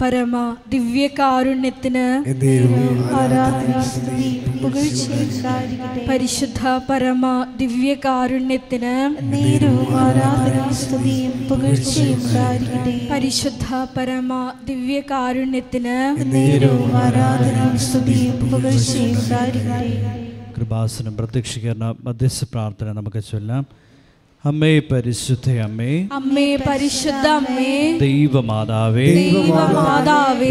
[0.00, 0.36] പരമ
[0.68, 2.06] ദിവ്യകാരുണ്യത്തിന്
[6.08, 7.24] പരിശുദ്ധ പരമ
[7.56, 8.94] ദിവ്യകാരുണ്യത്തിന്
[13.10, 13.66] പരിശുദ്ധ
[13.96, 14.32] പരമ
[14.64, 15.96] ദിവ്യകാരുണ്യത്തിന്
[20.56, 23.62] കൃപാസനം പ്രത്യക്ഷീകരണ മധ്യസ്ഥ പ്രാർത്ഥന നമുക്ക് ചൊല്ലാം.
[24.44, 25.92] അമ്മേ പരിശുദ്ധ അമ്മേ.
[26.12, 27.70] അമ്മേ പരിശുദ്ധ അമ്മേ.
[28.00, 29.06] ദൈവമാതാവേ.
[29.14, 30.50] ദൈവമാതാവേ.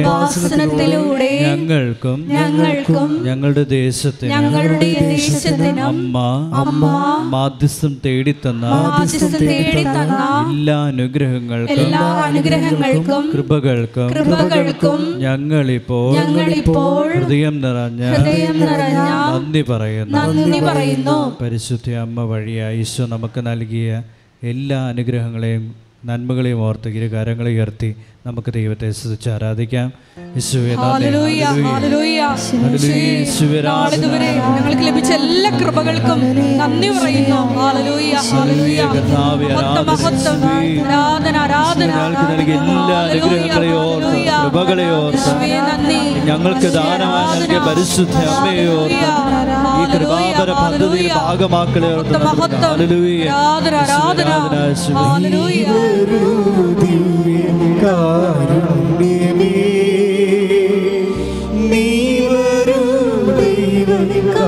[0.00, 6.16] ഉപാസനത്തിലൂടെ ഞങ്ങൾക്കും ഞങ്ങൾക്കും ഞങ്ങളുടെ ദേശത്തിന് ഞങ്ങളുടെ ദേശത്തിന് അമ്മ
[6.54, 6.82] അമ്മ
[7.34, 8.64] മാധ്യസ്ഥം തേടി തന്ന
[10.50, 18.98] എല്ലാ അനുഗ്രഹങ്ങൾക്കും എല്ലാ അനുഗ്രഹങ്ങൾക്കും കൃപകൾക്കും കൃപകൾക്കും ഞങ്ങളിപ്പോൾ ഞങ്ങളിപ്പോൾ ഹൃദയം നിറഞ്ഞ ഹൃദയം നിറഞ്ഞ
[19.32, 20.18] നന്ദി പറയുന്നു.
[20.18, 21.18] നന്ദി പറയുന്നു.
[21.40, 23.88] പരിശുദ്ധ അമ്മ വഴിയായി ഈശോ നമുക്ക് നൽകിയ
[24.42, 25.64] എല്ലാ അനുഗ്രഹങ്ങളെയും
[26.04, 27.88] നന്മകളെയും ഓർത്ത് ഇരു കരങ്ങളെ ഉയർത്തി
[28.26, 29.88] നമുക്ക് ദൈവത്തെ സ്തുതിച്ച് ആരാധിക്കാം.
[30.36, 30.74] യേശുവേ
[33.64, 36.20] നാളിതുവരെ ഞങ്ങൾക്ക് ലഭിച്ച എല്ലാ കൃപകൾക്കും
[36.58, 37.58] നന്ദി പറയുന്നു.
[37.58, 38.90] ഹല്ലേലൂയ, ഹല്ലേലൂയ.
[38.94, 40.88] കർത്താവേ, മഹത്വം, മഹത്വം.
[40.88, 41.38] ആരാധന.
[41.38, 41.90] ആരാധന.
[46.24, 48.88] ഞങ്ങൾക്ക് ദാനമായി നൽകിയ പരിശുദ്ധ അമ്മയോ
[49.80, 51.12] ഈ കൃപാപര പദ്ധതിയിൽ.
[53.28, 54.26] ആരാധന ആരാധന.
[54.98, 55.18] ആരാധന,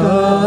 [0.02, 0.39] love.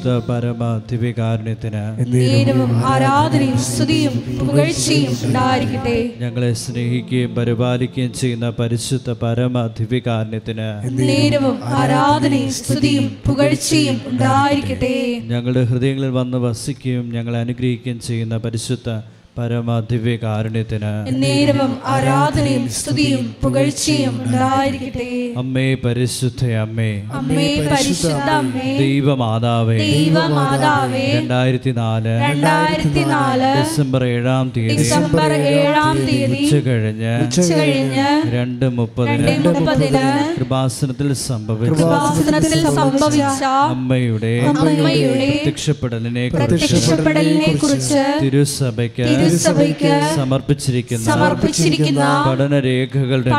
[0.00, 1.82] പരിശുദ്ധ പരമ ദിവ്യകാരുണ്യത്തിന്
[2.90, 5.96] ആരാധനയും സ്തുതിയും പുകഴ്ചയും ഉണ്ടായിരിക്കട്ടെ.
[6.22, 10.68] ഞങ്ങളെ സ്നേഹിക്കുകയും പരിപാലിക്കുകയും ചെയ്യുന്ന പരിശുദ്ധ പരമ ദിവ്യകാരുണ്യത്തിന്
[11.00, 14.96] നേരവും ആരാധനയും സ്തുതിയും പുകഴ്ചയും ഉണ്ടായിരിക്കട്ടെ.
[15.32, 18.88] ഞങ്ങളുടെ ഹൃദയങ്ങളിൽ വന്ന് വസിക്കുകയും ഞങ്ങളെ അനുഗ്രഹിക്കുകയും ചെയ്യുന്ന പരിശുദ്ധ
[19.36, 20.90] പരമ ദിവ്യകാരുണ്യത്തിന്
[21.20, 25.06] നേരവും ആരാധനയും സ്തുതിയും പുകഴ്ചയും ഉണ്ടായിരിക്കട്ടെ.
[25.40, 26.88] അമ്മേ പരിശുദ്ധ അമ്മേ
[27.18, 36.40] അമ്മേ പരിശുദ്ധ അമ്മേ ദൈവമാതാവേ ദൈവമാതാവേ രണ്ടായിരത്തി നാല് രണ്ടായിരത്തി നാല് ഡിസംബർ ഏഴാം തീയതി ഡിസംബർ ഏഴാം തീയതി
[36.40, 40.04] ഉച്ച കഴിഞ്ഞ് ഉച്ചകഴിഞ്ഞ് രണ്ട് മുപ്പതിന്
[40.36, 53.32] കൃപാസനത്തിൽ സംഭവിച്ച കൃപാസനത്തിൽ സംഭവിച്ച അമ്മയുടെ അമ്മയുടെ പ്രത്യക്ഷപ്പെടലിനെ പ്രത്യക്ഷപ്പെടലിനെ കുറിച്ച് തിരുസഭയ്ക്ക് തിരുസഭയ്ക്ക് സമർപ്പിച്ചിരിക്കുന്ന സമർപ്പിച്ചിരിക്കുന്ന പഠനരേഖകളുടെ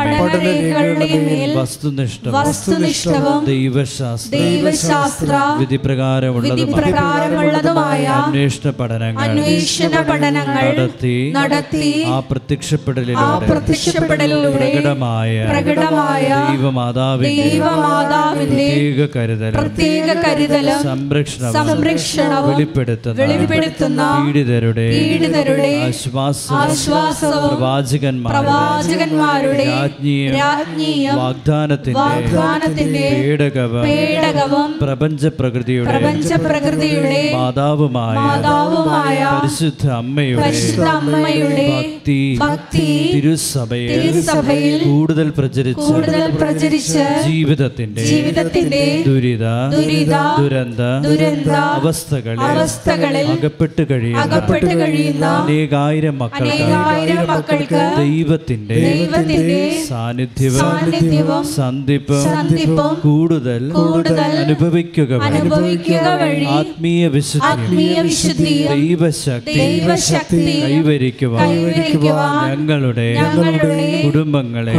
[2.40, 5.32] വസ്തുനിഷ്ഠവും ദൈവശാസ്ത്ര ദൈവശാസ്ത്ര
[5.62, 18.66] വിധിപ്രകാരമുള്ളതും വിധിപ്രകാരമുള്ളതുമായ അന്വേഷണ പഠനങ്ങൾ അന്വേഷണ പഠനങ്ങൾ നടത്തി നടത്തി ആ പ്രത്യക്ഷപ്പെടലിലൂടെ പ്രത്യക്ഷപ്പെടലിലൂടെ പ്രകടമായ പ്രകടമായ ദൈവമാതാവിന്റെ ദൈവമാതാവിന്റെ
[18.68, 25.71] പ്രത്യേക കരുതൽ പ്രത്യേക കരുതൽ സംരക്ഷണവും വെളിപ്പെടുത്തുന്ന വെളിപ്പെടുത്തുന്ന പീഡിതരുടെ പീഡിതരുടെ
[26.56, 27.52] ആശ്വാസവും
[28.32, 29.66] പ്രവാചകന്മാരുടെ
[30.36, 33.04] രാജ്ഞിയും വാഗ്ദാനത്തിന്റെ
[33.86, 44.78] പേടകവും പ്രപഞ്ച പ്രകൃതിയുടെ പ്രപഞ്ച പ്രകൃതിയുടെ മാതാവുമായ മാതാവുമായ പരിശുദ്ധ അമ്മയുടെ പരിശുദ്ധ അമ്മയുടെ ഭക്തി ഭക്തി തിരുസഭയിൽ തിരുസഭയിൽ
[44.86, 54.74] കൂടുതൽ പ്രചരിച്ച് കൂടുതൽ പ്രചരിച്ച് ജീവിതത്തിന്റെ ജീവിതത്തിന്റെ ദുരിത ദുരിത ദുരന്ത ദുരന്ത അവസ്ഥകളിൽ അവസ്ഥകളിൽ അകപ്പെട്ട് കഴിയുന്ന അകപ്പെട്ട്
[54.82, 55.26] കഴിയുന്ന
[56.42, 58.78] അനേകായിരം മക്കൾക്ക് ദൈവത്തിന്റെ
[59.88, 60.60] സാന്നിധ്യവും
[61.54, 62.22] സന്ധിപ്പും
[63.04, 63.62] കൂടുതൽ
[64.42, 65.12] അനുഭവിക്കുക
[66.54, 67.46] ആത്മീയ വിശുദ്ധി
[68.74, 70.44] ദൈവശക്തി ദൈവശക്തി
[71.44, 71.48] കൈവരിക്കുവാൻ
[72.54, 73.06] ഞങ്ങളുടെ
[74.06, 74.74] കുടുംബങ്ങളെ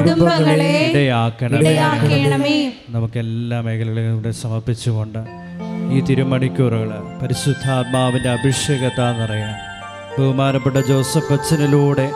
[0.88, 1.62] ഇടയാക്കണമേ.
[2.94, 5.21] നമുക്ക് എല്ലാ മേഖലകളും ഇവിടെ സമർപ്പിച്ചുകൊണ്ട്
[5.91, 6.91] ഈ തിരുമണിക്കൂറുകൾ
[7.21, 9.56] പരിശുദ്ധാത്മാവിന്റെ അഭിഷേകത്താന്നറിയാം
[10.19, 12.12] ബഹുമാനപ്പെട്ട ജോസഫ് അച്ഛനിലൂടെ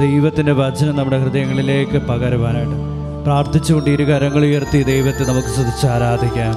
[0.00, 2.78] ദൈവത്തിന്റെ വചനം നമ്മുടെ ഹൃദയങ്ങളിലേക്ക് പകരുവാനായിട്ട്.
[3.26, 6.54] പ്രാർത്ഥിച്ചുകൊണ്ട് ഇരു കരങ്ങൾ ഉയർത്തി ദൈവത്തെ നമുക്ക് സ്തുതിച്ച് ആരാധിക്കാം.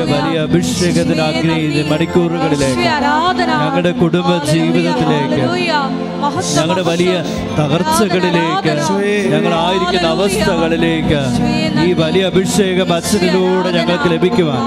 [0.00, 1.22] വലിയ അഭിഷേകത്തിന്
[1.90, 2.80] മണിക്കൂറുകളിലേക്ക്.
[3.64, 5.44] ഞങ്ങളുടെ കുടുംബ ജീവിതത്തിലേക്ക്.
[6.56, 7.12] ഞങ്ങളുടെ വലിയ
[7.58, 8.74] തകർച്ചകളിലേക്ക്.
[9.34, 11.20] ഞങ്ങളായിരിക്കുന്ന അവസ്ഥകളിലേക്ക്.
[11.84, 14.60] ഈ വലിയ അഭിഷേകം അച്ഛനിലൂടെ ഞങ്ങൾക്ക് ലഭിക്കുവാൻ.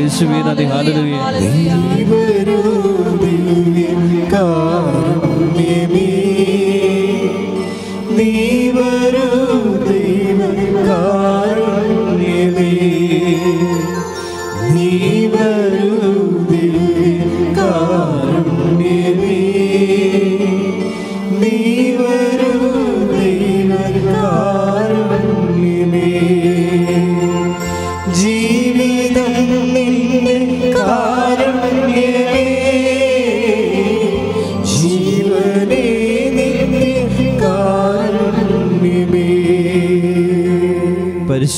[0.00, 0.64] യേശുവേ നന്ദി.
[0.64, 1.18] ഹാലലുയ.
[4.30, 5.07] God.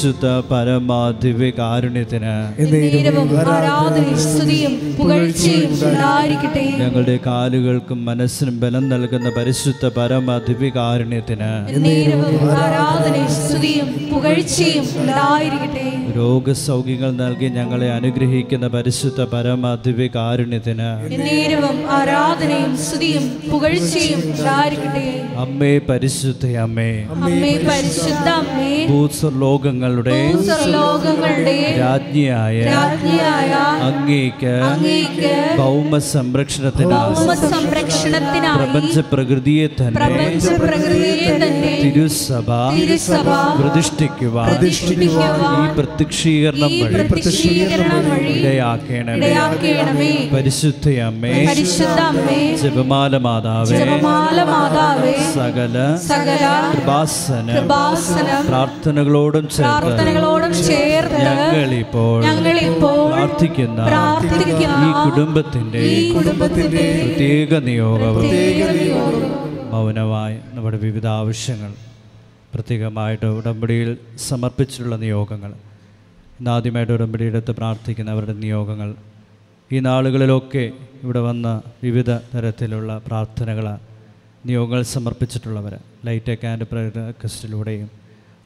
[0.01, 2.31] പരിശുദ്ധ പരമാദിവ്യ കാരുണ്യത്തിന്
[3.55, 6.63] ആരാധനയും സ്തുതിയും പുകഴ്ചയും ഉണ്ടായിരിക്കട്ടെ.
[6.83, 11.51] ഞങ്ങളുടെ കാലുകൾക്കും മനസ്സിനും ബലം നൽകുന്ന പരിശുദ്ധ പരമാദിവ്യ കാരുണ്യത്തിന്
[12.63, 15.87] ആരാധനയും സ്തുതിയും പുകഴ്ചയും ഉണ്ടായിരിക്കട്ടെ.
[16.17, 20.89] രോഗസൗഖ്യങ്ങൾ നൽകി ഞങ്ങളെ അനുഗ്രഹിക്കുന്ന പരിശുദ്ധ പരമാദിവ്യ കാരുണ്യത്തിന്
[21.99, 25.07] ആരാധനയും സ്തുതിയും പുകഴ്ചയും ഉണ്ടായിരിക്കട്ടെ.
[25.45, 26.91] അമ്മേ പരിശുദ്ധ അമ്മേ.
[27.13, 27.53] അമ്മേ
[29.91, 33.51] പരിശുദ്ധ അമ്മേ ഭൂസ്വർലോകങ്ങളുടെ ലോകങ്ങളുടെ രാജ്ഞിയായ രാജ്ഞിയായ
[33.87, 41.60] അങ്ങേക്ക് അങ്ങേക്ക് ഭൗമ സംരക്ഷണത്തിനായി ഭൗമ സംരക്ഷണത്തിനായി പ്രപഞ്ച പ്രകൃതിയെ തന്നെ പ്രപഞ്ച പ്രകൃതിയെ തന്നെ
[41.91, 43.29] തിരുസഭ തിരുസഭ
[43.59, 44.51] പ്രതിഷ്ഠിക്കുവാൻ
[45.53, 50.11] ഈ പ്രത്യക്ഷീകരണം വഴി പ്രത്യക്ഷീകരണം വഴി ഇടയാക്കണമേ.
[50.33, 60.55] പരിശുദ്ധ അമ്മേ പരിശുദ്ധ അമ്മേ ജപമാല മാതാവേ ജപമാല മാതാവേ സകല സകല കൃപാസന കൃപാസനം പ്രാർത്ഥനകളോടും ചേർത്ത് പ്രാർത്ഥനകളോടും
[60.63, 69.30] ചേർത്ത് ഞങ്ങളിപ്പോൾ ഞങ്ങളിപ്പോൾ പ്രാർത്ഥിക്കുന്ന പ്രാർത്ഥിക്കുന്ന ഈ കുടുംബത്തിന്റെ ഈ കുടുംബത്തിന്റെ പ്രത്യേക നിയോഗവും പ്രത്യേകതയോടും
[69.81, 71.73] മൗനമായി നമ്മുടെ വിവിധ ആവശ്യങ്ങൾ
[72.55, 73.91] പ്രത്യേകമായിട്ട് ഉടമ്പടിയിൽ
[74.29, 75.53] സമർപ്പിച്ചിട്ടുള്ള നിയോഗങ്ങൾ.
[76.39, 78.91] ഇന്നാദ്യമായിട്ട് ഉടമ്പടിയെടുത്ത് പ്രാർത്ഥിക്കുന്നവരുടെ നിയോഗങ്ങൾ.
[79.71, 80.65] ഈ നാളുകളിലൊക്കെ
[81.03, 81.49] ഇവിടെ വന്ന
[81.85, 83.67] വിവിധ തരത്തിലുള്ള പ്രാർത്ഥനകൾ
[84.49, 85.75] നിയോഗങ്ങൾ സമർപ്പിച്ചിട്ടുള്ളവർ
[86.07, 87.89] ലൈറ്റ് ആൻഡ് പ്രസ്റ്റിലൂടെയും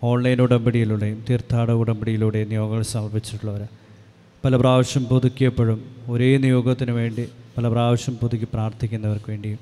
[0.02, 3.62] ഓൺലൈൻ ഉടമ്പടിയിലൂടെയും തീർത്ഥാട ഉടമ്പടിയിലൂടെയും നിയോഗങ്ങൾ സമർപ്പിച്ചിട്ടുള്ളവർ
[4.44, 7.24] പല പ്രാവശ്യം പുതുക്കിയപ്പോഴും ഒരേ നിയോഗത്തിന് വേണ്ടി
[7.54, 9.60] പല പ്രാവശ്യം പുതുക്കി പ്രാർത്ഥിക്കുന്നവർക്ക് വേണ്ടിയും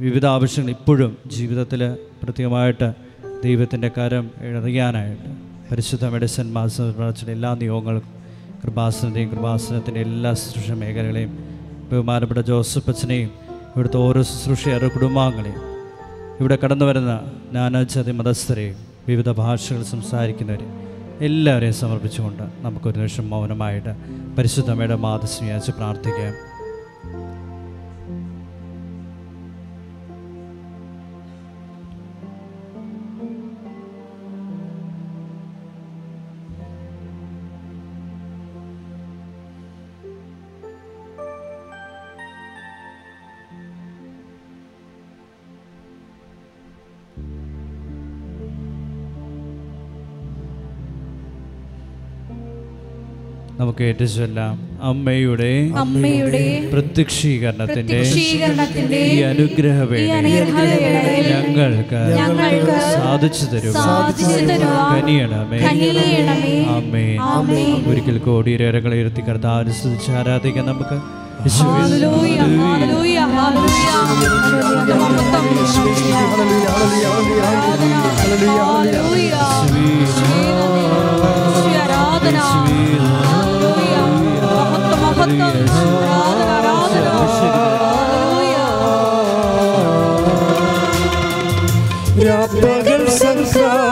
[0.00, 2.88] വിവിധ ആവശ്യങ്ങൾ ഇപ്പോഴും ജീവിതത്തിൽ പ്രത്യേകമായിട്ട്
[3.42, 5.30] ദൈവത്തിന്റെ കരം എറിയാനായിട്ട്
[5.70, 8.02] പരിശുദ്ധ മെഡിസിൻ മാസത്തിന്റെ എല്ലാ നിയോഗങ്ങളും
[8.64, 11.32] കൃപാസനത്തെയും കൃപാസനത്തിന്റെ എല്ലാ ശുശ്രൂഷ മേഖലകളെയും
[11.90, 13.30] ബഹുമാനപ്പെട്ട ജോസഫ് അച്ഛനെയും
[13.76, 15.60] ഇവിടുത്തെ ഓരോ ശുശ്രൂഷയേറെ കുടുംബാംഗങ്ങളെയും
[16.40, 17.12] ഇവിടെ കടന്നു വരുന്ന
[17.52, 18.76] നാനാജാതി മതസ്ഥരെയും
[19.08, 20.76] വിവിധ ഭാഷകൾ സംസാരിക്കുന്നവരെയും
[21.20, 23.92] എല്ലാവരെയും സമർപ്പിച്ചുകൊണ്ട് നമുക്കൊരു നിമിഷം മൗനമായിട്ട്
[24.38, 26.49] പരിശുദ്ധമയുടെ മാതസ്മിയാച്ച് പ്രാർത്ഥിക്കാം.
[53.60, 54.52] നമുക്ക് ഏറ്റുചൊല്ലാം
[54.82, 57.98] അമ്മയുടെ അമ്മയുടെ പ്രത്യക്ഷീകരണത്തിന്റെ
[59.06, 60.12] ഈ അനുഗ്രഹവേള
[62.16, 65.58] ഞങ്ങൾക്ക് സാധിച്ചു തരും സാധിച്ചു തരുവാൻ കനിയണമേ.
[65.58, 66.56] കനിയണമേ.
[66.68, 67.76] ആമേ ആമേൻ.
[67.90, 70.98] ഒരിക്കൽ കോടി രേഖകളെ ഉയർത്തി കർത്താനുസരിച്ച് ആരാധിക്കാം നമുക്ക്?
[71.42, 74.00] Hallelujah, hallelujah hallelujah.
[74.10, 75.46] Hallelujah, മഹത്വം
[85.20, 87.56] മഹത്വം ആരാധന ആരാധന
[92.20, 93.89] രാപ്പകൽ സംസാരിക്കൂടിനുള്ളിൽ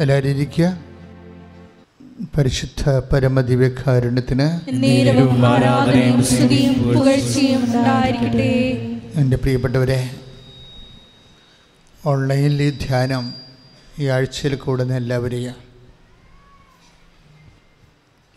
[0.00, 0.66] എല്ലാവരും ഇരിക്കുക.
[2.36, 2.82] പരിശുദ്ധ
[3.12, 4.46] പരമദിവ്യകാരുണ്യത്തിന്
[4.82, 8.50] നേരവും ആരാധനയും സ്തുതിയും പുകഴ്ചയും ഉണ്ടായിരിക്കട്ടെ.
[9.20, 10.00] എന്റെ പ്രിയപ്പെട്ടവരെ
[12.06, 13.24] ഓൺലൈനിൽ ഈ ധ്യാനം
[13.98, 15.56] ഈ ആഴ്ചയിൽ കൂടുന്ന എല്ലാവരെയും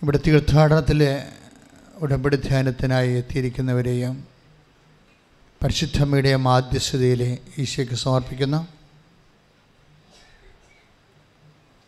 [0.02, 1.12] ഇവിടെ തീർത്ഥാടനത്തിലെ
[2.02, 4.16] ഉടമ്പടി ധ്യാനത്തിനായി എത്തിയിരിക്കുന്നവരെയും
[5.66, 8.60] പരിശുദ്ധമ്മയുടെ മാധ്യസ്ഥതയിലെ ഈശോയ്ക്ക് സമർപ്പിക്കുന്നു.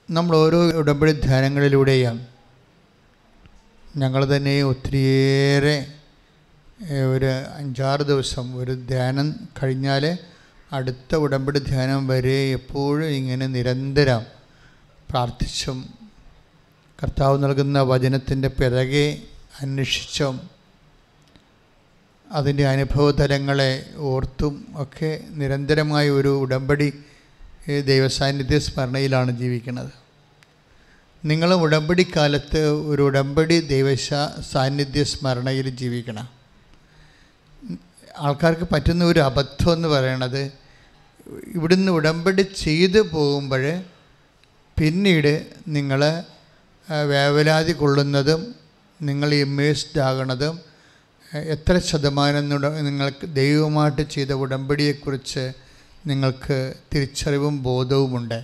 [0.10, 2.18] നമ്മൾ ഓരോ ഉടമ്പടി ധ്യാനങ്ങളിലൂടെയും
[3.98, 5.76] ഞങ്ങൾ തന്നെ ഒത്തിരിയേറെ
[7.14, 7.30] ഒരു
[7.60, 9.28] അഞ്ചാറ് ദിവസം ഒരു ധ്യാനം
[9.60, 10.04] കഴിഞ്ഞാൽ
[10.72, 14.24] അടുത്ത ഉടമ്പടി ധ്യാനം വരെ എപ്പോഴും ഇങ്ങനെ നിരന്തരം
[15.12, 15.78] പ്രാർത്ഥിച്ചും
[17.00, 19.08] കർത്താവ് നൽകുന്ന വചനത്തിന്റെ പിറകെ
[19.62, 20.36] അന്വേഷിച്ചും
[22.32, 26.94] അതിന്റെ അനുഭവതലങ്ങളെ ഓർത്തും ഒക്കെ നിരന്തരമായ ഒരു ഉടമ്പടി
[27.86, 29.92] ദൈവസാന്നിധ്യ സ്മരണയിലാണ് ജീവിക്കുന്നത്.
[31.26, 34.10] നിങ്ങൾ ഉടമ്പടി കാലത്ത് ഒരു ഉടമ്പടി ദൈവശ
[34.52, 36.30] സാന്നിധ്യ സ്മരണയിൽ ജീവിക്കണം.
[38.18, 40.52] ആൾക്കാർക്ക് പറ്റുന്ന ഒരു അബദ്ധം എന്ന് പറയണത്
[41.56, 43.84] ഇവിടുന്ന് ഉടമ്പടി ചെയ്തു പോകുമ്പോൾ
[44.80, 46.24] പിന്നീട് നിങ്ങൾ
[47.06, 48.56] വേവലാതി കൊള്ളുന്നതും
[49.02, 50.67] നിങ്ങൾ ഇമ്മേഴ്സ്ഡ് ആകണതും
[51.34, 55.52] എത്ര ശതമാനം നിങ്ങൾക്ക് ദൈവമായിട്ട് ചെയ്ത ഉടമ്പടിയെക്കുറിച്ച്
[56.08, 58.44] നിങ്ങൾക്ക് തിരിച്ചറിവും ബോധവുമുണ്ട്?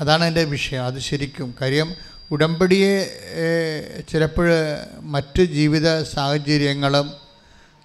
[0.00, 0.84] അതാണ് എന്റെ വിഷയം.
[0.84, 1.54] അത് ശരിക്കും.
[1.60, 1.94] കാര്യം
[2.30, 2.94] ഉടമ്പടിയെ
[4.08, 4.48] ചിലപ്പോൾ
[5.00, 7.12] മറ്റ് ജീവിത സാഹചര്യങ്ങളും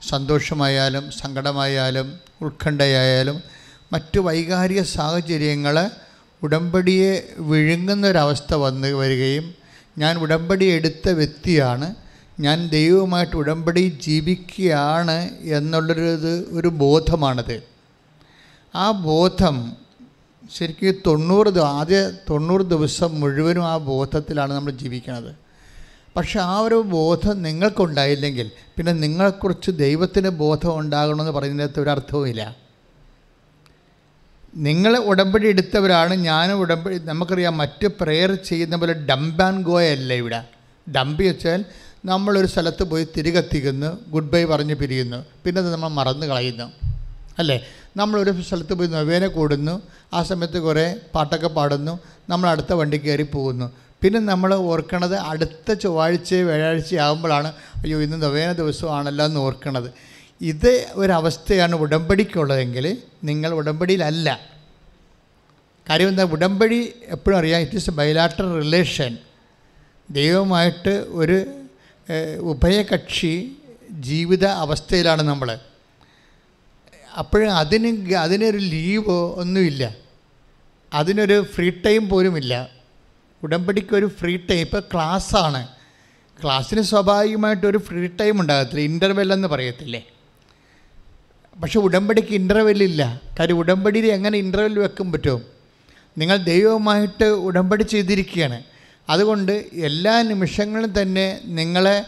[0.09, 3.43] സന്തോഷമായാലും സങ്കടമായാലും ഉത്കണ്ഠയായാലും
[3.93, 5.89] മറ്റ് വൈകാരിക സാഹചര്യങ്ങൾ
[6.43, 9.55] ഉടമ്പടിയെ വിഴുങ്ങുന്നൊരവസ്ഥ വന്ന് വരികയും
[9.97, 12.02] ഞാൻ ഉടമ്പടി എടുത്ത വ്യക്തിയാണ്.
[12.39, 17.63] ഞാൻ ദൈവവുമായിട്ട് ഉടമ്പടി ജീവിക്കുകയാണ് എന്നുള്ളൊരു ഇത് ഒരു ബോധമാണത്.
[18.75, 19.75] ആ ബോധം
[20.55, 25.35] ശരിക്കും തൊണ്ണൂറ് ആദ്യ തൊണ്ണൂറ് ദിവസം മുഴുവനും ആ ബോധത്തിലാണ് നമ്മൾ ജീവിക്കുന്നത്
[26.15, 32.55] പക്ഷെ ആ ഒരു ബോധം നിങ്ങൾക്കുണ്ടായില്ലെങ്കിൽ പിന്നെ നിങ്ങളെക്കുറിച്ച് ദൈവത്തിന് ബോധം ഉണ്ടാകണമെന്ന് പറയുന്നതിനകത്ത് ഒരർത്ഥവുമില്ല
[34.55, 40.41] നിങ്ങൾ ഉടമ്പടി എടുത്തവരാണ് ഞാനും ഉടമ്പടി നമുക്കറിയാം മറ്റ് പ്രെയർ ചെയ്യുന്ന പോലെ ഡംപ് ആൻഡ് ഗോയല്ല ഇവിടെ.
[40.91, 41.65] ഡംബ് വെച്ചാൽ
[42.05, 45.25] നമ്മളൊരു സ്ഥലത്ത് പോയി തിരികെത്തിക്കുന്നു ഗുഡ് ബൈ പറഞ്ഞ് പിരിയുന്നു.
[45.45, 46.71] പിന്നെ അത് നമ്മൾ മറന്നു കളയുന്നു.
[47.39, 47.65] അല്ലേ?
[47.97, 49.81] നമ്മളൊരു സ്ഥലത്ത് പോയി നൊവേന കൂടുന്നു
[50.13, 53.71] ആ സമയത്ത് കുറേ പാട്ടൊക്കെ പാടുന്നു നമ്മൾ അടുത്ത വണ്ടി കയറി പോകുന്നു.
[54.01, 59.93] പിന്നെ നമ്മൾ ഓർക്കണത് അടുത്ത ചൊവ്വാഴ്ച വ്യാഴാഴ്ച ആകുമ്പോഴാണ് അയ്യോ ഇന്ന് നൊവേന ദിവസമാണല്ലോ എന്ന് ഓർക്കണത്.
[60.41, 64.39] ഇത് ഒരവസ്ഥയാണ് ഉടമ്പടിക്കുള്ളതെങ്കിൽ നിങ്ങൾ ഉടമ്പടിയിലല്ല.
[65.89, 66.23] കാര്യം എന്താ?
[66.23, 69.17] ഉടമ്പടി എപ്പോഴും അറിയാം it is a bilateral relation
[70.11, 71.45] ദൈവമായിട്ട് ഒരു
[72.39, 73.51] ഉഭയകക്ഷി
[73.91, 75.59] ജീവിത അവസ്ഥയിലാണ് നമ്മൾ.
[77.17, 79.95] അപ്പോഴും അതിന് അതിനൊരു ലീവോ ഒന്നുമില്ല.
[80.93, 82.69] അതിനൊരു ഫ്രീ ടൈം പോലുമില്ല.
[83.43, 85.67] ഉടമ്പടിക്ക് ഒരു ഫ്രീ ടൈം ഇപ്പോൾ ക്ലാസ്സാണ്.
[86.43, 88.81] ക്ലാസ്സിന് സ്വാഭാവികമായിട്ടൊരു ഫ്രീ ടൈം ഉണ്ടാകത്തില്ല.
[88.81, 90.07] ഇന്റർവെൽ എന്ന് പറയത്തില്ലേ?
[91.63, 93.21] പക്ഷെ ഉടമ്പടിക്ക് ഇന്റർവെൽ ഇല്ല.
[93.39, 95.41] കാര്യം ഉടമ്പടിയിൽ എങ്ങനെ ഇന്റർവെൽ വെക്കാൻ പറ്റും?
[96.17, 98.63] നിങ്ങൾ ദൈവവുമായിട്ട് ഉടമ്പടി ചെയ്തിരിക്കുകയാണ്.
[99.09, 102.05] അതുകൊണ്ട് എല്ലാ നിമിഷങ്ങളും തന്നെ നിങ്ങളെ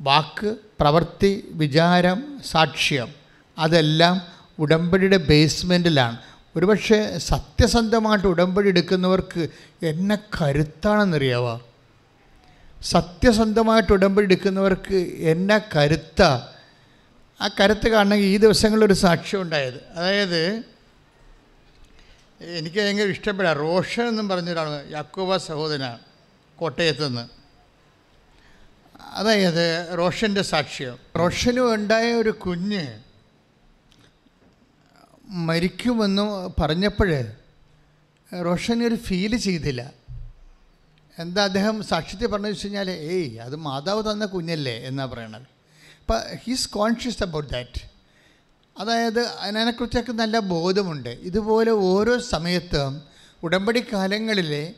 [0.00, 3.08] വാക്ക് പ്രവൃത്തി വിചാരം സാക്ഷ്യം
[3.58, 4.20] അതെല്ലാം
[4.58, 6.18] ഉടമ്പടിയുടെ ബേസ്മെന്റിലാണ്.
[6.56, 9.48] ഒരുപക്ഷെ സത്യസന്ധമായിട്ട് ഉടമ്പടി എടുക്കുന്നവർക്ക്
[9.82, 11.60] എന്നെ കരുത്താണെന്നറിയാവോ?
[12.82, 16.22] സത്യസന്ധമായിട്ട് ഉടമ്പടി എടുക്കുന്നവർക്ക് എന്നെ കരുത്ത?
[17.40, 19.84] ആ കരുത്ത് കാണണമെങ്കിൽ ഈ ദിവസങ്ങളിലൊരു സാക്ഷ്യം ഉണ്ടായത്.
[19.94, 20.62] അതായത്
[22.40, 23.56] എനിക്ക് ഭയങ്കര ഇഷ്ടപ്പെടാം.
[23.56, 26.13] റോഷൻ എന്നും പറഞ്ഞൊരാണ് യാക്കോബ സഹോദരനാണ്.
[26.56, 27.28] കോട്ടയത്ത് നിന്ന്.
[29.12, 30.98] അതായത് റോഷന്റെ സാക്ഷ്യം.
[31.18, 33.00] റോഷനും ഉണ്ടായ ഒരു കുഞ്ഞ്
[35.28, 37.24] മരിക്കുമെന്ന് പറഞ്ഞപ്പോൾ
[38.44, 39.92] റോഷൻ ഒരു ഫീൽ ചെയ്തില്ല.
[41.18, 45.42] എന്താ അദ്ദേഹം സാക്ഷ്യത്തെ പറഞ്ഞു വെച്ച് കഴിഞ്ഞാൽ ഏയ് അത് മാതാവ് തന്ന കുഞ്ഞല്ലേ എന്നാണ് പറയണത്.
[46.00, 47.80] അപ്പം ഹീസ് കോൺഷ്യസ് അബൌട്ട് ദാറ്റ്
[48.78, 51.08] അതായത് അതിനെക്കുറിച്ചൊക്കെ നല്ല ബോധമുണ്ട്.
[51.08, 53.02] ഇതുപോലെ ഓരോ സമയത്തും
[53.42, 54.74] ഉടമ്പടി കാലങ്ങളിൽ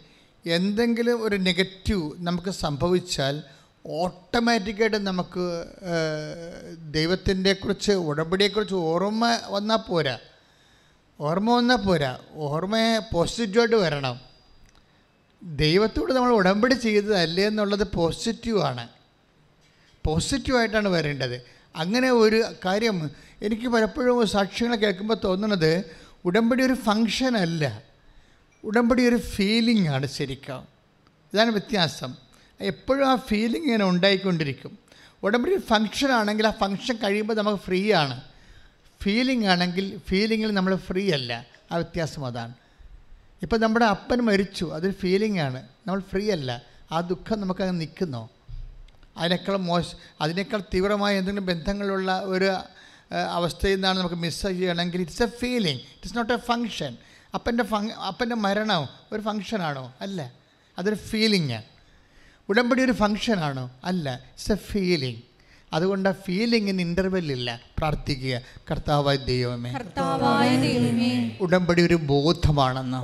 [0.47, 3.43] എന്തെങ്കിലും ഒരു നെഗറ്റീവ് നമുക്ക് സംഭവിച്ചാൽ
[3.87, 5.65] ഓട്ടോമാറ്റിക്കായിട്ട് നമുക്ക്
[6.93, 10.19] ദൈവത്തിന്റെ കുറിച്ച് ഉടമ്പടിയെക്കുറിച്ച് ഓർമ്മ വന്നാൽ പോരാ.
[11.21, 12.19] ഓർമ്മ വന്നാൽ പോരാ.
[12.35, 14.21] ഓർമ്മയെ പോസിറ്റീവായിട്ട് വരണം.
[15.43, 18.89] ദൈവത്തോട് നമ്മൾ ഉടമ്പടി ചെയ്തതല്ലേ എന്നുള്ളത് പോസിറ്റീവാണ്
[20.07, 21.37] പോസിറ്റീവായിട്ടാണ് വരേണ്ടത്.
[21.77, 23.11] അങ്ങനെ ഒരു കാര്യം
[23.43, 25.85] എനിക്ക് പലപ്പോഴും സാക്ഷ്യങ്ങൾ കേൾക്കുമ്പോൾ തോന്നുന്നത്
[26.25, 27.83] ഉടമ്പടി ഒരു ഫങ്ഷനല്ല
[28.67, 30.69] ഉടമ്പടി ഒരു ഫീലിംഗ് ആണ് ശരിക്കും.
[31.33, 32.15] ഇതാണ് വ്യത്യാസം.
[32.61, 34.79] എപ്പോഴും ആ ഫീലിംഗ് ഇങ്ങനെ ഉണ്ടായിക്കൊണ്ടിരിക്കും.
[35.23, 38.21] ഉടമ്പടി ഒരു ഫങ്ഷൻ ആണെങ്കിൽ ആ ഫങ്ഷൻ കഴിയുമ്പോൾ നമുക്ക് ഫ്രീ ആണ്.
[39.03, 41.47] ഫീലിംഗ് ആണെങ്കിൽ ഫീലിങ്ങിൽ നമ്മൾ ഫ്രീ അല്ല.
[41.73, 42.55] ആ വ്യത്യാസം അതാണ്.
[43.43, 44.65] ഇപ്പം നമ്മുടെ അപ്പൻ മരിച്ചു.
[44.75, 45.69] അതൊരു ഫീലിംഗ് ആണ്.
[45.87, 46.63] നമ്മൾ ഫ്രീ അല്ല.
[46.93, 48.31] ആ ദുഃഖം നമുക്കങ്ങ് നിൽക്കുന്നോ.
[49.17, 49.85] അതിനേക്കാൾ മോശ
[50.21, 52.51] അതിനേക്കാൾ തീവ്രമായ എന്തെങ്കിലും ബന്ധങ്ങളുള്ള ഒരു
[53.31, 56.97] അവസ്ഥയിൽ നിന്നാണ് നമുക്ക് മിസ് ചെയ്യണമെങ്കിൽ it's a feeling it's not a function
[57.37, 59.95] അപ്പന്റെ ഫങ് അപ്പന്റെ മരണം ഒരു ഫങ്ഷനാണോ?
[60.01, 60.33] അല്ല.
[60.79, 61.65] അതൊരു ഫീലിംഗാണ്
[62.49, 63.71] ഉടമ്പടി ഒരു ഫങ്ഷനാണോ?
[63.85, 64.15] അല്ല.
[64.15, 65.23] ഇറ്റ്സ് എ ഫീലിംഗ്
[65.73, 68.35] അതുകൊണ്ട് ആ ഫീലിങ്ങിന് ഇന്റർവെല്ലില്ല പ്രാർത്ഥിക്കുക.
[68.69, 69.71] കർത്താവായ ദൈവമേ
[71.45, 72.99] ഉടമ്പടി ഒരു ബോധമാണെന്ന്.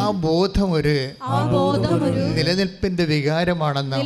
[0.00, 0.94] ആ ബോധം ഒരു
[1.34, 3.98] ആ ബോധം ഒരു നിലനിൽപ്പിന്റെ വികാരമാണെന്ന്.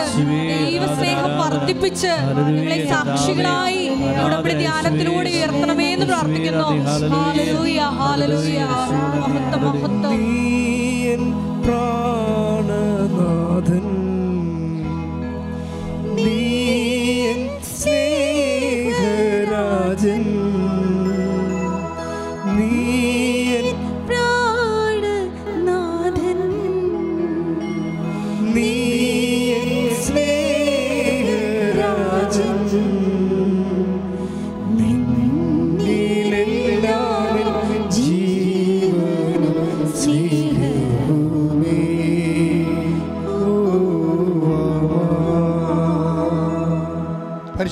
[0.51, 2.11] ദൈവസ്നേഹം വർദ്ധിപ്പിച്ച്
[2.49, 3.83] നിങ്ങളെ സാക്ഷികളായി
[4.25, 6.69] ഉടമ്പടി ധ്യാനത്തിലൂടെ ഉയർത്തണമേ എന്ന് പ്രാർത്ഥിക്കുന്നു.
[7.13, 8.59] ഹാലലൂയ ഹാലലൂയ
[9.21, 10.21] മഹത്വം മഹത്വം
[11.65, 13.05] പ്രാണനാഥൻ.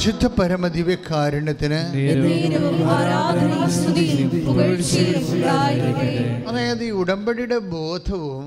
[0.08, 0.28] പരിശുദ്ധ
[4.48, 6.46] പുകഴ്ചയും ഉണ്ടായിരിക്കട്ടെ.
[6.50, 8.46] അതായത് ഈ ഉടമ്പടിയുടെ ബോധവും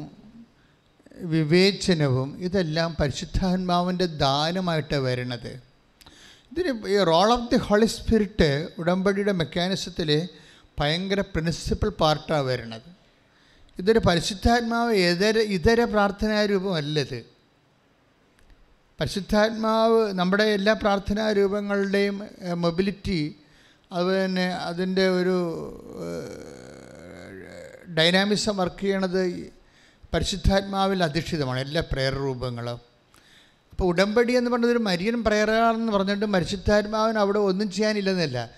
[1.32, 5.52] വിവേചനവും ഇതെല്ലാം പരിശുദ്ധാത്മാവിന്റെ ദാനമായിട്ടാണ് വരണത്.
[6.52, 10.28] ഇതിന് ഈ role of the holy spirit ഉടമ്പടിയുടെ മെക്കാനിസത്തിൽ
[10.80, 12.88] ഭയങ്കര പ്രിൻസിപ്പൽ പാർട്ടാണ് വരണത്.
[13.78, 17.39] ഇതൊരു പരിശുദ്ധാത്മാവ് ഇതര ഇതര പ്രാർത്ഥനാ രൂപമല്ലത്.
[19.00, 23.36] പരിശുദ്ധാത്മാവ് നമ്മുടെ എല്ലാ പ്രാർത്ഥനാ രൂപങ്ങളുടെയും മൊബിലിറ്റി
[23.92, 25.36] അതുപോലെ തന്നെ അതിന്റെ ഒരു
[27.98, 29.52] ഡൈനാമിസം വർക്ക് ചെയ്യണത്
[30.14, 32.80] പരിശുദ്ധാത്മാവിൽ അധിഷ്ഠിതമാണ് എല്ലാ പ്രയർ രൂപങ്ങളും.
[33.72, 38.50] അപ്പോൾ ഉടമ്പടി എന്ന് പറഞ്ഞത് ഒരു മരിയൻ പ്രേയറാണെന്ന് പറഞ്ഞിട്ട് പരിശുദ്ധാത്മാവിന് അവിടെ ഒന്നും ചെയ്യാനില്ലെന്നല്ല.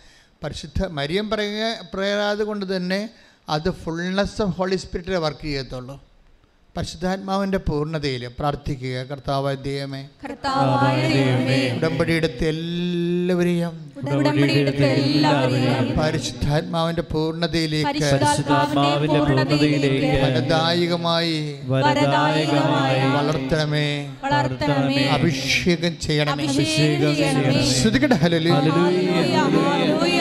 [0.45, 3.11] പരിശുദ്ധ മരിയൻ പ്രയ പ്രേയറാത് കൊണ്ട് തന്നെ
[3.49, 6.12] അത് ഫുൾനെസ് ഓഫ് ഹോളി സ്പിരിറ്റിലെ വർക്ക് ചെയ്യത്തുള്ളൂ.
[6.77, 9.03] പരിശുദ്ധാത്മാവിന്റെ പൂർണതയിൽ പ്രാർത്ഥിക്കുക.
[9.03, 11.59] കർത്താവ് ദൈവമേ കർത്താവായ ദൈവമേ
[14.13, 18.01] ഉടമ്പടിയെടുത്ത് എല്ലാവരെയും പരിശുദ്ധാത്മാവിന്റെ പൂർണതയിലേക്ക്
[20.23, 21.35] ഫലദായകമായി
[21.69, 23.89] വരദായകമായി വളർത്തണമേ.
[24.25, 25.05] വളർത്തണമേ.
[26.33, 27.63] അഭിഷേകം ചെയ്യണമേ.
[28.23, 28.51] ഹലലി
[28.85, 30.21] ഹല്ലേലൂയ,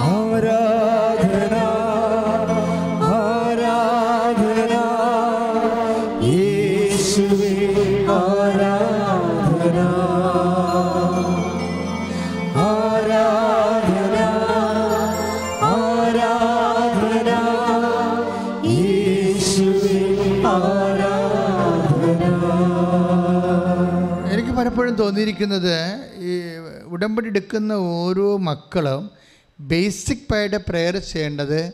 [24.91, 29.11] പലപ്പോഴും തോന്നിയിരിക്കുന്നത് ഈ ഉടമ്പടി എടുക്കുന്ന ഓരോ മക്കളും
[29.59, 31.71] ബേസിക് പായിട്ട് പ്രെയർ ചെയ്യേണ്ടത്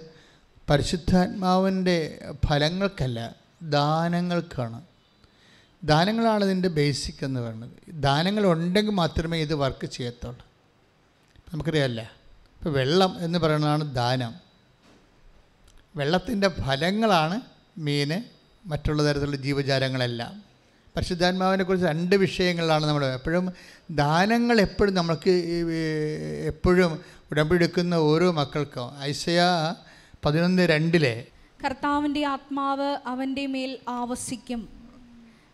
[0.69, 4.81] പരിശുദ്ധാത്മാവിന്റെ ഫലങ്ങൾക്കല്ല ദാനങ്ങൾക്കാണ്.
[5.83, 7.71] ദാനങ്ങളാണ് ഇതിന്റെ ബേസിക് എന്ന് പറയുന്നത്.
[7.89, 10.45] ദാനങ്ങൾ ഉണ്ടെങ്കിൽ മാത്രമേ ഇത് വർക്ക് ചെയ്യത്തുള്ളൂ.
[11.53, 12.01] നമുക്കറിയാമല്ല?
[12.01, 14.33] ഇപ്പോൾ വെള്ളം എന്ന് പറയുന്നതാണ് ദാനം.
[15.95, 17.41] വെള്ളത്തിന്റെ ഫലങ്ങളാണ്
[17.77, 18.23] മീൻ
[18.65, 20.46] മറ്റുള്ള തരത്തിലുള്ള ജീവജാലങ്ങളെല്ലാം.
[20.97, 23.53] പരിശുദ്ധാത്മാവിനെ കുറിച്ച് രണ്ട് വിഷയങ്ങളാണ് നമ്മൾ എപ്പോഴും
[23.91, 24.95] ദാനങ്ങൾ എപ്പോഴും
[25.29, 25.57] ഈ,
[26.47, 28.99] എപ്പോഴും ഉടമ്പെടുക്കുന്ന ഓരോ മക്കൾക്കും.
[29.01, 29.41] ഐസയ
[30.25, 31.25] പതിനൊന്ന് രണ്ടിലെ
[31.65, 34.76] കർത്താവിന്റെ ആത്മാവ് അവന്റെ മേൽ ആവസിക്കും.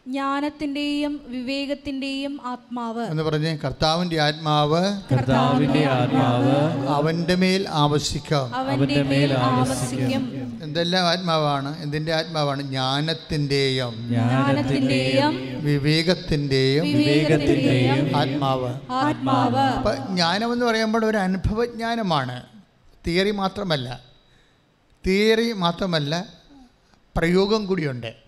[0.08, 3.04] ജ്ഞാനത്തിന്റെയും വിവേകത്തിന്റെയും ആത്മാവ്.
[3.06, 11.84] എന്ന് പറഞ്ഞ് കർത്താവിന്റെ ആത്മാവ് കർത്താവിന്റെ ആത്മാവ് അവന്റെ മേൽ ആവശ്യിക്കാം അവന്റെ മേൽ ആവസിക്കും എന്തെല്ലാം ആത്മാവാണ്?
[11.84, 12.64] എന്തിന്റെ ആത്മാവാണ്?
[12.64, 18.74] ജ്ഞാനത്തിന്റെയും ജ്ഞാനത്തിന്റെയും വിവേകത്തിന്റെയും വിവേകത്തിന്റെയും ആത്മാവ്.
[18.90, 19.58] ആത്മാവ്.
[19.58, 22.44] അപ്പൊ ജ്ഞാനം എന്ന് പറയുമ്പോൾ ഒരു അനുഭവജ്ഞാനമാണ്.
[23.08, 24.02] തിയറി മാത്രമല്ല.
[25.08, 26.26] തിയറി മാത്രമല്ല
[27.18, 28.23] പ്രയോഗം കൂടിയുണ്ട്.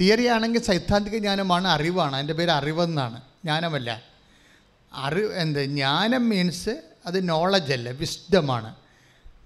[0.00, 2.14] തിയറി ആണെങ്കിൽ സൈദ്ധാന്തിക ജ്ഞാനമാണ് അറിവാണ്.
[2.14, 3.16] അതിന്റെ പേര് അറിവെന്നാണ്.
[3.16, 4.02] ജ്ഞാനമല്ല.
[4.94, 5.64] അറിവ് എന്ത്?
[5.64, 6.70] ജ്ഞാനം മീൻസ്
[7.06, 7.90] അത് നോളജ് അല്ല?
[7.90, 8.74] വിസ്ഡമാണ്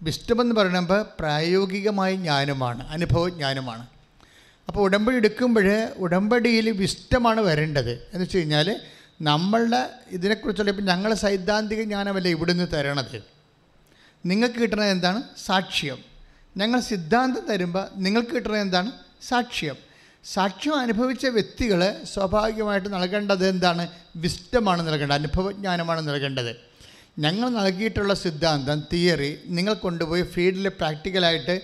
[0.03, 2.89] വിസ്ഡം എന്ന് പറയുമ്പോൾ പ്രായോഗികമായ ജ്ഞാനമാണ്.
[2.89, 3.87] അനുഭവജ്ഞാനമാണ്.
[4.69, 7.91] അപ്പോൾ ഉടമ്പടി എടുക്കുമ്പോൾ ഉടമ്പടിയിൽ വിസ്ഡമാണ് വരേണ്ടത്.
[7.91, 8.81] എന്ന് വെച്ച് കഴിഞ്ഞാൽ
[9.23, 13.23] നമ്മളുടെ ഇതിനെക്കുറിച്ചുള്ള ഇപ്പം ഞങ്ങൾ സൈദ്ധാന്തിക ജ്ഞാനമല്ല ഇവിടുന്ന് തരണത്?
[14.27, 15.23] നിങ്ങൾക്ക് കിട്ടുന്നത് എന്താണ്?
[15.47, 15.99] സാക്ഷ്യം.
[16.57, 18.93] ഞങ്ങൾ സിദ്ധാന്തം തരുമ്പോൾ നിങ്ങൾക്ക് കിട്ടുന്നത് എന്താണ്?
[19.23, 19.94] സാക്ഷ്യം.
[20.33, 21.81] സാക്ഷ്യം അനുഭവിച്ച വ്യക്തികൾ
[22.13, 23.89] സ്വാഭാവികമായിട്ട് നൽകേണ്ടത് എന്താണ്?
[24.17, 26.53] വിസ്റ്റമാണ് നൽകേണ്ടത് അനുഭവജ്ഞാനമാണ് നൽകേണ്ടത്.
[27.19, 31.57] ഞങ്ങൾ നൽകിയിട്ടുള്ള സിദ്ധാന്തം തിയറി നിങ്ങൾ കൊണ്ടുപോയി ഫീൽഡിൽ പ്രാക്ടിക്കലായിട്ട്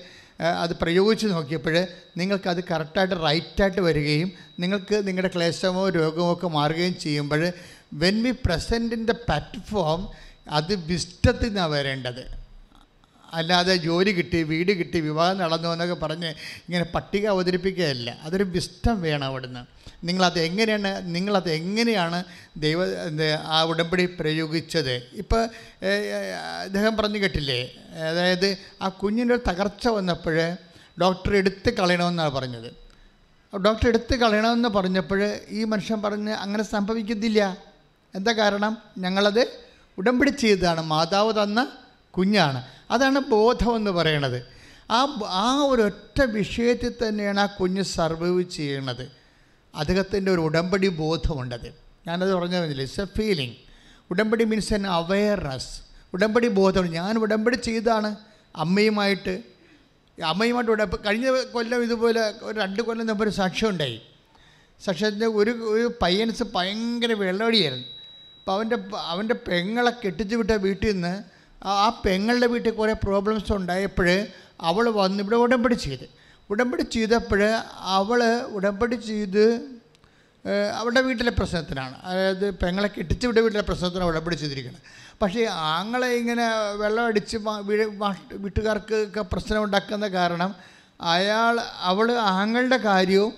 [0.62, 7.42] അത് പ്രയോഗിച്ച് നോക്കിയപ്പോൾ നിങ്ങൾക്കത് കറക്റ്റായിട്ട് റൈറ്റായിട്ട് വരികയും നിങ്ങൾക്ക് നിങ്ങളുടെ ക്ലേശമോ രോഗമോ ഒക്കെ മാറുകയും ചെയ്യുമ്പോൾ
[7.92, 10.08] when we present in the platform
[10.50, 12.39] അത് വിസ്റ്റത്തിൽ നിന്നാണ് വരേണ്ടത്.
[13.32, 16.26] അല്ലാതെ ജോലി കിട്ടി വീട് കിട്ടി വിവാഹം നടന്നു എന്നൊക്കെ പറഞ്ഞ്
[16.66, 18.18] ഇങ്ങനെ പട്ടിക അവതരിപ്പിക്കുകയല്ല.
[18.22, 19.80] അതൊരു വിഷ്ടം വേണം അവിടുന്ന്.
[20.06, 22.24] നിങ്ങളത് എങ്ങനെയാണ് നിങ്ങളത് എങ്ങനെയാണ്
[22.56, 22.78] ദൈവ
[23.44, 25.02] ആ ഉടമ്പടി പ്രയോഗിച്ചത്?
[25.12, 25.48] ഇപ്പോൾ
[26.64, 27.70] അദ്ദേഹം പറഞ്ഞു കേട്ടില്ലേ?
[28.10, 30.56] അതായത് ആ കുഞ്ഞിന്റെ തകർച്ച വന്നപ്പോൾ
[31.00, 32.70] ഡോക്ടർ എടുത്ത് കളയണമെന്നാണ് പറഞ്ഞത്.
[33.58, 37.56] ഡോക്ടർ എടുത്ത് കളയണമെന്ന് പറഞ്ഞപ്പോൾ ഈ മനുഷ്യൻ പറഞ്ഞ് അങ്ങനെ സംഭവിക്കത്തില്ല
[38.14, 38.78] എന്താ കാരണം?
[38.98, 39.46] ഞങ്ങളത്
[39.98, 40.80] ഉടമ്പടി ചെയ്തതാണ്.
[40.80, 41.68] മാതാവ് തന്ന
[42.10, 42.79] കുഞ്ഞാണ്.
[42.90, 44.46] അതാണ് ബോധം എന്ന് പറയണത്.
[44.90, 49.12] ആ ആ ഒരൊറ്റ വിഷയത്തിൽ തന്നെയാണ് ആ കുഞ്ഞ് സർവൈവ് ചെയ്യണത്.
[49.74, 51.74] അദ്ദേഹത്തിന്റെ ഒരു ഉടമ്പടി ബോധമുണ്ടത്.
[52.06, 53.56] ഞാനത് പറഞ്ഞു പറഞ്ഞില്ല ഇറ്റ്സ് എ ഫീലിംഗ്
[54.10, 55.80] ഉടമ്പടി മീൻസ് എൻ അവയർനെസ്
[56.14, 56.90] ഉടമ്പടി ബോധം.
[56.90, 58.16] ഞാൻ ഉടമ്പടി ചെയ്താണ്
[58.56, 59.42] അമ്മയുമായിട്ട്.
[60.24, 64.00] അമ്മയുമായിട്ട് ഉടമ്പ കഴിഞ്ഞ കൊല്ലം ഇതുപോലെ ഒരു രണ്ട് കൊല്ലം മുമ്പ് ഒരു സാക്ഷ്യം ഉണ്ടായി.
[64.84, 67.84] സാക്ഷ്യത്തിന്റെ ഒരു ഒരു പയ്യൻസ് ഭയങ്കര വെള്ളടിയായിരുന്നു
[68.38, 74.08] അപ്പോൾ അവന്റെ അവന്റെ പെങ്ങളെ കെട്ടിച്ച് വിട്ട വീട്ടിൽ നിന്ന് ആ പെങ്ങളുടെ വീട്ടിൽ കുറേ പ്രോബ്ലംസ് ഉണ്ടായപ്പോൾ
[74.60, 76.06] അവൾ വന്ന് ഇവിടെ ഉടമ്പടി ചെയ്ത്.
[76.50, 77.42] ഉടമ്പടി ചെയ്തപ്പോൾ
[77.98, 78.22] അവൾ
[78.56, 79.44] ഉടമ്പടി ചെയ്ത്
[80.78, 81.96] അവളുടെ വീട്ടിലെ പ്രശ്നത്തിനാണ്.
[82.02, 84.82] അതായത് പെങ്ങളെ കെട്ടിച്ച് ഇവിടെ വീട്ടിലെ പ്രശ്നത്തിനാണ് ഉടമ്പടി ചെയ്തിരിക്കുന്നത്.
[85.22, 86.44] പക്ഷേ ആങ്ങളെ ഇങ്ങനെ
[86.82, 87.36] വെള്ളം അടിച്ച്
[88.44, 90.54] വീട്ടുകാർക്ക് ഒക്കെ പ്രശ്നം ഉണ്ടാക്കുന്ന കാരണം
[91.00, 93.34] അയാൾ അവൾ ആങ്ങളുടെ കാര്യവും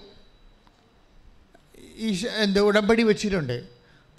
[1.97, 2.09] ഈ
[2.45, 3.63] എന്താ ഉടമ്പടി വെച്ചിട്ടുണ്ട്.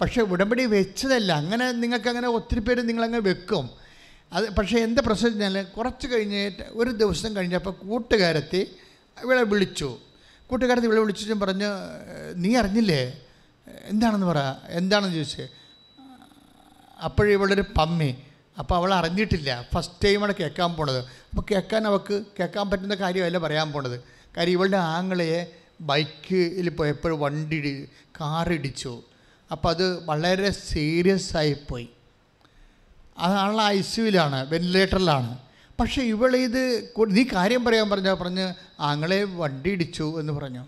[0.00, 1.32] പക്ഷേ ഉടമ്പടി വെച്ചതല്ല.
[1.32, 3.83] അങ്ങനെ നിങ്ങൾക്ക് അങ്ങനെ ഒത്തിരി പേര് നിങ്ങളങ്ങ് വെക്കും.
[4.34, 8.76] അത് പക്ഷേ എന്റെ പ്രശ്നം കുറച്ച് കഴിഞ്ഞിട്ട് ഒരു ദിവസം കഴിഞ്ഞപ്പോൾ കൂട്ടുകാരത്തി
[9.22, 9.98] ഇവളെ വിളിച്ചു.
[10.46, 11.66] കൂട്ടുകാരത്തി ഇവളെ വിളിച്ചു പറഞ്ഞു
[12.36, 13.20] നീ അറിഞ്ഞില്ലേ?
[13.84, 14.36] എന്താണെന്ന് പറ?
[14.68, 15.48] എന്താണെന്ന് ചോദിച്ചേ.
[17.04, 18.14] അപ്പോഴിവളൊരു പമ്മി.
[18.58, 19.68] അപ്പോൾ അവൾ അറിഞ്ഞിട്ടില്ല.
[19.74, 20.98] ഫസ്റ്റ് ടൈമാണ് കേൾക്കാൻ പോണത്.
[20.98, 24.00] അപ്പോൾ കേൾക്കാൻ അവൾക്ക് കേൾക്കാൻ പറ്റുന്ന കാര്യമല്ല പറയാൻ പോണത്.
[24.36, 27.88] കാര്യം ഇവളുടെ ആങ്ങളയെ ബൈക്കിൽ പോയപ്പോൾ വണ്ടി
[28.20, 29.02] കാറിടിച്ചു.
[29.50, 31.88] അപ്പോൾ അത് വളരെ സീരിയസ് ആയിപ്പോയി.
[33.18, 35.38] ആൾ ഐ സിയുലാണ് വെന്റിലേറ്ററിലാണ്.
[35.80, 38.14] പക്ഷേ ഇവളിത് നീ കാര്യം പറയാൻ പറഞ്ഞ?
[38.14, 40.66] പറഞ്ഞ് ആങ്ങളെ വണ്ടി ഇടിച്ചു എന്ന് പറഞ്ഞു.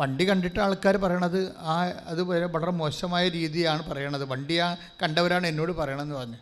[0.00, 4.24] വണ്ടി കണ്ടിട്ട് ആൾക്കാർ പറയണത് ആ അത് വളരെ മോശമായ രീതിയാണ് പറയണത്.
[4.24, 6.36] വണ്ടി ആ കണ്ടവരാണ് എന്നോട് പറയണമെന്ന് പറഞ്ഞു.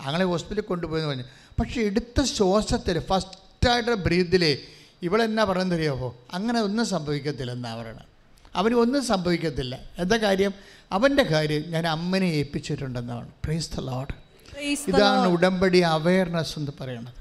[0.00, 1.24] ആങ്ങളെ ഹോസ്പിറ്റലിൽ കൊണ്ടുപോയെന്ന് പറഞ്ഞു.
[1.60, 4.58] പക്ഷേ എടുത്ത ശ്വാസത്തിൽ ഫസ്റ്റായിട്ട് ബ്രീതിൽ
[5.02, 8.02] ഇവളെന്നാ പറയുന്നത് അറിയാമോ അങ്ങനെ ഒന്നും സംഭവിക്കത്തില്ല എന്നാ പറയണത്.
[8.54, 9.78] അവന് ഒന്നും സംഭവിക്കത്തില്ല.
[9.98, 10.54] എന്താ കാര്യം?
[10.92, 13.28] അവന്റെ കാര്യം ഞാൻ അമ്മനെ ഏൽപ്പിച്ചിട്ടുണ്ടെന്നാണ്.
[13.44, 14.23] പ്രൈസ് ദ ലോഡ്
[14.62, 15.26] ഇതാണ്.
[15.26, 17.14] ഉടമ്പടി അവയർനെസ് എന്ന് പറയുന്നത്.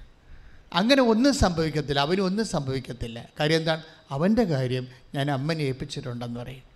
[0.74, 2.00] അങ്ങനെ ഒന്നും സംഭവിക്കത്തില്ല.
[2.00, 3.30] അവനൊന്നും സംഭവിക്കത്തില്ല.
[3.39, 3.84] കാര്യം എന്താണ്?
[4.12, 6.74] അവന്റെ കാര്യം ഞാൻ അമ്മനെ ഏൽപ്പിച്ചിട്ടുണ്ടെന്ന് പറയും.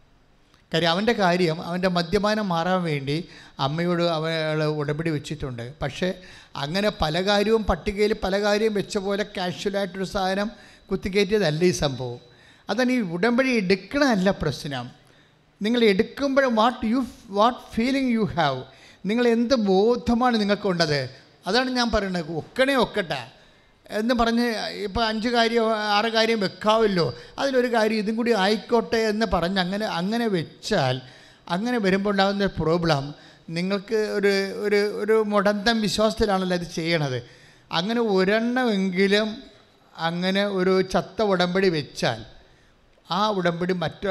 [0.74, 3.26] കാര്യം അവന്റെ കാര്യം അവന്റെ മദ്യപാനം മാറാൻ വേണ്ടി
[3.60, 5.74] അമ്മയോട് അവൾ ഉടമ്പടി വെച്ചിട്ടുണ്ട്.
[5.82, 6.14] പക്ഷേ
[6.56, 10.52] അങ്ങനെ പല കാര്യവും പട്ടികയിൽ പല കാര്യവും വെച്ച പോലെ കാഷ്വലായിട്ടൊരു സാധനം
[10.92, 12.20] കുത്തിക്കയറ്റിയതല്ല ഈ സംഭവം.
[12.70, 14.90] അതാണ് ഈ ഉടമ്പടി എടുക്കണമല്ല പ്രശ്നം.
[15.62, 18.64] നിങ്ങൾ എടുക്കുമ്പോഴും what you what feeling you have
[19.10, 21.00] നിങ്ങൾ എന്ത് ബോധമാണ് നിങ്ങൾക്കുണ്ടത്
[21.48, 23.22] അതാണ് ഞാൻ പറയുന്നത് ഒക്കണേ ഒക്കട്ടെ.
[23.90, 24.48] എന്ന് പറഞ്ഞ്
[24.86, 25.66] ഇപ്പോൾ അഞ്ച് കാര്യം
[25.98, 27.06] ആറ് കാര്യം വെക്കാവല്ലോ.
[27.40, 30.96] അതിലൊരു കാര്യം ഇതും കൂടി ആയിക്കോട്ടെ എന്ന് പറഞ്ഞ് അങ്ങനെ അങ്ങനെ വെച്ചാൽ
[31.50, 33.04] അങ്ങനെ വരുമ്പോൾ ഉണ്ടാകുന്ന പ്രോബ്ലം
[33.50, 34.32] നിങ്ങൾക്ക് ഒരു
[34.66, 37.20] ഒരു ഒരു മുടന്തം വിശ്വാസത്തിലാണല്ലോ അത് ചെയ്യണത്.
[37.72, 39.30] അങ്ങനെ ഒരെണ്ണമെങ്കിലും
[39.98, 42.20] അങ്ങനെ ഒരു ചത്ത ഉടമ്പടി വെച്ചാൽ
[43.12, 44.08] ആ ഉടമ്പടി മറ്റു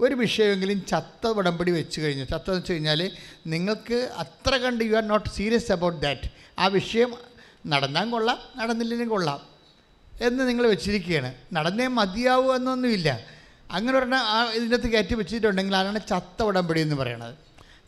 [0.00, 2.24] ഒരു വിഷയമെങ്കിലും ചത്ത ഉടമ്പടി വെച്ച് കഴിഞ്ഞു.
[2.24, 3.10] ചത്തതെന്ന് വെച്ച് കഴിഞ്ഞാൽ
[3.46, 7.14] നിങ്ങൾക്ക് അത്ര കണ്ട് you are not serious about that ആ വിഷയം
[7.66, 9.40] നടന്നാൽ കൊള്ളാം നടന്നില്ലെങ്കിലും കൊള്ളാം
[10.20, 11.34] എന്ന് നിങ്ങൾ വെച്ചിരിക്കുകയാണ്.
[11.52, 13.20] നടന്നേ മതിയാവൂ എന്നൊന്നുമില്ല.
[13.70, 17.34] അങ്ങനെ ഒരെണ്ണം ആ ഇതിനകത്ത് കയറ്റി വെച്ചിട്ടുണ്ടെങ്കിൽ അതാണ് ചത്ത ഉടമ്പടി എന്ന് പറയുന്നത്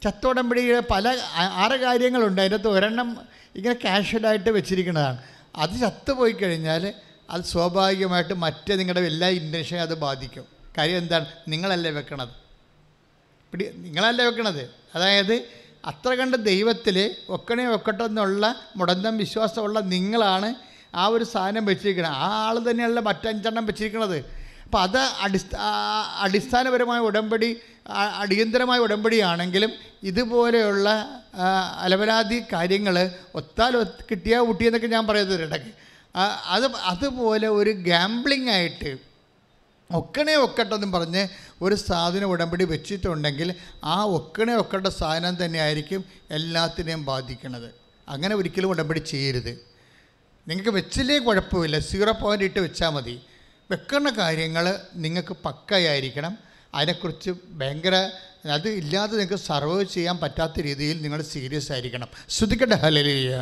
[0.02, 2.40] ചത്ത ഉടമ്പടിയുടെ പല ആറ് കാര്യങ്ങളുണ്ട്.
[2.40, 3.18] അതിനകത്ത് ഒരെണ്ണം
[3.56, 5.18] ഇങ്ങനെ കാഷ്വലായിട്ട് വെച്ചിരിക്കുന്നതാണ്.
[5.56, 6.92] അത് ചത്തുപോയി കഴിഞ്ഞാൽ
[7.30, 10.44] അത് സ്വാഭാവികമായിട്ട് മറ്റേ നിങ്ങളുടെ എല്ലാ ഇന്റൻഷനും അത് ബാധിക്കും.
[10.78, 11.26] കാര്യം എന്താണ്?
[11.48, 12.28] നിങ്ങളല്ലേ വെക്കണത്.
[13.52, 14.70] പിടി നിങ്ങളല്ലേ വെക്കണത്.
[14.94, 15.34] അതായത്
[15.86, 20.54] അത്ര കണ്ട് ദൈവത്തിൽ ഒക്കണേ ഒക്കട്ടെ എന്നുള്ള മുടന്തം വിശ്വാസമുള്ള നിങ്ങളാണ്
[20.94, 24.24] ആ ഒരു സാധനം വെച്ചിരിക്കുന്നത് ആ ആൾ തന്നെയല്ല മറ്റഞ്ചെണ്ണം വെച്ചിരിക്കുന്നത്
[24.64, 25.58] അപ്പോൾ അത് അടിസ്ഥാ
[26.20, 27.56] അടിസ്ഥാനപരമായ ഉടമ്പടി
[28.18, 29.70] അടിയന്തരമായ ഉടമ്പടിയാണെങ്കിലും
[30.02, 30.88] ഇതുപോലെയുള്ള
[31.78, 35.87] അലവരാതി കാര്യങ്ങൾ ഒത്താൽ ഒത്ത് കിട്ടിയാൽ ഊട്ടിയെന്നൊക്കെ ഞാൻ പറയുന്നത് ഇടയ്ക്ക്
[36.26, 38.98] അത് അതുപോലെ ഒരു ഗാംബ്ലിംഗ് ആയിട്ട്
[39.90, 41.28] ഒക്കണേ ഒക്കട്ടെന്നും പറഞ്ഞ്
[41.62, 43.54] ഒരു സാധനം ഉടമ്പടി വെച്ചിട്ടുണ്ടെങ്കിൽ
[43.84, 47.68] ആ ഒക്കണേ ഒക്കട്ട സാധനം തന്നെയായിരിക്കും എല്ലാത്തിനെയും ബാധിക്കുന്നത്
[48.08, 49.52] അങ്ങനെ ഒരിക്കലും ഉടമ്പടി ചെയ്യരുത്.
[50.46, 51.78] നിങ്ങൾക്ക് വെച്ചില്ലേ കുഴപ്പമില്ല.
[51.78, 53.22] സീറോ പോയിന്റ് ഇട്ട് വെച്ചാൽ മതി.
[53.70, 56.34] വെക്കുന്ന കാര്യങ്ങൾ നിങ്ങൾക്ക് പക്കയായിരിക്കണം
[56.74, 57.96] അതിനെക്കുറിച്ച് ഭയങ്കര
[58.50, 63.32] അത് ഇല്ലാതെ നിങ്ങൾക്ക് സർവൈവ് ചെയ്യാൻ പറ്റാത്ത രീതിയിൽ നിങ്ങൾ സീരിയസ് ആയിരിക്കണം ശ്രദ്ധിക്കട്ടെ ഹലലിയ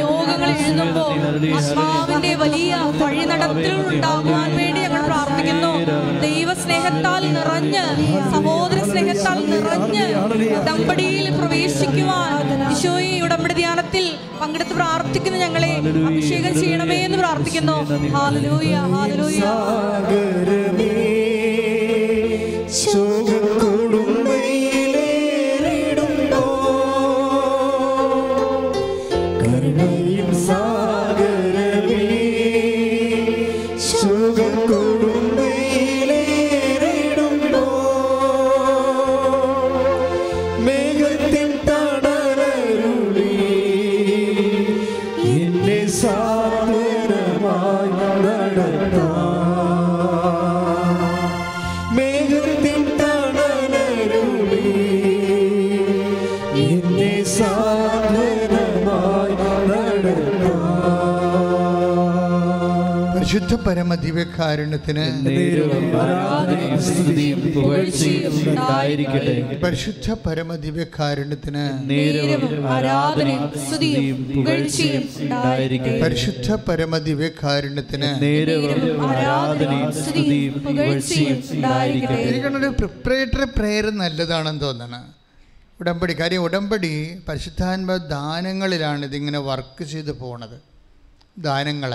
[0.00, 1.12] യോഗങ്ങൾ എഴുതുമ്പോൾ
[1.58, 3.50] ആത്മാവിന്റെ വലിയ വഴി ഞങ്ങൾ
[5.38, 5.72] പ്രാർത്ഥിക്കുന്നു.
[6.26, 7.84] ദൈവസ്നേഹത്താൽ നിറഞ്ഞ്
[8.34, 10.04] സഹോദര സ്നേഹത്താൽ നിറഞ്ഞ്
[10.58, 12.32] ഉടമ്പടിയിൽ പ്രവേശിക്കുവാൻ
[12.72, 14.04] ഈശോയെ ഉടമ്പടി ധ്യാനത്തിൽ
[14.40, 15.72] പങ്കെടുത്ത് പ്രാർത്ഥിക്കുന്ന ഞങ്ങളെ.
[16.10, 17.78] അഭിഷേകം ചെയ്യണമേ എന്ന് പ്രാർത്ഥിക്കുന്നു.
[18.16, 19.40] ഹാലലൂയ ഹാലലൂയ
[63.68, 65.04] പരമ ദിവ്യകാരുണ്യത്തിന്
[69.64, 71.64] പരിശുദ്ധ പരമ ദിവ്യകാരുണ്യത്തിന്
[76.02, 78.10] പരിശുദ്ധ പരമ ദിവ്യകാരുണ്യത്തിന്
[82.80, 85.04] പ്രിപ്പറേറ്ററി പ്രേയർ നല്ലതാണെന്ന് തോന്നണം.
[85.80, 86.92] ഉടമ്പടി കാര്യം ഉടമ്പടി
[87.28, 90.56] പരിശുദ്ധാത്മ ദാനങ്ങളിലാണ് ഇതിങ്ങനെ വർക്ക് ചെയ്ത് പോണത്.
[91.48, 91.92] ദാനങ്ങൾ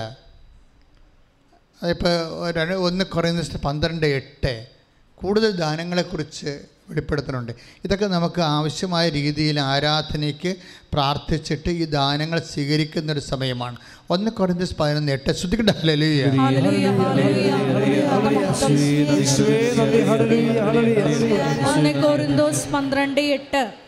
[1.83, 4.67] അതിപ്പോൾ രണ്ട് ഒന്ന് കുറയുന്ന പന്ത്രണ്ട് എട്ട്
[5.15, 7.51] കൂടുതൽ ദാനങ്ങളെക്കുറിച്ച് വെളിപ്പെടുത്തുന്നുണ്ട്.
[7.85, 10.55] ഇതൊക്കെ നമുക്ക് ആവശ്യമായ രീതിയിൽ ആരാധനയ്ക്ക്
[10.93, 13.77] പ്രാർത്ഥിച്ചിട്ട് ഈ ദാനങ്ങൾ സ്വീകരിക്കുന്ന ഒരു സമയമാണ്.
[14.09, 15.31] ഒന്ന് കുറഞ്ഞ പതിനൊന്ന് എട്ട്.
[15.31, 16.23] ശ്രദ്ധിക്കട്ടെ ഹല്ലേലൂയ.
[16.25, 17.51] ഹല്ലേലൂയ, ഹല്ലേലൂയ.
[19.13, 20.59] യേശുവേ നന്ദി ഹല്ലേലൂയ.
[20.59, 21.39] ഹല്ലേലൂയ
[21.75, 23.82] ഒന്ന് കോറിന്തോസ് പന്ത്രണ്ട് എട്ട്.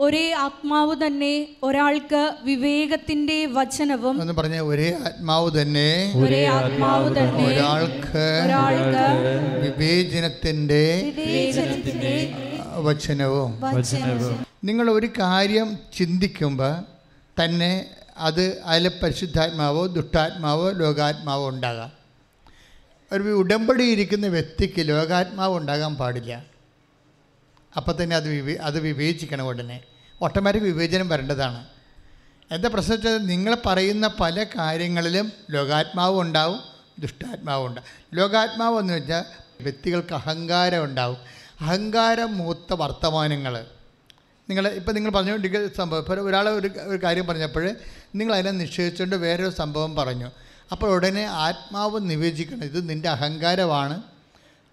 [0.00, 8.42] ഒരേ ആത്മാവ് തന്നെ ഒരാൾക്ക് വിവേകത്തിന്റെ വചനവും എന്ന് പറഞ്ഞ ഒരേ ആത്മാവ് തന്നെ ഒരേ ആത്മാവ് തന്നെ ഒരാൾക്ക്
[8.44, 9.06] ഒരാൾക്ക്
[9.62, 10.84] വിവേചനത്തിന്റെ
[12.76, 13.60] വചനവും.
[13.60, 14.46] വചനവും.
[14.64, 16.74] നിങ്ങൾ ഒരു കാര്യം ചിന്തിക്കുമ്പോൾ
[17.44, 17.86] തന്നെ
[18.18, 21.92] അത് അതിൽ പരിശുദ്ധാത്മാവോ ദുഷ്ടാത്മാവോ ലോകാത്മാവോ ഉണ്ടാകാം.
[23.12, 26.53] ഒരു ഉടമ്പടി ഇരിക്കുന്ന വ്യക്തിക്ക് ലോകാത്മാവ് ഉണ്ടാകാൻ പാടില്ല.
[27.76, 29.80] അപ്പോൾ തന്നെ അത് വിവേ അത് വിവേചിക്കണം ഉടനെ.
[30.22, 31.64] ഓട്ടോമാറ്റിക് വിവേചനം വരേണ്ടതാണ്.
[32.50, 36.60] എന്താ പ്രശ്നം വെച്ചാൽ നിങ്ങൾ പറയുന്ന പല കാര്യങ്ങളിലും ലോകാത്മാവും ഉണ്ടാവും
[36.98, 38.08] ദുഷ്ടാത്മാവും ഉണ്ടാവും.
[38.14, 39.24] ലോകാത്മാവ് എന്ന് വെച്ചാൽ
[39.60, 41.16] വ്യക്തികൾക്ക് അഹങ്കാരം ഉണ്ടാവും.
[41.60, 43.66] അഹങ്കാരം മൂത്ത വർത്തമാനങ്ങൾ
[44.48, 46.00] നിങ്ങൾ ഇപ്പം നിങ്ങൾ പറഞ്ഞുകൊണ്ടിരിക്കുന്ന സംഭവം.
[46.00, 47.70] ഇപ്പോൾ ഒരാൾ ഒരു ഒരു കാര്യം പറഞ്ഞപ്പോൾ
[48.14, 50.30] നിങ്ങൾ അതിനെ നിഷേധിച്ചുകൊണ്ട് വേറൊരു സംഭവം പറഞ്ഞു.
[50.72, 52.64] അപ്പോൾ ഉടനെ ആത്മാവ് നിവേചിക്കണം.
[52.64, 54.02] ഇത് നിന്റെ അഹങ്കാരമാണ്.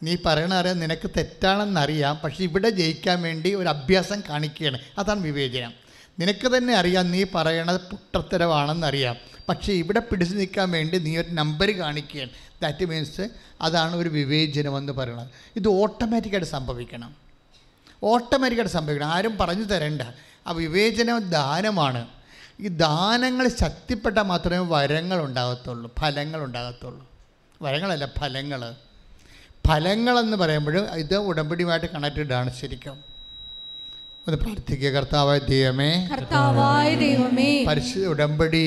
[0.03, 4.79] നീ പറയണ അറിയാം നിനക്ക് തെറ്റാണെന്നറിയാം പക്ഷേ ഇവിടെ ജയിക്കാൻ വേണ്ടി ഒരു അഭ്യാസം കാണിക്കുകയാണ്.
[4.97, 5.73] അതാണ് വിവേചനം.
[6.19, 9.15] നിനക്ക് തന്നെ അറിയാം നീ പറയണത് പുട്ടത്തരവാണെന്നറിയാം
[9.49, 12.29] പക്ഷേ ഇവിടെ പിടിച്ചു നിൽക്കാൻ വേണ്ടി നീ ഒരു നമ്പർ കാണിക്കുകയാണ്.
[12.61, 13.29] ദാറ്റ് മീൻസ്
[13.61, 17.15] അതാണ് ഒരു വിവേചനം എന്ന് പറയുന്നത് ഇത് ഓട്ടോമാറ്റിക്കായിട്ട് സംഭവിക്കണം.
[18.03, 19.07] ഓട്ടോമാറ്റിക്കായിട്ട് സംഭവിക്കണം.
[19.07, 20.01] ആരും പറഞ്ഞു തരണ്ട.
[20.47, 22.07] ആ വിവേചനം ദാനമാണ്.
[22.59, 27.09] ഈ ദാനങ്ങൾ ശക്തിപ്പെട്ടാൽ മാത്രമേ വരങ്ങൾ ഉണ്ടാകത്തുള്ളൂ ഫലങ്ങൾ ഉണ്ടാകത്തുള്ളൂ.
[27.61, 28.75] വരങ്ങളല്ല ഫലങ്ങൾ.
[29.67, 32.97] ഫലങ്ങളെന്ന് പറയുമ്പോഴും ഇത് ഉടമ്പടിയുമായിട്ട് കണക്റ്റഡ് ആണ് ശരിക്കും.
[34.27, 38.65] ഒന്ന് പ്രാർത്ഥിക്കുക കർത്താവായ ദൈവമേ കർത്താവായ ദൈവമേ പരിശുദ്ധ ഉടമ്പടി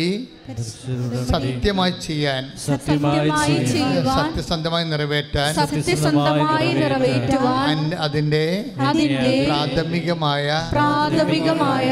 [1.30, 8.42] സത്യമായി ചെയ്യാൻ സത്യമായി ചെയ്യുവാൻ സത്യസന്ധമായി നിറവേറ്റാൻ സത്യസന്ധമായി നിറവേറ്റുവാൻ അതിന്റെ
[9.48, 11.88] പ്രാഥമികമായ പ്രാഥമികമായ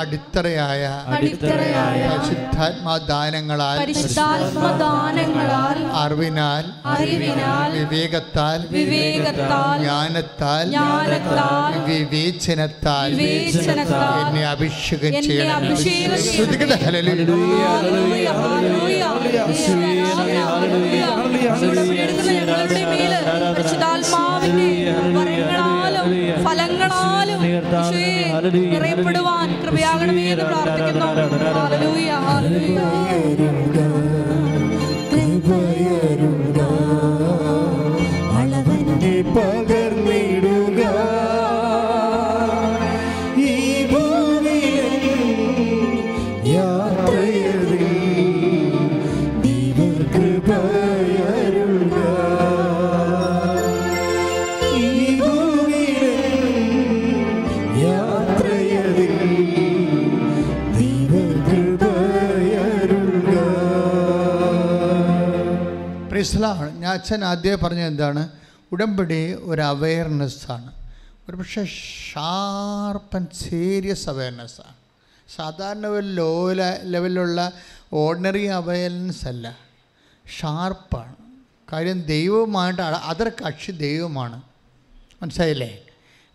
[0.00, 0.82] അടിത്തറയായ
[1.16, 15.62] അടിത്തറയായ പരിശുദ്ധാത്മാ ദാനങ്ങളാൽ പരിശുദ്ധാത്മദാനങ്ങളാൽ അറിവിനാൽ അറിവിനാൽ വിവേകത്താൽ വിവേകത്താൽ ജ്ഞാനത്താൽ ജ്ഞാനത്താൽ വിവേചനത്താൽ വിവേചനത്താൽ എന്നെ അഭിഷേകം ചെയ്യണം.
[15.62, 17.82] അഭിഷേകം ചെയ്യണം.
[26.44, 27.40] ഫലങ്ങളാലും
[28.72, 31.10] നിറയപ്പെടുവാൻ കൃപയാകണമേ എന്ന് പ്രാർത്ഥിക്കുന്നു.
[66.24, 68.28] പ്രിസ്ലാണ് ഞാൻ അച്ഛൻ ആദ്യമേ പറഞ്ഞത് എന്താണ്?
[68.72, 70.72] ഉടമ്പടി ഒരു അവയർനെസ്സാണ്
[71.28, 71.64] ഒരു പക്ഷേ
[72.14, 74.74] ഷാർപ്പ് ആൻഡ് സീരിയസ് അവയർനെസ്സാണ്
[75.36, 77.52] സാധാരണ ഒരു ലോ ലെവലിലുള്ള
[77.92, 79.58] ഓർഡിനറി അവയർനെസ് അല്ല.
[80.40, 81.14] ഷാർപ്പാണ്
[81.72, 84.42] കാര്യം ദൈവവുമായിട്ട് അതർ കക്ഷി ദൈവമാണ്.
[85.22, 85.82] മനസ്സിലായില്ലേ?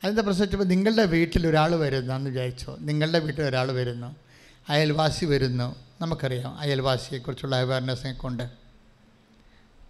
[0.03, 2.77] അതിന്റെ പ്രശ്നം നിങ്ങളുടെ വീട്ടിൽ ഒരാൾ വരുന്നു എന്ന് വിചാരിച്ചോ?
[2.79, 4.15] നിങ്ങളുടെ വീട്ടിൽ ഒരാൾ വരുന്നു.
[4.69, 5.75] അയൽവാസി വരുന്നു.
[6.01, 8.58] നമുക്കറിയാം അയൽവാസിയെക്കുറിച്ചുള്ള അവയർനെസ്സിനെ കൊണ്ട്.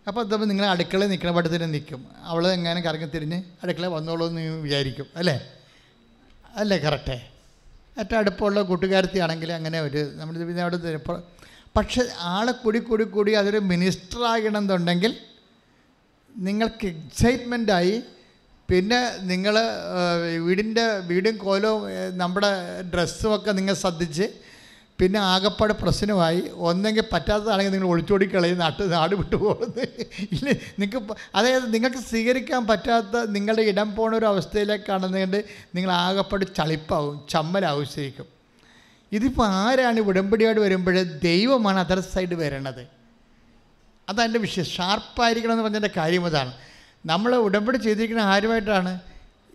[0.07, 5.07] അപ്പോൾ അതപ്പോൾ നിങ്ങൾ അടുക്കളയിൽ നിൽക്കുന്ന പട്ടത്തിന് നിൽക്കും അവൾ എങ്ങനെ കറങ്ങി തിരിഞ്ഞ് അടുക്കള വന്നോളൂ എന്ന് വിചാരിക്കും.
[5.15, 5.35] അല്ലേ?
[6.55, 6.77] അല്ലേ?
[6.77, 7.17] കറക്റ്റേ.
[7.99, 10.77] ഏറ്റവും അടുപ്പമുള്ള കൂട്ടുകാരത്തിയാണെങ്കിൽ അങ്ങനെ ഒരു നമ്മൾ പിന്നെ അവിടെ
[11.75, 15.17] പക്ഷെ ആളെ കൂടി കൂടി കൂടി അതൊരു മിനിസ്റ്റർ ആകണമെന്നുണ്ടെങ്കിൽ
[16.37, 18.03] നിങ്ങൾക്ക് എക്സൈറ്റ്മെന്റായി
[18.69, 19.55] പിന്നെ നിങ്ങൾ
[20.37, 21.83] വീടിന്റെ വീടും കോലവും
[22.17, 24.25] നമ്മുടെ ഡ്രസ്സും ഒക്കെ നിങ്ങൾ ശ്രദ്ധിച്ച്
[25.01, 26.43] പിന്നെ ആകപ്പാട് പ്രശ്നമായി.
[26.55, 30.05] ഒന്നെങ്കിൽ പറ്റാത്തതാണെങ്കിൽ നിങ്ങൾ ഒളിച്ചോടി കളയും നാട്ട് നാട് വിട്ടു പോകുന്നത്.
[30.31, 35.45] ഇല്ല നിങ്ങൾക്ക് അതായത് നിങ്ങൾക്ക് സ്വീകരിക്കാൻ പറ്റാത്ത നിങ്ങളുടെ ഇടം പോണ ഒരു അവസ്ഥയിലേക്കാണെന്നുകൊണ്ട്
[35.75, 38.25] നിങ്ങൾ ആകപ്പാട് ചളിപ്പാവും ചമ്മലാവും ശരിക്കും.
[39.11, 42.87] ഇതിപ്പോൾ ആരാണ് ഉടമ്പടിയോട് വരുമ്പോൾ ദൈവമാണ് അതർ സൈഡ് വരണത്?
[44.09, 44.65] അതെന്റെ വിഷയം.
[44.65, 46.53] ഷാർപ്പായിരിക്കണം എന്ന് പറഞ്ഞതിന്റെ കാര്യം അതാണ്.
[47.05, 48.99] നമ്മൾ ഉടമ്പടി ചെയ്തിരിക്കുന്ന ആരുമായിട്ടാണ്?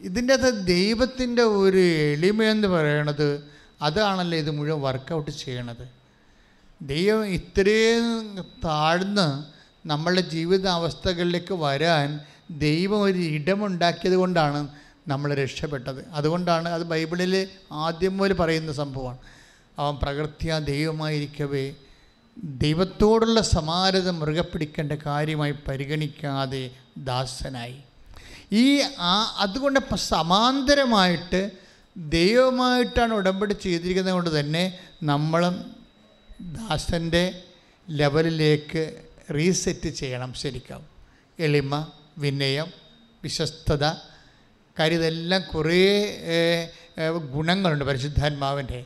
[0.01, 3.55] ഇതിന്റെ അകത്ത് ദൈവത്തിന്റെ ഒരു എളിമയെന്ന് പറയണത്
[3.85, 5.89] അതാണല്ലോ ഇത് മുഴുവൻ വർക്കൗട്ട് ചെയ്യണത്?
[6.82, 9.28] ദൈവം ഇത്രയും താഴ്ന്ന്
[9.89, 12.20] നമ്മളുടെ ജീവിതാവസ്ഥകളിലേക്ക് വരാൻ
[12.51, 14.68] ദൈവം ഒരു ഇടമുണ്ടാക്കിയത് കൊണ്ടാണ്
[15.09, 16.09] നമ്മൾ രക്ഷപ്പെട്ടത്.
[16.12, 19.18] അതുകൊണ്ടാണ് അത് ബൈബിളിൽ ആദ്യം മുതൽ പറയുന്ന സംഭവമാണ്.
[19.78, 21.74] അവൻ പ്രകൃത്യ ദൈവമായിരിക്കവേ
[22.45, 27.78] ദൈവത്തോടുള്ള സമാനത മുറുകെ പിടിക്കേണ്ട കാര്യമായി പരിഗണിക്കാതെ ദാസനായി.
[28.53, 31.64] ഈ ആ അതുകൊണ്ട് സമാന്തരമായിട്ട്
[31.97, 35.55] ദൈവമായിട്ടാണ് ഉടമ്പടി ചെയ്തിരിക്കുന്നത് കൊണ്ട് തന്നെ നമ്മളും
[36.40, 37.42] ദാസന്റെ
[37.90, 38.82] ലെവലിലേക്ക്
[39.34, 40.82] റീസെറ്റ് ചെയ്യണം ശരിക്കും.
[41.38, 41.74] എളിമ
[42.18, 42.68] വിനയം
[43.22, 43.84] വിശ്വസ്തത
[44.78, 45.78] കാര്യം ഇതെല്ലാം കുറേ
[47.34, 48.80] ഗുണങ്ങളുണ്ട് പരിശുദ്ധാത്മാവിന്റെ.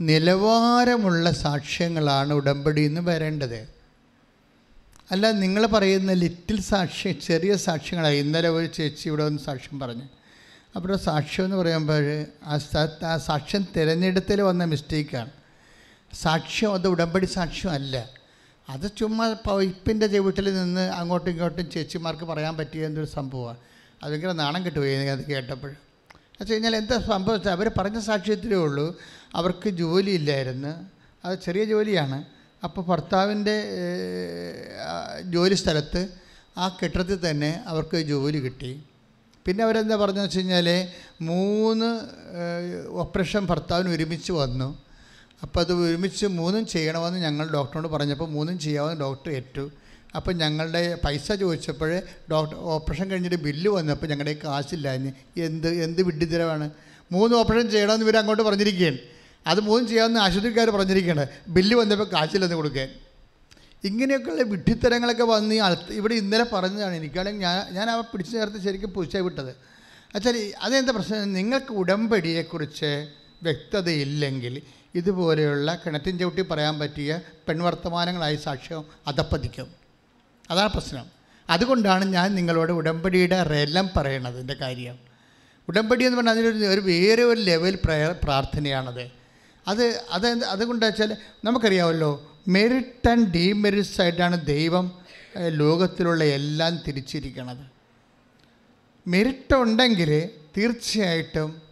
[0.00, 3.60] നിലവാരമുള്ള സാക്ഷ്യങ്ങളാണ് ഉടമ്പടി എന്ന് വരേണ്ടത്.
[5.10, 10.06] അല്ല നിങ്ങൾ പറയുന്ന ലിറ്റിൽ സാക്ഷ്യം ചെറിയ സാക്ഷ്യങ്ങളാണ് ഇന്നലെ ഒരു ചേച്ചി ഇവിടെ ഒന്ന് സാക്ഷ്യം പറഞ്ഞു.
[10.76, 12.26] അപ്പോൾ സാക്ഷ്യം എന്ന് പറയുമ്പോൾ
[13.04, 15.30] ആ സാക്ഷ്യം തിരഞ്ഞെടുത്തൽ വന്ന മിസ്റ്റേക്കാണ്.
[16.22, 18.08] സാക്ഷ്യം അത് ഉടമ്പടി സാക്ഷ്യം അല്ല.
[18.68, 23.56] അത് ചുമ്മാ പൈപ്പിന്റെ ചവിട്ടിൽ നിന്ന് അങ്ങോട്ടും ഇങ്ങോട്ടും ചേച്ചിമാർക്ക് പറയാൻ പറ്റിയ എന്തൊരു സംഭവമാണ്.
[24.02, 25.70] അത് ഭയങ്കര നാണം കിട്ടുപോയി അത് കേട്ടപ്പോൾ.
[25.70, 28.86] എന്ന് വെച്ച് കഴിഞ്ഞാൽ എന്താ സംഭവിച്ചത് അവർ പറഞ്ഞ സാക്ഷ്യത്തിലേ ഉള്ളൂ.
[29.34, 30.72] അവർക്ക് ജോലിയില്ലായിരുന്നു
[31.24, 32.24] അത് ചെറിയ ജോലിയാണ്.
[32.64, 33.56] അപ്പോൾ ഭർത്താവിന്റെ
[35.22, 36.08] ജോലി സ്ഥലത്ത്
[36.58, 38.72] ആ കെട്ടിടത്തിൽ തന്നെ അവർക്ക് ജോലി കിട്ടി.
[39.46, 40.88] പിന്നെ അവരെന്താ പറഞ്ഞതെന്ന് വെച്ച് കഴിഞ്ഞാൽ
[41.20, 41.88] മൂന്ന്
[42.88, 44.68] ഓപ്പറേഷൻ ഭർത്താവിന് ഒരുമിച്ച് വന്നു.
[45.42, 49.70] അപ്പോൾ അത് ഒരുമിച്ച് മൂന്നും ചെയ്യണമെന്ന് ഞങ്ങൾ ഡോക്ടറോട് പറഞ്ഞപ്പോൾ മൂന്നും ചെയ്യാമെന്ന് ഡോക്ടർ ഏറ്റു.
[50.16, 55.12] അപ്പം ഞങ്ങളുടെ പൈസ ചോദിച്ചപ്പോൾ ഡോക്ടർ ഓപ്പറേഷൻ കഴിഞ്ഞിട്ട് ബില്ല് വന്നപ്പോൾ ഞങ്ങളുടെ കാശില്ലാഞ്ഞ്.
[55.36, 56.70] എന്ത് എന്ത് വിഡ്ഢിത്തരമാണ്.
[57.12, 58.98] മൂന്ന് ഓപ്പറേഷൻ ചെയ്യണമെന്ന് ഇവർ അങ്ങോട്ട് പറഞ്ഞിരിക്കുകയാണ്.
[59.46, 61.26] അത് മൂന്നും ചെയ്യാമെന്ന് ആശുപത്രിക്കാർ പറഞ്ഞിരിക്കുകയാണ്.
[61.48, 62.88] ബില്ല് വന്നപ്പോൾ കാശില്ലെന്ന് കൊടുക്കാൻ.
[63.84, 65.54] ഇങ്ങനെയൊക്കെയുള്ള വിഡ്ഢിത്തരങ്ങളൊക്കെ വന്ന്
[65.90, 69.56] ഇവിടെ ഇന്നലെ പറഞ്ഞതാണ് എനിക്കാണെങ്കിൽ ഞാൻ ഞാൻ അവ പിടിച്ചു ചേർത്ത് ശരിക്കും പൂച്ച വിട്ടത്.
[70.14, 71.32] അച്ഛാ അതെന്താ പ്രശ്നം?
[71.32, 73.08] നിങ്ങൾക്ക് ഉടമ്പടിയെക്കുറിച്ച്
[73.42, 74.62] വ്യക്തതയില്ലെങ്കിൽ
[74.94, 79.74] ഇതുപോലെയുള്ള കിണറ്റിൻ ചവിട്ടി പറയാൻ പറ്റിയ പെൺവർത്തമാനങ്ങളായി സാക്ഷ്യം അതപ്പതിക്കും.
[80.50, 81.06] അതാണ് പ്രശ്നം.
[81.50, 84.98] അതുകൊണ്ടാണ് ഞാൻ നിങ്ങളോട് ഉടമ്പടിയുടെ റെലം പറയണത് എന്റെ കാര്യം.
[85.68, 89.10] ഉടമ്പടി എന്ന് പറഞ്ഞാൽ അതിനൊരു ഒരു വേറെ ഒരു ലെവൽ പ്രയർ പ്രാർത്ഥനയാണത്.
[89.68, 95.02] അത് അത് അതുകൊണ്ട് വെച്ചാൽ നമുക്കറിയാമല്ലോ മെറിറ്റ് ആൻഡ് ഡീമെറിറ്റ്സ് ആയിട്ടാണ് ദൈവം
[95.48, 97.64] ലോകത്തിലുള്ള എല്ലാം തിരിച്ചിരിക്കുന്നത്
[99.08, 101.62] മെറിറ്റ് ഉണ്ടെങ്കിൽ തീർച്ചയായിട്ടും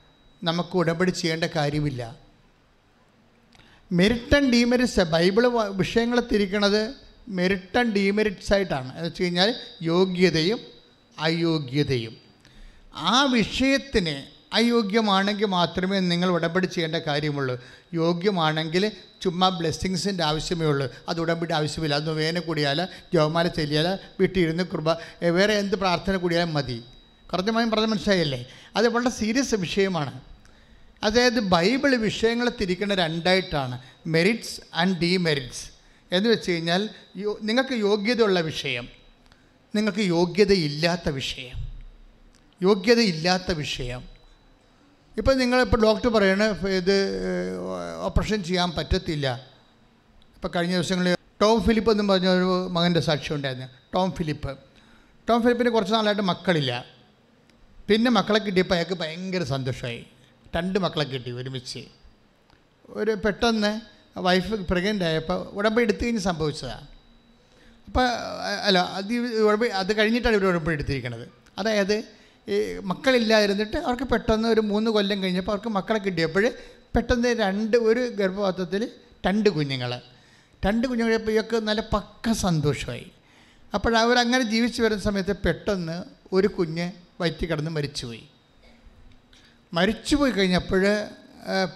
[0.43, 2.17] നമുക്ക് ഉടമ്പടി ചെയ്യേണ്ട കാര്യമില്ല.
[3.93, 6.95] മെറിറ്റ് ആൻഡ് ഡീമെറിറ്റ്സ് ബൈബിൾ വിഷയങ്ങളെ തിരിക്കണത്
[7.29, 10.61] മെറിറ്റ് ആൻഡ് ഡീമെറിറ്റ്സ് ആയിട്ടാണ് എന്ന് വെച്ച് കഴിഞ്ഞാൽ യോഗ്യതയും
[11.19, 12.17] അയോഗ്യതയും.
[12.95, 17.65] ആ വിഷയത്തിന് അയോഗ്യമാണെങ്കിൽ മാത്രമേ നിങ്ങൾ ഉടമ്പടി ചെയ്യേണ്ട കാര്യമുള്ളൂ.
[17.95, 18.93] യോഗ്യമാണെങ്കിൽ
[19.23, 20.95] ചുമ്മാ ബ്ലെസ്സിങ്സിന്റെ ആവശ്യമേ ഉള്ളൂ.
[21.09, 21.95] അത് ഉടമ്പടി ആവശ്യമില്ല.
[21.95, 24.93] അത് വേന കൂടിയാൽ ജവമാല ചെല്ലിയാൽ വീട്ടിലിരുന്ന് കൃപ
[25.31, 26.85] വേറെ എന്ത് പ്രാർത്ഥന കൂടിയാലും മതി.
[27.33, 28.47] കൃത്യമായും പറഞ്ഞ മനസ്സിലായല്ലേ?
[28.77, 30.21] അത് വളരെ സീരിയസ് വിഷയമാണ്.
[31.03, 33.79] അതായത് ബൈബിൾ വിഷയങ്ങളെ തിരിക്കുന്ന രണ്ടായിട്ടാണ്.
[34.07, 35.71] Merits and demerits.
[36.13, 36.89] എന്ന് വെച്ച് കഴിഞ്ഞാൽ
[37.43, 38.89] നിങ്ങൾക്ക് യോഗ്യതയുള്ള വിഷയം.
[39.75, 41.69] നിങ്ങൾക്ക് യോഗ്യതയില്ലാത്ത വിഷയം.
[42.63, 44.12] യോഗ്യതയില്ലാത്ത വിഷയം.
[45.19, 46.43] ഇപ്പം നിങ്ങളിപ്പോൾ ഡോക്ടർ പറയണ
[46.81, 46.97] ഇത്
[48.07, 49.27] ഓപ്പറേഷൻ ചെയ്യാൻ പറ്റത്തില്ല.
[50.37, 54.53] ഇപ്പോൾ കഴിഞ്ഞ ദിവസങ്ങളിൽ ടോം ഫിലിപ്പ് എന്നും പറഞ്ഞ ഒരു മകന്റെ സാക്ഷ്യം ഉണ്ടായിരുന്നു ടോം ഫിലിപ്പ്.
[55.29, 56.73] ടോം ഫിലിപ്പിന് കുറച്ച് നാളായിട്ട് മക്കളില്ല.
[57.89, 60.01] പിന്നെ മക്കളെ കിട്ടിയപ്പോൾ അയാൾക്ക് ഭയങ്കര സന്തോഷമായി.
[60.57, 61.83] രണ്ട് മക്കളെ കിട്ടി ഒരുമിച്ച്.
[62.97, 63.73] ഒരു പെട്ടെന്ന്
[64.27, 66.89] വൈഫ് പ്രഗ്നന്റ് ആയപ്പോൾ ഉടമ്പടി എടുത്തു കഴിഞ്ഞ് സംഭവിച്ചതാണ്
[67.89, 68.07] അപ്പോൾ
[68.67, 69.13] അല്ല അത്
[69.47, 71.25] ഉടമ്പ് അത് കഴിഞ്ഞിട്ടാണ് ഇവർ ഉടമ്പടി എടുത്തിരിക്കുന്നത്
[71.59, 71.97] അതായത്
[72.49, 76.53] ഈ മക്കളില്ലായിരുന്നിട്ട് അവർക്ക് പെട്ടെന്ന് ഒരു മൂന്ന് കൊല്ലം കഴിഞ്ഞപ്പോൾ അവർക്ക് മക്കളെ കിട്ടിയപ്പോൾ
[76.97, 78.91] പെട്ടെന്ന് രണ്ട് ഒരു ഗർഭപാത്രത്തിൽ
[79.27, 80.01] രണ്ട് കുഞ്ഞുങ്ങൾ
[80.65, 83.13] രണ്ട് കുഞ്ഞുങ്ങളപ്പോൾ ഇവർക്ക് നല്ല പക്ക സന്തോഷമായി.
[83.75, 88.29] അപ്പോൾ അവരങ്ങനെ ജീവിച്ചു വരുന്ന സമയത്ത് പെട്ടെന്ന് ഒരു കുഞ്ഞ് വയറ്റി കിടന്ന് മരിച്ചുപോയി.
[89.75, 90.85] മരിച്ചുപോയി കഴിഞ്ഞപ്പോൾ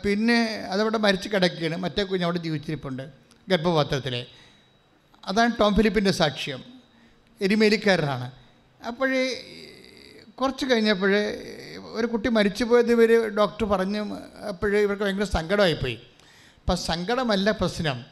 [0.05, 1.77] പിന്നെ അതവിടെ മരിച്ച് കിടക്കുകയാണ്.
[1.77, 3.11] മറ്റേ കുഞ്ഞ് അവിടെ ജീവിച്ചിരിപ്പുണ്ട്
[3.49, 4.27] ഗർഭപാത്രത്തിൽ
[5.27, 6.65] അതാണ് ടോം ഫിലിപ്പിന്റെ സാക്ഷ്യം.
[7.41, 8.31] എരിമേലിക്കാരനാണ്.
[8.87, 9.23] അപ്പോഴേ
[10.41, 11.43] കുറച്ച് കഴിഞ്ഞപ്പോഴേ
[11.93, 14.15] ഒരു കുട്ടി മരിച്ചു പോയത് ഇവർ ഡോക്ടർ പറഞ്ഞു
[14.49, 15.95] അപ്പോഴേ ഇവർക്ക് ഭയങ്കര സങ്കടമായിപ്പോയി.
[16.61, 18.05] അപ്പം സങ്കടമല്ല പ്രശ്നം.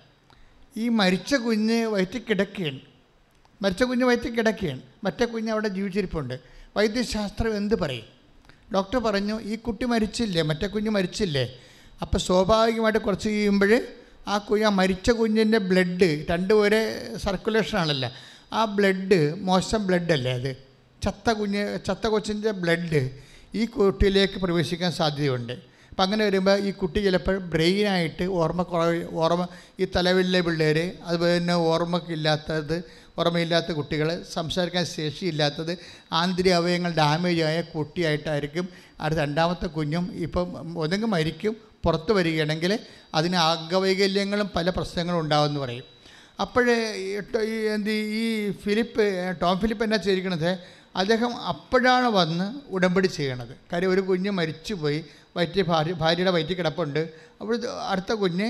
[0.77, 2.81] ഈ മരിച്ച കുഞ്ഞ് വയറ്റിൽ കിടക്കുകയാണ്.
[3.63, 4.81] മരിച്ച കുഞ്ഞ് വയറ്റിൽ കിടക്കുകയാണ്.
[5.05, 6.41] മറ്റേ കുഞ്ഞ് അവിടെ ജീവിച്ചിരിപ്പുണ്ട്.
[6.77, 8.05] വൈദ്യശാസ്ത്രം എന്ത് പറയും?
[8.75, 10.43] ഡോക്ടർ പറഞ്ഞു ഈ കുട്ടി മരിച്ചില്ലേ?
[10.43, 11.59] മറ്റേ കുഞ്ഞ് മരിച്ചില്ലേ?
[12.03, 13.83] അപ്പോൾ സ്വാഭാവികമായിട്ട് കുറച്ച് കഴിയുമ്പോൾ
[14.29, 18.11] ആ കുഞ്ഞ് ആ മരിച്ച കുഞ്ഞിന്റെ ബ്ലഡ് രണ്ടും ഒരേ സർക്കുലേഷൻ ആണല്ലോ
[18.53, 20.64] ആ ബ്ലഡ് മോശം ബ്ലഡല്ലേ അത്?
[21.05, 23.03] ചത്ത കുഞ്ഞ് ചത്ത കൊച്ചിന്റെ ബ്ലഡ്
[23.55, 25.53] ഈ കുട്ടിയിലേക്ക് പ്രവേശിക്കാൻ സാധ്യതയുണ്ട്.
[25.91, 29.47] അപ്പം അങ്ങനെ വരുമ്പോൾ ഈ കുട്ടി ചിലപ്പോൾ ബ്രെയിനായിട്ട് ഓർമ്മക്കുറവ് ഓർമ്മ
[29.81, 32.77] ഈ തലവിലെ പിള്ളേർ അതുപോലെ തന്നെ ഓർമ്മക്കില്ലാത്തത്
[33.19, 35.73] ഓർമ്മയില്ലാത്ത കുട്ടികൾ സംസാരിക്കാൻ ശേഷിയില്ലാത്തത്
[36.13, 38.69] ആന്തരിക അവയവങ്ങൾ ഡാമേജ് ആയ കുട്ടിയായിട്ടായിരിക്കും
[39.01, 40.49] അടുത്ത രണ്ടാമത്തെ കുഞ്ഞും ഇപ്പം
[40.79, 42.73] ഒന്നെങ്കിൽ മരിക്കും പുറത്ത് വരികയാണെങ്കിൽ
[43.15, 45.87] അതിന് അംഗവൈകല്യങ്ങളും പല പ്രശ്നങ്ങളും ഉണ്ടാകുമെന്ന് പറയും.
[46.41, 46.77] അപ്പോഴേ
[47.75, 49.05] എന്ത് ഈ ഫിലിപ്പ്
[49.43, 50.51] ടോം ഫിലിപ്പ് എന്നാ ചെയ്തിരിക്കണത്
[50.97, 53.55] അദ്ദേഹം അപ്പോഴാണ് വന്ന് ഉടമ്പടി ചെയ്യണത്.
[53.73, 55.05] കാര്യം ഒരു കുഞ്ഞ് മരിച്ചുപോയി.
[55.37, 57.03] വയറ്റി ഭാര്യ ഭാര്യയുടെ വയറ്റി കിടപ്പുണ്ട്.
[57.41, 57.55] അപ്പോൾ
[57.89, 58.49] അടുത്ത കുഞ്ഞ്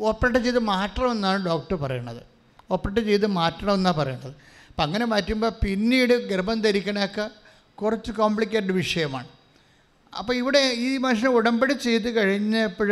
[0.00, 2.22] ഓപ്പറേറ്റ് ചെയ്ത് മാറ്റണമെന്നാണ് ഡോക്ടർ പറയണത്.
[2.70, 4.34] ഓപ്പറേറ്റ് ചെയ്ത് മാറ്റണമെന്നാണ് പറയണത്.
[4.70, 7.30] അപ്പം അങ്ങനെ മാറ്റുമ്പോൾ പിന്നീട് ഗർഭം ധരിക്കണമൊക്കെ
[7.74, 9.28] കുറച്ച് കോംപ്ലിക്കേറ്റഡ് വിഷയമാണ്.
[10.18, 12.90] അപ്പോൾ ഇവിടെ ഈ മനുഷ്യനെ ഉടമ്പടി ചെയ്ത് കഴിഞ്ഞപ്പോൾ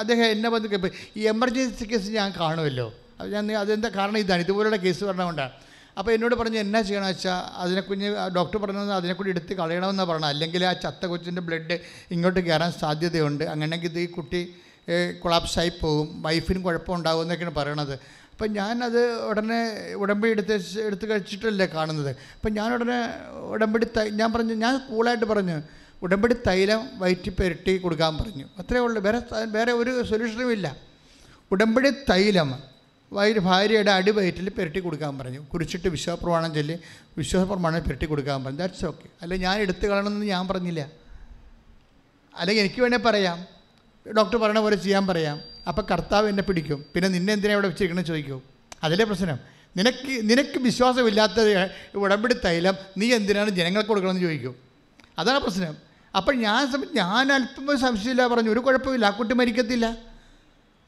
[0.00, 2.94] അദ്ദേഹം എന്നെ വന്ന് ഈ എമർജൻസി കേസ് ഞാൻ കാണുമല്ലോ.
[3.20, 4.40] അത് ഞാൻ അതെന്താ കാരണം ഇതാണ്?
[4.40, 5.65] ഇതുപോലുള്ള കേസ് പറഞ്ഞതുകൊണ്ടാണ്
[5.98, 10.30] അപ്പോൾ എന്നോട് പറഞ്ഞു എന്നാ ചെയ്യണമെന്ന് വെച്ചാൽ അതിനെ കുഞ്ഞ് ഡോക്ടർ പറഞ്ഞത് അതിനെ കൂടി എടുത്ത് കളയണമെന്നാണ് പറഞ്ഞത്.
[10.30, 11.76] അല്ലെങ്കിൽ ആ ചത്ത കൊച്ചിന്റെ ബ്ലഡ്
[12.10, 13.44] ഇങ്ങോട്ട് കയറാൻ സാധ്യതയുണ്ട്.
[13.44, 14.42] അങ്ങനെയെങ്കിൽ ഇത് ഈ കുട്ടി
[15.22, 17.94] കൊളാപ്സായി പോകും വൈഫിനും കുഴപ്പമുണ്ടാകും എന്നൊക്കെയാണ് പറയണത്.
[18.32, 19.60] അപ്പം ഞാനത് ഉടനെ
[20.02, 20.56] ഉടമ്പടി എടുത്ത്
[20.88, 22.10] എടുത്ത് കഴിച്ചിട്ടല്ലേ കാണുന്നത്.
[22.36, 22.98] അപ്പം ഞാൻ ഉടനെ
[23.54, 25.56] ഉടമ്പടി തൈ ഞാൻ പറഞ്ഞു ഞാൻ കൂളായിട്ട് പറഞ്ഞു
[26.02, 28.46] ഉടമ്പടി തൈലം വയറ്റി പെരട്ടി കൊടുക്കാൻ പറഞ്ഞു.
[28.60, 29.02] അത്രേ ഉള്ളൂ.
[29.06, 29.20] വേറെ
[29.56, 30.76] വേറെ ഒരു സൊല്യൂഷനും ഇല്ല.
[31.52, 32.75] ഉടമ്പടി തൈലം
[33.12, 35.38] വൈ ഭാര്യയുടെ അടിവയറ്റിൽ പുരട്ടി കൊടുക്കാൻ പറഞ്ഞു.
[35.38, 36.78] കുറിച്ചിട്ട് വിശ്വാസപ്രമാണം ചൊല്ലി
[37.18, 38.58] വിശ്വാസപ്രമാണം പുരട്ടി കൊടുക്കാൻ പറഞ്ഞു.
[38.58, 40.90] ദാറ്റ്സ് ഓക്കെ അല്ല ഞാൻ എടുത്തു കളയണമെന്ന് ഞാൻ പറഞ്ഞില്ല.
[42.34, 43.46] അല്ലെങ്കിൽ എനിക്ക് വേണേൽ പറയാം.
[44.16, 45.40] ഡോക്ടർ പറയണ പോലെ ചെയ്യാൻ പറയാം.
[45.68, 46.84] അപ്പോൾ കർത്താവ് എന്നെ പിടിക്കും.
[46.94, 48.42] പിന്നെ നിന്നെ എന്തിനാ ഇവിടെ വെച്ചിരിക്കണമെന്ന് ചോദിക്കും.
[48.84, 49.38] അതിലെ പ്രശ്നം?
[49.76, 54.56] നിനക്ക് നിനക്ക് വിശ്വാസമില്ലാത്ത ഉടമ്പടി തൈലം നീ എന്തിനാണ് ജനങ്ങൾക്ക് കൊടുക്കണമെന്ന് ചോദിക്കും.
[55.18, 55.76] അതാണ് പ്രശ്നം.
[56.16, 58.50] അപ്പോൾ ഞാൻ ഞാൻ അല്പം സംശയമില്ല പറഞ്ഞു.
[58.50, 60.05] ഒരു കുഴപ്പമില്ല ആ കുട്ടി മരിക്കത്തില്ല.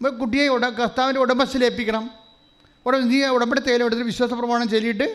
[0.07, 2.11] കുട്ടിയെ ഉട കർത്താവിന്റെ ഉടമസ്ഥയിൽ ഏൽപ്പിക്കണം
[2.87, 5.07] ഉടൻ നീ ഉടമ്പടി തേയില എടുത്തിട്ട് വിശ്വാസ പ്രമാണം ചൊല്ലിയിട്ട്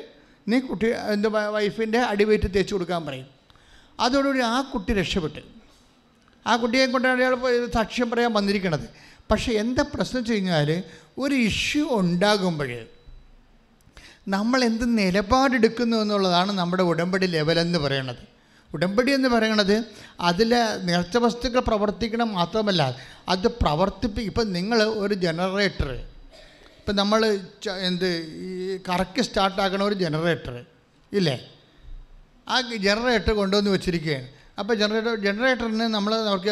[0.47, 3.27] നീ കുട്ടി എന്താ വൈഫിന്റെ അടിവയറ്റ് തേച്ച് കൊടുക്കാൻ പറയും.
[3.99, 5.41] അതോടുകൂടി ആ കുട്ടി രക്ഷപ്പെട്ട്.
[6.47, 8.89] ആ കുട്ടിയെ കൊണ്ടാണ് അയാൾ സാക്ഷ്യം പറയാൻ വന്നിരിക്കണത്.
[9.31, 10.83] പക്ഷേ എന്താ പ്രശ്നം വെച്ച് കഴിഞ്ഞാൽ
[11.17, 12.71] ഒരു ഇഷ്യൂ ഉണ്ടാകുമ്പോൾ
[14.27, 18.32] നമ്മൾ എന്ത് നിലപാടെടുക്കുന്നു എന്നുള്ളതാണ് നമ്മുടെ ഉടമ്പടി ലെവലെന്ന് പറയണത്.
[18.73, 19.75] ഉടമ്പടി എന്ന് പറയുന്നത്
[20.29, 20.51] അതിൽ
[20.89, 22.83] നേർച്ച വസ്തുക്കൾ പ്രവർത്തിക്കണം മാത്രമല്ല
[23.33, 25.89] അത് പ്രവർത്തിപ്പി ഇപ്പം നിങ്ങൾ ഒരു ജനറേറ്റർ
[26.79, 27.21] ഇപ്പം നമ്മൾ
[27.89, 28.07] എന്ത്
[28.45, 30.55] ഈ കറക്റ്റ് സ്റ്റാർട്ടാക്കണ ഒരു ജനറേറ്റർ
[31.11, 31.35] ഇല്ലേ?
[32.47, 32.55] ആ
[32.87, 34.27] ജനറേറ്റർ കൊണ്ടുവന്ന് വെച്ചിരിക്കുകയാണ്.
[34.59, 36.51] അപ്പോൾ ജനറേറ്റർ ജനറേറ്ററിന് നമ്മൾ നമുക്ക്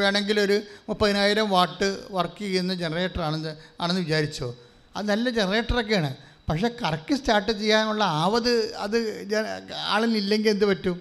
[0.00, 0.56] വേണമെങ്കിൽ ഒരു
[0.88, 4.48] മുപ്പതിനായിരം വാട്ട് വർക്ക് ചെയ്യുന്ന ജനറേറ്റർ ആണെന്ന് വിചാരിച്ചോ?
[4.96, 6.10] അത് നല്ല ജനറേറ്ററൊക്കെയാണ്
[6.48, 8.52] പക്ഷേ കറക്റ്റ് സ്റ്റാർട്ട് ചെയ്യാനുള്ള ആവത്
[8.84, 8.98] അത്
[9.94, 10.96] ആളിനില്ലെങ്കിൽ എന്ത് പറ്റും?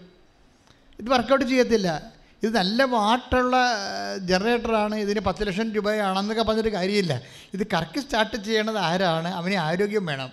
[1.00, 2.18] ഇത് വർക്കൗട്ട് ചെയ്യത്തില്ല.
[2.44, 3.58] ഇത് നല്ല വാട്ടുള്ള
[4.18, 7.22] ജനറേറ്ററാണ് ഇതിന് പത്ത് ലക്ഷം രൂപയാണെന്നൊക്കെ പറഞ്ഞിട്ട് കാര്യമില്ല.
[7.54, 9.28] ഇത് കറക്റ്റ് സ്റ്റാർട്ട് ചെയ്യണത് ആരാണ്?
[9.28, 10.32] അവന് ആരോഗ്യം വേണം.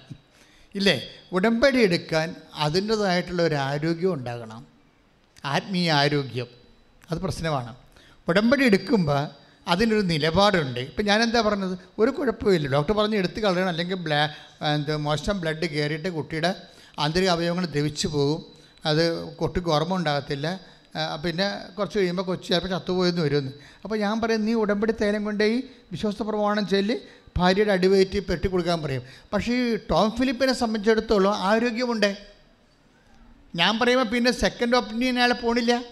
[0.75, 1.03] ഇല്ലേ?
[1.33, 4.67] ഉടമ്പടി എടുക്കാൻ അതിന്റേതായിട്ടുള്ള ഒരു ആരോഗ്യം ഉണ്ടാകണം.
[5.45, 6.47] ആത്മീയ ആരോഗ്യം.
[7.11, 7.77] അത് പ്രശ്നമാണ്.
[8.29, 9.29] ഉടമ്പടി എടുക്കുമ്പോൾ
[9.69, 10.81] അതിനൊരു നിലപാടുണ്ട്.
[10.81, 11.79] ഇപ്പം ഞാനെന്താ പറഞ്ഞത്?
[11.99, 12.69] ഒരു കുഴപ്പമില്ല.
[12.69, 13.69] ഡോക്ടർ പറഞ്ഞ് എടുത്ത് കളയണം.
[13.69, 14.29] അല്ലെങ്കിൽ ബ്ലാ
[14.97, 16.55] മോശം ബ്ലഡ് കയറിയിട്ട് കുട്ടിയുടെ
[16.99, 18.54] ആന്തരിക അവയവങ്ങൾ ദ്രവിച്ചു പോകും.
[18.87, 20.61] അത് കുട്ടിക്ക് ഓർമ്മ ഉണ്ടാകത്തില്ല.
[21.25, 21.47] പിന്നെ
[21.79, 23.53] കുറച്ച് കഴിയുമ്പോൾ കൊച്ചു ചിലപ്പോൾ ചത്തുപോയെന്ന് വരുമെന്ന്
[23.85, 25.63] അപ്പോൾ ഞാൻ പറയും നീ ഉടമ്പടി തൈലം ഈ
[25.93, 26.97] വിശ്വാസ പ്രമാണം ചൊല്ലി
[27.39, 29.03] ഭാര്യയുടെ അടിവയറ്റി പെട്ടി കൊടുക്കാൻ പറയും.
[29.33, 32.17] പക്ഷേ ഈ ടോം ഫിലിപ്പിനെ സംബന്ധിച്ചിടത്തോളം ആരോഗ്യമുണ്ടേ.
[33.55, 35.83] ഞാൻ പറയുമ്പോൾ പിന്നെ സെക്കൻഡ് ഒപ്പീനിയൻ അയാൾ പോണില്ല.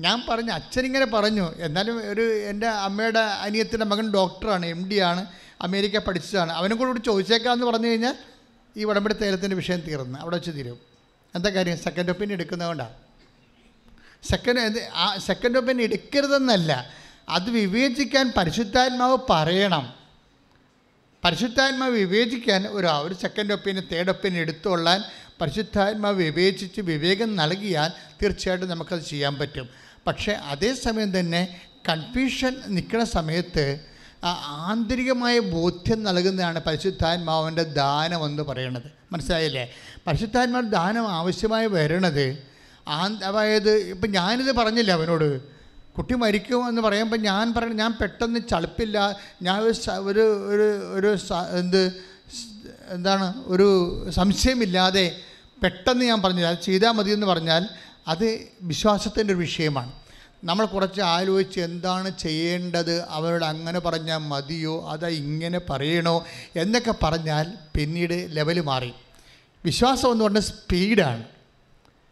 [0.00, 1.46] ഞാൻ പറഞ്ഞു അച്ഛനിങ്ങനെ പറഞ്ഞു.
[1.56, 5.26] എന്നാലും ഒരു എന്റെ അമ്മയുടെ അനിയത്തിന്റെ മകൻ ഡോക്ടറാണ് എം ഡി ആണ്
[5.62, 6.52] അമേരിക്ക പഠിച്ചതാണ്.
[6.52, 8.14] അവനും കൂടെ ചോദിച്ചേക്കാമെന്ന് പറഞ്ഞു കഴിഞ്ഞാൽ
[8.76, 10.18] ഈ ഉടമ്പടി തേലത്തിന്റെ വിഷയം തീർന്ന്.
[10.18, 10.89] അവിടെ വെച്ച് തീരും.
[11.34, 11.78] എന്താ കാര്യം?
[11.78, 12.94] സെക്കൻഡ് ഒപ്പീനിയൻ എടുക്കുന്നതുകൊണ്ടാണ്
[14.30, 16.90] സെക്കൻഡ് ആ സെക്കൻഡ് ഒപ്പീനിയൻ എടുക്കരുതെന്നല്ല.
[17.28, 19.94] അത് വിവേചിക്കാൻ പരിശുദ്ധാത്മാവ് പറയണം.
[21.24, 25.04] പരിശുദ്ധാത്മാവ് വിവേചിക്കാൻ ഒരു ഒരു സെക്കൻഡ് ഒപ്പീനിയൻ തേർഡ് ഒപ്പീനിയൻ എടുത്തുകൊള്ളാൻ
[25.40, 27.88] പരിശുദ്ധാത്മാവ് വിവേചിച്ച് വിവേകം നൽകിയാൽ
[28.22, 29.68] തീർച്ചയായിട്ടും നമുക്കത് ചെയ്യാൻ പറ്റും.
[30.06, 33.80] പക്ഷേ അതേസമയം തന്നെ കൺഫ്യൂഷൻ നിൽക്കുന്ന സമയത്ത്
[34.24, 38.82] ആന്തരികമായ ബോധ്യം നൽകുന്നതാണ് പരിശുദ്ധാത്മാവിന്റെ ദാനം എന്ന് പറയുന്നത്.
[39.12, 39.70] മനസ്സിലായില്ലേ?
[40.06, 42.38] പരിശുദ്ധാത്മാവിന്റെ ദാനം ആവശ്യമായി വരണത്
[43.24, 45.60] അതായത് ഇപ്പം ഞാനിത് പറഞ്ഞില്ല അവനോട്?
[45.92, 51.18] കുട്ടി മരിക്കും എന്ന് പറയുമ്പോൾ ഞാൻ പറയണം ഞാൻ പെട്ടെന്ന് ചളിപ്പില്ല ഞാൻ ഒരു ഒരു ഒരു ഒരു
[51.58, 51.92] എന്ത്
[52.88, 53.68] എന്താണ് ഒരു
[54.10, 55.16] സംശയമില്ലാതെ
[55.62, 56.48] പെട്ടെന്ന് ഞാൻ പറഞ്ഞില്ല.
[56.48, 57.68] അത് ചെയ്താൽ മതി എന്ന് പറഞ്ഞാൽ
[58.08, 59.92] അത് വിശ്വാസത്തിന്റെ ഒരു വിഷയമാണ്.
[60.44, 63.04] നമ്മൾ കുറച്ച് ആലോചിച്ച് എന്താണ് ചെയ്യേണ്ടത്?
[63.08, 64.90] അവരോട് അങ്ങനെ പറഞ്ഞാൽ മതിയോ?
[64.90, 66.26] അതാ ഇങ്ങനെ പറയണോ?
[66.56, 68.92] എന്നൊക്കെ പറഞ്ഞാൽ പിന്നീട് ലെവൽ മാറി.
[69.64, 71.24] വിശ്വാസം എന്ന് പറഞ്ഞാൽ സ്പീഡാണ്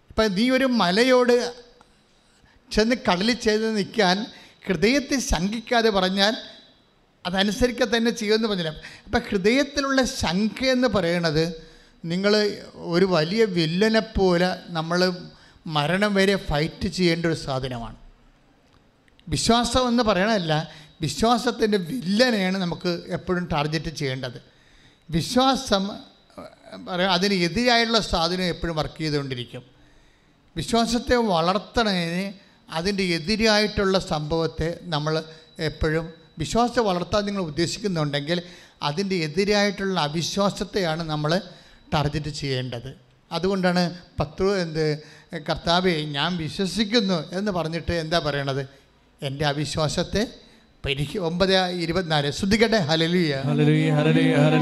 [0.08, 1.54] ഇപ്പം നീ ഒരു മലയോട്
[2.72, 4.26] ചെന്ന് കടലിൽ ചെയ്ത് നിൽക്കാൻ
[4.66, 6.36] ഹൃദയത്തെ ശങ്കിക്കാതെ പറഞ്ഞാൽ
[7.26, 8.80] അതനുസരിക്കുക തന്നെ ചെയ്യുമെന്ന് പറഞ്ഞില്ല.
[9.04, 11.68] അപ്പം ഹൃദയത്തിലുള്ള ശങ്ക എന്ന് പറയണത്
[12.04, 15.12] നിങ്ങൾ ഒരു വലിയ വില്ലനെ പോലെ നമ്മൾ
[15.66, 17.96] മരണം വരെ ഫൈറ്റ് ചെയ്യേണ്ട ഒരു സാധനമാണ്.
[19.28, 20.70] വിശ്വാസം എന്ന് പറയണതല്ല
[21.00, 24.42] വിശ്വാസത്തിന്റെ വില്ലനെയാണ് നമുക്ക് എപ്പോഴും ടാർഗറ്റ് ചെയ്യേണ്ടത്.
[25.10, 25.84] വിശ്വാസം
[26.88, 29.62] പറയാം അതിന് എതിരായുള്ള സാധനം എപ്പോഴും വർക്ക് ചെയ്തുകൊണ്ടിരിക്കും.
[30.56, 32.32] വിശ്വാസത്തെ വളർത്തണതിന്
[32.70, 35.24] അതിന്റെ എതിരായിട്ടുള്ള സംഭവത്തെ നമ്മൾ
[35.58, 38.42] എപ്പോഴും വിശ്വാസത്തെ വളർത്താൻ നിങ്ങൾ ഉദ്ദേശിക്കുന്നുണ്ടെങ്കിൽ
[38.82, 41.40] അതിന്റെ എതിരായിട്ടുള്ള അവിശ്വാസത്തെയാണ് നമ്മൾ
[41.94, 42.90] ടാർഗറ്റ് ചെയ്യേണ്ടത്.
[43.32, 44.84] അതുകൊണ്ടാണ് പത്രു എന്ത്
[45.36, 48.87] കർത്താവെ ഞാൻ വിശ്വസിക്കുന്നു എന്ന് പറഞ്ഞിട്ട് എന്താ പറയണത്?
[49.22, 50.26] എന്റെ അവിശ്വാസത്തെ
[50.88, 52.30] എനിക്ക് ഒമ്പത് ഇരുപത്തിനാല്.
[52.30, 52.76] ശ്രദ്ധിക്കട്ടെ?
[52.76, 53.42] ഹലലിയ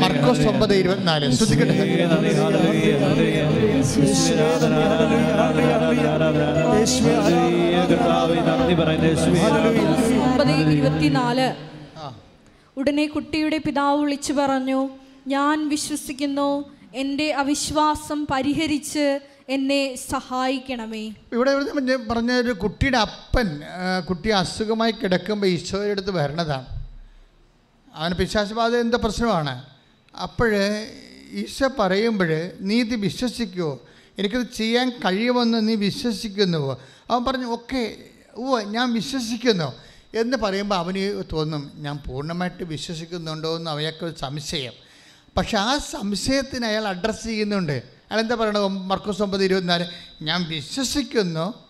[0.03, 0.47] മർക്കോസ്.
[0.49, 1.33] ഒമ്പത് ഇരുപത്തിനാല്.
[1.33, 1.75] ശ്രദ്ധിക്കട്ടെ?
[10.73, 11.49] ഇരുപത്തിനാല്
[12.77, 14.89] ഉടനെ കുട്ടിയുടെ പിതാവ് വിളിച്ചു പറഞ്ഞു
[15.27, 21.03] ഞാൻ വിശ്വസിക്കുന്നു എന്റെ അവിശ്വാസം പരിഹരിച്ച് എന്നെ സഹായിക്കണമേ.
[21.33, 23.61] ഇവിടെ പറഞ്ഞ ഒരു കുട്ടിയുടെ അപ്പൻ
[24.09, 26.67] കുട്ടി അസുഖമായി കിടക്കുമ്പോൾ ഈശോയുടെ അടുത്ത് വരണതാണ്.
[27.95, 29.65] അവന് പിശാശബാധ എന്താ പ്രശ്നമാണ്.
[30.23, 30.51] അപ്പോൾ
[31.31, 33.81] ഈശോ പറയുമ്പോൾ നീ ഇത് വിശ്വസിക്കുമോ
[34.19, 36.81] എനിക്കത് ചെയ്യാൻ കഴിയുമെന്ന് നീ വിശ്വസിക്കുന്നുവോ?
[37.11, 37.97] അവൻ പറഞ്ഞു ഓക്കെ
[38.37, 39.73] ഓ ഞാൻ വിശ്വസിക്കുന്നു.
[40.21, 44.73] എന്ന് പറയുമ്പോൾ അവന് തോന്നും ഞാൻ പൂർണമായിട്ട് വിശ്വസിക്കുന്നുണ്ടോ എന്ന് അവയൊക്കെ ഒരു സംശയം.
[45.37, 47.96] പക്ഷെ ആ സംശയത്തിന് അയാൾ അഡ്രസ്സ് ചെയ്യുന്നുണ്ട്.
[48.11, 49.87] അയാൾ എന്താ പറയണത് മർക്കോസ് ഒമ്പത് ഇരുപത്തിനാല്.
[50.23, 51.67] ഞാൻ വിശ്വസിക്കുന്നു.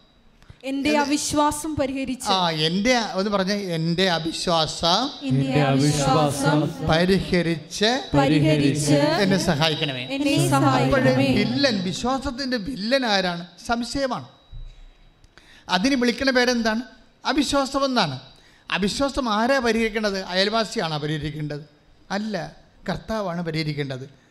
[0.64, 2.28] എന്റെ അവിശ്വാസം പരിഹരിച്ച്.
[2.28, 3.52] ആ എന്റെ ഒന്ന് പറഞ്ഞ.
[3.52, 10.06] എന്റെ അവിശ്വാസം എന്റെ അവിശ്വാസം പരിഹരിച്ച് പരിഹരിച്ച് എന്നെ സഹായിക്കണമേ.
[10.06, 11.34] എന്നെ സഹായിക്കണമേ.
[11.34, 13.46] വില്ലൻ വിശ്വാസത്തിന്റെ വില്ലൻ ആരാണ്?
[13.66, 14.28] സംശയമാണ്.
[15.68, 16.82] അതിന് വിളിക്കുന്ന പേരെന്താണ്?
[17.24, 18.20] അവിശ്വാസം എന്നാണ്.
[18.70, 20.22] അവിശ്വാസം ആരാ പരിഹരിക്കേണ്ടത്?
[20.22, 21.60] അയൽവാസിയാണോ പരിഹരിക്കേണ്ടത്?
[22.10, 22.56] അല്ല
[22.88, 24.25] കർത്താവാണ് പരിഹരിക്കേണ്ടത്.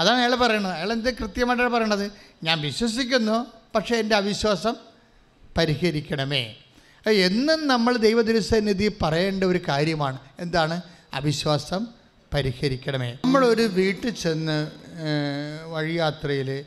[0.00, 2.12] അതാണ് അയാൾ പറയുന്നത് അയാൾ എന്ത് കൃത്യമായിട്ടാണ് പറയണത്?
[2.42, 4.74] ഞാൻ വിശ്വസിക്കുന്നു പക്ഷേ എന്റെ അവിശ്വാസം
[5.56, 6.54] പരിഹരിക്കണമേ.
[7.08, 10.18] എന്നും നമ്മൾ ദൈവദുരുസന്നിധി പറയേണ്ട ഒരു കാര്യമാണ്.
[10.38, 10.82] എന്താണ്?
[11.14, 11.86] അവിശ്വാസം
[12.34, 13.18] പരിഹരിക്കണമേ.
[13.24, 14.70] നമ്മളൊരു വീട്ടിൽ ചെന്ന്
[15.72, 16.64] വഴിയാത്രയിൽ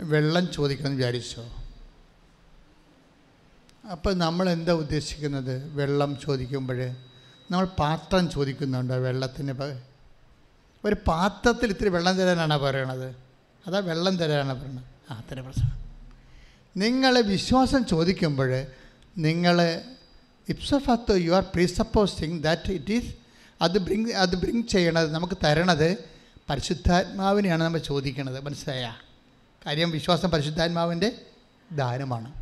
[0.00, 1.42] വെള്ളം ചോദിക്കണം വിചാരിച്ചോ?
[3.92, 5.74] അപ്പോൾ നമ്മൾ എന്താ ഉദ്ദേശിക്കുന്നത്?
[5.74, 6.90] വെള്ളം ചോദിക്കുമ്പോൾ
[7.50, 9.52] നമ്മൾ പാത്രം ചോദിക്കുന്നുണ്ട് വെള്ളത്തിന്
[10.84, 13.16] ഒരു പാത്രത്തിൽ ഇത്തിരി വെള്ളം തരാനാണ് പറയണത്?
[13.66, 14.84] അതാ വെള്ളം തരാനാണ് പറയണത്.
[15.10, 15.82] ആ അത്ര പ്രശ്നം.
[16.76, 18.64] നിങ്ങൾ വിശ്വാസം ചോദിക്കുമ്പോൾ
[19.18, 19.80] നിങ്ങൾ
[20.48, 23.14] ഇപ്സഫത്ത് you are presupposing that it is
[23.62, 25.96] അത് ബ്രിങ് അത് ബ്രിങ് ചെയ്യണത് നമുക്ക് തരണത്
[26.50, 28.40] പരിശുദ്ധാത്മാവിനെയാണ് നമ്മൾ ചോദിക്കണത്.
[28.40, 28.94] മനസ്സിലായ?
[29.66, 31.12] കാര്യം വിശ്വാസം പരിശുദ്ധാത്മാവിന്റെ
[31.72, 32.32] ദാനമാണ്.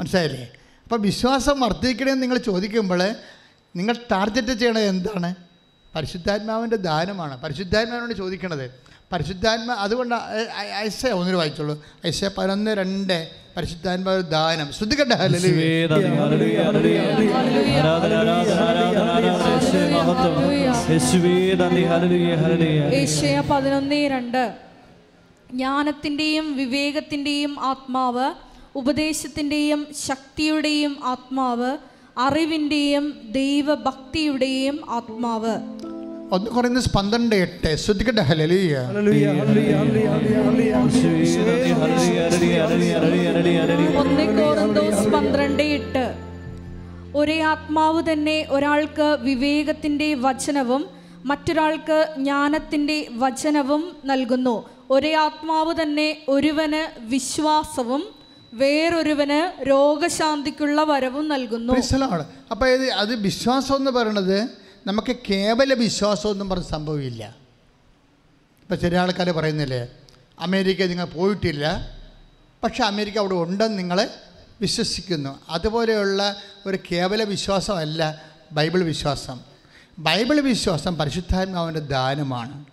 [0.00, 0.52] മനസ്സിലായില്ലേ?
[0.84, 3.14] അപ്പോൾ വിശ്വാസം വർദ്ധിക്കണമെന്ന് നിങ്ങൾ ചോദിക്കുമ്പോൾ
[3.76, 5.34] നിങ്ങൾ ടാർഗറ്റ് ചെയ്യണത് എന്താണ്?
[5.94, 7.40] പരിശുദ്ധാത്മാവിന്റെ ദാനമാണ്.
[7.40, 8.82] പരിശുദ്ധാത്മാവിനോട് ചോദിക്കണത്.
[9.12, 10.14] പരിശുദ്ധാത്മാ അതുകൊണ്ട്
[10.80, 11.84] ഐസ ഒന്നിന് വായിച്ചോളൂ.
[12.06, 14.72] ഐസ പതിനൊന്ന് രണ്ട് പരിശുദ്ധാത്മാവ് ദാനം.
[14.72, 15.14] ശ്രദ്ധിക്കട്ടെ?
[15.14, 16.62] യേശുവേ, ഹല്ലേലൂയ.
[16.62, 17.72] ഹല്ലേലൂയ, ഹല്ലേലൂയ.
[17.72, 20.52] ആരാധന, ആരാധന, ആരാധന, ആരാധന, യേശുവേ, മഹത്വം.
[20.92, 22.94] യേശുവേ, നന്ദി, ഹല്ലേലൂയ, ഹല്ലേലൂയ.
[22.94, 24.54] ഏഷ്യ പതിനൊന്ന് രണ്ട്.
[25.50, 28.34] ജ്ഞാനത്തിന്റെയും വിവേകത്തിന്റെയും ആത്മാവ്
[28.74, 31.76] ഉപദേശത്തിന്റെയും ശക്തിയുടെയും ആത്മാവ്
[32.16, 35.54] അറിവിന്റെയും ദൈവഭക്തിയുടെയും ആത്മാവ്
[36.32, 40.74] ഒന്ന് കുറയുന്ന പന്ത്രണ്ട് എട്ട് ശ്രദ്ധിക്കട്ടെ ഹല്ലേലൂയ ഹല്ലേലൂയ, ഹല്ലേലൂയ, ഹല്ലേലൂയ, ഹല്ലേലൂയ.
[40.74, 43.98] ഹല്ലേലൂയ, ഹല്ലേലൂയ, ഹല്ലേലൂയ, ഹല്ലേലൂയ, ഹല്ലേലൂയ.
[44.82, 46.04] ഒന്ന് പന്ത്രണ്ട് എട്ട്
[47.14, 50.82] ഒരേ ആത്മാവ് തന്നെ ഒരാൾക്ക് വിവേകത്തിന്റെ വചനവും
[51.24, 54.56] മറ്റൊരാൾക്ക് ജ്ഞാനത്തിന്റെ വചനവും നൽകുന്നു
[54.90, 58.02] ഒരേ ആത്മാവ് തന്നെ ഒരുവന് വിശ്വാസവും
[58.52, 61.72] വേറൊരുവന് രോഗശാന്തിക്കുള്ള വരവും നൽകുന്നു.
[62.50, 64.48] അപ്പൊ അത് വിശ്വാസം എന്ന് പറയുന്നത്
[64.86, 67.36] നമുക്ക് കേവല വിശ്വാസം ഒന്നും പറഞ്ഞ് സംഭവമില്ല
[68.62, 69.88] ഇപ്പം ചില ആൾക്കാർ പറയുന്നില്ലേ
[70.40, 71.96] അമേരിക്ക നിങ്ങൾ പോയിട്ടില്ല
[72.62, 74.08] പക്ഷെ അമേരിക്ക അവിടെ ഉണ്ടെന്ന് നിങ്ങൾ
[74.60, 75.38] വിശ്വസിക്കുന്നു.
[75.48, 76.36] അതുപോലെയുള്ള
[76.66, 78.22] ഒരു കേവല വിശ്വാസമല്ല
[78.52, 79.40] ബൈബിൾ വിശ്വാസം.
[79.98, 82.64] ബൈബിൾ വിശ്വാസം പരിശുദ്ധാത്മാവിന്റെ ദാനമാണ്.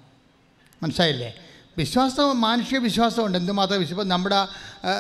[0.84, 1.36] മനസ്സിലായില്ലേ?
[1.78, 4.48] വിശ്വാസം മാനുഷിക വിശ്വാസമുണ്ട് എന്തുമാത്രം വിശ്വാസം നമ്മുടെ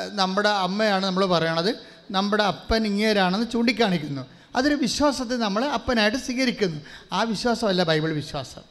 [0.09, 1.75] നമ്മുടെ അമ്മയാണ് നമ്മൾ പറയണത്.
[2.11, 4.21] നമ്മുടെ അപ്പൻ ഇങ്ങേരാണെന്ന് ചൂണ്ടിക്കാണിക്കുന്നു.
[4.55, 6.81] അതൊരു വിശ്വാസത്തെ നമ്മൾ അപ്പനായിട്ട് സ്വീകരിക്കുന്നു.
[7.13, 8.61] ആ വിശ്വാസമല്ല ബൈബിൾ വിശ്വാസം.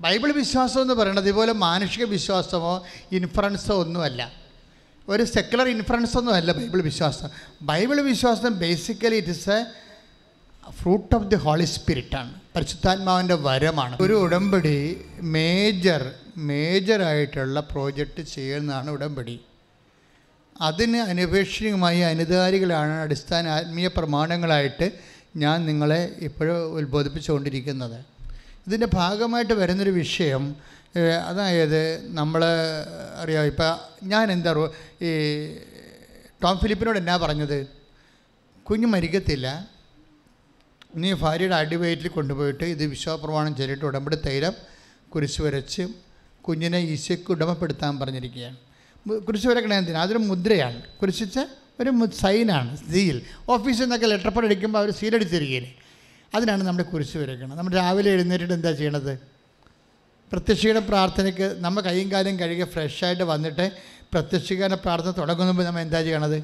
[0.00, 4.32] ബൈബിൾ വിശ്വാസം എന്ന് പറയുന്നത് ഇതുപോലെ മാനുഷിക വിശ്വാസമോ ഇൻഫറൻസോ ഒന്നുമല്ല.
[5.08, 7.28] ഒരു സെക്കുലർ ഇൻഫറൻസ് ഒന്നുമല്ല ബൈബിൾ വിശ്വാസം.
[7.62, 9.64] ബൈബിൾ വിശ്വാസം basically it is a
[10.70, 12.34] fruit of the holy സ്പിരിറ്റാണ്.
[12.58, 13.94] പരിശുദ്ധാത്മാവിന്റെ വരമാണ്.
[14.00, 14.78] ഒരു ഉടമ്പടി
[15.36, 16.02] മേജർ
[16.36, 19.36] മേജറായിട്ടുള്ള പ്രോജക്റ്റ് ചെയ്യുന്നതാണ് ഉടമ്പടി.
[20.66, 24.86] അതിന് അനുപേക്ഷണീയമായി അനുധാരികളാണ് അടിസ്ഥാന ആത്മീയ പ്രമാണങ്ങളായിട്ട്
[25.36, 27.98] ഞാൻ നിങ്ങളെ ഇപ്പോഴും ഉത്ബോധിപ്പിച്ചുകൊണ്ടിരിക്കുന്നത്.
[28.66, 30.56] ഇതിന്റെ ഭാഗമായിട്ട് വരുന്നൊരു വിഷയം
[31.26, 31.82] അതായത്
[32.18, 32.42] നമ്മൾ
[33.22, 33.74] അറിയാം ഇപ്പം
[34.12, 34.52] ഞാൻ എന്താ
[35.08, 35.10] ഈ
[36.42, 37.58] ടോം ഫിലിപ്പിനോട് എന്നാ പറഞ്ഞത്?
[38.70, 39.48] കുഞ്ഞ് മരിക്കത്തില്ല.
[40.96, 44.54] നീ ഭാര്യയുടെ അടിവയറ്റിൽ കൊണ്ടുപോയിട്ട് ഇത് വിശ്വാസപ്രമാണം ചെയ്തിട്ട് ഉടമ്പടി തൈലം
[45.08, 45.82] കുരിശ് വരച്ച്
[46.40, 48.56] കുഞ്ഞിനെ ഈശയ്ക്ക് ഉടമപ്പെടുത്താൻ പറഞ്ഞിരിക്കുകയാണ്.
[49.20, 50.02] കുരിശ് വരക്കണേ എന്തിനാ?
[50.02, 50.82] അതൊരു മുദ്രയാണ്.
[51.02, 51.38] കുരിശിച്ച
[51.80, 53.22] ഒരു സൈനാണ് സീൽ.
[53.48, 55.66] ഓഫീസിൽ നിന്നൊക്കെ ലെറ്റർ പഡ് അടിക്കുമ്പോൾ അവർ സീലടിച്ചിരിക്കുകയാണ്
[56.34, 59.18] അതിനാണ് നമ്മുടെ കുരിശ് വരയ്ക്കണം നമ്മൾ രാവിലെ എഴുന്നേറ്റിട്ട് എന്താ ചെയ്യണത്?
[60.32, 63.72] പ്രത്യക്ഷീകരണ പ്രാർത്ഥനയ്ക്ക് നമ്മൾ കൈയും കാലം കഴുകി ഫ്രഷായിട്ട് വന്നിട്ട്
[64.12, 66.42] പ്രത്യക്ഷീകരണ പ്രാർത്ഥന തുടങ്ങുമ്പോൾ നമ്മൾ എന്താ ചെയ്യണത്?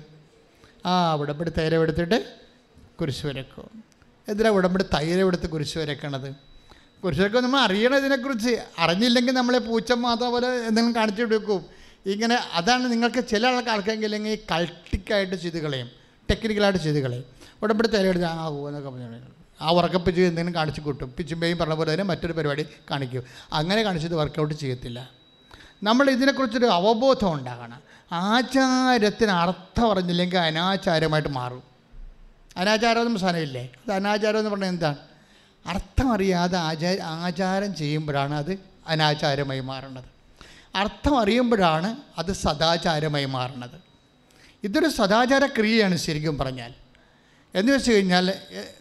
[0.86, 2.18] ആ ഉടമ്പടി തൈലം എടുത്തിട്ട്
[3.00, 3.93] കുരിശ് വരക്കും.
[4.28, 6.34] എന്തിനാ ഉടമ്പടി തൈര എടുത്ത് കുരിശ് വരയ്ക്കണത്
[7.04, 8.64] കുരിശൊക്കെ നമ്മൾ അറിയണം ഇതിനെക്കുറിച്ച്.
[8.78, 11.66] അറിഞ്ഞില്ലെങ്കിൽ നമ്മളെ പൂച്ച മാത്രം പോലെ എന്തെങ്കിലും കാണിച്ചു കൊടുക്കും.
[12.06, 15.90] ഇങ്ങനെ അതാണ് നിങ്ങൾക്ക് ചില ആൾക്കാർക്കെങ്കിലും ഈ കൾട്ടിക്കായിട്ട് ചെയ്ത് കളയും.
[16.30, 17.24] ടെക്നിക്കലായിട്ട് ചെയ്ത് കളയും.
[17.62, 19.20] ഉടമ്പടി തൈല എടുത്ത് ആ എന്നൊക്കെ പറഞ്ഞു
[19.60, 21.14] ആ ഉറക്കപ്പിച്ച് എന്തെങ്കിലും കാണിച്ച് കൂട്ടും.
[21.18, 23.22] പിച്ചുമ്പയും പറഞ്ഞ പോലെ തന്നെ മറ്റൊരു പരിപാടി കാണിക്കും.
[23.52, 25.10] അങ്ങനെ കാണിച്ചത് വർക്കൗട്ട് ചെയ്യത്തില്ല.
[25.82, 27.80] നമ്മൾ ഇതിനെക്കുറിച്ചൊരു അവബോധം ഉണ്ടാകണം.
[28.12, 31.73] ആചാരത്തിന് അർത്ഥം അറിഞ്ഞില്ലെങ്കിൽ അനാചാരമായിട്ട് മാറും.
[32.56, 33.62] അനാചാരം എന്നും സാധനമില്ലേ?
[33.62, 34.96] അത് അനാചാരം എന്ന് പറഞ്ഞാൽ എന്താണ്?
[35.66, 40.04] അർത്ഥമറിയാതെ ആചാര ആചാരം ചെയ്യുമ്പോഴാണ് അത് അനാചാരമായി മാറുന്നത്.
[40.74, 43.80] അർത്ഥം അറിയുമ്പോഴാണ് അത് സദാചാരമായി മാറുന്നത്.
[44.64, 46.74] ഇതൊരു സദാചാര ക്രിയയാണ് ശരിക്കും പറഞ്ഞാൽ.
[47.54, 48.32] എന്ന് വെച്ച് കഴിഞ്ഞാൽ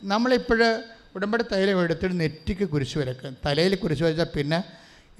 [0.03, 0.83] നമ്മളിപ്പോൾ
[1.15, 4.63] ഉടമ്പടി തൈലം എടുത്തിട്ട് നെറ്റിക്ക് കുരിശ് വരക്കും തലയിൽ കുരിശ് വരച്ചാൽ പിന്നെ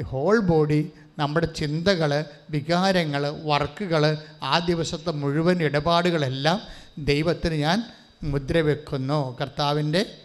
[0.04, 6.62] ഹോൾ ബോഡി നമ്മുടെ ചിന്തകൾ വികാരങ്ങൾ വർക്കുകൾ ആ ദിവസത്തെ മുഴുവൻ ഇടപാടുകളെല്ലാം
[6.98, 7.84] ദൈവത്തിന് ഞാൻ
[8.24, 9.38] മുദ്ര വെക്കുന്നു.
[9.42, 10.18] കർത്താവിന്റെ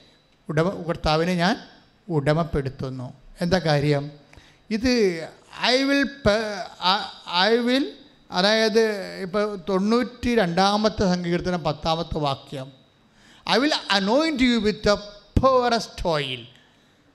[0.49, 1.57] ഉടമ കർത്താവിനെ ഞാൻ
[2.09, 3.13] ഉടമപ്പെടുത്തുന്നു.
[3.41, 4.11] എന്താ കാര്യം?
[4.71, 4.93] ഇത്
[5.61, 6.11] ഐ വിൽ
[7.35, 7.93] ഐ വിൽ
[8.31, 12.73] അതായത് ഇപ്പോൾ തൊണ്ണൂറ്റി രണ്ടാമത്തെ സങ്കീർത്തനം പത്താമത്തെ വാക്യം.
[13.51, 14.95] I will anoint you with a
[15.41, 16.47] purest oil.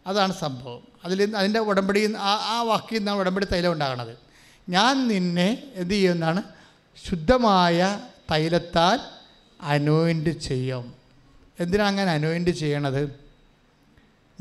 [0.08, 0.88] അതാണ് സംഭവം.
[1.06, 4.18] അതിൽ അതിന്റെ ഉടമ്പടി ആ ആ വാക്കിൽ നിന്നാണ് ഉടമ്പടി തൈലം ഉണ്ടാകുന്നത്
[4.70, 6.44] ഞാൻ നിന്നെ എന്ത് ചെയ്യുമെന്നാണ്?
[7.10, 8.00] ശുദ്ധമായ
[8.32, 9.00] തൈലത്താൽ
[9.64, 10.94] അനോയിന്റ് ചെയ്യും.
[11.60, 13.24] എന്തിനാ അങ്ങനെ അനോയിന്റ് ചെയ്യണത്?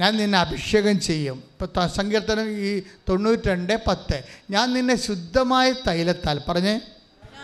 [0.00, 1.44] ഞാൻ നിന്നെ അഭിഷേകം ചെയ്യും.
[1.62, 4.22] ഇപ്പോൾ സങ്കീർത്തനം ഈ തൊണ്ണൂറ്റി രണ്ട് പത്ത്.
[4.50, 6.80] ഞാൻ നിന്നെ ശുദ്ധമായ തൈലത്താൽ പറഞ്ഞേ?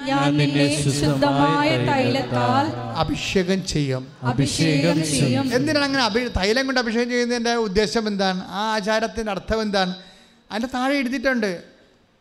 [0.03, 2.67] ഞാൻ നിന്നെ ശുദ്ധമായ തൈലത്താൽ
[2.97, 4.13] അഭിഷേകം ചെയ്യും.
[4.23, 5.55] അഭിഷേകം ചെയ്യും.
[5.55, 8.45] എന്തിനാണ് അങ്ങനെ അഭി തൈലം കൊണ്ട് അഭിഷേകം ചെയ്യുന്നതിന്റെ ഉദ്ദേശം എന്താണ്?
[8.49, 9.95] ആ ആചാരത്തിന്റെ അർത്ഥം എന്താണ്?
[10.51, 11.63] അതിന്റെ താഴെ എഴുതിയിട്ടുണ്ട്.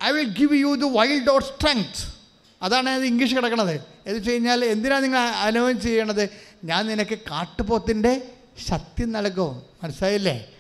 [0.03, 2.16] I will give you the wild or strength
[2.62, 3.72] അതാണ് അത് ഇംഗ്ലീഷ് കിടക്കണത്.
[3.72, 6.30] എന്ന് വെച്ച് കഴിഞ്ഞാൽ എന്തിനാണ് നിങ്ങൾ അനുഭവം ചെയ്യണത്?
[6.64, 8.32] ഞാൻ നിനക്ക് കാട്ടുപോത്തിന്റെ
[8.70, 9.62] ശക്തി നൽകും.
[9.84, 10.53] മനസ്സിലായില്ലേ?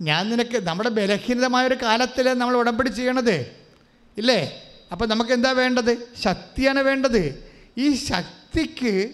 [0.00, 3.32] ഞാൻ നിനക്ക് നമ്മുടെ ബലഹീനതമായ ഒരു കാലത്തിൽ നമ്മൾ ഉടമ്പടി ചെയ്യണത്.
[4.18, 4.62] ഇല്ലേ?
[4.92, 6.08] അപ്പം നമുക്ക് എന്താ വേണ്ടത്?
[6.22, 7.50] ശക്തിയാണ് വേണ്ടത്.
[7.78, 9.10] ഈ ശക്തിക്ക്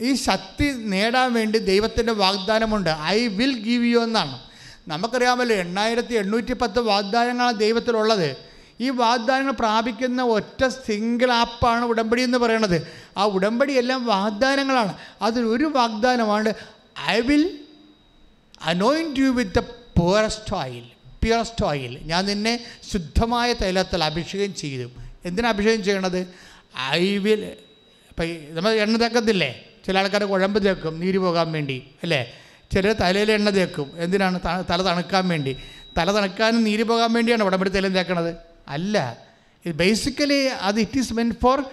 [0.00, 2.90] ഈ ശക്തി നേടാൻ വേണ്ടി ദൈവത്തിന്റെ വാഗ്ദാനമുണ്ട്.
[2.90, 4.42] ഐ വിൽ ഗീവ് യു എന്നാണ്.
[4.88, 8.51] നമുക്കറിയാമല്ലോ എണ്ണായിരത്തി എണ്ണൂറ്റി പത്ത് വാഗ്ദാനങ്ങളാണ് ദൈവത്തിലുള്ളത്.
[8.82, 12.78] ഈ വാഗ്ദാനങ്ങൾ പ്രാപിക്കുന്ന ഒറ്റ സിംഗിൾ ആപ്പാണ് ഉടമ്പടി എന്ന് പറയണത്.
[13.16, 14.92] ആ ഉടമ്പടി എല്ലാം വാഗ്ദാനങ്ങളാണ്.
[15.22, 16.50] അതിലൊരു വാഗ്ദാനമാണ്
[17.16, 17.44] I will
[18.62, 19.58] anoint you with the
[19.98, 20.84] purest oil
[21.22, 22.54] purest oil ഞാൻ നിന്നെ
[22.92, 24.86] ശുദ്ധമായ തൈലത്തിൽ അഭിഷേകം ചെയ്തു.
[25.24, 26.20] എന്തിനാണ് അഭിഷേകം ചെയ്യണത്?
[27.00, 27.42] ഐ വിൽ
[28.10, 28.26] ഇപ്പം
[28.56, 29.50] നമ്മൾ എണ്ണ തേക്കത്തില്ലേ?
[29.86, 32.20] ചില ആൾക്കാർ കുഴമ്പ് തേക്കും നീര് പോകാൻ വേണ്ടി അല്ലേ?
[32.72, 33.88] ചിലർ തലയിൽ എണ്ണ തേക്കും.
[33.96, 35.52] എന്തിനാണ് തല തണുക്കാൻ വേണ്ടി?
[35.98, 38.51] തല തണുക്കാനും നീര് പോകാൻ വേണ്ടിയാണ് ഉടമ്പടി തൈലം തേക്കണത്.
[38.68, 39.18] അല്ല.
[39.66, 41.64] ഇത് ബേസിക്കലി അത് it is meant for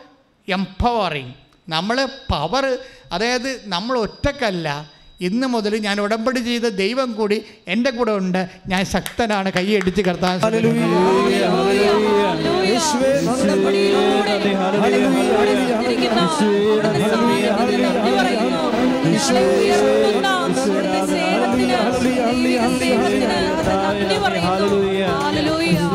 [0.47, 1.33] empowering
[1.69, 2.77] നമ്മൾ പവർ
[3.11, 4.89] അതായത് നമ്മൾ ഒറ്റക്കല്ല.
[5.21, 8.49] ഇന്ന് മുതൽ ഞാൻ ഉടമ്പടി ചെയ്ത ദൈവം കൂടി എന്റെ കൂടെ ഉണ്ട്.
[8.67, 9.51] ഞാൻ ശക്തനാണ്.
[9.51, 10.39] കൈയടിച്ച് കർത്താൻ.
[10.39, 11.99] ഹല്ലേലൂയ.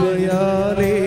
[0.00, 1.03] दयाले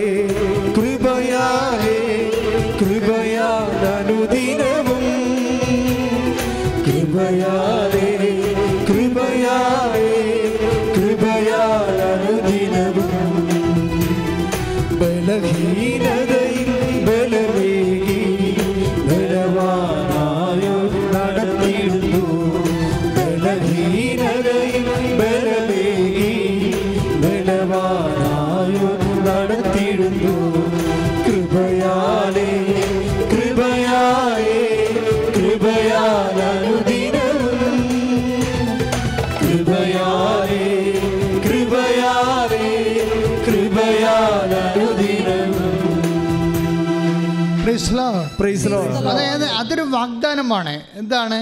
[50.38, 51.38] വാഗ്ദാനമാണ് എന്താണ്?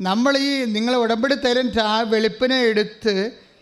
[0.00, 3.14] നമ്മൾ ഈ നിങ്ങൾ ഉടമ്പടി തരം ആ വെളുപ്പിനെ എടുത്ത്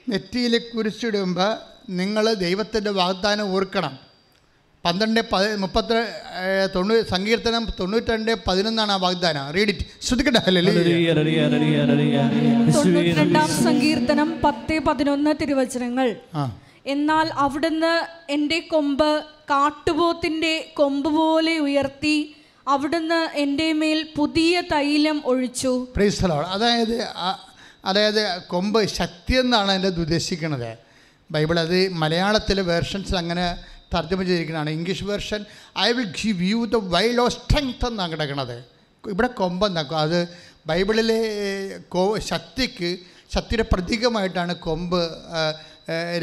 [0.09, 1.51] നെറ്റിയിൽ കുരിച്ചിടുമ്പോൾ
[1.91, 3.95] നിങ്ങൾ ദൈവത്തിന്റെ വാഗ്ദാനം ഓർക്കണം.
[4.85, 5.97] പന്ത്രണ്ട് പതി മുപ്പത്തി
[6.75, 9.51] തൊണ്ണൂ സങ്കീർത്തനം തൊണ്ണൂറ്റി പതിനൊന്നാണ് ആ വാഗ്ദാനം.
[9.51, 9.87] റീഡ് ഇറ്റ്
[13.65, 16.09] സങ്കീർത്തനം പത്ത് പതിനൊന്ന് തിരുവചനങ്ങൾ.
[16.35, 16.45] ആ.
[16.87, 17.95] എന്നാൽ അവിടുന്ന്
[18.31, 19.11] എന്റെ കൊമ്പ്
[19.51, 22.17] കാട്ടുപോത്തിന്റെ കൊമ്പ് പോലെ ഉയർത്തി
[22.69, 25.73] അവിടുന്ന് എന്റെ മേൽ പുതിയ തൈലം ഒഴിച്ചു.
[26.55, 26.97] അതായത്
[27.85, 30.71] അതായത് കൊമ്പ് ശക്തി എന്നാണ് എന്റെ ഉദ്ദേശിക്കുന്നത്.
[31.31, 33.47] ബൈബിൾ അത് മലയാളത്തിലെ വേർഷൻസ് അങ്ങനെ
[33.95, 34.71] തർജമ ചെയ്തിരിക്കുന്നതാണ്.
[34.71, 35.45] English version
[35.79, 38.57] I will give you the wild of strength എന്നാണ് കിടക്കുന്നത്.
[39.05, 40.19] ഇവിടെ കൊമ്പെന്നാക്കും അത്
[40.67, 41.21] ബൈബിളിലെ
[41.95, 42.91] കോ ശക്തിക്ക്
[43.35, 45.01] ശക്തിയുടെ പ്രതീകമായിട്ടാണ് കൊമ്പ്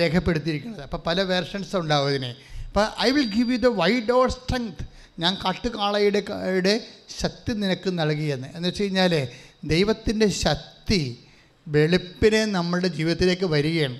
[0.02, 0.84] രേഖപ്പെടുത്തിയിരിക്കുന്നത്.
[0.88, 2.32] അപ്പോൾ പല വേർഷൻസ് ഉണ്ടാവും ഇതിനെ.
[2.68, 4.84] അപ്പോൾ I will give you the wild or strength
[5.20, 6.24] ഞാൻ കാട്ടുകാളയുടെ
[6.56, 6.88] യുടെ
[7.22, 8.48] ശക്തി നിനക്ക് നൽകിയെന്ന്.
[8.56, 9.28] എന്ന് വെച്ച് കഴിഞ്ഞാൽ
[9.64, 11.20] ദൈവത്തിന്റെ ശക്തി
[11.68, 14.00] വെളുപ്പിനെ നമ്മളുടെ ജീവിതത്തിലേക്ക് വരികയാണ്.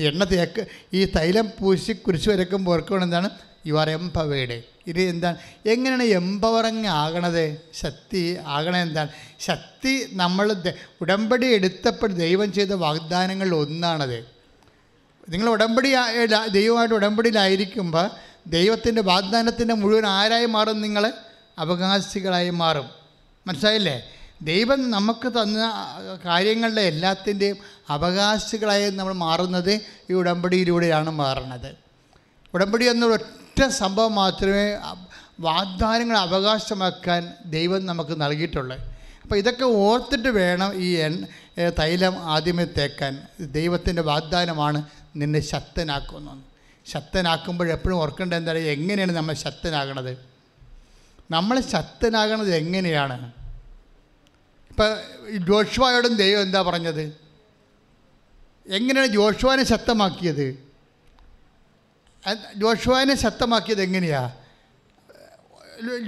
[0.00, 3.30] എണ്ണ തേക്ക് ഈ തൈലം പൂശി കുരിശ് വരക്കുമ്പോൾ ഓർക്കണം എന്താണ്?
[3.66, 4.62] You are empowered.
[4.86, 5.36] ഇത് എന്താണ്?
[5.66, 7.56] എങ്ങനെയാണ് എംപവറിങ് ആകണത്?
[7.74, 9.08] ശക്തി ആകണത് എന്താണ്?
[9.40, 10.56] ശക്തി നമ്മൾ
[11.00, 14.24] ഉടമ്പടി എടുത്തപ്പോൾ ദൈവം ചെയ്ത വാഗ്ദാനങ്ങളിൽ ഒന്നാണത്.
[15.28, 15.92] നിങ്ങൾ ഉടമ്പടി
[16.52, 18.10] ദൈവമായിട്ട് ഉടമ്പടിയിലായിരിക്കുമ്പോൾ
[18.46, 21.12] ദൈവത്തിന്റെ വാഗ്ദാനത്തിന്റെ മുഴുവൻ ആരായി മാറും നിങ്ങൾ
[21.58, 22.90] അവകാശികളായി മാറും.
[23.46, 24.02] മനസ്സിലായില്ലേ?
[24.42, 25.72] ദൈവം നമുക്ക് തന്ന
[26.24, 27.56] കാര്യങ്ങളുടെ എല്ലാത്തിന്റെയും
[27.88, 29.80] അവകാശികളായി നമ്മൾ മാറുന്നത്
[30.10, 31.74] ഈ ഉടമ്പടിയിലൂടെയാണ് മാറുന്നത്
[32.54, 34.76] ഉടമ്പടി എന്നൊരു ഒറ്റ സംഭവം മാത്രമേ
[35.40, 38.76] വാഗ്ദാനങ്ങൾ അവകാശമാക്കാൻ ദൈവം നമുക്ക് നൽകിയിട്ടുള്ളൂ.
[39.22, 41.26] അപ്പോൾ ഇതൊക്കെ ഓർത്തിട്ട് വേണം ഈ എൺ
[41.78, 43.26] തൈലം ആദ്യമേ തേക്കാൻ.
[43.40, 44.82] ദൈവത്തിന്റെ വാഗ്ദാനമാണ്
[45.16, 46.51] നിന്നെ ശക്തനാക്കുന്നത്.
[46.86, 48.58] ശക്തനാക്കുമ്പോൾ എപ്പോഴും ഓർക്കേണ്ടത് എന്താണ്?
[48.58, 50.18] എങ്ങനെയാണ് നമ്മൾ ശക്തനാകണത്?
[51.30, 53.32] നമ്മൾ ശക്തനാകണത് എങ്ങനെയാണ്?
[54.70, 54.96] ഇപ്പം
[55.46, 57.16] ജോഷുവായോടും ദൈവം എന്താ പറഞ്ഞത്?
[58.66, 60.72] എങ്ങനെയാണ് ജോഷുവാനെ ശക്തമാക്കിയത്?
[62.56, 64.36] ജോഷുവാനെ ശക്തമാക്കിയത് എങ്ങനെയാ?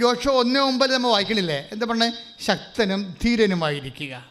[0.01, 1.69] ജോഷു ഒന്നേ ഒമ്പത് നമ്മൾ വായിക്കണില്ലേ?
[1.71, 4.25] എന്താ പറഞ്ഞത് ശക്തനും ധീരനുമായിരിക്കുക.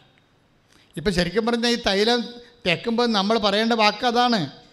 [0.97, 2.23] ഇപ്പം ശരിക്കും പറഞ്ഞാൽ ഈ തൈലം
[2.65, 4.64] തേക്കുമ്പോൾ നമ്മൾ പറയേണ്ട വാക്ക് അതാണ്.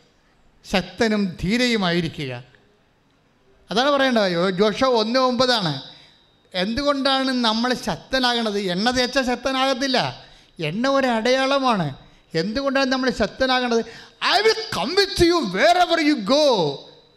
[0.70, 2.44] ശക്തനും ധീരയുമായിരിക്കുക.
[3.70, 4.50] അതാണ് പറയേണ്ടത്.
[4.50, 5.82] ജോഷ ഒന്ന് ഒമ്പതാണ്.
[6.54, 8.58] എന്തുകൊണ്ടാണ് നമ്മൾ ശക്തനാകണത്?
[8.58, 10.24] എണ്ണ തേച്ചാൽ ശക്തനാകത്തില്ല.
[10.58, 11.96] എണ്ണ ഒരു അടയാളമാണ്.
[12.34, 13.84] എന്തുകൊണ്ടാണ് നമ്മൾ ശക്തനാകണത്?
[14.24, 15.34] I will with you
[15.78, 16.46] wherever you go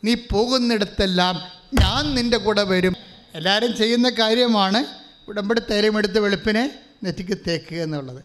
[0.03, 1.41] നീ പോകുന്നിടത്തെല്ലാം
[1.73, 2.95] ഞാൻ നിന്റെ കൂടെ വരും.
[3.35, 4.85] എല്ലാവരും ചെയ്യുന്ന കാര്യമാണ്
[5.27, 8.23] ഉടമ്പടി തേരമെടുത്ത് വെളുപ്പിനെ നെറ്റിക്ക് തേക്കുക എന്നുള്ളത്.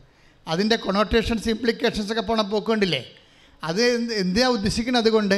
[0.49, 3.15] അതിന്റെ കൊണോട്ടേഷൻസ് ഇംപ്ലിക്കേഷൻസ് ഒക്കെ പോണ പോക്കുണ്ടില്ലേ?
[3.63, 3.83] അത്
[4.13, 5.37] എന്ത് ഉദ്ദേശിക്കുന്നത് അതുകൊണ്ട്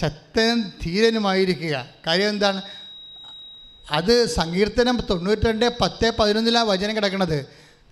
[0.00, 1.74] ശക്തനും ധീരനുമായിരിക്കുക.
[2.06, 2.60] കാര്യം എന്താണ്?
[3.90, 7.46] അത് സങ്കീർത്തനം തൊണ്ണൂറ്റി രണ്ട് പത്ത് പതിനൊന്നിലാണ് വചനം കിടക്കുന്നത്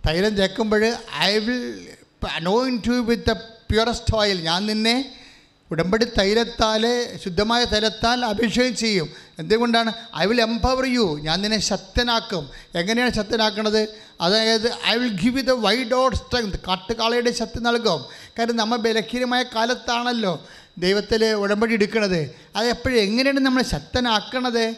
[0.06, 0.82] തൈലം ചേക്കുമ്പോൾ
[1.18, 1.60] I will
[2.36, 3.32] anoint you with the
[3.70, 4.96] purest oil ഞാൻ നിന്നെ
[5.70, 9.10] ഉടമ്പടി തൈലത്താൽ ശുദ്ധമായ തൈലത്താൽ അഭിഷേകം ചെയ്യും.
[9.38, 9.92] എന്തുകൊണ്ടാണ്?
[10.18, 12.50] ഐ വിൽ എംപവർ യു ഞാൻ നിന്നെ ശക്തനാക്കും.
[12.74, 13.88] എങ്ങനെയാണ് ശക്തനാക്കുന്നത്
[14.20, 18.04] അതായത് I will give you the wild or strength കാട്ടുകാളയുടെ ശക്തി നൽകും.
[18.38, 20.46] കാരണം നമ്മൾ ബലഹീനമായ കാലത്താണല്ലോ
[20.78, 22.34] ദൈവത്തിൽ ഉടമ്പടി എടുക്കണത്.
[22.56, 24.74] അത് എപ്പോഴും എങ്ങനെയാണ് നമ്മൾ ശക്തനാക്കണത്?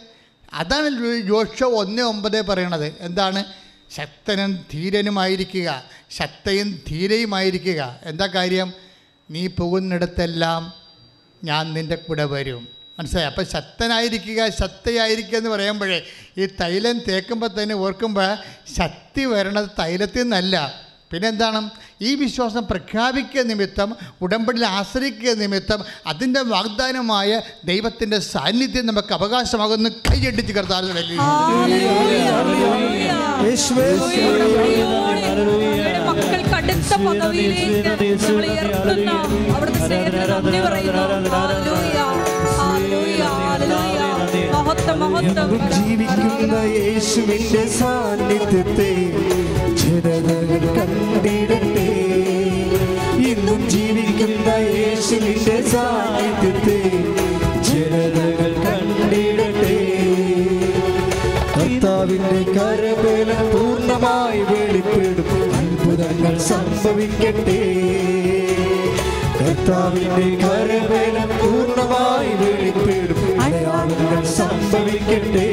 [0.53, 2.95] അതാണ് ജോഷ ഒന്ന് ഒമ്പത് പറയണത്.
[3.01, 3.45] എന്താണ്?
[3.97, 5.85] ശക്തനും ധീരനുമായിരിക്കുക.
[6.11, 8.01] ശക്തയും ധീരയുമായിരിക്കുക.
[8.03, 8.86] എന്താ കാര്യം?
[9.31, 10.73] നീ പോകുന്നിടത്തെല്ലാം
[11.45, 12.69] ഞാൻ നിന്റെ കൂടെ വരും.
[12.99, 13.27] മനസ്സിലായി?
[13.27, 16.03] അപ്പം ശക്തനായിരിക്കുക ശക്തയായിരിക്കുക എന്ന് പറയുമ്പോഴേ
[16.39, 18.37] ഈ തൈലം തേക്കുമ്പോൾ തന്നെ ഓർക്കുമ്പോൾ
[18.77, 20.87] ശക്തി വരണത് തൈലത്തിൽ നിന്നല്ല.
[21.13, 21.71] പിന്നെന്താണ്?
[22.01, 30.91] ഈ വിശ്വാസം പ്രഖ്യാപിക്കുക നിമിത്തം ഉടമ്പടിയിൽ ആശ്രയിക്കുക നിമിത്തം അതിന്റെ വാഗ്ദാനമായ ദൈവത്തിന്റെ സാന്നിധ്യം നമുക്ക് അവകാശമാകുന്നു കൈയടിച്ച് കർത്താവ്
[36.17, 38.07] യേശുവേ കടുത്ത പദവിയിലേക്ക്.
[45.01, 46.55] മഹത്വം ജീവിക്കുന്ന
[47.79, 48.93] സാന്നിധ്യത്തെ
[50.77, 51.89] കണ്ടിടട്ടെ.
[53.31, 54.49] ഇന്നും ജീവിക്കുന്ന
[54.79, 56.81] യേശുവിന്റെ സാന്നിധ്യത്തെ
[57.69, 59.79] ജനതകൾ കണ്ടിടട്ടെ.
[61.57, 65.46] കർത്താവിന്റെ കരബലം പൂർണമായി വെളിപ്പെടും.
[66.07, 67.61] അത്ഭുതങ്ങൾ സംഭവിക്കട്ടെ.
[69.41, 73.23] കർത്താവിന്റെ കരവേലം പൂർണമായി വെളിപ്പെടും.
[74.37, 75.49] സംഭവിക്കട്ടെ.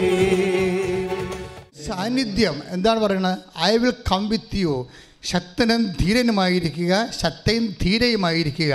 [1.88, 4.88] സാന്നിധ്യം എന്താണ് പറയുന്നത് I will come with you
[5.24, 8.74] ശക്തനും ധീരനുമായിരിക്കുക ശക്തയും ധീരയുമായിരിക്കുക.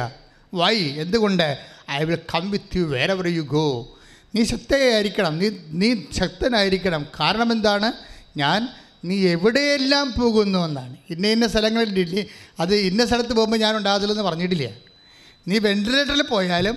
[0.54, 1.58] വൈ എന്തുകൊണ്ട്?
[1.90, 3.98] I will come with you wherever you go
[4.34, 5.38] നീ ശക്തയായിരിക്കണം.
[5.38, 7.06] നീ നീ ശക്തനായിരിക്കണം.
[7.20, 7.92] കാരണം എന്താണ്?
[8.36, 8.68] ഞാൻ
[9.04, 10.96] നീ എവിടെയെല്ലാം പോകുന്നു എന്നാണ്.
[11.10, 12.26] ഇന്ന ഇന്ന സ്ഥലങ്ങളിൽ ഡില്ലി
[12.60, 14.68] അത് ഇന്ന സ്ഥലത്ത് പോകുമ്പോൾ ഞാൻ ഉണ്ടാകത്തില്ലെന്ന് പറഞ്ഞിട്ടില്ല.
[15.48, 16.76] നീ വെന്റിലേറ്ററിൽ പോയാലും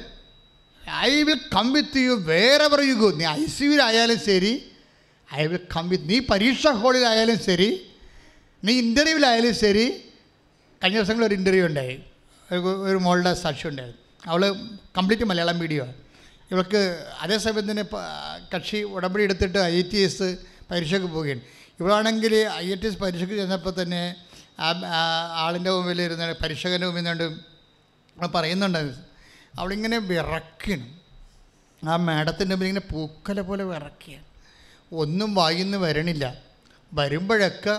[0.90, 2.12] I will come with you
[2.64, 4.54] wherever you go നീ ഐ സി യുലായാലും ശരി
[5.36, 7.70] ഐ വിൽ കം വിത്ത് നീ പരീക്ഷാ ഹോളിലായാലും ശരി
[8.64, 9.86] നീ ഇന്റർവ്യൂവിലായാലും ശരി.
[10.84, 12.00] കഴിഞ്ഞ ദിവസങ്ങളിൽ ഒരു ഇന്റർവ്യൂ ഉണ്ടായി.
[12.88, 14.42] ഒരു മോളുടെ സാക്ഷി ഉണ്ടായിരുന്നു അവൾ
[14.98, 15.94] കംപ്ലീറ്റ് മലയാളം മീഡിയമാണ്
[16.52, 17.86] ഇവൾക്ക് അതേസമയം തന്നെ
[18.56, 20.38] കക്ഷി ഉടമ്പടി എടുത്തിട്ട് ഐ ടി എസ്
[20.72, 21.42] പരീക്ഷയ്ക്ക് പോവുകയാണ്.
[21.82, 24.02] ഇവളാണെങ്കിൽ ഐ എ ടി എസ് പരീക്ഷയ്ക്ക് ചെന്നപ്പോൾ തന്നെ
[25.44, 27.28] ആളിന്റെ മുമ്പിൽ ഇരുന്ന് പരീക്ഷകന്റെ മുമ്പിൽ നിന്നുകൊണ്ട്
[28.18, 28.82] അവൾ പറയുന്നുണ്ട്
[29.60, 30.90] അവളിങ്ങനെ വിറക്കണം
[31.82, 34.28] ആ മാഡത്തിന്റെ മുമ്പിൽ ഇങ്ങനെ പൂക്കല പോലെ വിറക്കുകയാണ്
[34.92, 36.26] ഒന്നും വായിന്ന് വരണില്ല.
[36.92, 37.76] വരുമ്പോഴൊക്കെ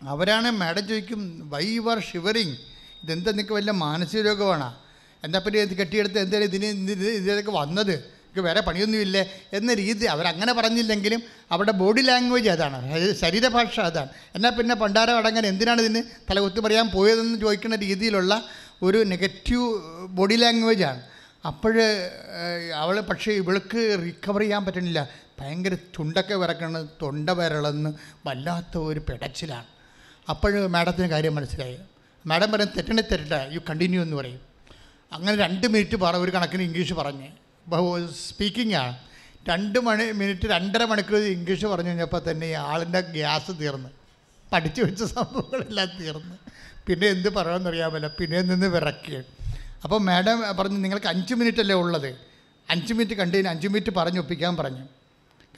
[0.00, 1.20] അവരാണ് മാഡം ചോദിക്കും
[1.52, 2.56] വൈ യു ആർ ഷിവറിങ്
[3.02, 4.70] ഇതെന്താ നിങ്ങൾക്ക് വല്ല മാനസിക രോഗമാണോ?
[5.22, 7.94] എന്താ പറ്റി കെട്ടിയെടുത്ത് എന്തായാലും ഇതിന് ഇത് ഇതിലേക്ക് വന്നത്?
[8.32, 9.22] എനിക്ക് വേറെ പണിയൊന്നുമില്ലേ
[9.52, 11.22] എന്ന രീതി അവരങ്ങനെ പറഞ്ഞില്ലെങ്കിലും
[11.52, 12.76] അവരുടെ ബോഡി ലാംഗ്വേജ് അതാണ്.
[12.86, 14.08] അതായത് ശരീരഭാഷ അതാണ്.
[14.34, 18.32] എന്നാൽ പിന്നെ പണ്ടാരം അടങ്ങാൻ എന്തിനാണ് ഇതിന് തലകുത്തി പറയാൻ പോയതെന്ന് ചോദിക്കുന്ന രീതിയിലുള്ള
[18.82, 19.66] ഒരു നെഗറ്റീവ്
[20.06, 21.02] ബോഡി ലാംഗ്വേജാണ്
[21.46, 21.74] അപ്പോൾ
[22.76, 25.00] അവൾ പക്ഷേ ഇവൾക്ക് റിക്കവർ ചെയ്യാൻ പറ്റണില്ല.
[25.40, 27.90] ഭയങ്കര തുണ്ടൊക്കെ വിറക്കണ തൊണ്ട വിരളെന്ന്
[28.26, 29.68] വല്ലാത്ത ഒരു പിടച്ചിലാണ്.
[30.28, 31.78] അപ്പോൾ മാഡത്തിന് കാര്യം മനസ്സിലായി.
[32.26, 34.40] മാഡം പറയും തെറ്റണേ തെറ്റ യു കണ്ടിന്യൂ എന്ന് പറയും.
[35.12, 37.30] അങ്ങനെ രണ്ട് മിനിറ്റ് പറ ഒരു കണക്കിന് ഇംഗ്ലീഷ് പറഞ്ഞ്.
[38.28, 38.98] സ്പീക്കിംഗ് ആണ്
[39.48, 43.88] രണ്ട് മണി മിനിറ്റ് രണ്ടര മണിക്കൂർ ഇംഗ്ലീഷ് പറഞ്ഞു കഴിഞ്ഞപ്പോൾ തന്നെ ഈ ആളിന്റെ ഗ്യാസ് തീർന്ന്.
[44.52, 46.36] പഠിച്ചു വെച്ച സംഭവങ്ങളെല്ലാം തീർന്ന്.
[46.86, 48.06] പിന്നെ എന്ത് പറയാമെന്നറിയാമല്ല.
[48.06, 49.24] പിന്നെ നിന്ന് വിറക്കുകയാണ്
[49.84, 52.16] അപ്പോൾ മാഡം പറഞ്ഞു നിങ്ങൾക്ക് അഞ്ച് മിനിറ്റ് അല്ലേ ഉള്ളത്?
[52.70, 54.84] അഞ്ച് മിനിറ്റ് കണ്ടതിന് അഞ്ച് മിനിറ്റ് പറഞ്ഞു ഒപ്പിക്കാൻ പറഞ്ഞു.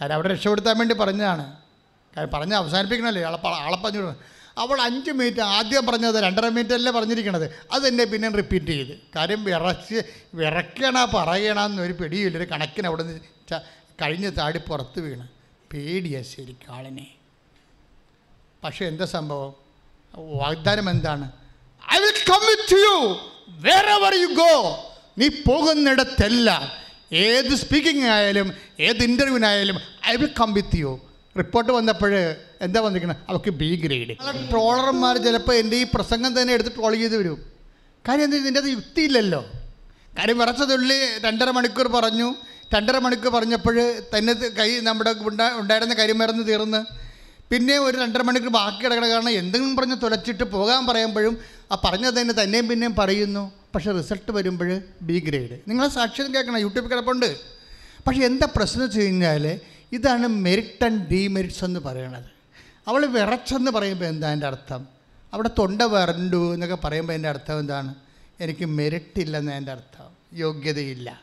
[0.01, 1.57] കാരണം അവിടെ രക്ഷപ്പെടുത്താൻ വേണ്ടി പറഞ്ഞതാണ്.
[2.17, 3.23] കാരണം പറഞ്ഞ് അവസാനിപ്പിക്കണമല്ലേ?
[3.23, 4.15] ആളെ ആളെ പറഞ്ഞു.
[4.59, 7.45] അവൾ അഞ്ച് മിനിറ്റ് ആദ്യം പറഞ്ഞത് രണ്ടര മിനിറ്റ് അല്ലേ പറഞ്ഞിരിക്കണത്.
[7.87, 8.93] എന്നെ പിന്നെ റിപ്പീറ്റ് ചെയ്ത്.
[9.17, 10.03] കാര്യം വിറച്ച്
[10.35, 12.39] വിറക്കണ പറയണമെന്നൊരു പിടിയില്ല.
[12.39, 13.61] ഒരു കണക്കിന് അവിടെ നിന്ന്
[14.03, 15.29] കഴിഞ്ഞ് താടി പുറത്ത് വീണ്.
[15.73, 16.23] പേടിയാ
[16.69, 17.07] കാളിനെ
[18.65, 19.55] പക്ഷേ എന്താ സംഭവം?
[20.15, 21.33] വാഗ്ദാനം എന്താണ്?
[21.95, 22.97] I will come with you
[23.87, 24.53] wherever you go
[25.19, 26.63] നീ പോകുന്നിടത്തെല്ലാം
[27.13, 31.01] ഏത് സ്പീക്കിംഗ് ആയാലും ഏത് ഇന്റർവ്യൂവിനായാലും I will come with you
[31.39, 32.12] report വന്നപ്പോൾ
[32.66, 34.14] എന്താ വന്നിരിക്കുന്നത് അവർക്ക് ബി ഗ്രേഡ്
[34.51, 37.39] ട്രോളർമാർ ചിലപ്പോൾ എന്റെ ഈ പ്രസംഗം തന്നെ എടുത്ത് ട്രോൾ ചെയ്ത് വരും.
[38.09, 39.41] കാര്യം എന്താ ഇതിന്റെ അത് യുക്തിയില്ലല്ലോ.
[40.18, 42.28] കാര്യം വിറച്ചതുള്ളി രണ്ടര മണിക്കൂർ പറഞ്ഞു.
[42.74, 43.76] രണ്ടര മണിക്കൂർ പറഞ്ഞപ്പോൾ
[44.14, 46.80] തന്നെ കൈ നമ്മുടെ ഉണ്ടാ ഉണ്ടായിരുന്ന കരിമരുന്ന് തീർന്ന്.
[47.51, 51.35] പിന്നെ ഒരു രണ്ടര മണിക്കൂർ ബാക്കി കിടക്കണ കാരണം എന്തെങ്കിലും പറഞ്ഞ് തുലച്ചിട്ട് പോകാൻ പറയുമ്പോഴും
[51.72, 53.45] ആ പറഞ്ഞത് തന്നെ തന്നെയും പിന്നെയും പറയുന്നു.
[53.74, 54.70] പക്ഷേ റിസൾട്ട് വരുമ്പോൾ
[55.09, 57.30] ബി ഗ്രേഡ് നിങ്ങളെ സാക്ഷ്യം കേൾക്കണം യൂട്യൂബിൽ കിടപ്പുണ്ട്.
[58.07, 59.45] പക്ഷേ എന്താ പ്രശ്നം വെച്ച് കഴിഞ്ഞാൽ
[59.93, 62.24] ഇതാണ് മെറിറ്റ് ആൻഡ് ഡിമെറിറ്റ്സ് എന്ന് പറയണത്.
[62.89, 64.89] അവൾ വിറച്ചെന്ന് പറയുമ്പോൾ എന്താ എന്റെ അർത്ഥം?
[65.32, 67.95] അവിടെ തൊണ്ട വരണ്ടു എന്നൊക്കെ പറയുമ്പോൾ എന്റെ അർത്ഥം എന്താണ്?
[68.41, 70.39] എനിക്ക് മെറിറ്റ് ഇല്ലെന്ന് എന്റെ അർത്ഥം.
[70.39, 71.20] യോഗ്യതയില്ല.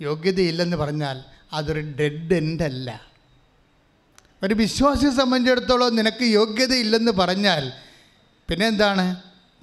[0.00, 3.00] യോഗ്യതയില്ലെന്ന് പറഞ്ഞാൽ അതൊരു ഡെഡ് എൻഡ് അല്ല.
[4.42, 7.72] ഒരു വിശ്വാസിയെ സംബന്ധിച്ചിടത്തോളം നിനക്ക് യോഗ്യതയില്ലെന്ന് പറഞ്ഞാൽ
[8.48, 9.20] പിന്നെ എന്താണ്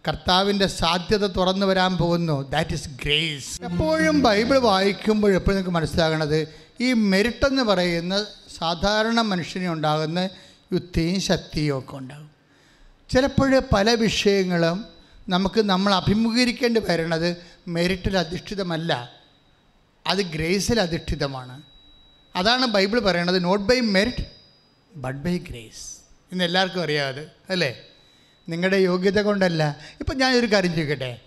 [0.07, 2.49] കർത്താവിന്റെ സാധ്യത തുറന്നു വരാൻ പോകുന്നു.
[2.49, 8.26] ദാറ്റ് ഇസ് ഗ്രേസ് എപ്പോഴും ബൈബിൾ വായിക്കുമ്പോൾ എപ്പോഴും നിങ്ങൾക്ക് മനസ്സിലാകണത് ഈ മെരിറ്റ് എന്ന് പറയുന്ന
[8.57, 10.30] സാധാരണ മനുഷ്യനെ ഉണ്ടാകുന്ന
[10.74, 12.32] യുക്തിയും ശക്തിയും ഒക്കെ ഉണ്ടാകും.
[13.09, 14.86] ചിലപ്പോൾ പല വിഷയങ്ങളും
[15.30, 19.11] നമുക്ക് നമ്മൾ അഭിമുഖീകരിക്കേണ്ടി വരുന്നത് മെരിറ്റിൽ അധിഷ്ഠിതമല്ല.
[20.07, 21.61] അത് ഗ്രേസിൽ അധിഷ്ഠിതമാണ്.
[22.36, 24.26] അതാണ് ബൈബിൾ പറയണത് not by merit
[24.95, 25.97] but by grace.
[26.32, 27.82] ഇന്ന് എല്ലാവർക്കും അറിയാതെ അല്ലേ?
[28.49, 29.78] നിങ്ങളുടെ യോഗ്യത കൊണ്ടല്ല.
[29.99, 31.19] ഇപ്പം ഞാനൊരു കാര്യം ചോദിക്കട്ടെ?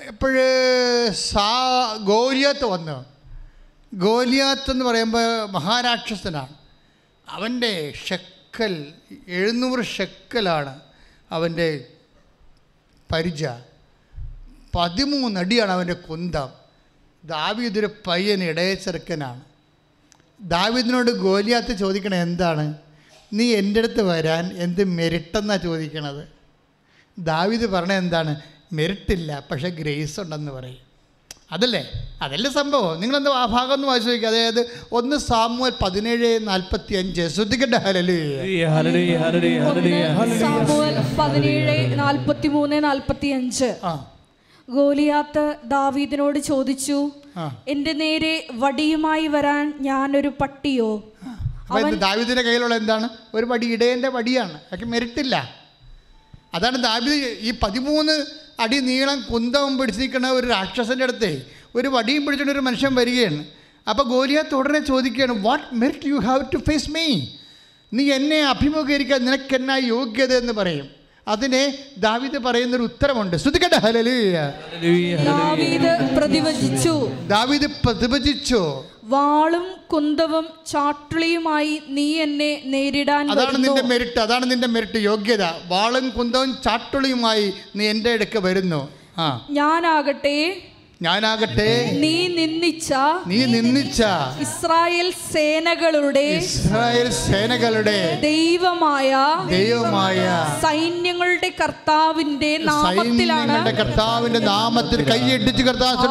[0.00, 3.13] എപ്പോഴ് സാ ഗോരിയത്ത് വന്നു.
[3.94, 6.54] ഗോലിയാത്ത് എന്ന് പറയുമ്പോൾ മഹാരാക്ഷസനാണ്.
[7.28, 8.92] അവന്റെ ഷെക്കൽ
[9.28, 10.80] എഴുന്നൂറ് ഷെക്കലാണ്
[11.30, 11.86] അവന്റെ
[13.12, 13.44] പരിച.
[14.74, 16.48] പതിമൂന്നടിയാണ് അവന്റെ കുന്തം.
[17.24, 19.40] ദാവീദൊരു പയ്യൻ ഇടയ ചെറുക്കനാണ്
[20.40, 22.74] ദാവീദിനോട് ഗോലിയാത്ത് ചോദിക്കണത് എന്താണ്?
[23.32, 26.28] നീ എന്റെ അടുത്ത് വരാൻ എന്ത് മെരിട്ടെന്നാണ് ചോദിക്കണത്?
[27.18, 28.40] ദാവീദ് പറഞ്ഞത് എന്താണ്?
[28.72, 30.83] മെരിട്ടില്ല പക്ഷേ ഗ്രേസ് ഉണ്ടെന്ന് പറയും.
[31.54, 31.80] അതല്ലേ?
[32.22, 33.00] അതല്ലേ സംഭവം?
[33.00, 34.60] നിങ്ങളെന്താ ആ ഭാഗം ഒന്ന് വായിച്ചു നോക്കി അതായത്
[34.92, 37.76] ഒന്ന് സാമുവൽ പതിനേഴ് നാൽപ്പത്തി അഞ്ച് ശ്രദ്ധിക്കട്ടെ.
[37.76, 40.40] ഹലലു ഹല്ലേലൂയ, ഹല്ലേലൂയ, ഹല്ലേലൂയ, ഒന്ന് ഹല്ലേലൂയ.
[40.40, 43.70] സാമുവൽ പതിനേഴ് നാൽപ്പത്തി മൂന്ന് നാൽപ്പത്തി അഞ്ച്
[44.70, 46.98] ഗോലിയാത്ത് ദാവീദിനോട് ചോദിച്ചു.
[47.68, 50.90] എന്റെ നേരെ വടിയുമായി വരാൻ ഞാനൊരു പട്ടിയോ?
[51.98, 53.06] ദാവിദിന്റെ കയ്യിലുള്ള എന്താണ്?
[53.34, 54.56] ഒരു വടി ഇടയന്റെ വടിയാണ്.
[54.66, 55.34] അതൊക്കെ മെരിട്ടില്ല
[56.54, 58.16] അതാണ് ദാവീദ് ഈ പതിമൂന്ന്
[58.60, 63.44] അടി നീളം കുന്തവും പിടിച്ച് നിൽക്കുന്ന ഒരു രാക്ഷസന്റെ അടുത്ത് ഒരു വടിയും പിടിച്ചിട്ട് ഒരു മനുഷ്യൻ വരികയാണ്.
[63.88, 67.26] അപ്പോൾ ഗോലിയാത്ത് ഉടനെ ചോദിക്കുകയാണ് what merit you have to face me
[67.92, 70.88] നീ എന്നെ അഭിമുഖീകരിക്കാൻ നിനക്കെന്നാ യോഗ്യത എന്ന് പറയും.
[71.28, 73.36] അതിനെ ദാവീദ് പറയുന്നൊരു ഉത്തരമുണ്ട്.
[73.36, 77.10] ശ്രദ്ധിക്കട്ടെ ഹലലു ഹല്ലേലൂയ, ദാവീദ് പ്രതിവചിച്ചു.
[77.28, 85.44] ദാവീദ് പ്രതിഭജിച്ചു വാളും കുന്തവും ചാട്ടുളിയുമായി നീ എന്നെ നേരിടാൻ അതാണ് നിന്റെ മെരിറ്റ് അതാണ് നിന്റെ മെരിറ്റ് യോഗ്യത.
[85.68, 87.46] വാളും കുന്തവും ചാട്ടുളിയുമായി
[87.76, 88.80] നീ എന്റെ അടുക്ക വരുന്നു.
[89.50, 90.36] ഞാനാകട്ടെ
[91.00, 91.70] ഞാനാകട്ടെ.
[91.94, 92.90] നീ നിന്ദിച്ച
[93.26, 94.00] നീ നിന്ദിച്ച
[94.40, 99.10] ഇസ്രായേൽ സേനകളുടെ ഇസ്രായേൽ സേനകളുടെ ദൈവമായ
[99.50, 100.20] ദൈവമായ
[100.62, 106.08] സൈന്യങ്ങളുടെ കർത്താവിന്റെ നാമത്തിലാണ് സൈന്യങ്ങളുടെ കർത്താവിന്റെ നാമത്തിൽ കൈയിടിച്ച് കർത്താവ്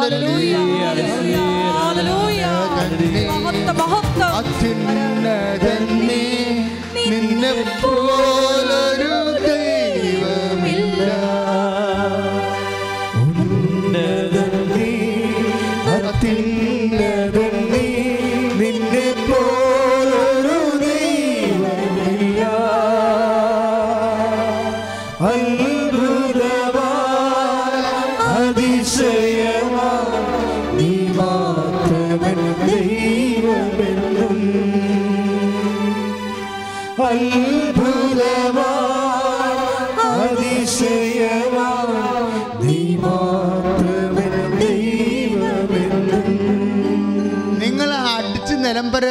[7.03, 9.11] നിന്നെ പോലൊരു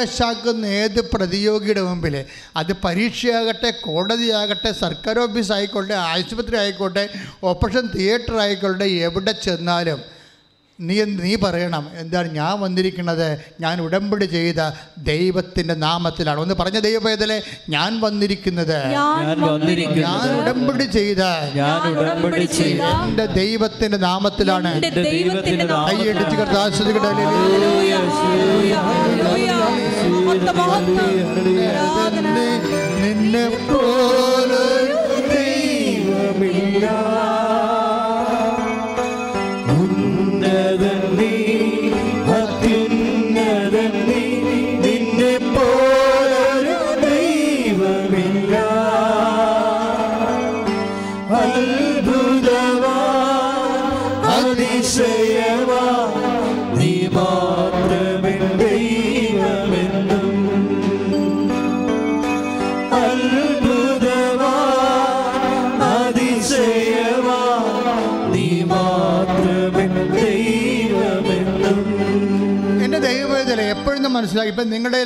[0.02, 2.24] നിലംപരശാക്കുന്ന ഏത് പ്രതിയോഗിയുടെ മുമ്പിൽ
[2.56, 7.04] അത് പരീക്ഷയാകട്ടെ കോടതിയാകട്ടെ സർക്കാർ ഓഫീസ് ആയിക്കോട്ടെ ആശുപത്രി ആയിക്കോട്ടെ
[7.44, 10.00] ഓപ്പറേഷൻ തിയേറ്റർ ആയിക്കോട്ടെ എവിടെ ചെന്നാലും
[10.80, 11.84] നീ നീ പറയണം.
[11.94, 13.26] എന്താണ് ഞാൻ വന്നിരിക്കുന്നത്?
[13.60, 14.60] ഞാൻ ഉടമ്പടി ചെയ്ത
[14.98, 16.40] ദൈവത്തിന്റെ നാമത്തിലാണ്.
[16.40, 17.36] ഒന്ന് പറഞ്ഞ ദൈവവേദലെ
[17.68, 18.78] ഞാൻ വന്നിരിക്കുന്നത്.
[18.92, 19.28] ഞാൻ
[20.40, 21.22] ഉടമ്പടി ചെയ്ത
[21.54, 24.72] ഞാൻ ഉടമ്പടി ചെയ്ത എന്റെ ദൈവത്തിന്റെ നാമത്തിലാണ്.
[24.84, 25.98] എന്റെ ദൈവത്തിന്റെ നാമത്തിൽ.
[25.98, 27.12] കൈയടിച്ച് കർത്താശ്വതിക്കട്ടെ
[33.02, 34.81] നിന്നെ പോലൊരു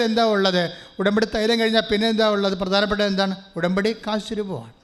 [0.09, 0.63] എന്താ ഉള്ളത്?
[0.99, 2.57] ഉടമ്പടി തൈലം കഴിഞ്ഞാൽ പിന്നെ എന്താ ഉള്ളത്?
[2.59, 3.35] പ്രധാനപ്പെട്ട എന്താണ്?
[3.57, 4.75] ഉടമ്പടി കാശ് രൂപമാണ്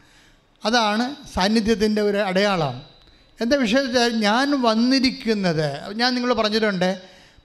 [0.62, 1.04] അതാണ്
[1.34, 2.74] സാന്നിധ്യത്തിന്റെ ഒരു അടയാളം.
[3.40, 5.68] എന്താ വിഷയത്തിൽ ഞാൻ വന്നിരിക്കുന്നത്
[6.00, 6.90] ഞാൻ നിങ്ങൾ പറഞ്ഞിട്ടുണ്ട്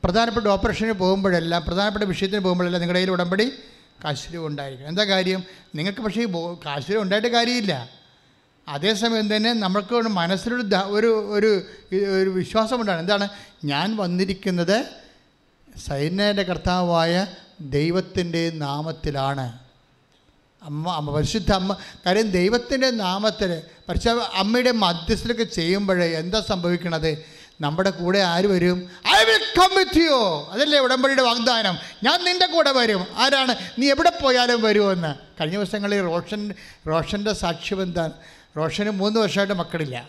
[0.03, 3.45] പ്രധാനപ്പെട്ട ഓപ്പറേഷന് പോകുമ്പോഴെല്ലാം പ്രധാനപ്പെട്ട വിഷയത്തിന് പോകുമ്പോഴെല്ലാം നിങ്ങളുടെ കയ്യിൽ ഉടമ്പടി
[4.03, 5.41] കാശ് രൂപ ഉണ്ടായിരിക്കും എന്താ കാര്യം?
[5.75, 7.73] നിങ്ങൾക്ക് പക്ഷേ ഈ ഉണ്ടായിട്ട് കാര്യമില്ല.
[8.67, 10.63] അതേസമയം തന്നെ നമ്മൾക്ക് മനസ്സിലൊരു
[10.97, 11.51] ഒരു ഒരു
[12.21, 12.99] ഒരു വിശ്വാസമുണ്ടാണ്.
[12.99, 13.25] എന്താണ്?
[13.65, 14.77] ഞാൻ വന്നിരിക്കുന്നത്
[15.87, 17.13] സൈന്യന്റെ കർത്താവായ
[17.61, 19.59] ദൈവത്തിന്റെ നാമത്തിലാണ്.
[20.63, 21.77] അമ്മ അമ്മ പരിശുദ്ധ അമ്മ.
[22.05, 27.25] കാര്യം ദൈവത്തിന്റെ നാമത്തിൽ പരിശുദ്ധ അമ്മയുടെ മധ്യസ്ഥലൊക്കെ ചെയ്യുമ്പോഴേ എന്താ സംഭവിക്കണത്?
[27.61, 28.89] നമ്മുടെ കൂടെ ആര് വരും?
[29.07, 31.77] I will come with you അതല്ലേ ഉടമ്പടിയുടെ വാഗ്ദാനം.
[32.03, 33.07] ഞാൻ നിന്റെ കൂടെ വരും.
[33.15, 33.55] ആരാണ്?
[33.79, 35.41] നീ എവിടെ പോയാലും വരുമെന്ന്.
[35.41, 36.53] കഴിഞ്ഞ ദിവസങ്ങളിൽ റോഷൻ
[36.87, 38.11] റോഷന്റെ സാക്ഷ്യം എന്താണ്
[38.57, 40.07] റോഷന് മൂന്ന് വർഷമായിട്ട് മക്കളില്ല.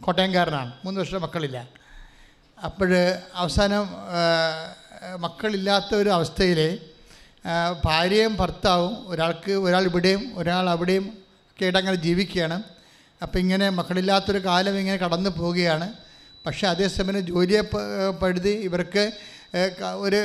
[0.00, 0.72] കോട്ടയംകാരനാണ്.
[0.84, 1.68] മൂന്ന് വർഷം മക്കളില്ല.
[2.64, 3.86] അപ്പോൾ അവസാനം
[5.18, 6.78] മക്കളില്ലാത്ത ഒരു അവസ്ഥയിൽ
[7.84, 11.04] ഭാര്യയും ഭർത്താവും ഒരാൾക്ക് ഒരാൾ ഇവിടെയും ഒരാൾ അവിടെയും
[11.50, 12.62] ഒക്കെ ആയിട്ട് അങ്ങനെ ജീവിക്കുകയാണ്.
[13.22, 15.92] അപ്പോൾ ഇങ്ങനെ മക്കളില്ലാത്തൊരു കാലം ഇങ്ങനെ കടന്നു പോവുകയാണ്.
[16.46, 17.62] പക്ഷേ അതേസമയം ജോലിയെ
[18.20, 19.12] പഴുതി ഇവർക്ക്
[19.94, 20.20] ഒരു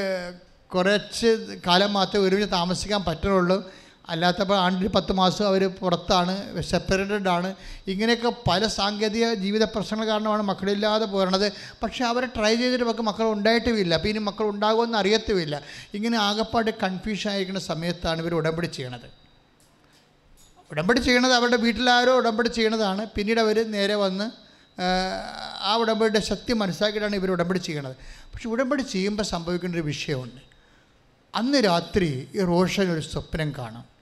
[0.76, 3.72] കുറച്ച് കാലം മാത്രമേ ഒരുമിച്ച് താമസിക്കാൻ പറ്റുള്ളൂ
[4.10, 7.56] അല്ലാത്തപ്പോൾ ആണ്ടിൽ പത്ത് മാസം അവർ പുറത്താണ് സെപ്പറേറ്റഡ് ആണ്
[7.88, 11.52] ഇങ്ങനെയൊക്കെ പല സാങ്കേതിക ജീവിത പ്രശ്നങ്ങൾ കാരണമാണ് മക്കളില്ലാതെ പോരണത്
[11.84, 13.94] പക്ഷേ അവരെ ട്രൈ ചെയ്തിട്ട് നമുക്ക് മക്കൾ ഉണ്ടായിട്ടുമില്ല.
[13.94, 15.62] അപ്പോൾ ഇനി മക്കൾ ഉണ്ടാകുമെന്ന് അറിയത്തുമില്ല.
[15.94, 19.08] ഇങ്ങനെ ആകപ്പാട് കൺഫ്യൂഷൻ ആയിരിക്കുന്ന സമയത്താണ് ഇവർ ഉടമ്പടി ചെയ്യണത്.
[20.72, 23.08] ഉടമ്പടി ചെയ്യണത് അവരുടെ വീട്ടിലാരോ ഉടമ്പടി ചെയ്യണതാണ്.
[23.16, 24.46] പിന്നീട് അവർ നേരെ വന്ന്
[25.62, 27.96] ആ, ഉടമ്പടിയുടെ ശക്തി മനസ്സിലാക്കിയിട്ടാണ് ഇവർ ഉടമ്പടി ചെയ്യണത്.
[28.34, 30.42] പക്ഷെ ഉടമ്പടി ചെയ്യുമ്പോൾ സംഭവിക്കേണ്ട ഒരു വിഷയമുണ്ട്.
[31.36, 33.95] അന്ന് രാത്രി ഈ റോഷൻ ഒരു സ്വപ്നം കാണും.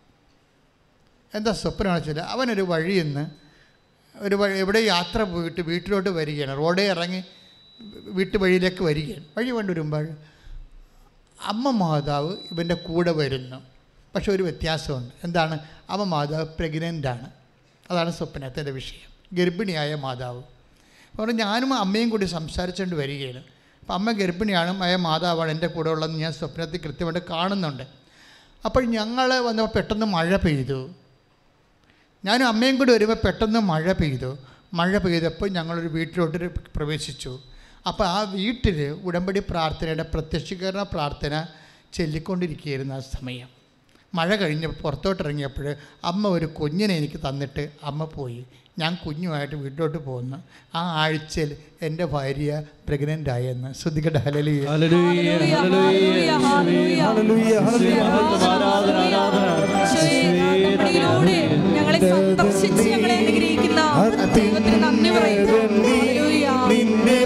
[1.33, 3.27] എന്താ സ്വപ്നമാണെന്ന് വെച്ചാൽ അവനൊരു വഴിയിൽ നിന്ന്
[4.17, 6.57] ഒരു വഴി എവിടെ യാത്ര പോയിട്ട് വീട്ടിലോട്ട് വരികയാണ്.
[6.57, 7.23] റോഡേ ഇറങ്ങി
[7.97, 9.25] വീട്ടു വഴിയിലേക്ക് വരികയാണ്.
[9.37, 10.07] വഴി കൊണ്ടുവരുമ്പോൾ
[11.45, 13.55] അമ്മ മാതാവ് ഇവന്റെ കൂടെ വരുന്നു.
[14.15, 15.13] പക്ഷെ ഒരു വ്യത്യാസമുണ്ട്.
[15.23, 15.59] എന്താണ്?
[15.89, 17.29] അമ്മ മാതാവ് പ്രഗ്നന്റാണ്
[17.91, 19.13] അതാണ് സ്വപ്നത്തിന്റെ വിഷയം.
[19.33, 20.43] ഗർഭിണിയായ മാതാവ്.
[21.11, 23.43] അപ്പോൾ ഞാനും അമ്മയും കൂടി സംസാരിച്ചുകൊണ്ട് വരികയാണ്.
[23.81, 27.83] അപ്പം അമ്മ ഗർഭിണിയാണ് ആയ മാതാവാണ് എന്റെ കൂടെ ഉള്ളതെന്ന് ഞാൻ സ്വപ്നത്തിൽ കൃത്യമായിട്ട് കാണുന്നുണ്ട്.
[28.65, 30.89] അപ്പോൾ ഞങ്ങൾ വന്നപ്പോൾ പെട്ടെന്ന് മഴ പെയ്തു.
[32.25, 34.37] ഞാനും അമ്മയും കൂടി വരുമ്പോൾ പെട്ടെന്ന് മഴ പെയ്തു.
[34.73, 37.39] മഴ പെയ്തപ്പോൾ ഞങ്ങളൊരു വീട്ടിലോട്ട് പ്രവേശിച്ചു.
[37.87, 41.45] അപ്പോൾ ആ വീട്ടിൽ ഉടമ്പടി പ്രാർത്ഥനയുടെ പ്രത്യക്ഷീകരണ പ്രാർത്ഥന
[41.93, 43.47] ചൊല്ലിക്കൊണ്ടിരിക്കുകയായിരുന്നു ആ സമയം.
[44.15, 48.45] മഴ കഴിഞ്ഞ് പുറത്തോട്ടിറങ്ങിയപ്പോൾ അമ്മ ഒരു കുഞ്ഞിനെ എനിക്ക് തന്നിട്ട് അമ്മ പോയി.
[48.79, 50.37] ഞാൻ കുഞ്ഞുമായിട്ട് വീട്ടിലോട്ട് പോകുന്നു.
[50.75, 53.73] ആ ആഴ്ചയിൽ എന്റെ ഭാര്യ പ്രഗ്നന്റ് ആയെന്ന്.
[53.73, 54.19] ശ്രദ്ധിക്കട്ടെ.
[54.19, 54.65] ഹലലി
[66.69, 67.25] നിന്നെ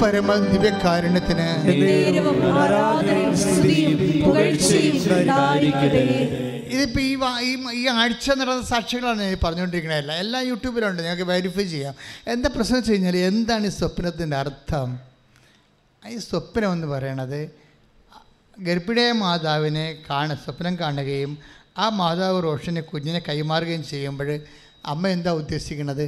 [0.00, 1.46] പരമ ദിവ്യകാരുണ്യത്തിന്
[6.74, 7.12] ഇതിപ്പോൾ ഈ
[7.48, 11.00] ഈ ഈ ആഴ്ച നടന്ന സാക്ഷികളാണ് ഞാൻ പറഞ്ഞുകൊണ്ടിരിക്കണതല്ല എല്ലാം യൂട്യൂബിലുണ്ട്.
[11.06, 11.94] ഞങ്ങൾക്ക് വെരിഫൈ ചെയ്യാം.
[12.32, 14.88] എന്താ പ്രശ്നം വെച്ച് കഴിഞ്ഞാൽ എന്താണ് ഈ സ്വപ്നത്തിന്റെ അർത്ഥം?
[16.02, 17.40] ഈ സ്വപ്നം എന്ന് പറയണത്
[18.58, 21.32] ഗർഭിണിയായ മാതാവിനെ കാണ സ്വപ്നം കാണുകയും
[21.82, 24.30] ആ മാതാവ് റോഷനെ കുഞ്ഞിനെ കൈമാറുകയും ചെയ്യുമ്പോൾ
[24.92, 26.04] അമ്മ എന്താ ഉദ്ദേശിക്കുന്നത്?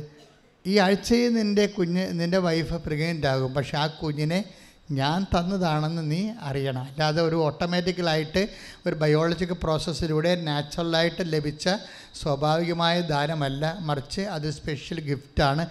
[0.67, 3.55] ഈ ആഴ്ചയിൽ നിന്റെ കുഞ്ഞ് നിന്റെ വൈഫ് പ്രഗ്നന്റ് ആകും.
[3.55, 4.45] പക്ഷെ ആ കുഞ്ഞിനെ
[4.91, 6.83] ഞാൻ തന്നതാണെന്ന് നീ അറിയണം.
[6.83, 8.49] അല്ലാതെ ഒരു ഓട്ടോമാറ്റിക്കലായിട്ട്
[8.87, 11.69] ഒരു ബയോളജിക്കൽ പ്രോസസ്സിലൂടെ നാച്ചുറലായിട്ട് ലഭിച്ച
[12.15, 13.77] സ്വാഭാവികമായ ദാനമല്ല.
[13.81, 15.67] മറിച്ച് അത് സ്പെഷ്യൽ ഗിഫ്റ്റാണ്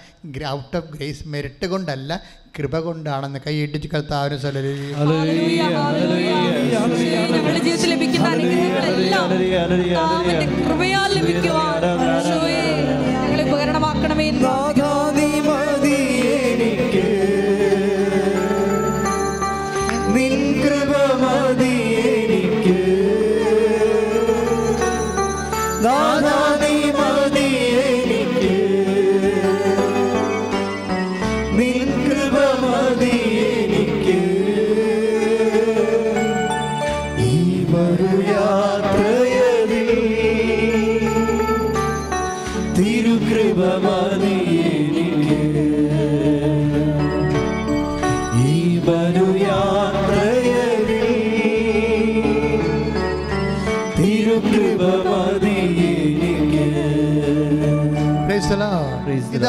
[0.50, 2.22] ഔട്ട് ഓഫ് ഗ്രേസ് മെരിറ്റ് കൊണ്ടല്ല
[2.60, 5.12] കൃപ കൊണ്ടാണെന്ന് കൈയിട്ടിച്ച് കർത്താവിന് ലഭിക്കുന്ന
[14.02, 14.42] ഉപകരണമാക്കണമേ എന്ന്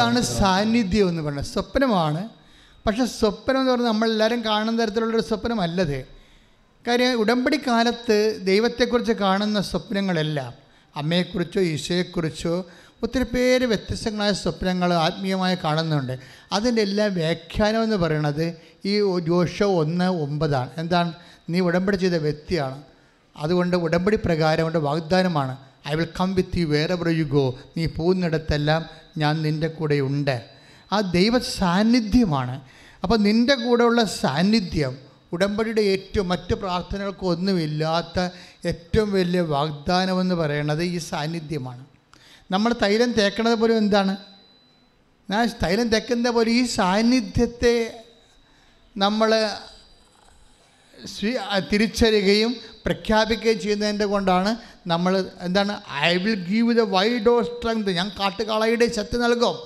[0.03, 1.45] ഇതാണ് സാന്നിധ്യം എന്ന് പറയുന്നത്.
[1.45, 2.29] സ്വപ്നമാണ്.
[2.87, 6.05] പക്ഷെ സ്വപ്നം എന്ന് പറഞ്ഞാൽ നമ്മളെല്ലാവരും കാണുന്ന തരത്തിലുള്ളൊരു സ്വപ്നമല്ലത്.
[6.87, 10.53] കാര്യം ഉടമ്പടി കാലത്ത് ദൈവത്തെക്കുറിച്ച് കാണുന്ന സ്വപ്നങ്ങളെല്ലാം
[10.95, 12.65] അമ്മയെക്കുറിച്ചോ ഈശോയെക്കുറിച്ചോ
[13.03, 16.19] ഒത്തിരി പേര് വ്യത്യസ്തങ്ങളായ സ്വപ്നങ്ങൾ ആത്മീയമായി കാണുന്നുണ്ട്.
[16.51, 18.53] അതിന്റെ എല്ലാ വ്യാഖ്യാനം എന്ന് പറയുന്നത്
[18.85, 20.69] ഈ ജോഷ ഒന്ന് ഒമ്പതാണ്.
[20.77, 21.13] എന്താണ്?
[21.49, 22.81] നീ ഉടമ്പടി ചെയ്ത വ്യക്തിയാണ്.
[23.37, 25.57] അതുകൊണ്ട് ഉടമ്പടി പ്രകാരം കൊണ്ട് വാഗ്ദാനമാണ്.
[25.87, 28.85] I will come with you where you go നീ പോകുന്നിടത്തെല്ലാം
[29.17, 30.45] ഞാൻ നിന്റെ കൂടെ ഉണ്ട്.
[30.91, 32.61] ആ ദൈവ സാന്നിധ്യമാണ്.
[33.03, 34.97] അപ്പോൾ നിന്റെ കൂടെയുള്ള സാന്നിധ്യം
[35.33, 38.19] ഉടമ്പടിയുടെ ഏറ്റവും മറ്റ് പ്രാർത്ഥനകൾക്കൊന്നുമില്ലാത്ത
[38.67, 41.85] ഏറ്റവും വലിയ വാഗ്ദാനമെന്ന് പറയുന്നത് ഈ സാന്നിധ്യമാണ്.
[42.51, 44.17] നമ്മൾ തൈലം തേക്കണത് പോലും എന്താണ്?
[45.29, 48.03] ഞാൻ തൈലം തേക്കുന്ന പോലെ ഈ സാന്നിധ്യത്തെ
[48.97, 49.49] നമ്മൾ
[51.71, 52.55] തിരിച്ചറിയുകയും
[52.85, 54.55] പ്രഖ്യാപിക്കുകയും ചെയ്യുന്നതിന്റെ കൊണ്ടാണ്
[54.87, 59.57] നമ്മൾ എന്താണ് I will give the wild of strength ഞാൻ കാട്ടുകാളയുടെ ശക്തി നൽകും.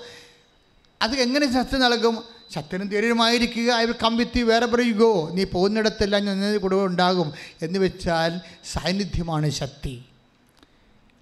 [1.01, 2.23] അത് എങ്ങനെ ശക്തി നൽകും?
[2.55, 3.73] ശക്തിന് ധൈര്യമായിരിക്കുക.
[3.73, 7.33] I will come with you where പറയുകയോ നീ പോകുന്നിടത്തെല്ലാം ഞാൻ കൂടെ ഉണ്ടാകും.
[7.61, 8.39] എന്ന് വെച്ചാൽ
[8.73, 10.03] സാന്നിധ്യമാണ് ശക്തി.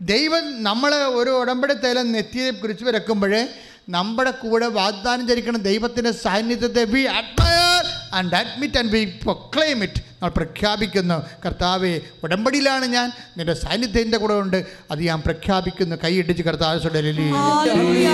[0.01, 3.47] ദൈവം നമ്മൾ ഒരു ഉടമ്പടി തൈലം നെറ്റിയെ കുറിച്ച് വരക്കുമ്പോൾ
[3.89, 7.83] നമ്മുടെ കൂടെ വാഗ്ദാനം ചരിക്കണം ദൈവത്തിന്റെ സാന്നിധ്യത്തെ we admire
[8.13, 11.17] and admit and we proclaim it നമ്മൾ പ്രഖ്യാപിക്കുന്നു.
[11.45, 13.11] കർത്താവെ ഉടമ്പടിയിലാണ് ഞാൻ.
[13.37, 14.65] നിന്റെ സാന്നിധ്യം എന്റെ കൂടെ ഉണ്ട്.
[14.91, 15.95] അത് ഞാൻ പ്രഖ്യാപിക്കുന്നു.
[16.03, 18.07] കൈയിട്ടിച്ച് കർത്താവ് സുടലി ഹല്ലേലൂയ,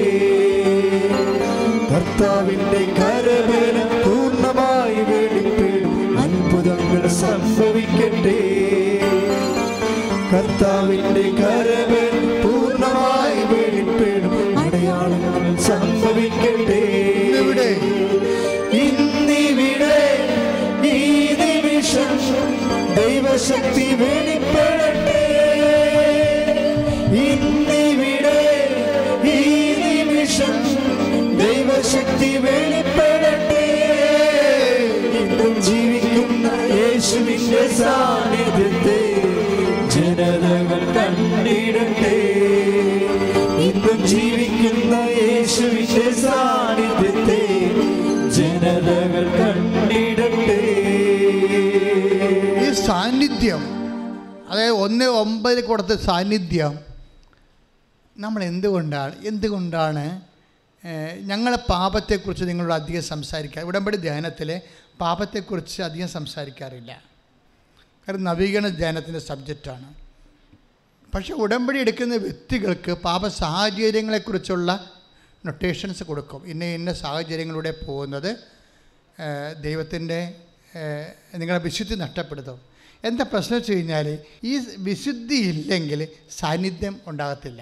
[1.91, 5.93] കർത്താവിന്റെ കരവേലം പൂർണമായി വെളിപ്പെടും
[6.23, 8.37] അത്ഭുതങ്ങൾ സംഭവിക്കട്ടെ.
[10.33, 16.83] കർത്താവിന്റെ കരവേൽ പൂർണമായി വെളിപ്പെടും അടയാളങ്ങൾ സംഭവിക്കട്ടെ.
[18.83, 20.03] ഇന്നിവിടെ
[20.93, 20.99] ഈ
[21.41, 22.13] നിമിഷം
[22.99, 24.40] ദൈവശക്തി വെളിപ്പെടട്ടെ
[32.45, 33.65] വെളിപ്പെടട്ടെ.
[35.21, 36.47] ഇന്നും ജീവിക്കുന്ന
[36.79, 38.99] യേശുവിന്റെ സാന്നിധ്യത്തെ
[39.95, 42.15] ജനതകൾ കണ്ടിടട്ടെ.
[43.67, 47.41] ഇന്നും ജീവിക്കുന്ന യേശുവിന്റെ സാന്നിധ്യത്തെ
[48.37, 50.59] ജനതകൾ കണ്ടിടട്ടെ.
[52.63, 53.61] ഈ സാന്നിധ്യം
[54.51, 56.73] അതായത് ഒന്ന് ഒമ്പതിൽ കൊടുത്ത സാന്നിധ്യം
[58.15, 60.03] നമ്മൾ എന്തുകൊണ്ടാണ് എന്തുകൊണ്ടാണ്
[61.29, 64.61] ഞങ്ങളെ പാപത്തെക്കുറിച്ച് നിങ്ങളോട് അധികം സംസാരിക്കുക ഉടമ്പടി ധ്യാനത്തിൽ
[65.01, 67.03] പാപത്തെക്കുറിച്ച് അധികം സംസാരിക്കാറില്ല.
[68.07, 69.93] കാരണം നവീകരണ ധ്യാനത്തിന്റെ സബ്ജക്റ്റാണ്.
[71.15, 74.89] പക്ഷേ ഉടമ്പടി എടുക്കുന്ന വ്യക്തികൾക്ക് പാപ സാഹചര്യങ്ങളെക്കുറിച്ചുള്ള
[75.45, 76.41] നൊട്ടേഷൻസ് കൊടുക്കും.
[76.47, 78.31] ഇന്ന ഇന്ന സാഹചര്യങ്ങളിലൂടെ പോകുന്നത്
[79.63, 80.35] ദൈവത്തിന്റെ
[81.35, 82.61] നിങ്ങളുടെ വിശുദ്ധി നഷ്ടപ്പെടുത്തും.
[83.03, 87.61] എന്താ പ്രശ്നം വെച്ച് കഴിഞ്ഞാൽ ഈ വിശുദ്ധി ഇല്ലെങ്കിൽ സാന്നിധ്യം ഉണ്ടാകത്തില്ല.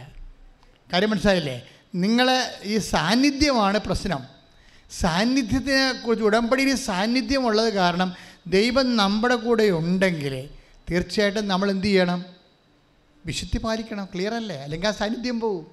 [0.94, 1.58] കാര്യം മനസ്സിലായില്ലേ?
[1.96, 4.24] നിങ്ങളെ ഈ സാന്നിധ്യമാണ് പ്രശ്നം.
[4.92, 8.14] സാന്നിധ്യത്തിനെ കുറിച്ച് ഉടമ്പടിയിൽ സാന്നിധ്യമുള്ളത് കാരണം
[8.48, 10.50] ദൈവം നമ്മുടെ കൂടെ ഉണ്ടെങ്കിൽ
[10.92, 12.26] തീർച്ചയായിട്ടും നമ്മൾ എന്ത് ചെയ്യണം?
[13.26, 14.58] വിശുദ്ധി പാലിക്കണം ക്ലിയർ അല്ലേ?
[14.58, 15.68] അല്ലെങ്കിൽ ആ സാന്നിധ്യം പോവും.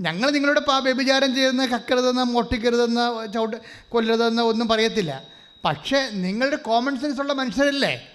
[0.00, 3.56] ഞങ്ങൾ നിങ്ങളുടെ പാ വ്യഭിചാരം ചെയ്യുന്ന കക്കരുതെന്ന് മൊട്ടിക്കരുതെന്ന് ചവിട്ട്
[3.88, 5.22] കൊല്ലരുതെന്ന് ഒന്നും പറയത്തില്ല.
[5.64, 8.08] പക്ഷേ നിങ്ങളുടെ കോമൺ സെൻസ് ഉള്ള മനുഷ്യരല്ലേ?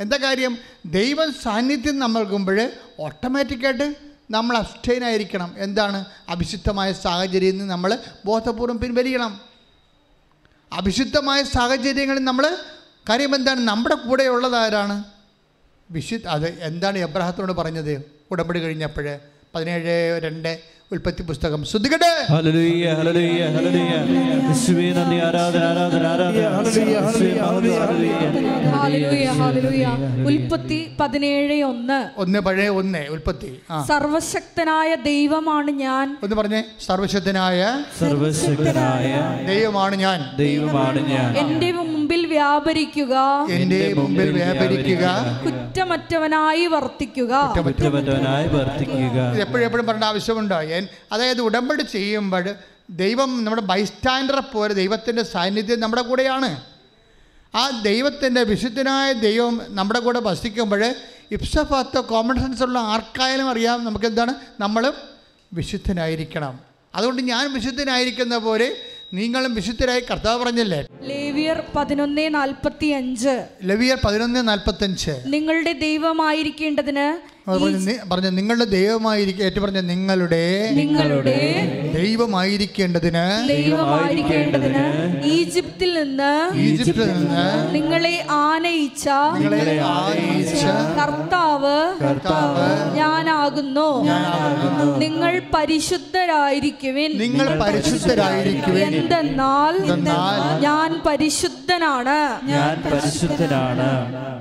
[0.00, 0.58] എന്താ കാര്യം?
[0.86, 2.70] ദൈവ സാന്നിധ്യം നമ്മൾക്കുമ്പോൾ
[3.00, 5.54] ഓട്ടോമാറ്റിക്കായിട്ട് നമ്മൾ അബ്സ്റ്റൈൻ ആയിരിക്കണം.
[5.58, 6.04] എന്താണ്?
[6.28, 9.40] അഭിഷിദ്ധമായ സാഹചര്യത്തിൽ നിന്ന് നമ്മൾ ബോധപൂർവം പിൻവലിക്കണം
[10.72, 12.44] അഭിഷിദ്ധമായ സാഹചര്യങ്ങളിൽ നമ്മൾ
[13.08, 13.60] കാര്യം എന്താണ്?
[13.60, 15.04] നമ്മുടെ കൂടെ ഉള്ളത് ആരാണ്?
[15.90, 17.94] വിശുദ്ധ അത് എന്താണ് എബ്രാഹത്തോട് പറഞ്ഞത്?
[18.30, 19.18] ഉടമ്പടി കഴിഞ്ഞപ്പോൾ
[19.54, 20.60] പതിനേഴ് രണ്ട്
[20.92, 22.32] ഉൽപ്പത്തി പുസ്തകം ശ്രദ്ധിക്കട്ടെ
[30.26, 32.20] ഉൽപ്പത്തി പതിനേഴ് ഒന്ന്.
[32.20, 33.60] ഒന്ന് പഴയ ഒന്ന് ഉൽപ്പത്തി.
[33.88, 36.16] സർവശക്തനായ ദൈവമാണ് ഞാൻ.
[36.22, 40.36] ഒന്ന് പറഞ്ഞേ സർവശക്തനായ സർവശക്തനായ ദൈവമാണ് ഞാൻ.
[40.36, 41.38] ദൈവമാണ് ഞാൻ.
[41.38, 43.46] എന്റെ മുമ്പിൽ വ്യാപരിക്കുക.
[43.50, 45.06] എന്റെ മുമ്പിൽ വ്യാപരിക്കുക.
[45.44, 47.52] കുറ്റമറ്റവനായി വർത്തിക്കുക.
[47.56, 49.20] കുറ്റമറ്റവനായി വർത്തിക്കുക.
[49.32, 50.60] ഇത് എപ്പോഴും എപ്പോഴും പറഞ്ഞ ആവശ്യമുണ്ടോ?
[51.12, 52.54] അതായത് ഉടമ്പടി ചെയ്യുമ്പോൾ
[52.90, 56.64] ദൈവം നമ്മുടെ ബൈസ്റ്റാൻഡറെ പോലെ ദൈവത്തിന്റെ സാന്നിധ്യം നമ്മുടെ കൂടെയാണ്.
[57.54, 60.94] ആ ദൈവത്തിന്റെ വിശുദ്ധനായ ദൈവം നമ്മുടെ കൂടെ വസിക്കുമ്പോൾ
[61.30, 64.94] ഇപ്സഫാത്ത കോമൺ സെൻസ് ഉള്ള ആർക്കായാലും അറിയാം നമുക്ക് എന്താണ് നമ്മളും
[65.52, 66.60] വിശുദ്ധനായിരിക്കണം.
[66.94, 68.76] അതുകൊണ്ട് ഞാൻ വിശുദ്ധനായിരിക്കുന്ന പോലെ
[69.14, 70.86] നിങ്ങളും വിശുദ്ധരായി കർത്താവ് പറഞ്ഞില്ലേ?
[71.00, 77.06] ലേവിയർ പതിനൊന്ന് നാൽപ്പത്തി അഞ്ച് ലേവിയർ പതിനൊന്ന് നാൽപ്പത്തഞ്ച് നിങ്ങളുടെ ദൈവമായിരിക്കേണ്ടതിന്
[78.10, 81.38] പറഞ്ഞു നിങ്ങളുടെ ദൈവമായിരിക്കും ഏറ്റു പറഞ്ഞ നിങ്ങളുടെ നിങ്ങളുടെ
[81.96, 90.64] ദൈവമായിരിക്കേണ്ടതിന് ദൈവമായിരിക്കേണ്ടതിന് ഈജിപ്തിൽ നിന്ന് ഈജിപ്തിൽ നിന്ന് നിങ്ങളെ ആനയിച്ച നിങ്ങളെ ആനയിച്ച
[91.00, 93.90] കർത്താവ് കർത്താവ് ഞാനാകുന്നു.
[94.98, 97.18] നിങ്ങൾ പരിശുദ്ധരായിരിക്കുവിൻ.
[97.18, 98.94] നിങ്ങൾ പരിശുദ്ധരായിരിക്കുവിൻ.
[98.94, 99.74] എന്തെന്നാൽ
[100.60, 102.46] ഞാൻ പരിശുദ്ധനാണ്.
[102.48, 103.88] ഞാൻ പരിശുദ്ധനാണ്.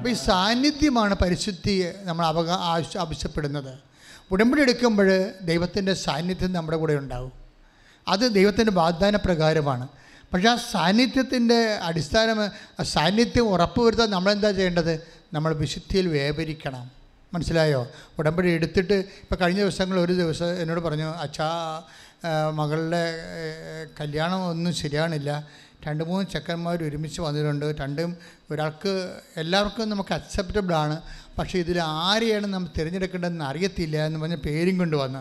[0.09, 3.77] ഈ സാന്നിധ്യമാണ് പരിശുദ്ധിയെ നമ്മൾ അവകാ ആവശ്യ ആവശ്യപ്പെടുന്നത്.
[4.31, 7.31] ഉടമ്പടി എടുക്കുമ്പോൾ ദൈവത്തിന്റെ സാന്നിധ്യം നമ്മുടെ കൂടെ ഉണ്ടാവും.
[8.07, 9.87] അത് ദൈവത്തിന്റെ വാഗ്ദാന പ്രകാരമാണ്.
[10.33, 12.49] പക്ഷേ ആ സാന്നിധ്യത്തിന്റെ അടിസ്ഥാനം
[12.85, 15.07] സാന്നിധ്യം ഉറപ്പുവരുത്താൻ നമ്മളെന്താ ചെയ്യേണ്ടത്?
[15.33, 16.91] നമ്മൾ വിശുദ്ധിയിൽ വ്യാപരിക്കണം.
[17.33, 17.87] മനസ്സിലായോ?
[18.19, 21.81] ഉടമ്പടി എടുത്തിട്ട് ഇപ്പോൾ കഴിഞ്ഞ ദിവസങ്ങൾ ഒരു ദിവസം എന്നോട് പറഞ്ഞു അച്ഛാ
[22.53, 23.13] മകളുടെ
[23.99, 25.47] കല്യാണം ഒന്നും ശരിയാണില്ല.
[25.87, 27.65] രണ്ട് മൂന്ന് ചെക്കന്മാർ ഒരുമിച്ച് വന്നിട്ടുണ്ട്.
[27.65, 28.17] രണ്ടും
[28.51, 31.01] ഒരാൾക്ക് എല്ലാവർക്കും നമുക്ക് അക്സെപ്റ്റബിൾ ആണ്.
[31.39, 35.19] പക്ഷേ ഇതിൽ ആരെയാണ് നമ്മൾ തിരഞ്ഞെടുക്കേണ്ടതെന്ന് അറിയത്തില്ല എന്ന് പറഞ്ഞ പേരും കൊണ്ടുവന്ന്.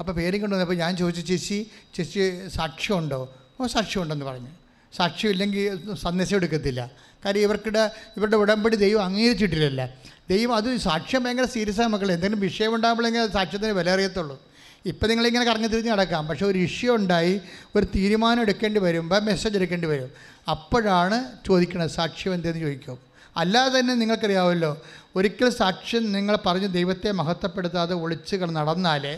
[0.00, 3.34] അപ്പോൾ പേരും കൊണ്ടുവന്നപ്പോൾ ഞാൻ ചോദിച്ചു ചേച്ചി ചേച്ചി സാക്ഷ്യമുണ്ടോ?
[3.60, 4.48] ഓ സാക്ഷ്യമുണ്ടെന്ന് പറഞ്ഞു.
[4.96, 6.90] സാക്ഷ്യം ഇല്ലെങ്കിൽ സന്ദേശം എടുക്കത്തില്ല.
[7.24, 9.94] കാര്യം ഇവർക്കിടെ ഇവരുടെ ഉടമ്പടി ദൈവം അംഗീകരിച്ചിട്ടില്ലല്ല.
[10.30, 12.14] ദൈവം അത് സാക്ഷ്യം ഭയങ്കര സീരിയസ് ആണ് മക്കളെ.
[12.14, 14.42] എന്തെങ്കിലും വിഷയം ഉണ്ടാകുമ്പോഴെങ്കിൽ സാക്ഷ്യത്തിന് വില അറിയത്തുള്ളൂ.
[14.86, 16.26] ഇപ്പം നിങ്ങളിങ്ങനെ കറങ്ങി തിരിഞ്ഞ് നടക്കാം.
[16.26, 17.40] പക്ഷേ ഒരു ഇഷ്യൂ ഉണ്ടായി.
[17.76, 20.10] ഒരു തീരുമാനം എടുക്കേണ്ടി വരുമ്പോൾ മെസ്സേജ് എടുക്കേണ്ടി വരും.
[20.50, 23.03] അപ്പോഴാണ് ചോദിക്കുന്നത് സാക്ഷ്യം എന്തെന്ന് ചോദിക്കും?
[23.36, 24.72] അല്ലാതെ തന്നെ നിങ്ങൾക്കറിയാമല്ലോ
[25.16, 29.14] ഒരിക്കൽ സാക്ഷ്യം നിങ്ങൾ പറഞ്ഞ് ദൈവത്തെ മഹത്വപ്പെടുത്താതെ ഒളിച്ച് നടന്നാലേ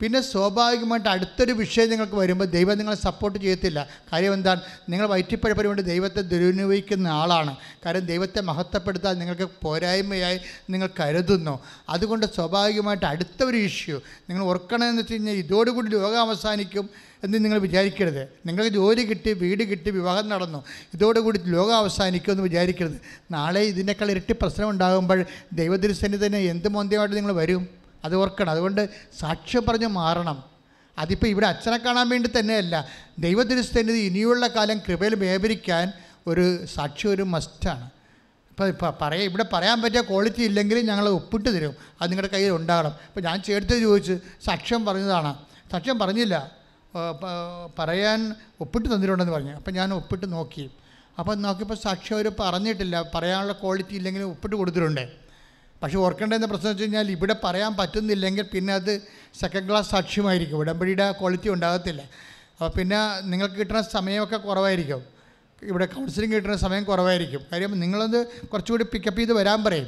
[0.00, 3.88] പിന്നെ സ്വാഭാവികമായിട്ട് അടുത്തൊരു വിഷയം നിങ്ങൾക്ക് വരുമ്പോൾ ദൈവം നിങ്ങളെ സപ്പോർട്ട് ചെയ്യത്തില്ല.
[4.12, 4.60] കാര്യം എന്താണ്?
[4.88, 7.56] നിങ്ങൾ വയറ്റിപ്പഴപ്പിന് വേണ്ടി ദൈവത്തെ ദുരുപയോഗിക്കുന്ന ആളാണ്.
[7.86, 10.38] കാരണം ദൈവത്തെ മഹത്വപ്പെടുത്താൻ നിങ്ങൾക്ക് പോരായ്മയായി
[10.70, 11.60] നിങ്ങൾ കരുതുന്നു.
[11.88, 14.00] അതുകൊണ്ട് സ്വാഭാവികമായിട്ട് അടുത്ത ഒരു ഇഷ്യൂ
[14.30, 16.90] നിങ്ങൾ ഓർക്കണമെന്ന് വെച്ച് കഴിഞ്ഞാൽ ഇതോടുകൂടി ലോകം അവസാനിക്കും
[17.24, 18.28] എന്ന് നിങ്ങൾ വിചാരിക്കരുത്.
[18.46, 20.64] നിങ്ങൾക്ക് ജോലി കിട്ടി വീട് കിട്ടി വിവാഹം നടന്നു
[20.94, 23.00] ഇതോടുകൂടി ലോകം അവസാനിക്കും എന്ന് വിചാരിക്കരുത്.
[23.30, 27.79] നാളെ ഇതിനേക്കാൾ ഇരട്ടി പ്രശ്നം ഉണ്ടാകുമ്പോൾ ദൈവദൃശ്യന് എന്ത് മോന്തിയമായിട്ട് നിങ്ങൾ വരും?
[28.04, 28.50] അത് ഓർക്കണം.
[28.50, 30.44] അതുകൊണ്ട് സാക്ഷ്യം പറഞ്ഞ് മാറണം.
[30.98, 32.88] അതിപ്പോൾ ഇവിടെ അച്ഛനെ കാണാൻ വേണ്ടി തന്നെയല്ല.
[33.18, 35.92] ദൈവദൃശ്യന് ഇനിയുള്ള കാലം കൃപയിൽ വ്യാപരിക്കാൻ
[36.26, 37.90] ഒരു സാക്ഷ്യം ഒരു മസ്റ്റാണ്
[38.50, 41.74] ഇപ്പോൾ ഇപ്പോൾ പറയാം ഇവിടെ പറയാൻ പറ്റിയ ക്വാളിറ്റി ഇല്ലെങ്കിൽ ഞങ്ങൾ ഒപ്പിട്ട് തരും.
[42.00, 42.90] അത് നിങ്ങളുടെ കയ്യിൽ ഉണ്ടാകണം.
[42.90, 45.36] അപ്പോൾ ഞാൻ ചേർത്ത് ചോദിച്ച് സാക്ഷ്യം പറഞ്ഞതാണ്.
[45.72, 46.50] സാക്ഷ്യം പറഞ്ഞില്ല.
[47.78, 49.52] പറയാൻ ഒപ്പിട്ട് തന്നിട്ടുണ്ടെന്ന് പറഞ്ഞു.
[49.52, 50.70] അപ്പം ഞാൻ ഒപ്പിട്ട് നോക്കി.
[51.18, 53.10] അപ്പം നോക്കിയപ്പോൾ സാക്ഷ്യം അവർ പറഞ്ഞിട്ടില്ല.
[53.14, 55.19] പറയാനുള്ള ക്വാളിറ്റി ഇല്ലെങ്കിൽ ഒപ്പിട്ട് കൊടുത്തിട്ടുണ്ട്.
[55.82, 59.02] പക്ഷേ ഓർക്കേണ്ടതെന്ന പ്രശ്നം വെച്ച് കഴിഞ്ഞാൽ ഇവിടെ പറയാൻ പറ്റുന്നില്ലെങ്കിൽ പിന്നെ അത്
[59.40, 60.56] സെക്കൻഡ് ക്ലാസ് സാക്ഷ്യമായിരിക്കും.
[60.56, 62.02] ഉടമ്പടിയുടെ ക്വാളിറ്റി ഉണ്ടാകത്തില്ല.
[62.02, 65.02] അപ്പോൾ പിന്നെ നിങ്ങൾക്ക് കിട്ടുന്ന സമയമൊക്കെ കുറവായിരിക്കും.
[65.62, 67.40] ഇവിടെ കൗൺസിലിംഗ് കിട്ടുന്ന സമയം കുറവായിരിക്കും.
[67.52, 69.86] കാര്യം നിങ്ങളത് കുറച്ചുകൂടി പിക്കപ്പ് ചെയ്ത് വരാൻ പറയും.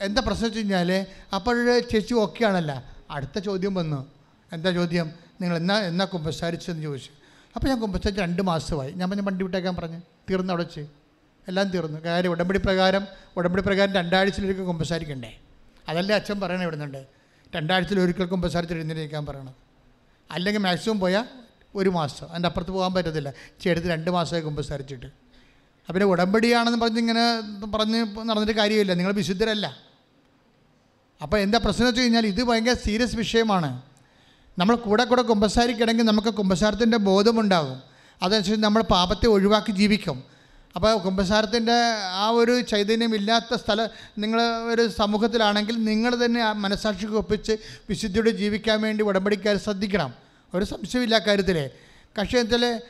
[0.00, 2.72] എന്താ പ്രശ്നം വെച്ച് കഴിഞ്ഞാൽ അപ്പോൾ ചേച്ചി ഓക്കെ ആണല്ല.
[3.10, 4.08] അടുത്ത ചോദ്യം വന്നു.
[4.52, 5.12] എന്താ ചോദ്യം?
[5.40, 7.10] നിങ്ങൾ എന്നാ എന്നാ കുമ്പസാരിച്ചെന്ന് ചോദിച്ചു.
[7.54, 8.92] അപ്പോൾ ഞാൻ കുമ്പസാരിച്ച് രണ്ട് മാസമായി.
[8.92, 10.00] ഞാൻ പറഞ്ഞ വണ്ടി വിട്ടേക്കാൻ പറഞ്ഞു.
[10.30, 11.01] തീർന്നു
[11.48, 12.04] എല്ലാം തീർന്നു.
[12.04, 13.06] കാര്യം ഉടമ്പടി പ്രകാരം
[13.36, 15.38] ഉടമ്പടി പ്രകാരം രണ്ടാഴ്ചയിലൊരിക്കൽ കുമ്പസാരിക്കണ്ടേ?
[15.88, 17.06] അതല്ലേ അച്ഛൻ പറയണേ ഇവിടുന്നുണ്ട്.
[17.56, 19.54] രണ്ടാഴ്ചയിൽ ഒരിക്കൽ കുമ്പസാരിച്ച് എഴുന്നേക്കാൻ പറയണം.
[20.30, 21.24] അല്ലെങ്കിൽ മാക്സിമം പോയാൽ
[21.74, 22.28] ഒരു മാസം.
[22.30, 23.32] അതിന്റെ അപ്പുറത്ത് പോകാൻ പറ്റത്തില്ല.
[23.60, 25.06] ചേട്ടത്ത് രണ്ട് മാസമായി കുമ്പസാരിച്ചിട്ട്.
[25.88, 28.94] അപ്പം ഉടമ്പടിയാണെന്ന് പറഞ്ഞ് ഇങ്ങനെ പറഞ്ഞ് നടന്നിട്ട് കാര്യമില്ല.
[28.94, 29.76] നിങ്ങൾ വിശുദ്ധരല്ല.
[31.22, 33.82] അപ്പോൾ എന്താ പ്രശ്നം വെച്ച് കഴിഞ്ഞാൽ ഇത് ഭയങ്കര സീരിയസ് വിഷയമാണ്.
[34.58, 37.82] നമ്മൾ കൂടെ കൂടെ കുമ്പസാരിക്കണമെങ്കിൽ നമുക്ക് കുമ്പസാരത്തിന്റെ ബോധമുണ്ടാകും.
[38.22, 40.31] അതനുസരിച്ച് നമ്മൾ പാപത്തെ ഒഴിവാക്കി ജീവിക്കും.
[40.76, 41.72] അപ്പോൾ കുംഭസാരത്തിന്റെ
[42.12, 43.88] ആ ഒരു ചൈതന്യം ഇല്ലാത്ത സ്ഥലം
[44.18, 47.52] നിങ്ങൾ ഒരു സമൂഹത്തിലാണെങ്കിൽ നിങ്ങൾ തന്നെ മനസാക്ഷിക്ക് ഒപ്പിച്ച്
[47.88, 50.14] വിശുദ്ധിയോട് ജീവിക്കാൻ വേണ്ടി ഉടമ്പടിക്കാർ ശ്രദ്ധിക്കണം.
[50.54, 51.70] ഒരു സംശയമില്ല കാര്യത്തിൽ
[52.18, 52.80] പക്ഷേ എന്നാൽ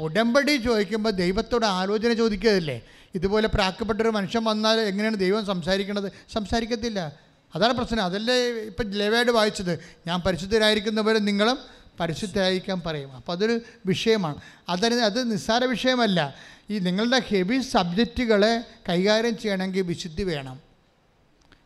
[0.00, 2.82] ഉടമ്പടി ചോദിക്കുമ്പോൾ ദൈവത്തോട് ആലോചന ചോദിക്കുകയല്ലേ
[3.14, 7.12] ഇതുപോലെ പ്രാക്കപ്പെട്ടൊരു മനുഷ്യൻ വന്നാൽ എങ്ങനെയാണ് ദൈവം സംസാരിക്കുന്നത് സംസാരിക്കത്തില്ല.
[7.54, 8.04] അതാണ് പ്രശ്നം.
[8.04, 9.78] അതല്ലേ ഇപ്പം ലേവയോട് വായിച്ചത്.
[10.06, 11.58] ഞാൻ പരിശുദ്ധരായിരിക്കുന്നവരെ നിങ്ങളും
[12.00, 13.12] പരിശുദ്ധരായിരിക്കാൻ പറയും.
[13.12, 14.40] അപ്പോൾ അതൊരു വിഷയമാണ്.
[14.68, 16.34] അതിന് അത് നിസ്സാര വിഷയമല്ല.
[16.70, 20.60] ഈ നിങ്ങളുടെ ഹെവി സബ്ജക്റ്റുകളെ കൈകാര്യം ചെയ്യണമെങ്കിൽ വിശുദ്ധി വേണം.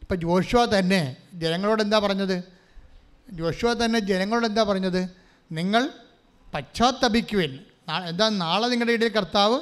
[0.01, 2.45] ഇപ്പം ജോഷുവ തന്നെ ജനങ്ങളോട് എന്താ പറഞ്ഞത്?
[3.31, 5.09] ജോഷുവ തന്നെ ജനങ്ങളോട് എന്താ പറഞ്ഞത്?
[5.53, 5.91] നിങ്ങൾ
[6.55, 7.59] പശ്ചാത്തപിക്കുവിൻ.
[8.09, 9.61] എന്താ നാളെ നിങ്ങളുടെ ഇടയിൽ കർത്താവ്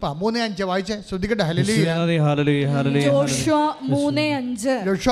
[0.00, 1.02] ഇപ്പം മൂന്ന് അഞ്ച് വായിച്ചേ?
[1.08, 1.44] ശ്രദ്ധിക്കട്ടെ.
[3.00, 3.56] ജോഷുവ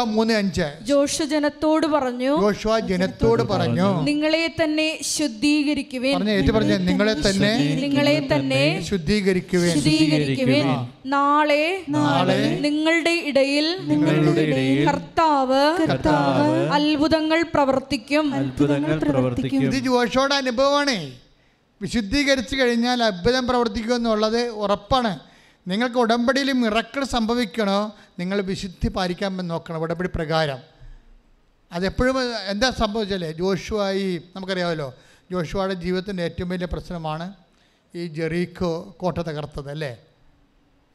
[0.05, 0.73] മൂന്ന് അഞ്ച്.
[0.83, 2.41] ജോഷ ജനത്തോട് പറഞ്ഞു.
[2.41, 4.03] ജോഷുവ ജനത്തോട് പറഞ്ഞു.
[4.03, 10.63] നിങ്ങളെ തന്നെ ശുദ്ധീകരിക്കുവേ പറഞ്ഞു ഏറ്റു നിങ്ങളെ തന്നെ നിങ്ങളെ തന്നെ ശുദ്ധീകരിക്കുവേ ശുദ്ധീകരിക്കുവേ
[11.07, 18.35] നാളെ നാളെ നിങ്ങളുടെ ഇടയിൽ നിങ്ങളുടെ ഇടയിൽ കർത്താവ് അത്ഭുതങ്ങൾ പ്രവർത്തിക്കും.
[18.35, 19.61] അത്ഭുതങ്ങൾ പ്രവർത്തിക്കും.
[19.61, 21.28] ഇത് ജോഷോടെ അനുഭവമാണ്.
[21.83, 25.19] വിശുദ്ധീകരിച്ചു കഴിഞ്ഞാൽ അത്ഭുതം പ്രവർത്തിക്കുക എന്നുള്ളത് ഉറപ്പാണ്.
[25.69, 27.97] നിങ്ങൾക്ക് ഉടമ്പടിയിൽ മിറക്കൾ സംഭവിക്കണോ?
[28.19, 30.59] നിങ്ങൾ വിശുദ്ധി പാലിക്കാൻ നോക്കണം ഉടമ്പടി പ്രകാരം.
[31.73, 34.95] അതെപ്പോഴും എന്താ സംഭവിച്ചല്ലേ ജോഷുവായി നമുക്കറിയാമല്ലോ
[35.33, 37.33] ജോഷുവയുടെ ജീവിതത്തിന്റെ ഏറ്റവും വലിയ പ്രശ്നമാണ്
[37.95, 39.99] ഈ ജെറീക്കോ കോട്ട തകർത്തത് അല്ലേ?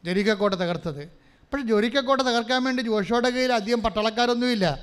[0.06, 1.08] ജെറീക്കോ കോട്ട തകർത്തത്.
[1.54, 4.80] പക്ഷേ ജെറീക്കോ കോട്ട തകർക്കാൻ വേണ്ടി ജോഷുവയുടെ കയ്യിൽ അധികം പട്ടാളക്കാരൊന്നുമില്ല.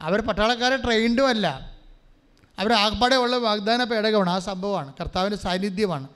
[0.00, 1.77] അവർ പട്ടാളക്കാരെ ട്രെയിൻഡും അല്ല.
[2.58, 4.30] അവർ ആകപ്പാടെ ഉള്ള വാഗ്ദാന പേടകമാണ്.
[4.30, 4.92] ആ സംഭവമാണ്.
[5.00, 6.08] കർത്താവിന്റെ സാന്നിധ്യമാണ്.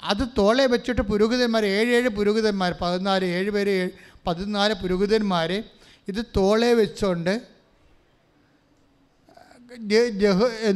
[0.00, 3.90] അത് തോളെ വെച്ചിട്ട് പുരോഹിതന്മാർ ഏഴ് ഏഴ് പുരോഹിതന്മാർ പതിനാല് ഏഴ് പേര്
[4.26, 5.52] പതിനാല് പുരോഹിതന്മാർ
[6.08, 7.58] ഇത് തോളെ വെച്ചുകൊണ്ട്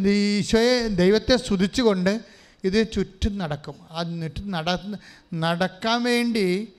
[0.09, 2.21] ഈശോയെ ദൈവത്തെ സ്തുതിച്ചുകൊണ്ട്
[2.65, 3.75] ഇത് ചുറ്റും നടക്കും.
[4.21, 4.67] ചുറ്റും നട
[5.35, 6.73] നടക്കാൻ വേണ്ടി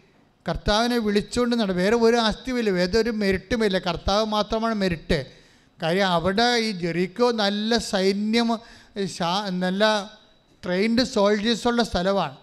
[0.50, 2.70] കർത്താവിനെ വിളിച്ചുകൊണ്ട് നട വേറെ ഒരു ആസ്തിയുമില്ല.
[2.70, 3.78] വേറെ ഒരു മെരിട്ടുമില്ല.
[3.80, 5.43] കർത്താവ് മാത്രമാണ് മെരിട്ട്.
[5.84, 8.50] കാര്യം അവിടെ ഈ ജെറിക്കോ നല്ല സൈന്യം
[9.60, 9.84] നല്ല
[10.66, 12.36] ട്രെയിൻഡ് സോൾജേഴ്സുള്ള സ്ഥലമാണ്.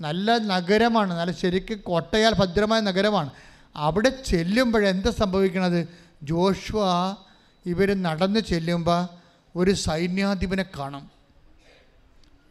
[0.00, 1.12] നല്ല നഗരമാണ്.
[1.14, 3.30] നല്ല ശരിക്കും കോട്ടയാൽ ഭദ്രമായ നഗരമാണ്.
[3.76, 5.88] അവിടെ ചെല്ലുമ്പോൾ എന്താ സംഭവിക്കണത്?
[6.22, 6.82] ജോഷുവ
[7.66, 9.08] ഇവർ നടന്ന് ചെല്ലുമ്പോൾ
[9.56, 11.10] ഒരു സൈന്യാധിപനെ കാണും.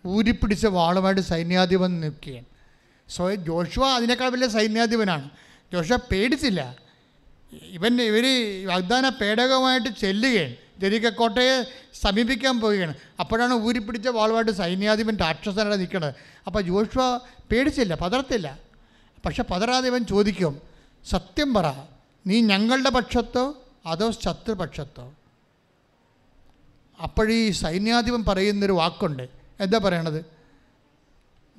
[0.08, 2.46] ഊരിപ്പിടിച്ച വാളുമായിട്ട് സൈന്യാധിപൻ നിൽക്കുകയാണ്.
[3.10, 5.30] സോ ജോഷുവ അതിനേക്കാൾ വലിയ സൈന്യാധിപനാണ്.
[5.74, 6.76] ജോഷുവ പേടിച്ചില്ല.
[7.54, 8.26] ഇവൻ ഇവർ
[8.68, 10.56] വാഗ്ദാന പേടകമായിട്ട് ചെല്ലുകയാണ്.
[10.80, 11.64] ജെരിക്കക്കോട്ടയെ
[11.94, 12.94] സമീപിക്കാൻ പോവുകയാണ്.
[13.20, 16.16] അപ്പോഴാണ് ഊരിപ്പിടിച്ച വാളുമായിട്ട് സൈന്യാധിപൻ രാക്ഷസനായിട്ട് നിൽക്കുന്നത്.
[16.48, 17.18] അപ്പോൾ ജോഷുവ
[17.52, 18.60] പേടിച്ചില്ല പതറത്തില്ല.
[19.26, 20.62] പക്ഷെ പതറാതെ ഇവൻ ചോദിക്കും
[21.10, 21.66] സത്യം പറ
[22.28, 25.14] നീ ഞങ്ങളുടെ പക്ഷത്തോ അതോ ശത്രുപക്ഷത്തോ
[27.04, 29.30] അപ്പോഴീ സൈന്യാധിപൻ പറയുന്നൊരു വാക്കുണ്ട്.
[29.60, 30.26] എന്താ പറയണത്?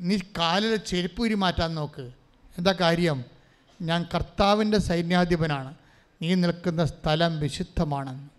[0.01, 2.11] നീ കാലിലെ ചെരുപ്പൂരി മാറ്റാൻ നോക്ക്.
[2.59, 3.38] എന്താ കാര്യം?
[3.83, 5.75] ഞാൻ കർത്താവിന്റെ സൈന്യാധിപനാണ്.
[6.23, 8.39] നീ നിൽക്കുന്ന സ്ഥലം വിശുദ്ധമാണെന്ന്.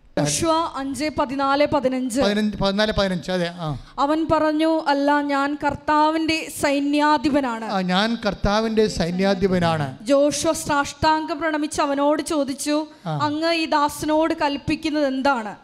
[3.99, 7.83] അവൻ പറഞ്ഞു അല്ല ഞാൻ കർത്താവിന്റെ സൈന്യാധിപനാണ്.
[7.83, 9.97] ഞാൻ കർത്താവിന്റെ സൈന്യാധിപനാണ്.
[10.01, 12.87] ജോഷുവ സാഷ്ടാംഗം പ്രണമിച്ച് അവനോട് ചോദിച്ചു.
[13.05, 15.55] അങ്ങ് ഈ ദാസനോട് കൽപ്പിക്കുന്നത് എന്താണ്?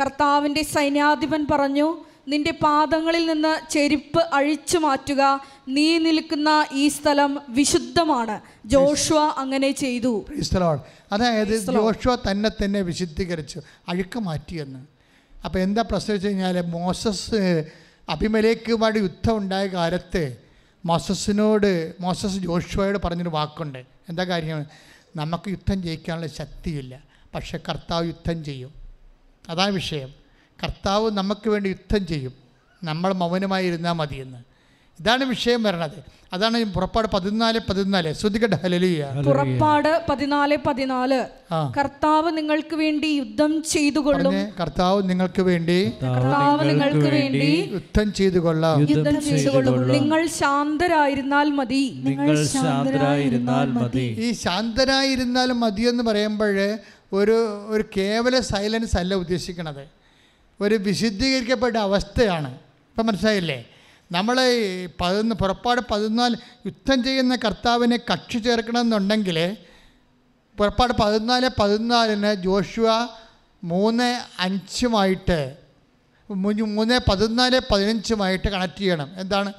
[0.00, 5.22] കർത്താവിന്റെ സൈന്യാധിപൻ പറഞ്ഞു നിന്റെ പാദങ്ങളിൽ നിന്ന് ചെരുപ്പ് അഴിച്ചു മാറ്റുക.
[5.68, 8.40] നീ നിൽക്കുന്ന ഈ സ്ഥലം വിശുദ്ധമാണ്.
[8.66, 10.26] ജോഷുവ അങ്ങനെ ചെയ്തു.
[11.12, 14.82] അതായത് ജോഷുവ തന്നെ തന്നെ വിശുദ്ധീകരിച്ചു അഴുക്ക് മാറ്റിയെന്ന്
[15.44, 17.64] അപ്പോൾ എന്താ പ്രശ്നം വെച്ച് കഴിഞ്ഞാൽ മോസസ്
[18.08, 20.36] അഭിമലേക്കുമായിട്ട് യുദ്ധം ഉണ്ടായ കാലത്ത്
[20.84, 23.78] മോസസിനോട് മോസസ് ജോഷുവയോട് പറഞ്ഞൊരു വാക്കുണ്ട്.
[24.08, 24.66] എന്താ കാര്യം?
[25.16, 27.02] നമുക്ക് യുദ്ധം ജയിക്കാനുള്ള ശക്തിയില്ല
[27.34, 28.72] പക്ഷേ കർത്താവ് യുദ്ധം ചെയ്യും.
[29.48, 30.25] അതാണ് വിഷയം.
[30.62, 32.32] കർത്താവ് നമുക്ക് വേണ്ടി യുദ്ധം ചെയ്യും.
[32.84, 34.38] നമ്മൾ മൗനമായി ഇരുന്നാൽ മതിയെന്ന്.
[35.00, 35.98] ഇതാണ് വിഷയം വരണത്.
[36.32, 38.12] അതാണ് പുറപ്പാട് പതിനാല് പതിനാല്.
[38.12, 41.18] ശ്രദ്ധിക്കട്ടെ ഹലലിയ പുറപ്പാട് പതിനാല് പതിനാല്.
[41.78, 48.80] കർത്താവ് നിങ്ങൾക്ക് വേണ്ടി യുദ്ധം ചെയ്തു കൊള്ളും കർത്താവ് നിങ്ങൾക്ക് വേണ്ടി കർത്താവ് നിങ്ങൾക്ക് വേണ്ടി യുദ്ധം ചെയ്തു കൊള്ളാം
[48.80, 51.84] യുദ്ധം ചെയ്തു കൊള്ളും നിങ്ങൾ ശാന്തരായിരുന്നാൽ മതി.
[52.04, 54.08] നിങ്ങൾ ശാന്തരായിരുന്നാൽ മതി.
[54.18, 56.78] ഈ ശാന്തരായിരുന്നാലും മതിയെന്ന് പറയുമ്പോൾ
[57.12, 57.36] ഒരു
[57.68, 59.84] ഒരു കേവല സൈലൻസ് അല്ല ഉദ്ദേശിക്കണത്.
[60.60, 62.54] ഒരു വിശുദ്ധീകരിക്കപ്പെട്ട അവസ്ഥയാണ്.
[62.54, 63.64] ഇപ്പം മനസ്സിലായില്ലേ?
[64.12, 64.36] നമ്മൾ
[65.00, 69.56] പതിനൊന്ന് പുറപ്പാട് പതിനാല് യുദ്ധം ചെയ്യുന്ന കർത്താവിനെ കക്ഷി ചേർക്കണമെന്നുണ്ടെങ്കിൽ
[70.58, 73.08] പുറപ്പാട് പതിനാല് പതിനാലിന് ജോഷുവ
[73.64, 75.56] മൂന്ന് അഞ്ചുമായിട്ട്
[76.30, 79.10] മൂന്ന് പതിനാല് പതിനഞ്ചുമായിട്ട് കണക്ട് ചെയ്യണം.
[79.16, 79.52] എന്താണ്?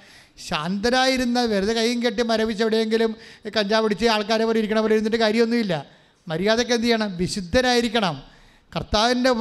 [0.47, 3.15] ശാന്തരായിരുന്ന വെറുതെ കൈയും കെട്ടി മരവിച്ച് എവിടെയെങ്കിലും
[3.57, 5.85] കഞ്ചാവ് പിടിച്ച് ആൾക്കാരെ പോലെ ഇരിക്കണ പോലെ ഇരുന്നിട്ട് കാര്യമൊന്നുമില്ല.
[6.27, 7.17] മര്യാദയ്ക്ക് എന്ത് ചെയ്യണം?
[7.17, 8.36] വിശുദ്ധരായിരിക്കണം.
[8.75, 9.31] കർത്താവിന്റെ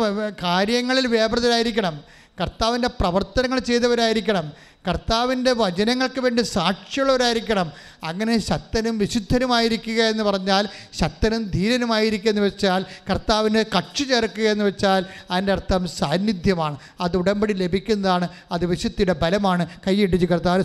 [0.43, 4.53] കാര്യങ്ങളിൽ വ്യാപൃതരായിരിക്കണം കർത്താവിന്റെ പ്രവർത്തനങ്ങൾ ചെയ്തവരായിരിക്കണം.
[4.89, 7.73] കർത്താവിന്റെ വചനങ്ങൾക്ക് വേണ്ടി സാക്ഷിയുള്ളവരായിരിക്കണം.
[8.07, 10.69] അങ്ങനെ ശക്തനും വിശുദ്ധനുമായിരിക്കുക എന്ന് പറഞ്ഞാൽ
[11.01, 16.77] ശക്തനും ധീരനുമായിരിക്കുക എന്ന് വെച്ചാൽ കർത്താവിന് കക്ഷി ചേർക്കുക എന്ന് വെച്ചാൽ അതിന്റെ അർത്ഥം സാന്നിധ്യമാണ്.
[17.01, 18.29] അത് ഉടമ്പടി ലഭിക്കുന്നതാണ്.
[18.53, 20.65] അത് വിശുദ്ധിയുടെ ബലമാണ് കൈയിടിച്ച് കർത്താവ്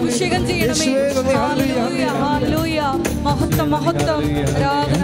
[0.00, 0.86] അഭിഷേകം ചെയ്യണമേ.
[3.26, 4.22] മഹത്വം മഹത്വം.
[4.62, 4.99] രാഗ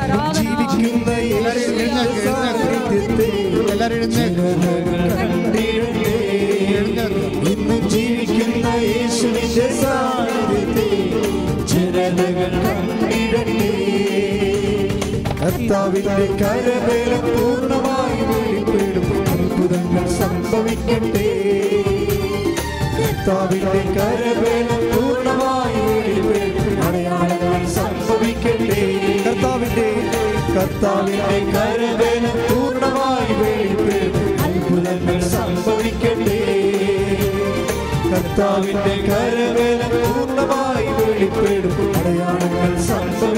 [7.50, 8.66] ഇന്ന് ജീവിക്കുന്ന
[15.40, 19.24] കർത്താവിന്റെ കരവേല പൂർണമായി വെളിപ്പെടും.
[19.30, 21.30] അത്ഭുതങ്ങൾ സംഭവിക്കട്ടെ.
[22.98, 26.82] കർത്താവിന്റെ കരവേല പൂർണമായി വെളിപ്പെടും.
[26.82, 29.15] അടയാളങ്ങൾ സംഭവിക്കട്ടെ.
[30.56, 33.98] കർത്താവിന്റെ കരവേല പൂർണമായി വെളിപ്പ്
[34.42, 36.40] അത്ഭുതങ്ങൾ സംഭവിക്കട്ടെ.
[38.12, 41.76] കർത്താവിന്റെ കരുവേന പൂർണമായി വെളിപ്പെടും.
[41.98, 43.35] അടയാളങ്ങൾ സംഭവിക്കും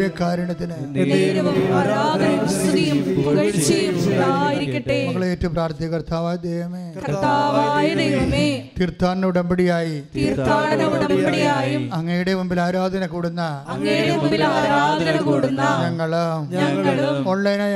[0.00, 1.54] ദിവ്യകാരുണ്യത്തിന് ഏറ്റവും
[5.08, 6.84] മകളെ പ്രാർത്ഥിക കർത്താവായ ദൈവമേ.
[6.98, 8.46] കർത്താവായ ദൈവമേ.
[8.80, 9.96] തീർത്ഥാടന ഉടമ്പടിയായി.
[10.16, 11.82] തീർത്ഥാടന ഉടമ്പടിയായും.
[11.94, 13.42] അങ്ങയുടെ മുമ്പിൽ ആരാധന കൂടുന്ന.
[13.68, 15.62] അങ്ങയുടെ മുമ്പിൽ ആരാധന കൂടുന്ന.
[16.50, 17.74] ഞങ്ങൾ ഓൺലൈനായി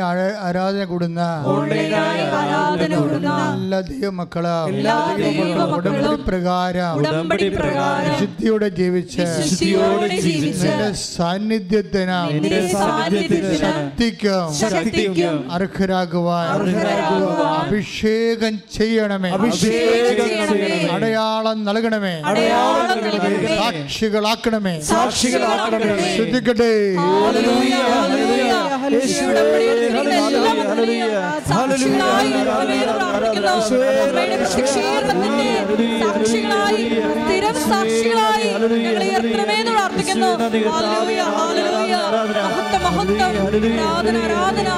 [0.49, 1.21] ആരാധന കൂടുന്ന.
[1.47, 3.31] ഓൺലൈനായി ആരാധന കൂടുന്ന.
[4.69, 10.69] എല്ലാ ദൈവമക്കൾ ഉടമ്പടി പ്രകാരം ഉടമ്പടി പ്രകാരം വിശുദ്ധിയോടെ ജീവിച്ച് വിശുദ്ധിയോടെ ജീവിച്ച്
[12.33, 13.61] നിന്റെ സാന്നിധ്യത്തിന്
[14.61, 16.49] ശക്തിക്കും അർഹരാകുവാൻ
[17.67, 19.31] അഭിഷേകം ചെയ്യണമേ.
[19.31, 20.94] അഭിഷേകം ചെയ്യണമേ.
[20.95, 23.57] അടയാളം നൽകണമേ.
[23.57, 24.81] സാക്ഷികളാക്കണമേ.
[24.81, 26.17] സാക്ഷികളാക്കണമേ.
[26.17, 26.73] ശ്രദ്ധിക്കട്ടെ.
[31.49, 32.31] സാക്ഷികളായി
[36.03, 36.85] സാക്ഷികളായി
[37.25, 38.49] സ്ഥിരം സാക്ഷികളായി
[38.79, 40.27] ഞങ്ങളെ ഉയർത്തണമേ എന്ന് പ്രാർത്ഥിക്കുന്നു.
[40.27, 41.95] ഹല്ലേലൂയ, ഹല്ലേലൂയ.
[42.43, 43.33] മഹത്വം മഹത്വം.
[43.83, 44.69] ആരാധന ആരാധന.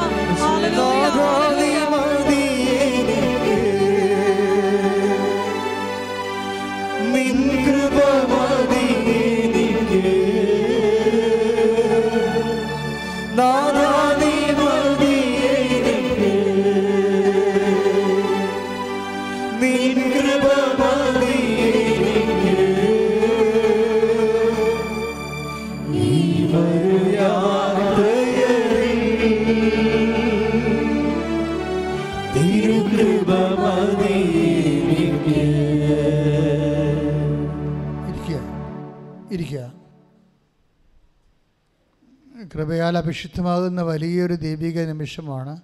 [42.87, 45.55] കൃപയാൽ അഭിഷിക്തമാകുന്ന വലിയൊരു ദൈവിക നിമിഷമാണ്.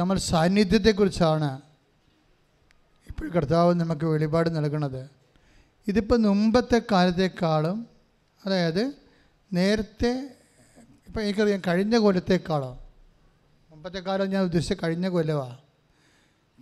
[0.00, 1.50] നമ്മൾ സാന്നിധ്യത്തെക്കുറിച്ചാണ്
[3.08, 5.00] ഇപ്പോൾ കർത്താവ് നമുക്ക് വെളിപാട് നൽകുന്നത്.
[5.88, 7.78] ഇതിപ്പോൾ മുമ്പത്തെ കാലത്തേക്കാളും
[8.42, 8.82] അതായത്
[9.50, 10.12] നേരത്തെ
[11.06, 12.70] ഇപ്പം എനിക്കറിയാം കഴിഞ്ഞ കൊല്ലത്തേക്കാളോ
[13.70, 15.58] മുമ്പത്തെ കാലം ഞാൻ ഉദ്ദേശിച്ച കഴിഞ്ഞ കൊല്ലമാണ്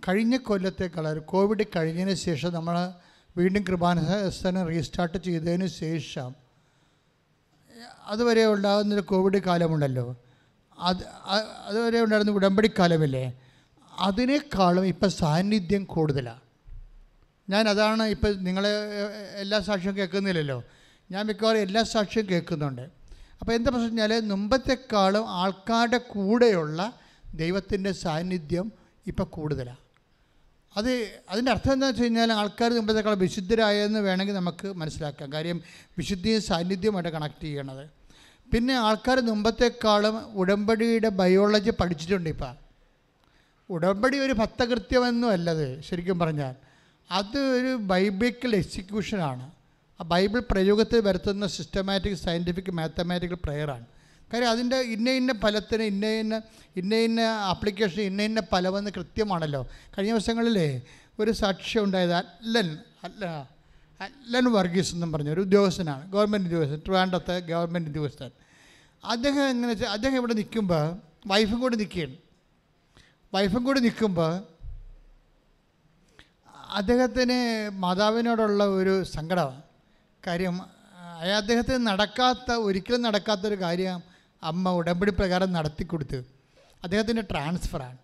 [0.07, 2.75] കഴിഞ്ഞ കൊല്ലത്തേക്കാൾ കോവിഡ് കഴിഞ്ഞതിന് ശേഷം നമ്മൾ
[3.37, 6.46] വീണ്ടും കൃപാനുസ്ഥാനം റീസ്റ്റാർട്ട് ചെയ്തതിന് ശേഷം
[8.05, 10.15] അതുവരെ ഉണ്ടാകുന്നൊരു കോവിഡ് കാലമുണ്ടല്ലോ.
[10.79, 11.03] അത്
[11.65, 13.39] അതുവരെ ഉണ്ടായിരുന്ന ഉടമ്പടി കാലമില്ലേ?
[13.99, 16.39] അതിനേക്കാളും ഇപ്പം സാന്നിധ്യം കൂടുതലാണ്
[17.49, 18.69] ഞാൻ അതാണ് ഇപ്പം നിങ്ങളെ
[19.35, 20.63] എല്ലാ സാക്ഷ്യം കേൾക്കുന്നില്ലല്ലോ.
[21.11, 22.81] ഞാൻ മിക്കവാറും എല്ലാ സാക്ഷ്യം കേൾക്കുന്നുണ്ട്.
[23.41, 26.93] അപ്പോൾ എന്താ പ്രശ്നം വെച്ചാൽ മുമ്പത്തെക്കാളും ആൾക്കാരുടെ കൂടെയുള്ള
[27.35, 28.71] ദൈവത്തിന്റെ സാന്നിധ്യം
[29.07, 29.86] ഇപ്പം കൂടുതലാണ്
[30.77, 30.89] അത്
[31.31, 35.27] അതിന്റെ അർത്ഥം എന്താണെന്ന് വെച്ച് കഴിഞ്ഞാൽ ആൾക്കാർ മുമ്പത്തേക്കാൾ വിശുദ്ധരായെന്ന് വേണമെങ്കിൽ നമുക്ക് മനസ്സിലാക്കാം.
[35.35, 35.57] കാര്യം
[35.97, 37.85] വിശുദ്ധിയും സാന്നിധ്യമായിട്ട് കണക്ട് ചെയ്യണത്.
[38.53, 42.55] പിന്നെ ആൾക്കാർ മുമ്പത്തേക്കാളും ഉടമ്പടിയുടെ ബയോളജി പഠിച്ചിട്ടുണ്ട് ഇപ്പം.
[43.69, 46.55] ഉടമ്പടി ഒരു ഭക്തകൃത്യമെന്നും അല്ലത് ശരിക്കും പറഞ്ഞാൽ.
[47.09, 49.45] അത് ഒരു ബൈബിക്കൽ എക്സിക്യൂഷനാണ്
[49.99, 53.85] ആ ബൈബിൾ പ്രയോഗത്തിൽ വരുത്തുന്ന സിസ്റ്റമാറ്റിക് സയന്റിഫിക് മാത്തമാറ്റിക്കൽ പ്രെയറാണ്
[54.31, 56.35] കാര്യം അതിന്റെ ഇന്ന ഇന്ന ഫലത്തിന് ഇന്ന ഇന്ന
[56.75, 57.21] ഇന്ന ഇന്ന
[57.51, 59.61] ആപ്ലിക്കേഷൻ ഇന്ന ഇന്ന ഫലമെന്ന് കൃത്യമാണല്ലോ.
[59.93, 60.69] കഴിഞ്ഞ ദിവസങ്ങളിലേ
[61.19, 62.67] ഒരു സാക്ഷ്യം ഉണ്ടായത് അല്ലൻ
[63.03, 63.25] അല്ല
[64.05, 68.31] അല്ലൻ വർഗീസ് എന്നും പറഞ്ഞ ഒരു ഉദ്യോഗസ്ഥനാണ് ഗവൺമെന്റ് ഉദ്യോഗസ്ഥൻ ട്രിവാൻഡത്തെ ഗവൺമെന്റ് ഉദ്യോഗസ്ഥൻ.
[69.03, 70.83] അദ്ദേഹം എങ്ങനെ വെച്ചാൽ അദ്ദേഹം ഇവിടെ നിൽക്കുമ്പോൾ
[71.27, 72.17] വൈഫും കൂടെ നിൽക്കുകയാണ്.
[73.33, 74.33] വൈഫും കൂടി നിൽക്കുമ്പോൾ
[76.79, 77.37] അദ്ദേഹത്തിന്
[77.83, 79.61] മാതാവിനോടുള്ള ഒരു സങ്കടമാണ്
[80.27, 80.55] കാര്യം
[81.39, 86.19] അദ്ദേഹത്തിന് നടക്കാത്ത ഒരിക്കലും നടക്കാത്തൊരു കാര്യം അമ്മ ഉടമ്പടി പ്രകാരം നടത്തി കൊടുത്തു
[86.83, 87.99] അദ്ദേഹത്തിന്റെ ട്രാൻസ്ഫറാണ്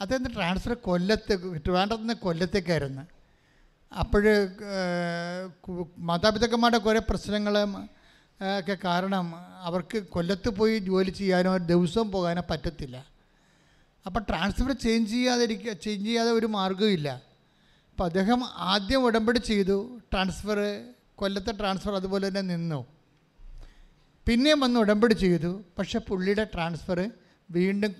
[0.00, 3.02] അദ്ദേഹത്തിന്റെ ട്രാൻസ്ഫർ കൊല്ലത്ത് ട്രിവാൻഡ്രത്ത് നിന്ന് കൊല്ലത്തേക്കായിരുന്നു
[3.92, 4.24] അപ്പോൾ
[6.10, 7.72] മാതാപിതാക്കന്മാരുടെ കുറേ പ്രശ്നങ്ങളും
[8.58, 9.26] ഒക്കെ കാരണം
[9.68, 12.96] അവർക്ക് കൊല്ലത്ത് പോയി ജോലി ചെയ്യാനോ ദിവസവും പോകാനോ പറ്റത്തില്ല.
[14.06, 17.08] അപ്പോൾ ട്രാൻസ്ഫർ ചേഞ്ച് ചെയ്യാതിരിക്കുക ചേഞ്ച് ചെയ്യാതെ ഒരു മാർഗമില്ല
[17.90, 18.40] അപ്പോൾ അദ്ദേഹം
[18.72, 19.76] ആദ്യം ഉടമ്പടി ചെയ്തു
[20.12, 20.58] ട്രാൻസ്ഫർ
[21.20, 22.80] കൊല്ലത്തെ ട്രാൻസ്ഫർ അതുപോലെ തന്നെ നിന്നു.
[24.26, 25.64] പിന്നെയും വന്ന് ഉടമ്പടി ചെയ്തു.
[25.78, 27.10] പക്ഷെ പുള്ളിയുടെ ട്രാൻസ്ഫർ
[27.50, 27.92] വീണ്ടും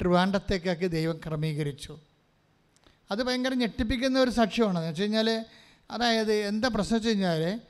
[0.00, 1.98] ട്രിവാൻഡത്തേക്കാക്കി ദൈവം ക്രമീകരിച്ചു.
[3.10, 4.78] അത് ഭയങ്കര ഞെട്ടിപ്പിക്കുന്ന ഒരു സാക്ഷ്യമാണ്.
[4.78, 5.44] എന്ന് വെച്ച് കഴിഞ്ഞാൽ
[5.90, 7.60] അതായത് എന്താ പ്രശ്നം വെച്ച് കഴിഞ്ഞാൽ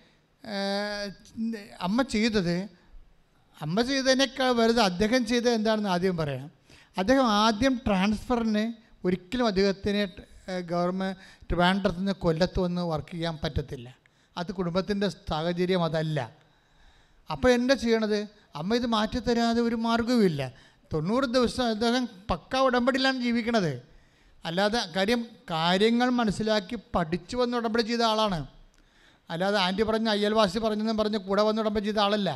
[1.81, 2.69] അമ്മ ചെയ്തത്
[3.61, 6.51] അമ്മ ചെയ്തതിനേക്കാൾ വലുത് അദ്ദേഹം ചെയ്തത് എന്താണെന്ന് ആദ്യം പറയാം.
[6.99, 8.73] അദ്ദേഹം ആദ്യം ട്രാൻസ്ഫറിന്
[9.07, 10.03] ഒരിക്കലും അദ്ദേഹത്തിന്
[10.61, 11.17] ഗവൺമെന്റ്
[11.49, 13.97] ട്രിവാൻഡ്രത്ത് നിന്ന് കൊല്ലത്ത് വന്ന് വർക്ക് ചെയ്യാൻ പറ്റത്തില്ല.
[14.37, 16.44] അത് കുടുംബത്തിന്റെ സാഹചര്യം അതല്ല.
[17.31, 18.21] അപ്പോൾ എന്താ ചെയ്യണത്?
[18.57, 20.53] അമ്മ ഇത് മാറ്റിത്തരാതെ ഒരു മാർഗവുമില്ല
[20.93, 23.83] തൊണ്ണൂറ് ദിവസം അദ്ദേഹം പക്ക ഉടമ്പടിയിലാണ് ജീവിക്കണത്.
[24.45, 28.47] അല്ലാതെ കാര്യം കാര്യങ്ങൾ മനസ്സിലാക്കി പഠിച്ചു വന്ന് ഉടമ്പടി ചെയ്ത ആളാണ്.
[29.31, 32.31] അല്ലാതെ ആന്റി പറഞ്ഞ അയ്യൽവാസി പറഞ്ഞെന്നും പറഞ്ഞ് കൂടെ വന്ന് ഉടമ്പടി ചെയ്ത ആളല്ല.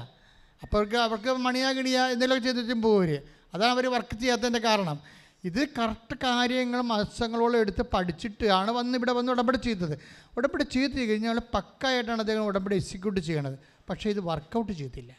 [0.62, 3.18] അപ്പോൾ അവർക്ക് മണിയാ കിണിയാ എന്തെങ്കിലുമൊക്കെ ചെയ്തിട്ടും പോര്.
[3.54, 4.98] അതാണ് അവർ വർക്ക് ചെയ്യാത്തതിന്റെ കാരണം.
[5.44, 9.98] ഇത് കറക്റ്റ് കാര്യങ്ങൾ മത്സ്യങ്ങളോളം എടുത്ത് പഠിച്ചിട്ടാണ് വന്ന് ഇവിടെ വന്ന് ഉടമ്പടി ചെയ്തത്.
[10.36, 13.58] ഉടമ്പടി ചെയ്ത് കഴിഞ്ഞാൽ പക്കായിട്ടാണ് അദ്ദേഹം ഉടമ്പടി എക്സിക്യൂട്ട് ചെയ്യണത്.
[13.90, 15.12] പക്ഷേ ഇത് വർക്കൗട്ട് ചെയ്തില്ല.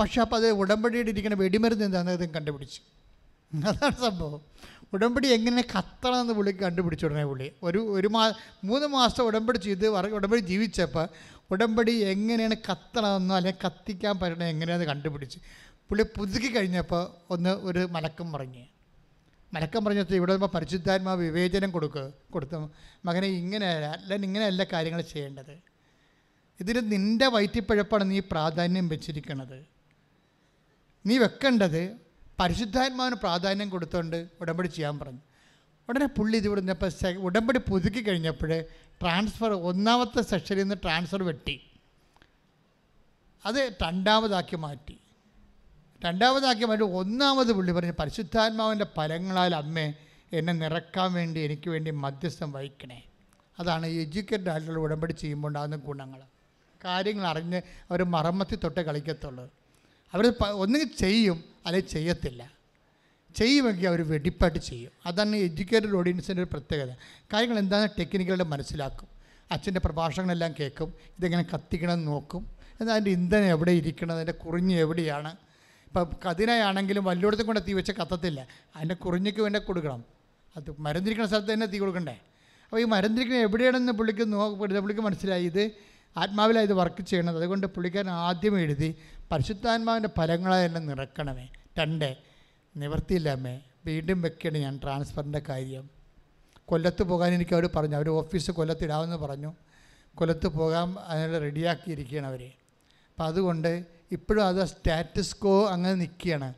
[0.00, 2.80] പക്ഷേ അപ്പോൾ അത് ഉടമ്പടിയുടെ ഇരിക്കുന്ന വെടിമരുന്ന് എന്താണെന്ന് അദ്ദേഹം കണ്ടുപിടിച്ചു.
[3.52, 4.40] അതാണ് സംഭവം.
[4.94, 7.48] ഉടമ്പടി എങ്ങനെ കത്തണമെന്ന് പുള്ളി കണ്ടുപിടിച്ചു ഉടനെ പുള്ളി.
[7.62, 8.22] ഒരു ഒരു മാ
[8.68, 9.86] മൂന്ന് മാസം ഉടമ്പടി ചെയ്ത്
[10.18, 11.06] ഉടമ്പടി ജീവിച്ചപ്പോൾ
[11.50, 15.38] ഉടമ്പടി എങ്ങനെയാണ് കത്തണമെന്നോ അല്ലെങ്കിൽ കത്തിക്കാൻ പറ്റണോ എങ്ങനെയാണെന്ന് കണ്ടുപിടിച്ച്.
[15.88, 17.02] പുള്ളി പുതുക്കി കഴിഞ്ഞപ്പോൾ
[17.34, 18.64] ഒന്ന് ഒരു മലക്കം പറഞ്ഞു
[19.54, 22.04] മലക്കം പറഞ്ഞപ്പോൾ ഇവിടെ വരുമ്പോൾ പരിശുദ്ധാത്മാ വിവേചനം കൊടുക്കുക
[22.34, 22.58] കൊടുത്തു
[23.04, 25.54] മകനെ ഇങ്ങനെ അല്ല ഇങ്ങനെയല്ല കാര്യങ്ങൾ ചെയ്യേണ്ടത്.
[26.60, 29.66] ഇതിന് നിന്റെ വയറ്റിപ്പഴപ്പാണ് നീ പ്രാധാന്യം വെച്ചിരിക്കുന്നത്
[31.06, 31.96] നീ വെക്കേണ്ടത്
[32.40, 35.18] പരിശുദ്ധാത്മാവിന് പ്രാധാന്യം കൊടുത്തുകൊണ്ട് ഉടമ്പടി ചെയ്യാൻ പറഞ്ഞു.
[35.88, 38.64] ഉടനെ പുള്ളി ഇത് വിടുന്നപ്പോൾ ഉടമ്പടി പുതുക്കി കഴിഞ്ഞപ്പോൾ
[39.02, 41.60] ട്രാൻസ്ഫർ ഒന്നാമത്തെ സെക്ഷനിൽ നിന്ന് ട്രാൻസ്ഫർ വെട്ടി.
[43.46, 44.98] അത് രണ്ടാമതാക്കി മാറ്റി.
[46.04, 49.94] രണ്ടാമതാക്കി മാറ്റി ഒന്നാമത് പുള്ളി പറഞ്ഞു പരിശുദ്ധാത്മാവിന്റെ ഫലങ്ങളാൽ അമ്മേ
[50.32, 53.02] എന്നെ നിറക്കാൻ വേണ്ടി എനിക്ക് വേണ്ടി മധ്യസ്ഥം വഹിക്കണേ.
[53.58, 56.22] അതാണ് എഡ്യൂക്കേറ്റഡ് ആയിട്ടുള്ള ഉടമ്പടി ചെയ്യുമ്പോൾ ഉണ്ടാകുന്ന ഗുണങ്ങൾ.
[56.84, 57.56] കാര്യങ്ങൾ അറിഞ്ഞ്
[57.90, 59.50] അവർ മറമ്മത്തി തൊട്ടേ കളിക്കത്തുള്ളൂ.
[60.14, 62.52] അവർ ഒന്നുകിൽ ചെയ്യും അല്ലെങ്കിൽ ചെയ്യത്തില്ല.
[63.36, 64.92] ചെയ്യുമെങ്കിൽ അവർ വെടിപ്പായിട്ട് ചെയ്യും.
[65.06, 66.94] അതാണ് എഡ്യൂക്കേറ്റഡ് ഓഡിയൻസിന്റെ ഒരു പ്രത്യേകത.
[67.32, 69.08] കാര്യങ്ങൾ എന്താണ് ടെക്നിക്കുകളുടെ മനസ്സിലാക്കും.
[69.50, 70.94] അച്ഛന്റെ പ്രഭാഷണങ്ങളെല്ലാം കേൾക്കും.
[71.18, 72.56] ഇതെങ്ങനെ കത്തിക്കണമെന്ന് നോക്കും.
[72.80, 74.14] എന്നാൽ അതിന്റെ ഇന്ധനം എവിടെ ഇരിക്കണം?
[74.14, 75.36] അതിന്റെ കുറിഞ്ഞ് എവിടെയാണ്?
[75.86, 78.46] ഇപ്പം കതിനായാണെങ്കിലും വല്ലോടത്തും കൊണ്ട് തീ വെച്ച് കത്തത്തില്ല.
[78.76, 80.04] അതിന്റെ കുറിഞ്ഞിക്ക് വേണ്ടി കൊടുക്കണം.
[80.56, 82.12] അത് മരുന്നിരിക്കുന്ന സ്ഥലത്ത് തന്നെ തീ കൊടുക്കണ്ടേ?
[82.64, 85.44] അപ്പോൾ ഈ മരുന്നിരിക്കുന്ന എവിടെയാണെന്ന് പുള്ളിക്ക് നോ പുള്ളിക്ക് മനസ്സിലായി.
[85.44, 85.70] ഇത്
[86.16, 87.36] ആത്മാവിലാണ് ഇത് വർക്ക് ചെയ്യണത്.
[87.36, 88.98] അതുകൊണ്ട് പുള്ളിക്കാരൻ ആദ്യം എഴുതി
[89.32, 91.48] പരിശുദ്ധാത്മാവിന്റെ ഫലങ്ങളായി എന്നെ നിറക്കണമേ.
[91.78, 92.16] രണ്ട്
[92.76, 95.90] നിവർത്തിയില്ലമ്മേ വീണ്ടും വെക്കണം ഞാൻ ട്രാൻസ്ഫറിന്റെ കാര്യം.
[96.64, 97.96] കൊല്ലത്ത് പോകാൻ എനിക്ക് അവർ പറഞ്ഞു.
[97.96, 99.54] അവർ ഓഫീസ് കൊല്ലത്തിടാമെന്ന് പറഞ്ഞു.
[100.14, 106.54] കൊല്ലത്ത് പോകാൻ അതിനുള്ള റെഡിയാക്കിയിരിക്കുകയാണ് അവർ അപ്പം അതുകൊണ്ട് ഇപ്പോഴും അത് സ്റ്റാറ്റസ് കോ അങ്ങനെ നിൽക്കുകയാണ്.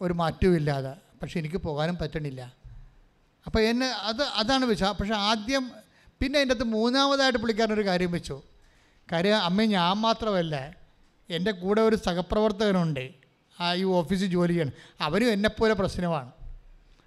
[0.00, 0.94] ഒരു മാറ്റവും ഇല്ലാതെ.
[1.22, 2.54] പക്ഷെ എനിക്ക് പോകാനും പറ്റണില്ല.
[3.46, 5.70] അപ്പോൾ എന്നെ അത് അതാണ് വെച്ചാൽ പക്ഷേ ആദ്യം
[6.20, 8.42] പിന്നെ അതിന്റെ അകത്ത് മൂന്നാമതായിട്ട് പുള്ളിക്കാരനൊരു കാര്യം വെച്ചു.
[9.12, 10.76] കാര്യം അമ്മ ഞാൻ മാത്രമല്ല
[11.30, 13.10] എന്റെ കൂടെ ഒരു സഹപ്രവർത്തകനുണ്ട്.
[13.60, 14.72] ആ ഈ ഓഫീസിൽ ജോലി ചെയ്യണം.
[15.00, 16.32] അവനും എന്നെപ്പോലെ പ്രശ്നമാണ്.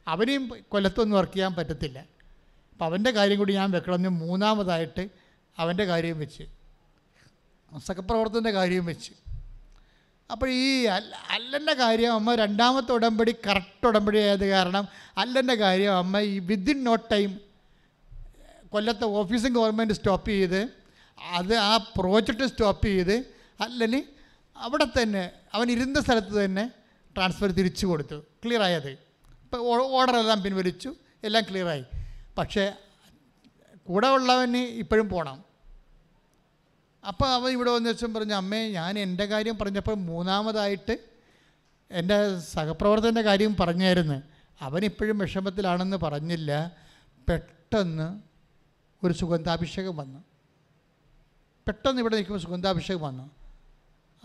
[0.08, 2.00] അവനെയും കൊല്ലത്തൊന്നും വർക്ക് ചെയ്യാൻ പറ്റത്തില്ല.
[2.72, 5.10] അപ്പം അവന്റെ കാര്യം കൂടി ഞാൻ വെക്കണമെന്ന് മൂന്നാമതായിട്ട്
[5.58, 6.44] അവന്റെ കാര്യം വെച്ച്.
[7.78, 9.12] സഹപ്രവർത്തകന്റെ കാര്യവും വെച്ച്.
[10.32, 16.20] അപ്പോൾ ഈ അല്ല അല്ലന്റെ കാര്യം അമ്മ രണ്ടാമത്തെ ഉടമ്പടി കറക്റ്റ് ഉടമ്പടി ആയത് കാരണം അല്ലന്റെ കാര്യം അമ്മ
[16.20, 17.40] ഈ വിത്തിൻ നോട്ട് ടൈം
[18.70, 20.83] കൊല്ലത്തെ ഓഫീസും ഗവൺമെന്റ് സ്റ്റോപ്പ് ചെയ്ത്
[21.22, 23.26] അത് ആ പ്രോജക്റ്റ് സ്റ്റോപ്പ് ചെയ്ത്
[23.62, 24.04] അല്ലെങ്കിൽ
[24.58, 26.72] അവിടെ തന്നെ അവൻ ഇരുന്ന സ്ഥലത്ത് തന്നെ
[27.16, 28.24] ട്രാൻസ്ഫർ തിരിച്ചു കൊടുത്തു.
[28.46, 30.96] ക്ലിയർ ആയത് ഇപ്പോൾ ഓർഡറെല്ലാം പിൻവലിച്ചു.
[31.24, 31.86] എല്ലാം ക്ലിയറായി
[32.38, 32.74] പക്ഷേ
[33.84, 35.46] കൂടെ ഉള്ളവന് ഇപ്പോഴും പോകണം
[37.08, 40.98] അപ്പോൾ അവൻ ഇവിടെ വന്ന ദിവസം പറഞ്ഞു അമ്മേ ഞാൻ എന്റെ കാര്യം പറഞ്ഞപ്പോൾ മൂന്നാമതായിട്ട്
[41.92, 44.24] എന്റെ സഹപ്രവർത്തകന്റെ കാര്യം പറഞ്ഞായിരുന്നു.
[44.62, 46.72] അവനിപ്പോഴും വിഷമത്തിലാണെന്ന് പറഞ്ഞില്ല.
[47.30, 48.20] പെട്ടെന്ന്
[49.06, 50.33] ഒരു സുഗന്ധാഭിഷേകം വന്നു.
[51.68, 53.26] പെട്ടെന്ന് ഇവിടെ നിൽക്കുമ്പോൾ സുഗന്ധാഭിഷേകം വന്നു.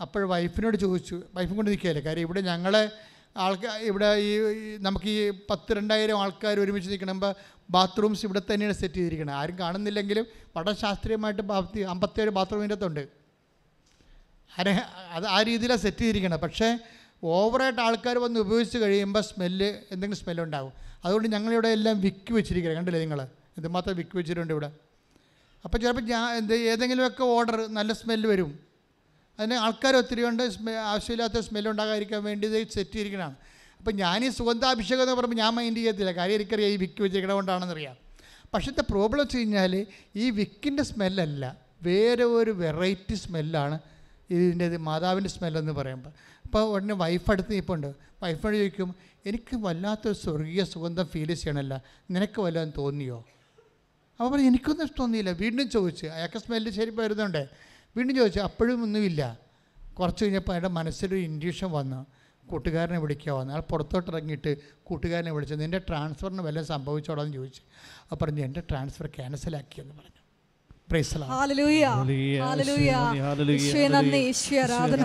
[0.01, 2.01] അപ്പോൾ വൈഫിനോട് ചോദിച്ചു വൈഫും കൊണ്ട് നിൽക്കുകയല്ലേ?
[2.01, 2.83] കാര്യം ഇവിടെ ഞങ്ങളെ
[3.37, 7.33] ആൾക്കാർ ഇവിടെ ഈ ഈ നമുക്ക് ഈ പത്ത് രണ്ടായിരം ആൾക്കാർ ഒരുമിച്ച് നിൽക്കണമ്പോൾ
[7.69, 9.35] ബാത്റൂംസ് ഇവിടെ തന്നെയാണ് സെറ്റ് ചെയ്തിരിക്കുന്നത്.
[9.35, 10.25] ആരും കാണുന്നില്ലെങ്കിലും
[10.55, 13.03] വളരെ ശാസ്ത്രീയമായിട്ട് ബാത്തി അമ്പത്തേഴ് ബാത്റൂമിന്റെ അകത്തുണ്ട്.
[14.59, 14.73] ആരെ
[15.17, 16.41] അത് ആ രീതിയിലാണ് സെറ്റ് ചെയ്തിരിക്കുന്നത്.
[16.41, 16.69] പക്ഷേ
[17.23, 20.73] ഓവറായിട്ട് ആൾക്കാർ വന്ന് ഉപയോഗിച്ച് കഴിയുമ്പോൾ സ്മെല്ല് എന്തെങ്കിലും സ്മെല്ലുണ്ടാകും
[21.05, 22.77] അതുകൊണ്ട് ഞങ്ങളിവിടെ എല്ലാം വിക്ക് വെച്ചിരിക്കുകയാണ്.
[22.79, 23.21] കണ്ടില്ലേ നിങ്ങൾ?
[23.57, 24.71] എന്തുമാത്രം വിക്ക് വെച്ചിട്ടുണ്ട് ഇവിടെ.
[25.65, 28.59] അപ്പോൾ ചിലപ്പോൾ ഞാൻ എന്ത് ഏതെങ്കിലുമൊക്കെ ഓർഡർ നല്ല സ്മെല്ല് വരും.
[29.39, 30.43] അതിന് ആൾക്കാർ ഒത്തിരി ഉണ്ട്
[30.91, 33.35] ആവശ്യമില്ലാത്ത സ്മെല്ല് ഉണ്ടാകാതിരിക്കാൻ വേണ്ടി ഇത് സെറ്റ് ചെയ്തിരിക്കണതാണ്.
[33.79, 36.11] അപ്പോൾ ഞാൻ ഈ സുഗന്ധാഭിഷേകം എന്ന് പറയുമ്പോൾ ഞാൻ മൈൻഡ് ചെയ്യത്തില്ല.
[36.11, 37.95] കാര്യം എനിക്കറിയാം ഈ വിക്ക് വെച്ചിരിക്കണ കൊണ്ടാണെന്നറിയാം.
[38.53, 43.79] പക്ഷേ ഇത് പ്രോബ്ലം വെച്ച് കഴിഞ്ഞാൽ ഈ വിക്കിന്റെ സ്മെല്ലല്ല വേറെ ഒരു വെറൈറ്റി സ്മെല്ലാണ്
[44.29, 46.09] ഇതിന്റെ ഇത് മാതാവിന്റെ സ്മെല്ലെന്ന് പറയുമ്പോൾ
[46.45, 47.95] അപ്പോൾ ഉടനെ വൈഫ് അടുത്ത് ഉണ്ട്.
[48.23, 48.95] വൈഫോട് ചോദിക്കും
[49.25, 51.73] എനിക്ക് വല്ലാത്തൊരു സ്വർഗീയ സുഗന്ധം ഫീൽ ചെയ്യണമല്ല
[52.11, 53.25] നിനക്ക് വല്ലതും തോന്നിയോ?
[54.19, 55.31] അപ്പോൾ പറഞ്ഞു എനിക്കൊന്നും ഇഷ്ടമൊന്നുമില്ല.
[55.31, 57.49] വീണ്ടും ചോദിച്ചു അയാൾക്ക് സ്മെല്ല് ശരി വരുന്നുണ്ട്
[57.97, 59.39] വീണ്ടും ചോദിച്ചു അപ്പോഴും ഒന്നുമില്ല.
[59.99, 62.05] കുറച്ച് കഴിഞ്ഞപ്പോൾ അയാളുടെ മനസ്സിലൊരു ഇൻഡ്യൂഷൻ വന്നു.
[62.49, 67.61] കൂട്ടുകാരനെ വിളിക്കുക വന്നു അയാൾ പുറത്തോട്ട് ഇറങ്ങിയിട്ട് കൂട്ടുകാരനെ വിളിച്ചു നിന്റെ ട്രാൻസ്ഫറിന് വല്ലതും സംഭവിച്ചോടാന്ന് ചോദിച്ചു.
[68.11, 70.21] അപ്പോൾ പറഞ്ഞു എന്റെ ട്രാൻസ്ഫർ ക്യാൻസലാക്കിയെന്ന് പറഞ്ഞു.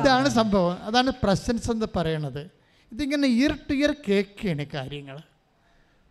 [0.00, 0.82] ഇതാണ് സംഭവം.
[0.82, 2.50] അതാണ് പ്രസൻസ് എന്ന് പറയണത്.
[2.92, 5.18] ഇതിങ്ങനെ ഇയർ ടു ഇയർ കേൾക്കുകയാണ് കാര്യങ്ങൾ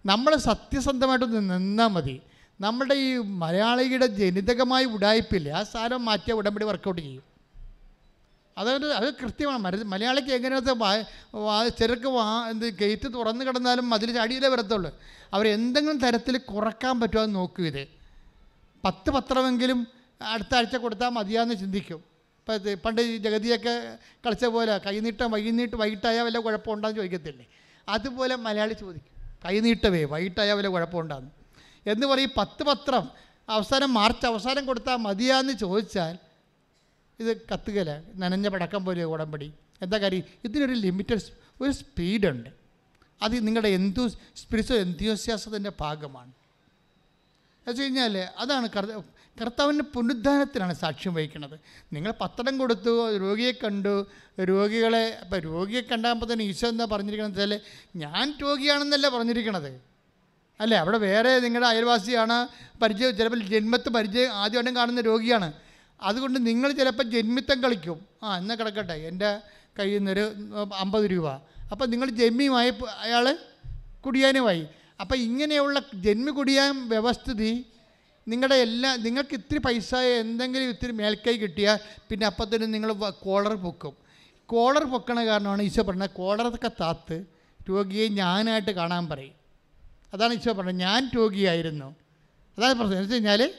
[0.05, 2.21] നമ്മൾ സത്യസന്ധമായിട്ടൊന്ന് നിന്നാൽ മതി.
[2.61, 7.23] നമ്മുടെ ഈ മലയാളിയുടെ ജനിതകമായി ഉടായ്പില്ല ആ സാധനം മാറ്റിയ ഉടമ്പടി വർക്കൗട്ട് ചെയ്യും.
[8.57, 9.83] അതൊരു അത് കൃത്യമാണ്.
[9.83, 10.65] മലയാളിക്ക് എങ്ങനെയാത്ത
[11.77, 14.99] ചിലർക്ക് വാ എന്ത് ഗേറ്റ് തുറന്ന് കിടന്നാലും അതിൽ ചാടിയിലേ വരത്തുള്ളൂ.
[15.33, 17.87] അവരെന്തെങ്കിലും തരത്തിൽ കുറയ്ക്കാൻ പറ്റുമോ എന്ന് നോക്കൂ ഇത്.
[18.85, 19.87] പത്ത് പത്രമെങ്കിലും
[20.21, 22.03] അടുത്ത ആഴ്ച കൊടുത്താൽ മതിയാന്ന് ചിന്തിക്കും.
[22.41, 27.45] ഇപ്പം പണ്ട് ജഗതിയൊക്കെ കളിച്ച പോലെ കൈനീട്ടം വൈകുന്നീട്ട് വൈകിട്ടായാൽ വല്ല കുഴപ്പമുണ്ടാന്ന് ചോദിക്കത്തില്ലേ.
[27.89, 29.13] അതുപോലെ മലയാളി ചോദിക്കും.
[29.45, 31.42] കൈനീട്ടവേ വൈകിട്ടായാൽ വല്ല കുഴപ്പമുണ്ടാന്ന്.
[31.87, 33.09] എന്ന് പറയും പത്ത് പത്രം
[33.49, 36.17] അവസാനം മാർച്ച് അവസാനം കൊടുത്താൽ മതിയാന്ന് ചോദിച്ചാൽ
[37.19, 38.01] ഇത് കത്തുകയില്ല.
[38.15, 39.53] നനഞ്ഞ പടക്കം പോലെ ഉടമ്പടി.
[39.81, 40.23] എന്താ കാര്യം?
[40.43, 41.19] ഇതിനൊരു ലിമിറ്റഡ്
[41.61, 42.49] ഒരു സ്പീഡുണ്ട്.
[43.21, 46.27] അത് നിങ്ങളുടെ എന്തു സ്പിരിച്വൽ എന്തുസ്യാസത്തിന്റെ ഭാഗമാണ്.
[46.27, 48.91] എന്ന് വെച്ച് കഴിഞ്ഞാൽ അതാണ് കർത്ത
[49.41, 51.59] കർത്താവിന്റെ പുനരുദ്ധാനത്തിനാണ് സാക്ഷ്യം വഹിക്കുന്നത്.
[51.93, 54.07] നിങ്ങൾ പത്രം കൊടുത്തു രോഗിയെ കണ്ടു
[54.43, 57.61] രോഗികളെ അപ്പം രോഗിയെ കണ്ടാൽ തന്നെ ഈശോ എന്താ പറഞ്ഞിരിക്കണത്
[57.95, 59.92] ഞാൻ രോഗിയാണെന്നല്ല പറഞ്ഞിരിക്കണത്.
[60.59, 60.77] അല്ലേ?
[60.77, 62.47] അവിടെ വേറെ നിങ്ങളുടെ അയൽവാസിയാണ്
[62.79, 65.53] പരിചയം ചിലപ്പോൾ ജന്മത്ത് പരിചയം ആദ്യമായിട്ടും കാണുന്ന രോഗിയാണ്.
[66.01, 68.05] അതുകൊണ്ട് നിങ്ങൾ ചിലപ്പോൾ ജന്മിത്തം കളിക്കും.
[68.23, 68.93] ആ എന്നാൽ കിടക്കട്ടെ.
[68.93, 69.39] എന്റെ
[69.79, 70.33] കയ്യിൽ നിന്നൊരു
[70.77, 71.29] അമ്പത് രൂപ.
[71.71, 73.37] അപ്പോൾ നിങ്ങൾ ജന്മിയുമായി അയാൾ
[74.05, 74.67] കുടിയാനുമായി.
[75.01, 77.65] അപ്പോൾ ഇങ്ങനെയുള്ള ജന്മി കുടിയാൻ വ്യവസ്ഥിതി
[78.27, 83.93] നിങ്ങളുടെ എല്ലാ നിങ്ങൾക്ക് ഇത്തിരി പൈസ എന്തെങ്കിലും ഇത്തിരി മേൽക്കൈ കിട്ടിയാൽ പിന്നെ അപ്പം തന്നെ നിങ്ങൾ കോളർ പൊക്കും.
[84.45, 87.25] കോളർ പൊക്കണ കാരണമാണ് ഈശോ പറഞ്ഞത് കോളറൊക്കെ താത്ത്
[87.69, 89.42] രോഗിയെ ഞാനായിട്ട് കാണാൻ പറയും.
[90.13, 90.79] അതാണ് ഈശോ പറഞ്ഞത്.
[90.79, 91.95] ഞാൻ രോഗിയായിരുന്നു.
[92.57, 92.91] അതാണ് പ്രശ്നം.
[92.91, 93.53] എന്ന് വെച്ച് കഴിഞ്ഞാൽ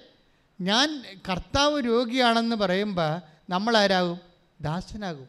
[0.61, 3.21] ഞാൻ കർത്താവ് രോഗിയാണെന്ന് പറയുമ്പോൾ
[3.51, 4.21] നമ്മൾ ആരാകും
[4.61, 5.29] ദാസനാകും.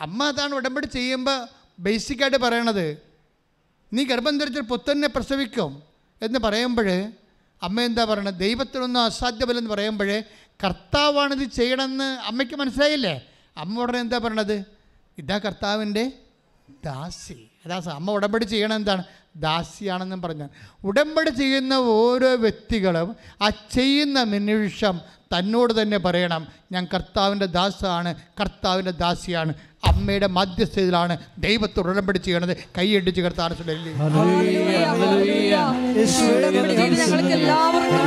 [0.00, 1.46] അമ്മ അതാണ് ഉടമ്പടി ചെയ്യുമ്പോൾ
[1.78, 2.98] ബേസിക്കായിട്ട് പറയണത്.
[3.92, 5.82] നീ ഗർഭം ധരിച്ച പുത്തനെ പ്രസവിക്കും
[6.22, 7.12] എന്ന് പറയുമ്പോൾ
[7.62, 8.34] അമ്മ എന്താ പറയണത്?
[8.34, 10.22] ദൈവത്തിനൊന്നും അസാധ്യമല്ലെന്ന് പറയുമ്പോൾ
[10.64, 13.26] കർത്താവാണിത് ചെയ്യണമെന്ന് അമ്മയ്ക്ക് മനസ്സിലായില്ലേ?
[13.56, 14.64] അമ്മ ഉടനെ എന്താ പറയണത്?
[15.18, 16.12] ഇതാ കർത്താവിന്റെ
[16.84, 17.50] ദാസി.
[17.66, 19.04] അതാ അമ്മ ഉടമ്പടി ചെയ്യണം എന്താണ്
[19.38, 20.46] ദാസിയാണെന്നും പറഞ്ഞു
[20.84, 23.08] ഉടമ്പടി ചെയ്യുന്ന ഓരോ വ്യക്തികളും
[23.42, 24.96] ആ ചെയ്യുന്ന നിമിഷം
[25.34, 26.42] തന്നോട് തന്നെ പറയണം
[26.72, 28.10] ഞാൻ കർത്താവിന്റെ ദാസാണ്
[28.40, 29.52] കർത്താവിന്റെ ദാസിയാണ്
[29.84, 32.54] അമ്മയുടെ മധ്യസ്ഥതയിലാണ് ദൈവത്തോട് ഉടമ്പടി ചെയ്യണത്.
[32.78, 33.50] കൈയടിച്ച് കർത്താൻ
[36.98, 38.06] ഞങ്ങൾക്ക് എല്ലാവർക്കും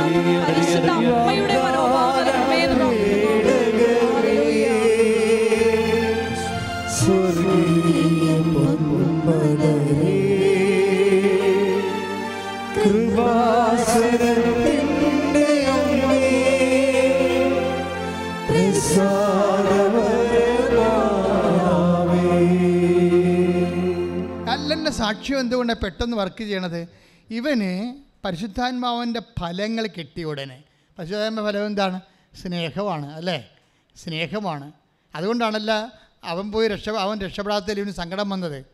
[24.92, 26.88] പ്രസാദവരമാവേ സാക്ഷ്യം എന്തുകൊണ്ടാണ് പെട്ടെന്ന് വർക്ക് ചെയ്യണത്?
[27.30, 27.94] ഇവന്
[28.24, 30.62] പരിശുദ്ധാത്മാവിന്റെ ഫലങ്ങൾ കിട്ടിയ ഉടനെ.
[30.98, 32.00] പരിശുദ്ധാത്മ ഫലം എന്താണ്?
[32.42, 33.50] സ്നേഹമാണ് അല്ലേ?
[33.96, 34.72] സ്നേഹമാണ്.
[35.14, 35.92] അതുകൊണ്ടാണല്ല
[36.24, 38.64] അവൻ പോയി രക്ഷ അവൻ രക്ഷപ്പെടാത്തതിൽ ഇവന് സങ്കടം വന്നത്.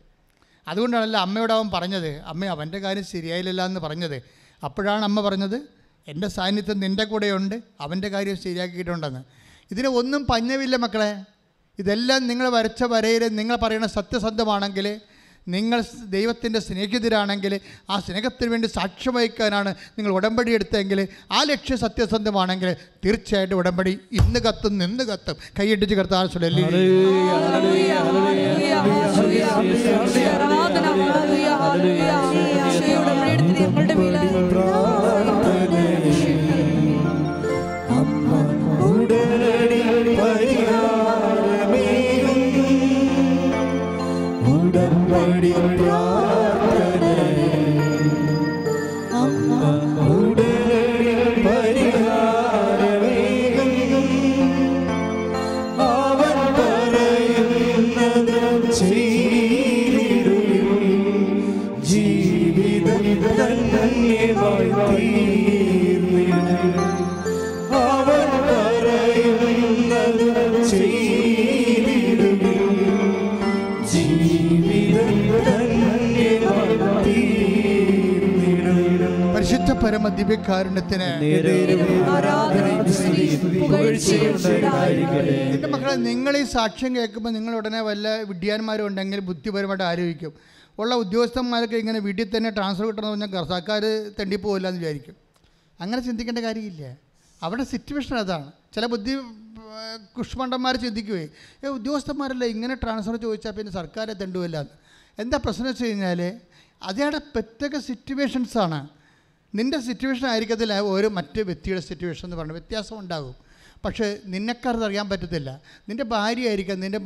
[0.67, 4.21] അതുകൊണ്ടാണല്ലോ അമ്മയോട് അവൻ പറഞ്ഞത് അമ്മ അവന്റെ കാര്യം ശരിയായില്ല എന്ന് പറഞ്ഞത്.
[4.63, 5.57] അപ്പോഴാണ് അമ്മ പറഞ്ഞത്
[6.07, 9.23] എന്റെ സാന്നിധ്യം നിന്റെ കൂടെയുണ്ട് അവന്റെ കാര്യം ശരിയാക്കിയിട്ടുണ്ടെന്ന്.
[9.71, 11.23] ഇതിന് ഒന്നും പഞ്ഞമില്ല മക്കളെ.
[11.79, 15.01] ഇതെല്ലാം നിങ്ങൾ വരച്ച വരയിൽ നിങ്ങൾ പറയുന്ന സത്യസന്ധമാണെങ്കിൽ
[15.49, 17.53] നിങ്ങൾ ദൈവത്തിന്റെ സ്നേഹിതരാണെങ്കിൽ
[17.89, 21.01] ആ സ്നേഹത്തിന് വേണ്ടി സാക്ഷ്യം വഹിക്കാനാണ് നിങ്ങൾ ഉടമ്പടി എടുത്തെങ്കിൽ
[21.31, 22.71] ആ ലക്ഷ്യം സത്യസന്ധമാണെങ്കിൽ
[23.05, 26.25] തീർച്ചയായിട്ടും ഉടമ്പടി ഇന്ന് കത്തും നിന്ന് കത്തും കൈയിട്ടിച്ച് കർത്താൻ
[33.29, 34.28] എടുത്ത് ഞങ്ങളുടെ മേലെ
[79.89, 81.05] പരമ ദിവ്യകാരുണ്യത്തിന്
[85.43, 85.67] എന്റെ.
[85.73, 90.33] മക്കളെ നിങ്ങൾ ഈ സാക്ഷ്യം കേൾക്കുമ്പോൾ നിങ്ങൾ ഉടനെ വല്ല വിഡ്ഢിയാന്മാരും ഉണ്ടെങ്കിൽ ബുദ്ധിപരമായിട്ട് ആലോചിക്കും
[90.81, 93.81] ഉള്ള ഉദ്യോഗസ്ഥന്മാരൊക്കെ ഇങ്ങനെ വീട്ടിൽ തന്നെ ട്രാൻസ്ഫർ കിട്ടണമെന്ന് പറഞ്ഞാൽ സർക്കാർ
[94.19, 95.15] തെണ്ടിപ്പോവില്ല എന്ന് വിചാരിക്കും.
[95.79, 96.83] അങ്ങനെ ചിന്തിക്കേണ്ട കാര്യമില്ല.
[97.41, 98.47] അവിടെ സിറ്റുവേഷൻ അതാണ്.
[98.75, 99.13] ചില ബുദ്ധി
[100.17, 101.25] കുഷ്മണ്ടന്മാർ ചിന്തിക്കുവേ
[101.63, 104.73] ഏ ഉദ്യോഗസ്ഥന്മാരല്ലേ ഇങ്ങനെ ട്രാൻസ്ഫർ ചോദിച്ചാൽ പിന്നെ സർക്കാരെ തെണ്ടുമില്ല എന്ന്.
[105.17, 106.21] എന്താ പ്രശ്നം വെച്ച് കഴിഞ്ഞാൽ
[106.81, 108.79] അതേടെ പ്രത്യേക സിറ്റുവേഷൻസാണ്
[109.55, 110.79] നിന്റെ സിറ്റുവേഷൻ ആയിരിക്കത്തില്ല.
[110.79, 113.35] ഒരു മറ്റ് വ്യക്തിയുടെ സിറ്റുവേഷൻ എന്ന് പറഞ്ഞാൽ വ്യത്യാസം ഉണ്ടാകും.
[113.85, 115.61] പക്ഷേ നിന്നെക്കാരത് അറിയാൻ പറ്റത്തില്ല.
[115.89, 116.99] നിന്റെ ഭാര്യ ആയിരിക്കാം നിന്റെ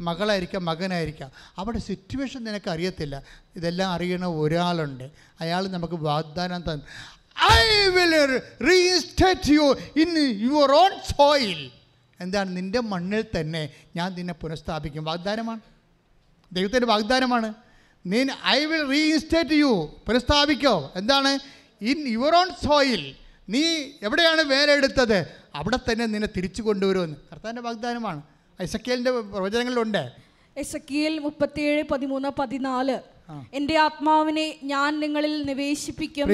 [0.00, 1.30] മകളായിരിക്കാം മകനായിരിക്കാം.
[1.56, 3.22] അവിടെ സിറ്റുവേഷൻ നിനക്ക് അറിയത്തില്ല.
[3.56, 5.10] ഇതെല്ലാം അറിയണ ഒരാളുണ്ട്.
[5.40, 6.84] അയാൾ നമുക്ക് വാഗ്ദാനം തന്നു.
[7.52, 11.70] I will reinstate you in your own soil
[12.20, 12.56] എന്താണ്?
[12.56, 15.04] നിന്റെ മണ്ണിൽ തന്നെ ഞാൻ നിന്നെ പുനഃസ്ഥാപിക്കും.
[15.04, 15.60] വാഗ്ദാനമാണ്.
[16.52, 17.54] ദൈവത്തിന്റെ വാഗ്ദാനമാണ്.
[18.06, 20.92] നീ ഐ വിൽ റീഇൻസ്റ്റേറ്റ് യു പുനഃസ്ഥാപിക്കോ.
[20.96, 21.59] എന്താണ്?
[21.82, 23.14] ഇൻ യുവർ ഓൺ സോയിൽ
[23.48, 23.62] നീ
[24.02, 25.26] എവിടെയാണ് വേലെടുത്തത്?
[25.54, 27.16] അവിടെ തന്നെ നിന്നെ തിരിച്ചു കൊണ്ടുവരുമെന്ന്.
[27.32, 28.22] കർത്താവിന്റെ വാഗ്ദാനമാണ്.
[28.62, 30.12] ഐസക്കിയലിന്റെ പ്രവചനങ്ങളിലുണ്ട്.
[30.56, 32.98] എസക്കിയേൽ മുപ്പത്തിയേഴ് പതിമൂന്ന് പതിനാല്.
[33.52, 36.28] എന്റെ ആത്മാവിനെ ഞാൻ നിങ്ങളിൽ നിവേശിപ്പിക്കും.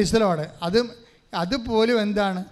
[0.62, 0.90] അതും
[1.34, 2.44] അതുപോലും എന്താണ്?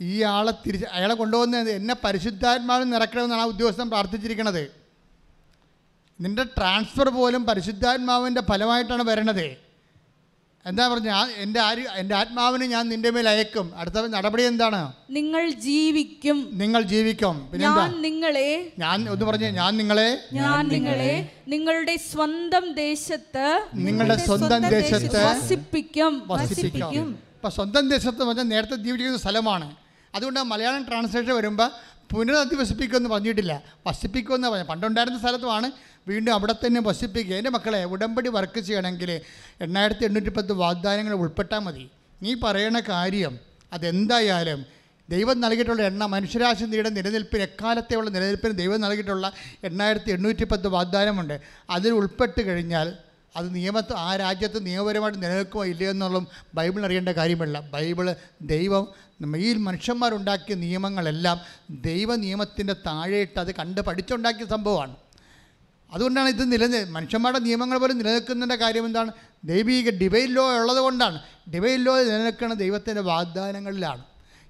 [0.00, 4.72] ഈ ആളെ തിരിച്ച് അയാളെ കൊണ്ടുപോകുന്നത് എന്നെ പരിശുദ്ധാത്മാവിൽ നിറക്കണമെന്നാണ് ആ ഉദ്യോഗസ്ഥൻ പ്രാർത്ഥിച്ചിരിക്കണത്.
[6.20, 9.65] നിന്റെ ട്രാൻസ്ഫർ പോലും പരിശുദ്ധാത്മാവിന്റെ ഫലമായിട്ടാണ് വരണത്.
[10.66, 13.72] എന്താ പറഞ്ഞ എന്റെ ആര് എന്റെ ആത്മാവിനെ ഞാൻ നിന്റെ മേൽ അയക്കും.
[13.76, 14.92] അടുത്ത നടപടി എന്താണ്?
[15.10, 16.38] നിങ്ങൾ ജീവിക്കും.
[16.52, 17.48] നിങ്ങൾ ജീവിക്കും.
[17.52, 24.68] പിന്നെ ഞാൻ നിങ്ങളെ ഞാൻ ഒന്ന് പറഞ്ഞു ഞാൻ നിങ്ങളെ ഞാൻ നിങ്ങളെ നിങ്ങളുടെ സ്വന്തം ദേശത്ത് നിങ്ങളുടെ സ്വന്തം
[24.68, 26.22] ദേശത്ത് വസിപ്പിക്കും.
[26.26, 27.10] വസിപ്പിക്കും.
[27.36, 29.76] ഇപ്പൊ സ്വന്തം ദേശത്ത് പറഞ്ഞാൽ നേരത്തെ ജീവിക്കുന്ന സ്ഥലമാണ്.
[30.14, 31.70] അതുകൊണ്ട് മലയാളം ട്രാൻസ്ലേഷൻ വരുമ്പോൾ
[32.10, 33.62] പുനരധിവസിപ്പിക്കുമെന്ന് പറഞ്ഞിട്ടില്ല.
[33.86, 35.72] വസിപ്പിക്കുമെന്ന് പറഞ്ഞു പണ്ടുണ്ടായിരുന്ന സ്ഥലത്തുമാണ്
[36.08, 37.34] വീണ്ടും അവിടെ തന്നെ വസിപ്പിക്കുക.
[37.34, 39.20] എന്റെ മക്കളെ ഉടമ്പടി വർക്ക് ചെയ്യണമെങ്കിൽ
[39.60, 41.90] എണ്ണായിരത്തി എണ്ണൂറ്റി പത്ത് വാഗ്ദാനങ്ങൾ ഉൾപ്പെട്ടാൽ മതി.
[42.22, 43.38] നീ പറയണ കാര്യം
[43.72, 44.76] അതെന്തായാലും
[45.08, 49.32] ദൈവം നൽകിയിട്ടുള്ള എണ്ണ മനുഷ്യരാശിയുടെ നിലനിൽപ്പിന് എക്കാലത്തെയുള്ള നിലനിൽപ്പിന് ദൈവം നൽകിയിട്ടുള്ള
[49.64, 51.40] എണ്ണായിരത്തി എണ്ണൂറ്റി പത്ത് വാഗ്ദാനമുണ്ട്.
[51.70, 52.96] അതിൽ ഉൾപ്പെട്ട് കഴിഞ്ഞാൽ
[53.36, 57.60] അത് നിയമത്ത് ആ രാജ്യത്ത് നിയമപരമായിട്ട് നിലനിൽക്കുമോ ഇല്ലയോ എന്നുള്ളതും ബൈബിൾ അറിയേണ്ട കാര്യമല്ല.
[57.60, 58.88] ബൈബിൾ ദൈവം
[59.36, 61.40] ഈ മനുഷ്യന്മാരുണ്ടാക്കിയ നിയമങ്ങളെല്ലാം
[61.70, 64.96] ദൈവ നിയമത്തിന്റെ താഴെയിട്ട് അത് കണ്ട് പഠിച്ചുണ്ടാക്കിയ സംഭവമാണ്.
[65.92, 69.12] അതുകൊണ്ടാണ് ഇത് നിലനിൽ മനുഷ്യന്മാരുടെ നിയമങ്ങൾ പോലും നിലനിൽക്കുന്നതിന്റെ കാര്യം എന്താണ്
[69.44, 71.22] ദൈവിക ഡിവൈൻ ലോ ഉള്ളത് കൊണ്ടാണ്.
[71.54, 74.04] ഡിവൈൻ ലോ നിലനിൽക്കുന്ന ദൈവത്തിന്റെ വാഗ്ദാനങ്ങളിലാണ്.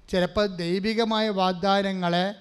[0.09, 2.35] ചിലപ്പോൾ ദൈവികമായ വാഗ്ദാനങ്ങളെ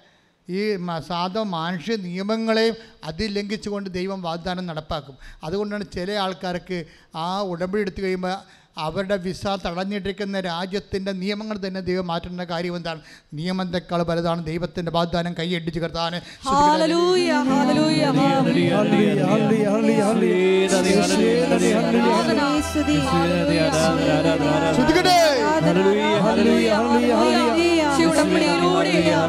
[0.48, 0.76] ഈ
[1.08, 2.74] സാധ മനുഷ്യ നിയമങ്ങളെയും
[3.04, 5.16] അതിലംഘിച്ചുകൊണ്ട് ദൈവം വാഗ്ദാനം നടപ്പാക്കും.
[5.44, 6.84] അതുകൊണ്ടാണ് ചില ആൾക്കാർക്ക്
[7.16, 13.00] ആ ഉടമ്പടി എടുത്തു കഴിയുമ്പോൾ അവരുടെ വിസ തടഞ്ഞിട്ടിരിക്കുന്ന രാജ്യത്തിന്റെ നിയമങ്ങൾ തന്നെ ദൈവം മാറ്റേണ്ട കാര്യം എന്താണ്?
[13.34, 15.80] നിയമത്തെക്കാൾ വലുതാണ് ദൈവത്തിന്റെ വാഗ്ദാനം കൈയടിച്ച്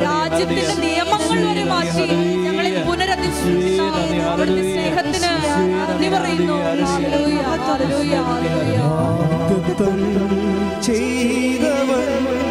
[0.03, 2.06] രാജ്യത്തിന്റെ നിയമങ്ങൾ വരെ മാറ്റി
[2.45, 2.72] ഞങ്ങളെ
[3.18, 5.30] പുനരധിഷ്ഠിക്കുന്ന അവിടുത്തെ സ്നേഹത്തിന്
[5.89, 6.56] നന്ദി പറയുന്നു.
[10.88, 12.47] ചെയ്തവൻ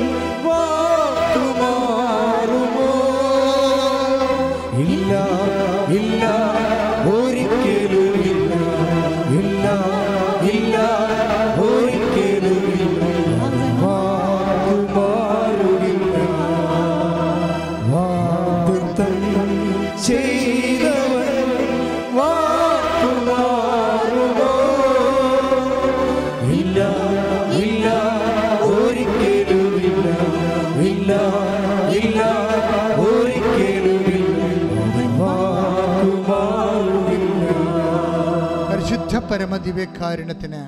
[39.37, 40.61] പരമദിവ്യകാരുണ്യത്തിന്.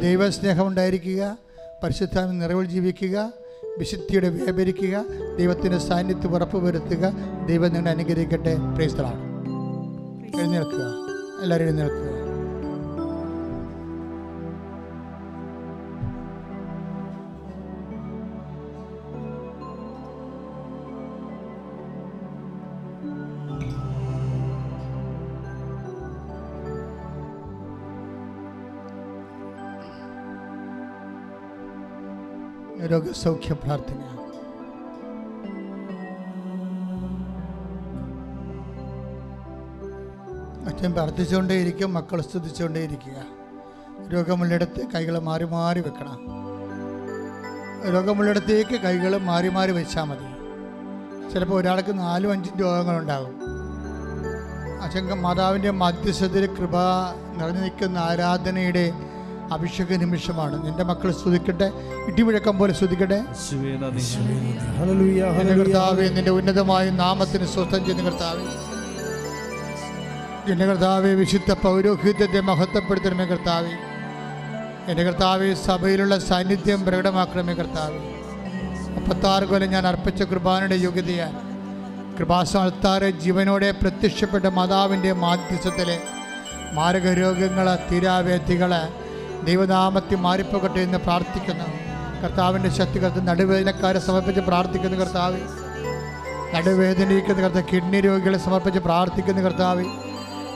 [0.00, 1.36] ദൈവസ്നേഹം ഉണ്ടായിരിക്കുക
[1.82, 3.32] പരിശുദ്ധാമി നിറവിൽ ജീവിക്കുക
[3.78, 5.04] വിശുദ്ധിയുടെ വ്യാപരിക്കുക
[5.38, 7.12] ദൈവത്തിന്റെ സാന്നിധ്യം ഉറപ്പുവരുത്തുക
[7.46, 8.56] ദൈവം നിങ്ങളെ അനുഗ്രഹിക്കട്ടെ.
[8.74, 9.20] പ്രേസ്തലാണ്
[10.38, 10.84] എഴുന്നേൽക്കുക.
[11.42, 12.15] എല്ലാവരും എഴുന്നേൽക്കുക.
[32.86, 34.02] രോഗസൗഖ്യ പ്രാർത്ഥന
[40.66, 43.24] അച്ഛൻ പ്രാർത്ഥിച്ചുകൊണ്ടേയിരിക്കും മക്കൾ സ്തുതിച്ചുകൊണ്ടേയിരിക്കുക.
[44.08, 46.18] രോഗമുള്ളിടത്ത് കൈകൾ മാറി മാറി വെക്കണം.
[47.92, 50.36] രോഗമുള്ളിടത്തേക്ക് കൈകൾ മാറി മാറി വെച്ചാൽ മതി.
[51.32, 53.40] ചിലപ്പോൾ ഒരാൾക്ക് നാലും അഞ്ചും രോഗങ്ങളുണ്ടാകും.
[54.82, 56.76] അച്ഛൻ മാതാവിന്റെ മധ്യസ്ഥതയിൽ കൃപ
[57.36, 58.92] നിറഞ്ഞു നിൽക്കുന്ന ആരാധനയുടെ
[59.52, 60.66] അഭിഷേക നിമിഷമാണ്.
[60.66, 61.72] നിന്റെ മക്കൾ സ്തുതിക്കട്ടെ.
[62.06, 63.14] ഇടിമുഴക്കം പോലെ സ്തുതിക്കട്ടെ.
[63.14, 64.02] യേശുവേ നന്ദി.
[64.78, 68.66] ഹല്ലേലൂയ, എന്റെ കർത്താവെ നിന്റെ ഉന്നതമായ നാമത്തിന് സ്വസ്ഥം ചെയ്യുന്ന കർത്താവെ.
[70.52, 73.72] എന്റെ കർത്താവെ വിശുദ്ധ പൗരോഹിത്യത്തെ മഹത്വപ്പെടുത്തണമേ കർത്താവെ.
[74.90, 77.98] എന്റെ കർത്താവെ സഭയിലുള്ള സാന്നിധ്യം പ്രകടമാക്കണമേ കർത്താവെ.
[78.90, 81.46] മുപ്പത്താറ് കൊല്ലം ഞാൻ അർപ്പിച്ച കൃപാനയുടെ യോഗ്യതയാൽ
[82.18, 85.98] കൃപാസ്ഥാനത്താറ് ജീവനോടെ പ്രത്യക്ഷപ്പെട്ട മാതാവിന്റെ മാധ്യസ്ഥത്തിലെ
[86.72, 88.74] മാരക രോഗങ്ങൾ തീരാവേദികൾ
[89.46, 91.66] ദൈവനാമത്തിൽ മാറിപ്പോകട്ടെ എന്ന് പ്രാർത്ഥിക്കുന്നു.
[92.22, 95.40] കർത്താവിന്റെ ശക്തി കർത്ത നടുവേദനക്കാരെ സമർപ്പിച്ച് പ്രാർത്ഥിക്കുന്നു കർത്താവ്.
[96.54, 99.84] നടുവേദനയിക്കുന്ന കർത്ത കിഡ്നി രോഗികളെ സമർപ്പിച്ച് പ്രാർത്ഥിക്കുന്നു കർത്താവ്.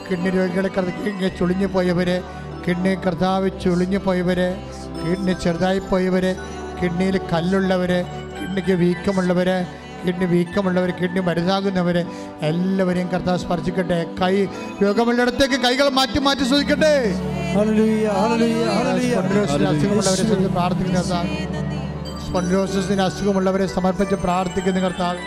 [0.07, 2.23] കിഡ്നി രോഗികളെ കർത്ത ചുളിഞ്ഞു പോയവരെ
[2.67, 4.49] കിഡ്നി കർത്താവ് ചുളിഞ്ഞു പോയവരെ
[5.03, 6.35] കിഡ്നി ചെറുതായി പോയവരെ
[6.81, 7.99] കിഡ്നിയിൽ കല്ലുള്ളവരെ
[8.39, 9.67] കിഡ്നിക്ക് വീക്കമുള്ളവരെ
[10.05, 12.05] കിഡ്നി വീക്കമുള്ളവർ കിഡ്നി മരുന്നാകുന്നവരെ
[12.41, 14.05] എല്ലാവരെയും കർത്താവ് സ്പർശിക്കട്ടെ.
[14.21, 14.35] കൈ
[14.83, 16.93] രോഗമുള്ളിടത്തേക്ക് കൈകൾ മാറ്റി മാറ്റി ശ്രദ്ധിക്കട്ടെ
[20.47, 23.01] പ്രാർത്ഥിക്കുന്ന കർത്താവ്.
[23.01, 25.17] അസുഖമുള്ളവരെ സമർപ്പിച്ച് പ്രാർത്ഥിക്കുന്ന കർത്താവ്.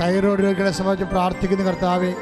[0.00, 2.12] തൈറോയ്ഡ് രോഗികളെ സംബന്ധിച്ച് പ്രാർത്ഥിക്കുന്ന കർത്താവ്.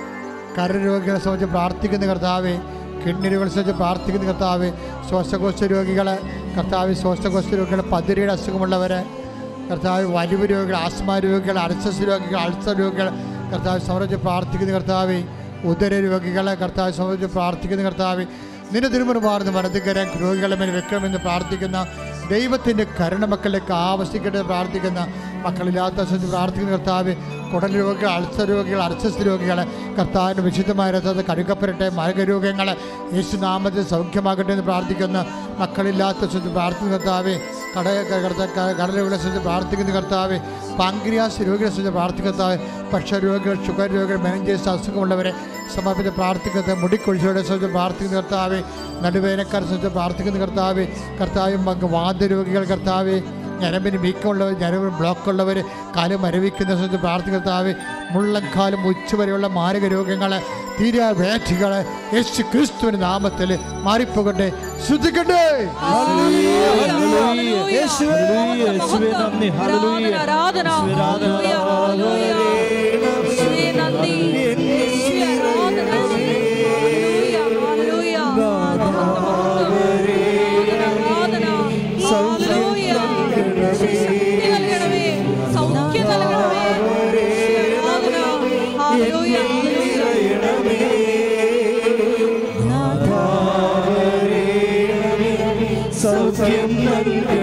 [0.58, 2.58] കരൾ രോഗികളെ സംബന്ധിച്ച് പ്രാർത്ഥിക്കുന്ന കർത്താവ്.
[3.06, 4.72] കിഡ്നി രോഗികളെ സംബന്ധിച്ച് പ്രാർത്ഥിക്കുന്ന കർത്താവ്.
[5.08, 6.18] ശ്വാസകോശ രോഗികളെ
[6.58, 9.04] കർത്താവ് ശ്വാസകോശ രോഗികളെ പതിരയുടെ അസുഖമുള്ളവരെ
[9.70, 10.04] കർത്താവ്.
[10.04, 13.10] വലിവ് രോഗികൾ ആസ്മ രോഗികൾ അൾസസ് രോഗികൾ അൾസർ രോഗികൾ
[13.52, 15.22] കർത്താവ് സംബന്ധിച്ച് പ്രാർത്ഥിക്കുന്ന കർത്താവ്.
[15.64, 18.26] ഉദര രോഗികളെ കർത്താവ് സംബന്ധിച്ച് പ്രാർത്ഥിക്കുന്ന കർത്താവ്.
[18.72, 21.78] നിന്റെ തിരുമുറുമാർന്ന് വലതുകരം രോഗികളെ മേൽ വെക്കണമെന്ന് പ്രാർത്ഥിക്കുന്ന
[22.28, 25.00] ദൈവത്തിന്റെ കരുണ മക്കളിലേക്ക് ആവശ്യിക്കട്ടെ പ്രാർത്ഥിക്കുന്ന
[25.46, 27.12] മക്കളില്ലാത്ത സ്ഥിതി പ്രാർത്ഥിക്കുന്ന കർത്താവ്
[27.50, 29.58] കുടൽ രോഗികൾ അൾസർ രോഗികൾ അർച്ചസ് രോഗികൾ
[29.98, 32.74] കർത്താവിന്റെ വിശുദ്ധമായ രഥത്തെ കഴുകപ്പെടട്ടെ മാർഗരോഗങ്ങളെ
[33.16, 35.18] യേശുനാമത്തിൽ സൗഖ്യമാകട്ടെ എന്ന് പ്രാർത്ഥിക്കുന്ന.
[35.60, 37.34] മക്കളില്ലാത്ത സ്ഥിതി പ്രാർത്ഥിക്കുന്ന കർത്താവ്
[37.74, 37.86] കട
[38.80, 40.36] കടലുകളെ സ്ഥിതി പ്രാർത്ഥിക്കുന്ന കർത്താവ്
[40.80, 42.56] പാങ്ക്രിയാസ് രോഗികളെ സ്ഥിതി പ്രാർത്ഥിക്കുന്ന കർത്താവ്
[42.92, 45.32] പക്ഷരോഗികൾ ഷുഗർ രോഗികൾ മെനഞ്ചേസ് അസുഖമുള്ളവരെ
[45.74, 48.58] സമർപ്പിച്ച് പ്രാർത്ഥിക്കുന്നത് മുടിക്കൊഴിച്ചോടെ ശ്രമിച്ച് പ്രാർത്ഥിക്കുന്ന കർത്താവ്
[49.04, 50.84] നടുവേനക്കാരെ ശ്രമിച്ച് പ്രാർത്ഥിക്കുന്ന കർത്താവ്
[51.20, 51.56] കർത്താവ്
[51.96, 53.16] വാദ്യരോഗികൾ കർത്താവ്
[53.60, 55.58] ഞരമ്പിന് വീക്കമുള്ളവർ ഞരമ്പിന് ബ്ലോക്കുള്ളവർ
[55.96, 57.72] കാൽ മരവിക്കുന്ന സമയത്ത് പ്രാർത്ഥിക്കുന്ന മുള്ളക്കാലും
[58.12, 60.32] മുള്ളൻകാലും ഉച്ചവരെയുള്ള മാരക രോഗങ്ങൾ
[60.78, 61.78] തീരാ വേഠികളെ
[62.14, 63.50] യേശു ക്രിസ്തുവിന്റെ നാമത്തിൽ
[63.82, 64.48] മാറിപ്പോകട്ടെ.
[64.86, 65.42] ശ്രദ്ധിക്കട്ടെ.
[70.16, 70.68] ആരാധന
[96.38, 97.35] സൗഖ്യം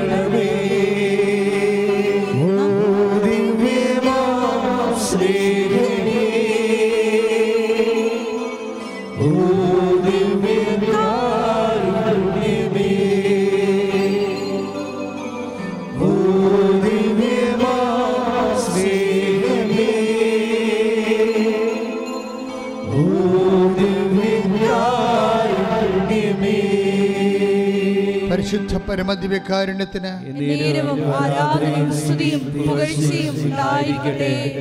[28.74, 30.12] പരിശുദ്ധ പരമദിവ്യകാരുണ്യത്തിന്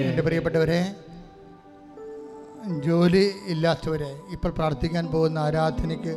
[0.09, 0.80] എന്റെ പ്രിയപ്പെട്ടവരെ
[2.86, 3.22] ജോലി
[3.52, 6.12] ഇല്ലാത്തവരെ ഇപ്പോൾ പ്രാർത്ഥിക്കാൻ പോകുന്ന ആരാധനയ്ക്ക്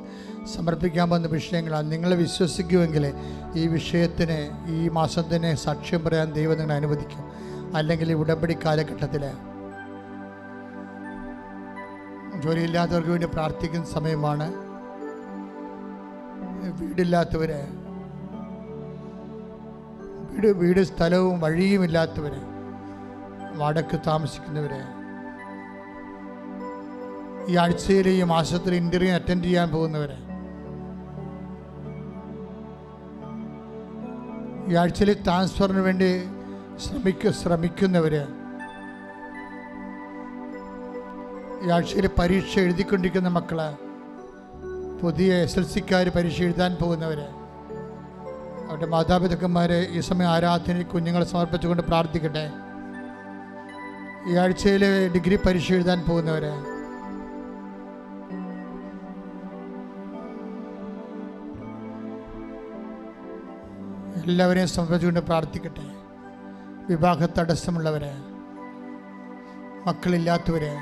[0.53, 1.88] സമർപ്പിക്കാൻ പോകുന്ന വിഷയങ്ങളാണ്.
[1.93, 3.05] നിങ്ങൾ വിശ്വസിക്കുമെങ്കിൽ
[3.61, 4.39] ഈ വിഷയത്തിന്
[4.76, 7.23] ഈ മാസം തന്നെ സാക്ഷ്യം പറയാൻ ദൈവം നിങ്ങളെ അനുവദിക്കും.
[7.80, 9.23] അല്ലെങ്കിൽ ഈ ഉടമ്പടി കാലഘട്ടത്തിൽ
[12.43, 14.47] ജോലിയില്ലാത്തവർക്ക് വേണ്ടി പ്രാർത്ഥിക്കുന്ന സമയമാണ്.
[16.81, 17.59] വീടില്ലാത്തവരെ
[20.36, 22.40] വീട് വീട് സ്ഥലവും വഴിയുമില്ലാത്തവരെ
[23.56, 24.80] വടക്ക് താമസിക്കുന്നവരെ
[27.52, 30.18] ഈ ആഴ്ചയിലെ ഈ മാസത്തിൽ ഇന്റർവ്യൂ അറ്റൻഡ് ചെയ്യാൻ പോകുന്നവരെ
[34.70, 36.12] ഈ ആഴ്ചയിൽ ട്രാൻസ്ഫറിന് വേണ്ടി
[36.86, 38.24] ശ്രമിക്ക ശ്രമിക്കുന്നവര്
[41.64, 43.60] ഈ ആഴ്ചയിൽ പരീക്ഷ എഴുതിക്കൊണ്ടിരിക്കുന്ന മക്കൾ
[45.02, 47.28] പുതിയ എസ് എൽ സിക്കാർ പരീക്ഷ എഴുതാൻ പോകുന്നവര്
[48.76, 52.52] അവരുടെ മാതാപിതാക്കന്മാരെ ഈ സമയം ആരാധനയിൽ കുഞ്ഞുങ്ങളെ സമർപ്പിച്ചുകൊണ്ട് പ്രാർത്ഥിക്കട്ടെ.
[54.27, 54.84] ഈ ആഴ്ചയിൽ
[55.14, 56.52] ഡിഗ്രി പരീക്ഷ എഴുതാൻ പോകുന്നവരെ.
[64.23, 65.85] എല്ലാവരെയും സമർപ്പിച്ചുകൊണ്ട് പ്രാർത്ഥിക്കട്ടെ.
[66.89, 68.14] വിവാഹ തടസ്സമുള്ളവരെ
[69.85, 70.76] മക്കളില്ലാത്തവരെ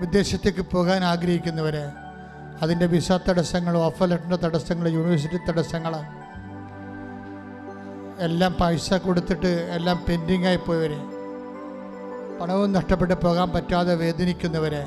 [0.00, 1.99] വിദേശത്തേക്ക് പോകാൻ ആഗ്രഹിക്കുന്നവര്
[2.62, 5.94] അതിന്റെ വിസ തടസ്സങ്ങൾ ഓഫർ ലെറ്ററിന്റെ തടസ്സങ്ങൾ യൂണിവേഴ്സിറ്റി തടസ്സങ്ങൾ
[8.20, 10.98] എല്ലാം പൈസ കൊടുത്തിട്ട് എല്ലാം പെൻഡിങ് പോയവരെ
[12.40, 14.82] പണവും നഷ്ടപ്പെട്ട് പോകാൻ പറ്റാതെ വേദനിക്കുന്നവരെ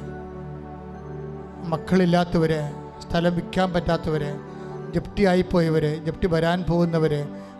[1.67, 2.51] മക്കളില്ലാത്തവർ
[2.99, 4.23] സ്ഥലം വിൽക്കാൻ പറ്റാത്തവർ
[4.95, 7.13] ജപ്തി ആയിപ്പോയവർ ജപ്തി വരാൻ പോകുന്നവർ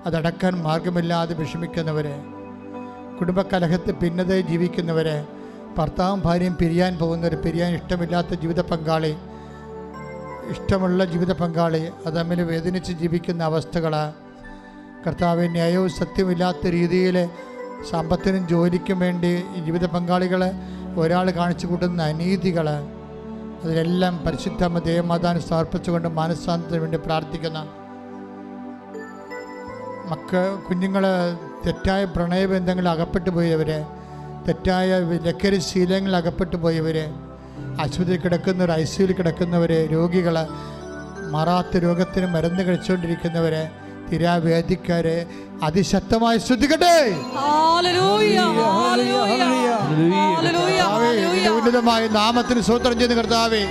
[0.06, 2.08] അതടക്കാൻ മാർഗമില്ലാതെ വിഷമിക്കുന്നവർ
[3.20, 5.18] കുടുംബകലഹത്തിൽ ഭിന്നതയെ ജീവിക്കുന്നവരെ
[5.78, 9.14] ഭർത്താവും ഭാര്യയും പിരിയാൻ പോകുന്നവർ പിരിയാൻ ഇഷ്ടമില്ലാത്ത ജീവിത പങ്കാളി
[10.52, 13.94] ഇഷ്ടമുള്ള ജീവിത പങ്കാളി അത് തമ്മിൽ വേദനിച്ച് ജീവിക്കുന്ന അവസ്ഥകൾ
[15.06, 17.18] കർത്താവ് ന്യായവും സത്യമില്ലാത്ത രീതിയിൽ
[17.90, 19.32] സമ്പത്തിനും ജോലിക്കും വേണ്ടി
[19.66, 20.44] ജീവിത പങ്കാളികൾ
[20.98, 22.68] ഒരാൾ കാണിച്ചു കൂട്ടുന്ന അനീതികൾ
[23.64, 27.60] അതിലെല്ലാം പരിശുദ്ധ ദേവമാതാൻ സമർപ്പിച്ചുകൊണ്ട് മാനസാന്തത്തിന് വേണ്ടി പ്രാർത്ഥിക്കുന്ന
[30.10, 31.04] മക്ക കുഞ്ഞുങ്ങൾ
[31.66, 33.70] തെറ്റായ പ്രണയബന്ധങ്ങളിൽ അകപ്പെട്ടു പോയവർ
[34.48, 37.06] തെറ്റായ ലക്കരി ശീലങ്ങളിൽ അകപ്പെട്ടു പോയവരെ
[37.80, 40.36] ആശുപത്രിയിൽ കിടക്കുന്നവർ ഐ സിയിൽ കിടക്കുന്നവർ രോഗികൾ
[41.32, 43.72] മറാത്ത രോഗത്തിന് മരുന്ന് കഴിച്ചുകൊണ്ടിരിക്കുന്നവരെ
[44.12, 45.26] തിരാവേദിക്കാര്
[45.64, 47.16] അതിശക്തമായി ശ്രദ്ധിക്കട്ടെ!
[51.50, 53.64] ഉന്നതമായ നാമത്തിന് സൂത്രം ചെയ്യുന്ന കർത്താവേ.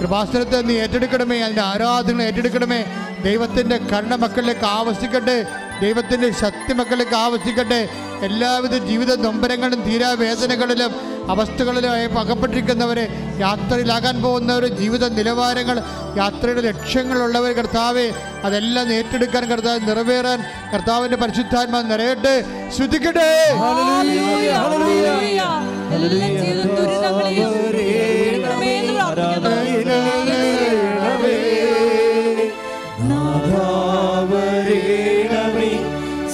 [0.00, 2.84] കൃപാസനത്തെ നീ ഏറ്റെടുക്കണമേ അതിന്റെ ആരാധന ഏറ്റെടുക്കണമേ.
[3.24, 5.46] ദൈവത്തിന്റെ കരുണ മക്കളിലേക്ക് ആവശ്യിക്കട്ടെ
[5.82, 7.80] ദൈവത്തിന്റെ ശക്തി മക്കളിലേക്ക് ആവശ്യിക്കട്ടെ.
[8.22, 10.92] എല്ലാവിധ ജീവിത നൊമ്പരങ്ങളും തീരാവേദനകളിലും
[11.30, 13.04] അവസ്ഥകളിലും അകപ്പെട്ടിരിക്കുന്നവരെ
[13.40, 15.78] യാത്രയിലാകാൻ പോകുന്നവർ ജീവിത നിലവാരങ്ങൾ
[16.16, 18.06] യാത്രയുടെ ലക്ഷ്യങ്ങളുള്ളവർ കർത്താവെ
[18.44, 20.40] അതെല്ലാം ഏറ്റെടുക്കാൻ കർത്താവ് നിറവേറാൻ
[20.74, 22.36] കർത്താവിന്റെ പരിശുദ്ധാത്മാ നിറയട്ടെ.
[22.76, 23.30] ശ്രദ്ധിക്കട്ടെ
[23.60, 24.52] ഹല്ലേലൂയ,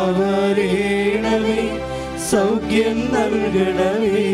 [2.30, 4.24] സൗഖ്യം നൽകണമേ.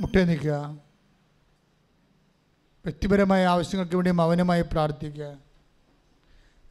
[0.00, 0.78] മുട്ടേ നിൽക്കുക.
[2.84, 5.32] വ്യക്തിപരമായ ആവശ്യങ്ങൾക്ക് വേണ്ടി മൗനമായി പ്രാർത്ഥിക്കുക.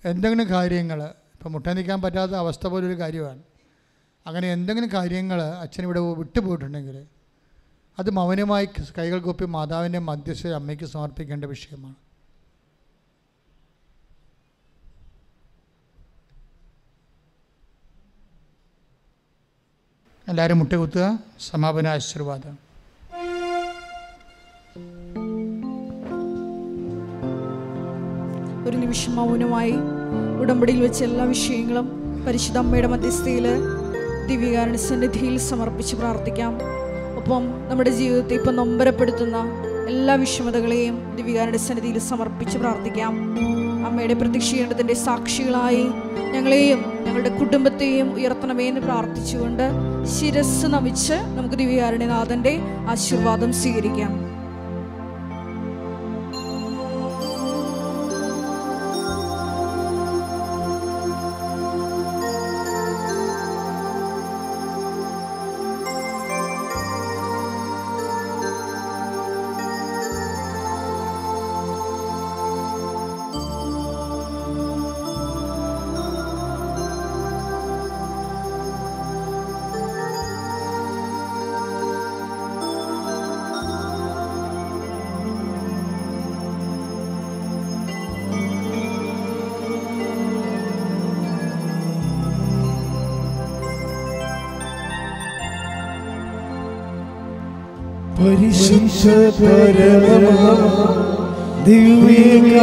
[0.06, 3.44] എന്തെങ്കിലും കാര്യങ്ങൾ ഇപ്പം മുട്ട നിൽക്കാൻ പറ്റാത്ത അവസ്ഥ പോലൊരു കാര്യമാണ്.
[4.28, 7.06] അങ്ങനെ എന്തെങ്കിലും കാര്യങ്ങൾ അച്ഛൻ ഇവിടെ വിട്ടുപോയിട്ടുണ്ടെങ്കിൽ
[8.00, 11.96] അത് മൗനമായി കൈകൾ കൊപ്പി മാതാവിന്റെ മധ്യസ്ഥ അമ്മയ്ക്ക് സമർപ്പിക്കേണ്ട വിഷയമാണ്.
[20.30, 21.20] എല്ലാവരും മുട്ടുകുത്തുക.
[21.40, 22.58] സമാപന ആശീർവാദം.
[28.68, 29.74] ഒരു നിമിഷം മൗനമായി
[30.42, 31.88] ഉടമ്പടിയിൽ വെച്ച എല്ലാ വിഷയങ്ങളും
[32.28, 33.48] പരിശുദ്ധ അമ്മയുടെ മധ്യസ്ഥയിൽ
[34.28, 36.60] ദിവ്യകാരണ സന്നിധിയിൽ സമർപ്പിച്ച് പ്രാർത്ഥിക്കാം.
[37.18, 39.38] ഒപ്പം നമ്മുടെ ജീവിതത്തെ ഇപ്പം നൊമ്പരപ്പെടുത്തുന്ന
[39.88, 43.38] എല്ലാ വിഷമതകളെയും ദിവ്യകാരുടെ സന്നിധിയിൽ സമർപ്പിച്ച് പ്രാർത്ഥിക്കാം.
[43.88, 45.88] അമ്മയുടെ പ്രതീക്ഷിക്കേണ്ടതിന്റെ സാക്ഷികളായി
[46.32, 49.72] ഞങ്ങളെയും ഞങ്ങളുടെ കുടുംബത്തെയും ഉയർത്തണമേ എന്ന് പ്രാർത്ഥിച്ചുകൊണ്ട്
[50.06, 54.37] ശിരസ് നമിച്ച് നമുക്ക് ദിവ്യകാരുണ്യനാഥന്റെ ആശീർവാദം സ്വീകരിക്കാം.
[98.28, 99.04] പരിശുദ്ധ
[99.36, 100.06] പരമ
[101.68, 102.56] ദിവ്യകാരണമേ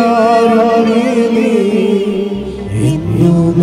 [2.89, 3.61] എന്നും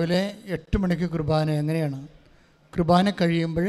[0.00, 1.98] രാവിലെ എട്ട് മണിക്ക് കുർബാന എങ്ങനെയാണ്?
[2.72, 3.66] കുർബാന കഴിയുമ്പോൾ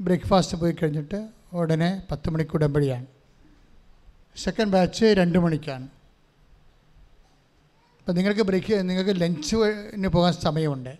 [0.00, 1.18] ബ്രേക്ക്ഫാസ്റ്റ് പോയി കഴിഞ്ഞിട്ട്
[1.52, 3.06] ഉടനെ പത്ത് മണിക്ക് ഉടമ്പടിയാണ്.
[4.36, 5.86] സെക്കൻഡ് ബാച്ച് രണ്ട് മണിക്കാണ്.
[7.98, 10.92] അപ്പം നിങ്ങൾക്ക് ബ്രേക്ക് നിങ്ങൾക്ക് ലഞ്ചിന് പോകാൻ സമയമുണ്ട്.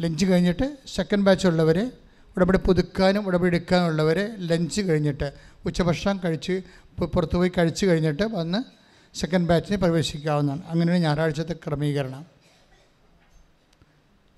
[0.00, 1.78] ലഞ്ച് കഴിഞ്ഞിട്ട് സെക്കൻഡ് ബാച്ച് ഉള്ളവർ
[2.36, 5.32] ഉടമ്പടി പുതുക്കാനും ഉടമ്പടി എടുക്കാനുള്ളവർ ലഞ്ച് കഴിഞ്ഞിട്ട്
[5.64, 6.62] ഉച്ചഭക്ഷണം കഴിച്ച്
[6.98, 8.60] പുറത്തുപോയി പോയി കഴിച്ച് കഴിഞ്ഞിട്ട് വന്ന്
[9.20, 10.62] സെക്കൻഡ് ബാച്ചിന് പ്രവേശിക്കാവുന്നതാണ്.
[10.66, 12.26] അങ്ങനെയാണ് ഞായറാഴ്ചത്തെ ക്രമീകരണം.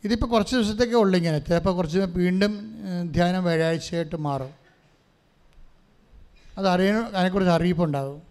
[0.04, 1.38] ഇതിപ്പോൾ കുറച്ച് ദിവസത്തേക്കേ ഉള്ളൂ ഇങ്ങനെ.
[1.38, 2.52] ചിലപ്പോൾ കുറച്ച് വീണ്ടും
[3.12, 4.52] ധ്യാനം വ്യാഴാഴ്ചയായിട്ട് മാറും.
[6.58, 8.22] അതറിയ അതിനെക്കുറിച്ച് അറിയിപ്പുണ്ടാകും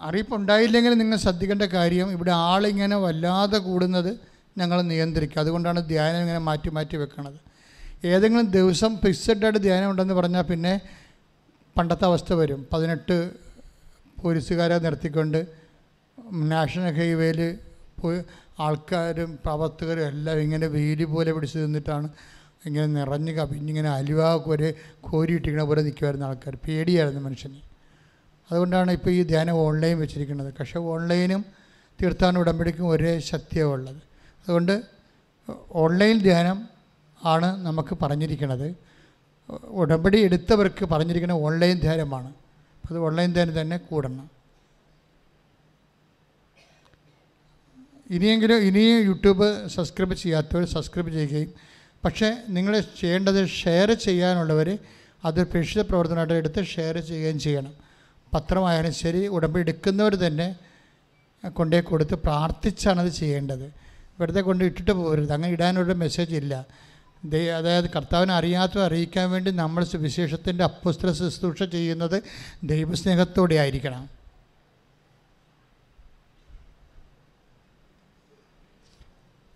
[0.00, 4.20] അറിയിപ്പുണ്ടായില്ലെങ്കിൽ നിങ്ങൾ ശ്രദ്ധിക്കേണ്ട കാര്യം ഇവിടെ ആളിങ്ങനെ വല്ലാതെ കൂടുന്നത്
[4.58, 7.53] ഞങ്ങൾ നിയന്ത്രിക്കുക അതുകൊണ്ടാണ് ധ്യാനം ഇങ്ങനെ മാറ്റി മാറ്റി വെക്കണത്.
[8.04, 10.80] ഏതെങ്കിലും ദിവസം ഫിക്സഡ് ആയിട്ട് ധ്യാനം ഉണ്ടെന്ന് പറഞ്ഞാൽ പിന്നെ
[11.78, 12.66] പണ്ടത്തെ അവസ്ഥ വരും.
[12.72, 13.30] പതിനെട്ട്
[14.22, 15.46] പോലീസുകാരെ നിർത്തിക്കൊണ്ട്
[16.32, 17.58] നാഷണൽ ഹൈവേയിൽ
[18.00, 18.22] പോയി
[18.60, 22.08] ആൾക്കാരും പ്രവർത്തകരും എല്ലാം ഇങ്ങനെ വേലി പോലെ പിടിച്ച് നിന്നിട്ടാണ്
[22.66, 26.56] ഇങ്ങനെ നിറഞ്ഞ് കവിഞ്ഞിങ്ങനെ അലുവ വരെ കോരിയിട്ടിരിക്കണ പോലെ നിൽക്കുമായിരുന്നു ആൾക്കാർ.
[26.68, 27.54] പേടിയായിരുന്നു മനുഷ്യന്.
[28.50, 30.54] അതുകൊണ്ടാണ് ഇപ്പോൾ ഈ ധ്യാനം ഓൺലൈൻ വെച്ചിരിക്കുന്നത്.
[30.60, 31.44] പക്ഷേ ഓൺലൈനും
[32.02, 33.96] തീർത്ഥാടന ഉടമ്പടിക്കും ഒരേ ശക്തിയാണ് ഉള്ളത്.
[34.44, 34.82] അതുകൊണ്ട്
[35.72, 36.73] ഓൺലൈൻ ധ്യാനം
[37.24, 38.76] ആണ് നമുക്ക് പറഞ്ഞിരിക്കുന്നത്.
[39.64, 42.32] ഉടമ്പടി എടുത്തവർക്ക് പറഞ്ഞിരിക്കുന്ന ഓൺലൈൻ ധ്യാനമാണ്.
[42.90, 44.30] അത് ഓൺലൈൻ ധ്യാനം തന്നെ കൂടണം.
[48.10, 51.52] ഇനിയെങ്കിലും ഇനിയും യൂട്യൂബ് സബ്സ്ക്രൈബ് ചെയ്യാത്തവർ സബ്സ്ക്രൈബ് ചെയ്യുകയും
[52.04, 54.78] പക്ഷേ നിങ്ങൾ ചെയ്യേണ്ടത് ഷെയർ ചെയ്യാനുള്ളവർ
[55.24, 57.72] അത് പ്രേക്ഷിത പ്രവർത്തനമായിട്ട് എടുത്ത് ഷെയർ ചെയ്യുകയും ചെയ്യണം.
[58.34, 60.56] പത്രമായാലും ശരി ഉടമ്പടി എടുക്കുന്നവർ തന്നെ
[61.48, 63.72] കൊണ്ടേ കൊടുത്ത് പ്രാർത്ഥിച്ചാണത് ചെയ്യേണ്ടത്.
[64.20, 65.32] വെറുതെ കൊണ്ട് ഇട്ടിട്ട് പോകരുത്.
[65.32, 66.66] അങ്ങനെ ഇടാനൊരു മെസ്സേജ് ഇല്ല.
[67.48, 72.22] അതായത് കർത്താവിനെ അറിയാത്ത അറിയിക്കാൻ വേണ്ടി നമ്മൾ സുവിശേഷത്തിന്റെ അപ്പുസ്ത്ര ശുശ്രൂഷ ചെയ്യുന്നത്
[72.64, 74.08] ദൈവസ്നേഹത്തോടെ ആയിരിക്കണം.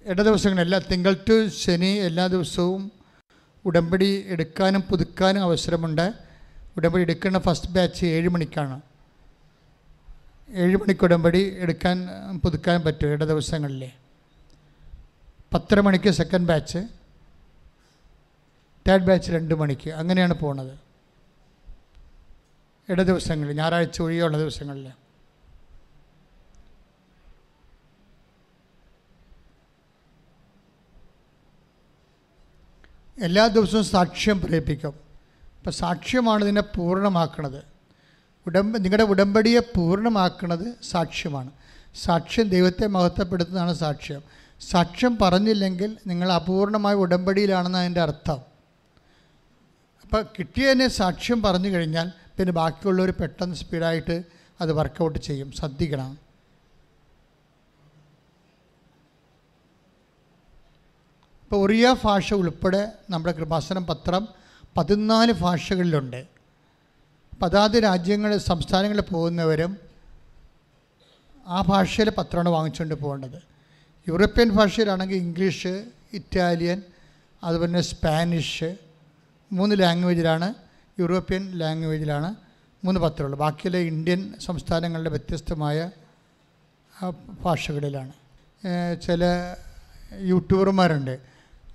[0.05, 0.23] ഇട
[0.61, 2.93] എല്ലാ തിങ്കൾ ടു ശനി എല്ലാ ദിവസവും
[3.65, 6.13] ഉടമ്പടി എടുക്കാനും പുതുക്കാനും അവസരമുണ്ട്.
[6.77, 8.81] ഉടമ്പടി എടുക്കുന്ന ഫസ്റ്റ് ബാച്ച് ഏഴ് മണിക്കാണ്.
[10.51, 12.09] ഏഴ് മണിക്ക് ഉടമ്പടി എടുക്കാൻ
[12.45, 13.91] പുതുക്കാൻ പറ്റും ഇട ദിവസങ്ങളിൽ
[15.55, 16.98] പത്തര മണിക്ക് സെക്കൻഡ് ബാച്ച്
[18.89, 20.79] തേർഡ് ബാച്ച് രണ്ട് മണിക്ക് അങ്ങനെയാണ് പോണത്.
[22.89, 24.91] ഇട ദിവസങ്ങളിൽ ഞായറാഴ്ച ഒഴിയുള്ള ദിവസങ്ങളിൽ.
[33.23, 34.95] എല്ലാ ദിവസവും സാക്ഷ്യം പ്രേരിപ്പിക്കും.
[35.59, 37.65] അപ്പം സാക്ഷ്യമാണ് ഇതിനെ പൂർണമാക്കുന്നത്
[38.47, 41.51] ഉടമ്പ നിങ്ങളുടെ ഉടമ്പടിയെ പൂർണമാക്കുന്നത് സാക്ഷ്യമാണ്.
[41.97, 44.23] സാക്ഷ്യം ദൈവത്തെ മഹത്വപ്പെടുത്തുന്നതാണ് സാക്ഷ്യം.
[44.61, 48.58] സാക്ഷ്യം പറഞ്ഞില്ലെങ്കിൽ നിങ്ങൾ അപൂർണമായ ഉടമ്പടിയിലാണെന്ന് അതിന്റെ അർത്ഥം.
[50.09, 54.25] അപ്പോൾ കിട്ടിയതിനെ സാക്ഷ്യം പറഞ്ഞു കഴിഞ്ഞാൽ പിന്നെ ബാക്കിയുള്ളവർ പെട്ടെന്ന് സ്പീഡായിട്ട്
[54.61, 55.53] അത് വർക്കൗട്ട് ചെയ്യും.
[55.53, 56.19] ശ്രദ്ധിക്കണം.
[61.43, 64.29] ഇപ്പോൾ ഒറിയ ഭാഷ ഉൾപ്പെടെ നമ്മുടെ കൃപാസനം പത്രം
[64.77, 66.27] പതിനാല് ഭാഷകളിലുണ്ട്.
[67.43, 69.77] പതാത് രാജ്യങ്ങൾ സംസ്ഥാനങ്ങളിൽ പോകുന്നവരും
[71.47, 73.43] ആ ഭാഷയിലെ പത്രമാണ് വാങ്ങിച്ചുകൊണ്ട് പോകേണ്ടത്.
[74.09, 76.83] യൂറോപ്യൻ ഭാഷയിലാണെങ്കിൽ ഇംഗ്ലീഷ് ഇറ്റാലിയൻ
[77.45, 78.88] അതുപോലെ സ്പാനിഷ്
[79.53, 80.55] മൂന്ന് ലാംഗ്വേജിലാണ്
[81.01, 82.35] യൂറോപ്യൻ ലാംഗ്വേജിലാണ്
[82.85, 85.91] മൂന്ന് പത്രമുള്ളത് ബാക്കിയുള്ള ഇന്ത്യൻ സംസ്ഥാനങ്ങളുടെ വ്യത്യസ്തമായ
[87.41, 88.13] ഭാഷകളിലാണ്.
[89.03, 89.25] ചില
[90.19, 91.19] യൂട്യൂബർമാരുണ്ട്.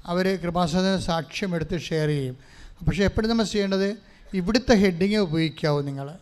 [0.06, 2.38] അവർ കൃപാസന സാക്ഷ്യം എടുത്ത് ഷെയർ ചെയ്യും.
[2.88, 3.98] പക്ഷേ എപ്പോഴും നമ്മൾ ചെയ്യേണ്ടത്
[4.34, 6.16] ഇവിടുത്തെ ഹെഡിങ് ഉപയോഗിക്കാവൂ നിങ്ങൾ.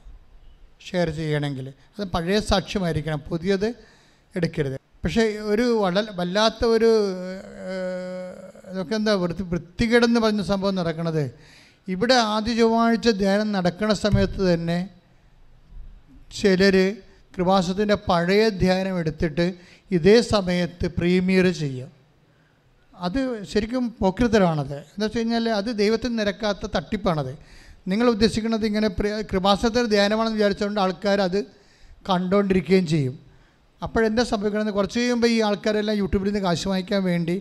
[0.91, 1.73] ഷെയർ ചെയ്യണമെങ്കിൽ.
[1.99, 3.73] അത് പഴയ സാക്ഷ്യമായിരിക്കണം പുതിയത്
[4.35, 4.79] എടുക്കരുത്.
[5.03, 6.91] പക്ഷേ ഒരു വള വല്ലാത്ത ഒരു
[8.71, 11.23] ഇതൊക്കെ എന്താ വൃത്തി വൃത്തികേടെന്ന് പറഞ്ഞ സംഭവം നടക്കണത്?
[11.87, 14.79] ഇവിടെ ആദ്യ ചൊവ്വാഴ്ച ധ്യാനം നടക്കുന്ന സമയത്ത് തന്നെ
[16.39, 16.75] ചിലർ
[17.33, 19.45] കൃപാസത്തിന്റെ പഴയ ധ്യാനം എടുത്തിട്ട്
[19.97, 21.89] ഇതേ സമയത്ത് പ്രീമിയർ ചെയ്യും
[22.93, 23.19] അത്
[23.51, 27.31] ശരിക്കും പോക്രിത്തരമാണത് എന്താ വെച്ച് കഴിഞ്ഞാൽ അത് ദൈവത്തിന് നിരക്കാത്ത തട്ടിപ്പാണത്.
[27.91, 28.89] നിങ്ങൾ ഉദ്ദേശിക്കുന്നത് ഇങ്ങനെ
[29.31, 31.39] കൃപാസത്തിൽ ധ്യാനമാണെന്ന് വിചാരിച്ചുകൊണ്ട് ആൾക്കാർ അത്
[32.09, 33.15] കണ്ടുകൊണ്ടിരിക്കുകയും ചെയ്യും.
[33.81, 37.35] അപ്പോഴെന്താ സംഭവിക്കണമെന്ന് കുറച്ച് കഴിയുമ്പോൾ ഈ ആൾക്കാരെല്ലാം യൂട്യൂബിൽ നിന്ന് കാശ് വാങ്ങിക്കാൻ വേണ്ടി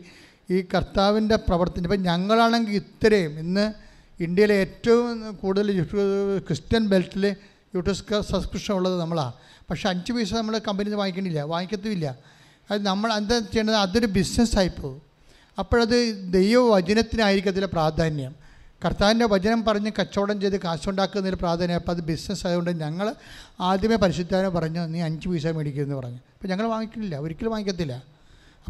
[0.51, 3.73] ഈ കർത്താവിന്റെ പ്രവർത്തനം ഇപ്പം ഞങ്ങളാണെങ്കിൽ ഇത്രയും ഇന്ന്
[4.23, 5.83] ഇന്ത്യയിലെ ഏറ്റവും കൂടുതൽ
[6.39, 7.37] ക്രിസ്ത്യൻ ബെൽറ്റിൽ
[7.75, 9.33] യൂട്യൂബ് സബ്സ്ക്രിപ്ഷൻ ഉള്ളത് നമ്മളാണ്
[9.71, 12.17] പക്ഷേ അഞ്ച് പൈസ നമ്മൾ കമ്പനിയിൽ വാങ്ങിക്കണില്ല വാങ്ങിക്കത്തുമില്ല.
[12.71, 13.75] അത് നമ്മൾ എന്താ ചെയ്യേണ്ടത്?
[13.75, 15.03] അതൊരു ബിസിനസ്സായി പോകും.
[15.59, 18.35] അപ്പോഴത് ദൈവവചനത്തിനായിരിക്കത്തില്ല പ്രാധാന്യം.
[18.85, 21.77] കർത്താവിന്റെ വചനം പറഞ്ഞ് കച്ചവടം ചെയ്ത് കാശുണ്ടാക്കുന്നതിൽ പ്രാധാന്യം.
[21.77, 23.15] അപ്പോൾ അത് ബിസിനസ് ആയതുകൊണ്ട് ഞങ്ങൾ
[23.61, 26.17] ആദ്യമേ പരിശുദ്ധാനം പറഞ്ഞു നീ അഞ്ച് പൈസ മേടിക്കുമെന്ന് പറഞ്ഞു.
[26.17, 28.03] അപ്പോൾ ഞങ്ങൾ വാങ്ങിക്കില്ല ഒരിക്കലും വാങ്ങിക്കത്തില്ല.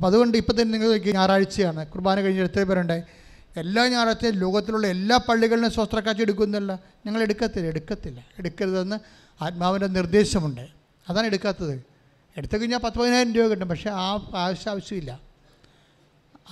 [0.00, 1.86] അപ്പോൾ അതുകൊണ്ട് ഇപ്പോൾ തന്നെ നിങ്ങൾ നോക്കി ഞായറാഴ്ചയാണ്.
[1.86, 3.02] കുർബാന കഴിഞ്ഞ് എത്ര പേരുണ്ടായി
[3.56, 8.24] എല്ലാ ഞായറാഴ്ചയും ലോകത്തിലുള്ള എല്ലാ പള്ളികളിലും സ്വസ്ത്രക്കാഴ്ച എടുക്കുന്നില്ല ഞങ്ങൾ എടുക്കത്തില്ല എടുക്കത്തില്ല.
[8.38, 8.98] എടുക്കരുതെന്ന്
[9.44, 10.68] ആത്മാവിന്റെ നിർദ്ദേശമുണ്ട്.
[11.08, 11.82] അതാണ് എടുക്കാത്തത്.
[12.36, 13.68] എടുത്തു കഴിഞ്ഞാൽ പത്ത് പതിനായിരം രൂപ കിട്ടും.
[13.68, 15.20] പക്ഷേ ആ ആവശ്യം ആവശ്യമില്ല.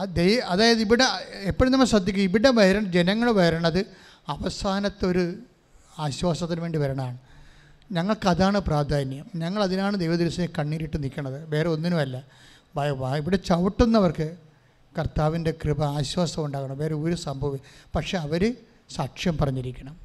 [0.04, 1.04] ദൈ അതായത് ഇവിടെ
[1.42, 3.86] എപ്പോഴും നമ്മൾ ശ്രദ്ധിക്കുക ഇവിടെ വര ജനങ്ങൾ വരണത്
[4.28, 5.34] അവസാനത്തെ ഒരു
[5.98, 7.18] ആശ്വാസത്തിന് വേണ്ടി വരണതാണ്.
[7.92, 9.26] ഞങ്ങൾക്കതാണ് പ്രാധാന്യം.
[9.36, 12.24] ഞങ്ങൾ അതിനാണ് കണ്ണീരിട്ട് നിൽക്കുന്നത് വേറെ ഒന്നിനുമല്ല.
[13.16, 14.36] ഇവിടെ ചവിട്ടുന്നവർക്ക്
[14.98, 16.78] കർത്താവിന്റെ കൃപ ആശ്വാസം ഉണ്ടാകണം.
[16.78, 17.58] വേറെ ഒരു സംഭവം
[17.94, 18.56] പക്ഷെ അവർ
[18.90, 19.96] സാക്ഷ്യം പറഞ്ഞിരിക്കണം.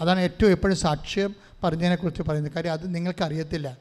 [0.00, 1.34] അതാണ് ഏറ്റവും എപ്പോഴും സാക്ഷ്യം
[1.64, 2.52] പറഞ്ഞതിനെക്കുറിച്ച് പറയുന്നത്.
[2.52, 3.78] കാര്യം അത് നിങ്ങൾക്കറിയത്തില്ല.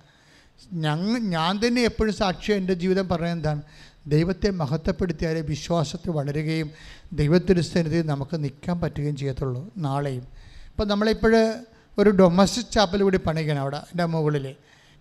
[0.73, 3.61] ഞങ്ങൾ ഞാൻ തന്നെ എപ്പോഴും സാക്ഷ്യം എന്റെ ജീവിതം പറയുന്നത് എന്താണ്?
[4.07, 6.71] ദൈവത്തെ മഹത്വപ്പെടുത്തിയാലേ വിശ്വാസത്തിൽ വളരുകയും
[7.13, 10.27] ദൈവത്തിന്റെ സ്ഥിരതയിൽ നമുക്ക് നിൽക്കാൻ പറ്റുകയും ചെയ്യത്തുള്ളൂ നാളെയും.
[10.65, 11.53] ഇപ്പം നമ്മളിപ്പോൾ
[11.97, 14.55] ഒരു ഡൊമസ്റ്റിക് ചാപ്പൽ കൂടി പണിയണം അവിടെ എന്റെ മുകളിൽ.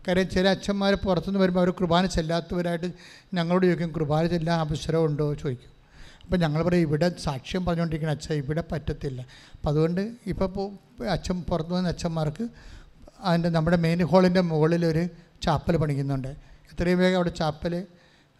[0.08, 2.92] കാര്യം ചില അച്ഛന്മാർ പുറത്തുനിന്ന് വരുമ്പോൾ അവർ കുർബാന ചെല്ലാത്തവരായിട്ട്
[3.34, 5.34] ഞങ്ങളോട് ചോദിക്കും കുർബാന ചെല്ലാൻ അവസരമുണ്ടോ?
[5.34, 5.70] ചോദിക്കും.
[6.22, 9.26] അപ്പം ഞങ്ങൾ പറയും ഇവിടെ സാക്ഷ്യം പറഞ്ഞുകൊണ്ടിരിക്കുന്ന അച്ഛൻ ഇവിടെ പറ്റത്തില്ല.
[9.52, 12.48] അപ്പം അതുകൊണ്ട് ഇപ്പോൾ അച്ഛൻ പുറത്തു വന്ന അച്ഛന്മാർക്ക്
[13.20, 15.08] അതിന്റെ നമ്മുടെ മെയിൻ ഹാളിന്റെ മുകളിൽ ഒരു
[15.42, 16.28] ചാപ്പൽ പണിക്കുന്നുണ്ട്
[16.72, 17.86] എത്രയും വേഗം അവിടെ ചാപ്പൽ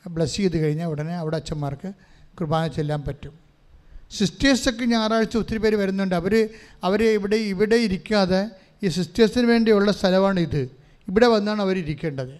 [0.07, 1.93] ബ്ലസ് ചെയ്ത് കഴിഞ്ഞാൽ ഉടനെ അവിടെ അച്ഛന്മാർക്ക്
[2.37, 3.33] കുർബാന ചെല്ലാൻ പറ്റും.
[4.19, 6.15] സിസ്റ്റേഴ്സൊക്കെ ഞായറാഴ്ച ഒത്തിരി പേര് വരുന്നുണ്ട്.
[6.15, 6.49] അവർ
[6.85, 8.51] അവർ ഇവിടെ ഇവിടെ ഇരിക്കാതെ
[8.83, 12.35] ഈ സിസ്റ്റേഴ്സിന് വേണ്ടിയുള്ള സ്ഥലമാണ് ഇത് ഇവിടെ വന്നാണ് അവർ ഇരിക്കേണ്ടത്.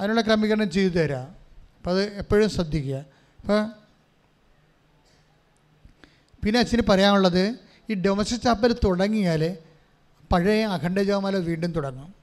[0.00, 1.24] അതിനുള്ള ക്രമീകരണം ചെയ്തു തരാം.
[1.76, 2.96] അപ്പോൾ അത് എപ്പോഴും ശ്രദ്ധിക്കുക.
[3.40, 3.70] അപ്പോൾ
[6.44, 7.54] പിന്നെ അച്ഛന് പറയാനുള്ളത്
[7.90, 9.56] ഈ ഡൊമസ്റ്റിക് ചാപ്പൽ തുടങ്ങിയാൽ
[10.32, 12.14] പഴയ അഖണ്ഡ ജപമാല വീണ്ടും തുടങ്ങും.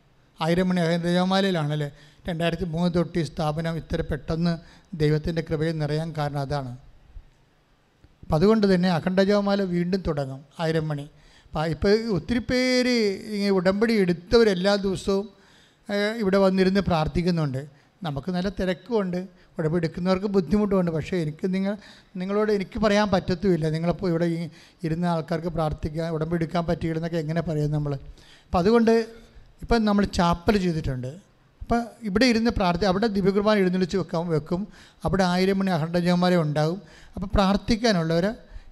[0.41, 1.91] ആയിരം മണി അഖണ്ഡ ജപമാലയിലാണല്ലേ
[2.30, 4.57] രണ്ടായിരത്തി മൂന്ന് തൊട്ട് സ്ഥാപനം ഇത്ര പെട്ടെന്ന്
[4.93, 6.77] ദൈവത്തിന്റെ കൃപയിൽ നിറയാൻ കാരണം അതാണ്.
[8.22, 10.45] അപ്പം അതുകൊണ്ട് തന്നെ അഖണ്ഡ ജപമാല വീണ്ടും തുടങ്ങും.
[10.60, 11.01] ആയിരം മണി.
[11.01, 11.18] അപ്പം
[11.73, 12.95] ഇപ്പോൾ ഒത്തിരി പേര്
[13.35, 15.26] ഇങ്ങനെ ഉടമ്പടി എടുത്തവരെല്ലാ ദിവസവും
[16.21, 17.61] ഇവിടെ വന്നിരുന്ന് പ്രാർത്ഥിക്കുന്നുണ്ട്.
[18.03, 19.19] നമുക്ക് നല്ല തിരക്കുമുണ്ട്.
[19.57, 20.91] ഉടമ്പടി എടുക്കുന്നവർക്ക് ബുദ്ധിമുട്ടുമുണ്ട്.
[20.97, 21.73] പക്ഷേ എനിക്ക് നിങ്ങൾ
[22.19, 23.65] നിങ്ങളോട് എനിക്ക് പറയാൻ പറ്റത്തുമില്ല.
[23.76, 24.27] നിങ്ങളിപ്പോൾ ഇവിടെ
[24.88, 28.93] ഇരുന്ന ആൾക്കാർക്ക് പ്രാർത്ഥിക്കാൻ ഉടമ്പടി എടുക്കാൻ പറ്റിയില്ലെന്നൊക്കെ എങ്ങനെ പറയും നമ്മൾ അപ്പം അതുകൊണ്ട്
[29.63, 31.11] ഇപ്പം നമ്മൾ ചാപ്പൽ ചെയ്തിട്ടുണ്ട്.
[31.63, 34.61] അപ്പം ഇവിടെ ഇരുന്ന് പ്രാർത്ഥി അവിടെ ദിവ്യകുർബാന എഴുന്നള്ളിച്ച് വെക്കാൻ വെക്കും.
[35.05, 36.80] അവിടെ ആയിരം മണി അഖണ്ഡജന്മാരെ ഉണ്ടാകും
[37.15, 38.26] അപ്പോൾ പ്രാർത്ഥിക്കാനുള്ളവർ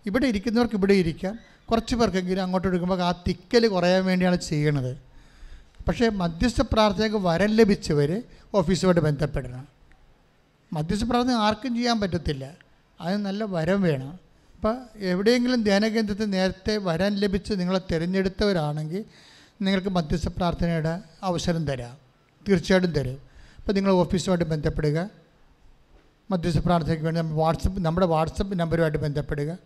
[0.10, 1.36] ഇവിടെ ഇരിക്കുന്നവർക്ക് ഇവിടെ ഇരിക്കാം.
[1.72, 4.98] കുറച്ച് പേർക്കെങ്കിലും അങ്ങോട്ട് എടുക്കുമ്പോൾ ആ തിക്കൽ കുറയാൻ വേണ്ടിയാണ് ചെയ്യണത്.
[5.88, 8.24] പക്ഷേ മധ്യസ്ഥ പ്രാർത്ഥനയ്ക്ക് വരം ലഭിച്ചവർ
[8.56, 9.68] ഓഫീസുമായിട്ട് ബന്ധപ്പെടണം.
[10.74, 12.54] മധ്യസ്ഥ പ്രാർത്ഥന ആർക്കും ചെയ്യാൻ പറ്റത്തില്ല.
[13.02, 14.20] അതിന് നല്ല വരം വേണം.
[14.56, 19.06] അപ്പോൾ എവിടെയെങ്കിലും ധ്യാനകേന്ദ്രത്തിൽ നേരത്തെ വരം ലഭിച്ച് നിങ്ങളെ തിരഞ്ഞെടുത്തവരാണെങ്കിൽ
[19.62, 21.98] നിങ്ങൾക്ക് മധ്യസ്ഥ പ്രാർത്ഥനയുടെ അവസരം തരാം.
[22.50, 23.18] തീർച്ചയായിട്ടും തരും.
[23.58, 25.10] അപ്പോൾ നിങ്ങൾ ഓഫീസുമായിട്ട് ബന്ധപ്പെടുക.
[26.32, 29.58] മധ്യസ്ഥ പ്രാർത്ഥനയ്ക്ക് വേണ്ടി വാട്സപ്പ് നമ്മുടെ വാട്സപ്പ് നമ്പറുമായിട്ട് ബന്ധപ്പെടുക.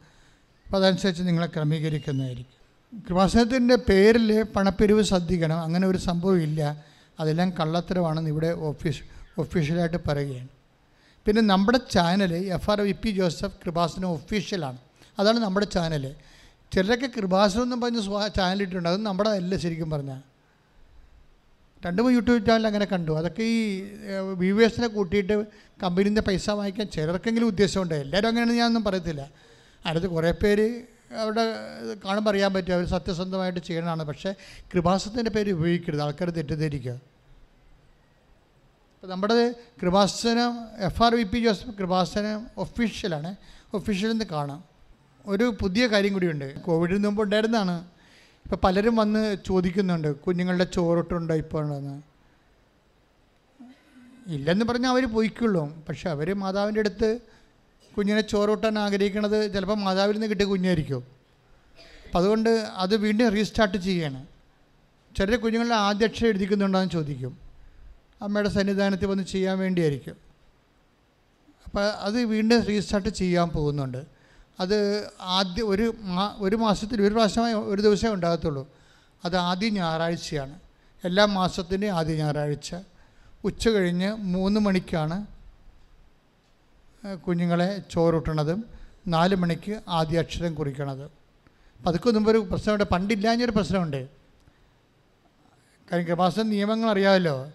[0.71, 3.01] അപ്പോൾ അതനുസരിച്ച് നിങ്ങളെ ക്രമീകരിക്കുന്നതായിരിക്കും.
[3.07, 5.61] കൃപാസനത്തിന്റെ പേരിൽ പണപ്പിരിവ് ശ്രദ്ധിക്കണം.
[5.61, 6.85] അങ്ങനെ ഒരു സംഭവം ഇല്ല.
[7.19, 9.01] അതെല്ലാം കള്ളത്തരമാണെന്ന് ഇവിടെ ഓഫീസ്
[9.37, 10.47] ഒഫീഷ്യലായിട്ട് പറയുകയാണ്.
[11.25, 14.77] പിന്നെ നമ്മുടെ channel F R V P Joseph Kripasanam ഒഫീഷ്യലാണ്.
[15.19, 16.15] അതാണ് നമ്മുടെ ചാനൽ
[16.71, 18.01] ചിലരൊക്കെ കൃപാസനം എന്നും പറഞ്ഞ്
[18.35, 20.21] ചാനൽ ഇട്ടിട്ടുണ്ട് അത് നമ്മുടെ അല്ല ശരിക്കും പറഞ്ഞാൽ
[21.85, 23.11] രണ്ടും യൂട്യൂബ് ചാനൽ അങ്ങനെ കണ്ടു.
[23.11, 23.83] അതൊക്കെ ഈ
[24.33, 25.45] വ്യൂവേഴ്സിനെ കൂട്ടിയിട്ട്
[25.83, 27.93] കമ്പനീന്റെ പൈസ വാങ്ങിക്കാൻ ചിലർക്കെങ്കിലും ഉദ്ദേശമുണ്ട്.
[27.93, 29.50] എല്ലാവരും അങ്ങനെയാണ് ഞാനൊന്നും പറയത്തില്ല.
[29.85, 30.67] അതിനകത്ത് കുറേ പേര്
[31.21, 31.45] അവിടെ
[32.05, 34.33] കാണുമ്പോൾ അറിയാൻ പറ്റും അവർ സത്യസന്ധമായിട്ട് ചെയ്യണതാണ് പക്ഷേ
[34.73, 36.91] കൃപാസത്തിന്റെ പേര് ഉപയോഗിക്കരുത് ആൾക്കാർ തെറ്റിദ്ധരിക്കുക.
[38.93, 43.35] അപ്പോൾ നമ്മുടെ Kripasanam F R V P Joseph Kripasanam ഒഫീഷ്യലാണ്
[43.73, 44.63] ഒഫീഷ്യലിൽ നിന്ന് കാണാം.
[45.25, 47.75] ഒരു പുതിയ കാര്യം കൂടിയുണ്ട് കോവിഡിന് മുമ്പ് ഉണ്ടായിരുന്നതാണ്
[48.45, 51.97] ഇപ്പോൾ പലരും വന്ന് ചോദിക്കുന്നുണ്ട് കുഞ്ഞുങ്ങളുടെ ചോറിട്ടുണ്ടോ ഇപ്പോൾ ഉണ്ടെന്ന്
[54.35, 55.63] ഇല്ലെന്ന് പറഞ്ഞാൽ അവർ പോയിക്കുള്ളൂ.
[55.89, 57.09] പക്ഷെ അവർ മാതാവിന്റെ അടുത്ത്
[57.97, 61.03] കുഞ്ഞിനെ ചോറൂട്ടാൻ ആഗ്രഹിക്കുന്നത് ചിലപ്പോൾ മാതാവിൽ നിന്ന് കിട്ടിയ കുഞ്ഞായിരിക്കും.
[62.05, 64.27] അപ്പം അതുകൊണ്ട് അത് വീണ്ടും റീസ്റ്റാർട്ട് ചെയ്യാണ്.
[65.17, 67.37] ചെറിയ കുഞ്ഞുങ്ങളുടെ ആദ്യ അക്ഷരം എഴുതിക്കുന്നുണ്ടോയെന്ന് ചോദിക്കും.
[68.21, 70.15] അമ്മയുടെ സന്നിധാനത്തിൽ വന്ന് ചെയ്യാൻ വേണ്ടിയായിരിക്കും.
[71.65, 74.05] അപ്പോൾ അത് വീണ്ടും റീസ്റ്റാർട്ട് ചെയ്യാൻ പോകുന്നുണ്ട്.
[74.59, 78.69] അത് ആദ്യ ഒരു മാ ഒരു മാസത്തിൽ ഒരു പ്രാവശ്യമായി ഒരു ദിവസമേ ഉണ്ടാകത്തുള്ളൂ.
[79.25, 80.59] അത് ആദ്യ ഞായറാഴ്ചയാണ്.
[81.03, 82.75] എല്ലാ മാസത്തിന്റെയും ആദ്യ ഞായറാഴ്ച.
[83.43, 85.27] ഉച്ച കഴിഞ്ഞ് മൂന്ന് മണിക്കാണ്
[87.05, 88.65] കുഞ്ഞുങ്ങളെ ചോറൂട്ടണതും
[89.07, 91.03] നാല് മണിക്ക് ആദ്യ അക്ഷരം കുറിക്കണത്.
[91.03, 92.83] അപ്പം അതൊക്കെ മുമ്പ് ഒരു പ്രശ്നമുണ്ട്.
[92.83, 94.09] പണ്ടില്ലാഞ്ഞൊരു പ്രശ്നമുണ്ട്.
[95.91, 97.51] കാര്യം കൃപാസന നിയമങ്ങൾ അറിയാമല്ലോ.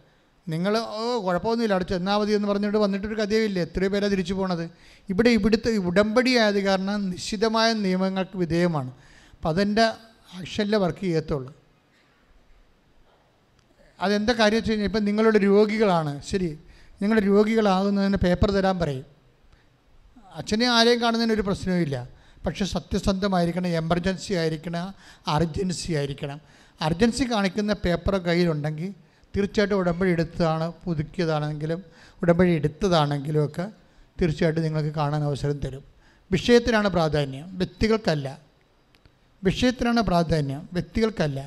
[0.48, 1.72] നിങ്ങൾ ഓ കുഴപ്പമൊന്നുമില്ല.
[1.72, 4.70] അവിടെ ചെന്നാൽ മതി എന്ന് പറഞ്ഞിട്ട് വന്നിട്ടൊരു കഥയില്ല എത്രയോ പേരാണ് തിരിച്ചു പോണത്.
[5.08, 8.90] ഇവിടെ ഇവിടുത്തെ ഉടമ്പടി ആയത് കാരണം നിശ്ചിതമായ നിയമങ്ങൾക്ക് വിധേയമാണ്.
[9.32, 9.82] അപ്പം അതെന്റെ
[10.34, 11.54] ആക്ഷനിലെ വർക്ക് ചെയ്യത്തുള്ളൂ.
[14.00, 16.22] അതെന്താ കാര്യം വെച്ച് കഴിഞ്ഞാൽ ഇപ്പം നിങ്ങളുടെ രോഗികളാണ്.
[16.22, 16.58] ശരി.
[17.02, 19.15] നിങ്ങൾ രോഗികളാകുന്നതിന് പേപ്പർ തരാൻ പറയും.
[20.36, 22.08] അച്ഛനെ ആരെയും കാണുന്നതിന് ഒരു പ്രശ്നവുമില്ല
[22.46, 24.94] പക്ഷെ സത്യസന്ധമായിരിക്കണം എമർജൻസി ആയിരിക്കണം
[25.28, 26.40] അർജൻസി ആയിരിക്കണം.
[26.80, 28.94] അർജൻസി കാണിക്കുന്ന പേപ്പർ കയ്യിലുണ്ടെങ്കിൽ
[29.36, 31.82] തീർച്ചയായിട്ടും ഉടമ്പടി എടുത്തതാണ് പുതുക്കിയതാണെങ്കിലും
[32.22, 33.66] ഉടമ്പടി എടുത്തതാണെങ്കിലും ഒക്കെ
[34.20, 35.84] തീർച്ചയായിട്ടും നിങ്ങൾക്ക് കാണാൻ അവസരം തരും.
[36.32, 38.38] വിഷയത്തിനാണ് പ്രാധാന്യം വ്യക്തികൾക്കല്ല.
[39.44, 41.40] വിഷയത്തിനാണ് പ്രാധാന്യം വ്യക്തികൾക്കല്ല.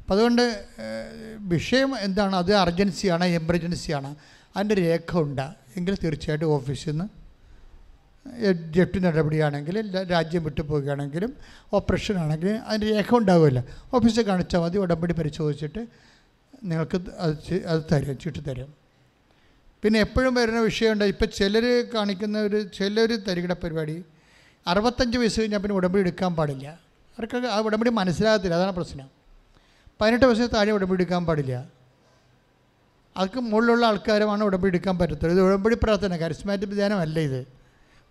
[0.00, 0.66] അപ്പം അതുകൊണ്ട്
[1.38, 2.36] വിഷയം എന്താണ്?
[2.36, 4.14] അത് അർജൻസിയാണ് എമർജൻസിയാണ്
[4.56, 5.48] അതിന്റെ രേഖ ഉണ്ട്.
[5.76, 7.15] എങ്കിൽ തീർച്ചയായിട്ടും ഓഫീസിൽ നിന്ന്
[8.76, 9.76] ജപ്തി നടപടിയാണെങ്കിൽ
[10.10, 11.36] രാജ്യം വിട്ടു പോവുകയാണെങ്കിലും
[11.72, 13.62] ഓപ്പറേഷൻ ആണെങ്കിലും അതിന്റെ രേഖ ഉണ്ടാവുമല്ലോ.
[13.94, 15.82] ഓഫീസിൽ കാണിച്ചാൽ മതി ഉടമ്പടി പരിശോധിച്ചിട്ട്
[16.64, 18.74] നിങ്ങൾക്ക് അത് അത് തരും ചീട്ട് തരും.
[19.82, 24.04] പിന്നെ എപ്പോഴും വരുന്ന വിഷയമുണ്ട് ഇപ്പം ചിലർ കാണിക്കുന്ന ഒരു ചിലർ തരികിട പരിപാടി
[24.66, 26.66] അറുപത്തഞ്ച് വയസ്സ് കഴിഞ്ഞാൽ പിന്നെ ഉടമ്പടി എടുക്കാൻ പാടില്ല.
[27.16, 29.08] അവർക്ക് ആ ഉടമ്പടി മനസ്സിലാകത്തില്ല അതാണ് പ്രശ്നം.
[30.00, 31.54] പതിനെട്ട് വയസ്സിന് താഴെ ഉടമ്പടി എടുക്കാൻ പാടില്ല.
[33.16, 35.36] അതൊക്കെ മുകളിലുള്ള ആൾക്കാരുമാണ് ഉടമ്പടി എടുക്കാൻ പറ്റത്തുള്ളൂ.
[35.36, 37.55] ഇത് ഉടമ്പടി പ്രാർത്ഥന കരിസ്മാറ്റിക് ധ്യാനമല്ല ഇത്.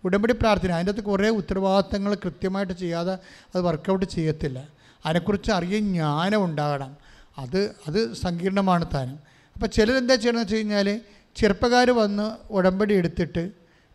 [0.06, 3.12] ഉടമ്പടി പ്രാർത്ഥന അതിന്റെ അകത്ത് കുറേ ഉത്തരവാദിത്തങ്ങൾ കൃത്യമായിട്ട് ചെയ്യാതെ
[3.54, 4.58] അത് വർക്കൗട്ട് ചെയ്യത്തില്ല.
[5.06, 6.96] അതിനെക്കുറിച്ച് അറിയാൻ ജ്ഞാനം ഉണ്ടാകണം.
[7.38, 9.18] അത് അത് സങ്കീർണമാണ് താനും.
[9.54, 11.00] അപ്പോൾ ചിലരെന്താ ചെയ്യണമെന്ന് വെച്ച് കഴിഞ്ഞാൽ
[11.36, 13.50] ചെറുപ്പക്കാർ വന്ന് ഉടമ്പടി എടുത്തിട്ട്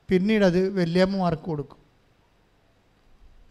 [0.10, 1.78] പിന്നീട് അത് വല്യമ്മമാർക്ക് കൊടുക്കും.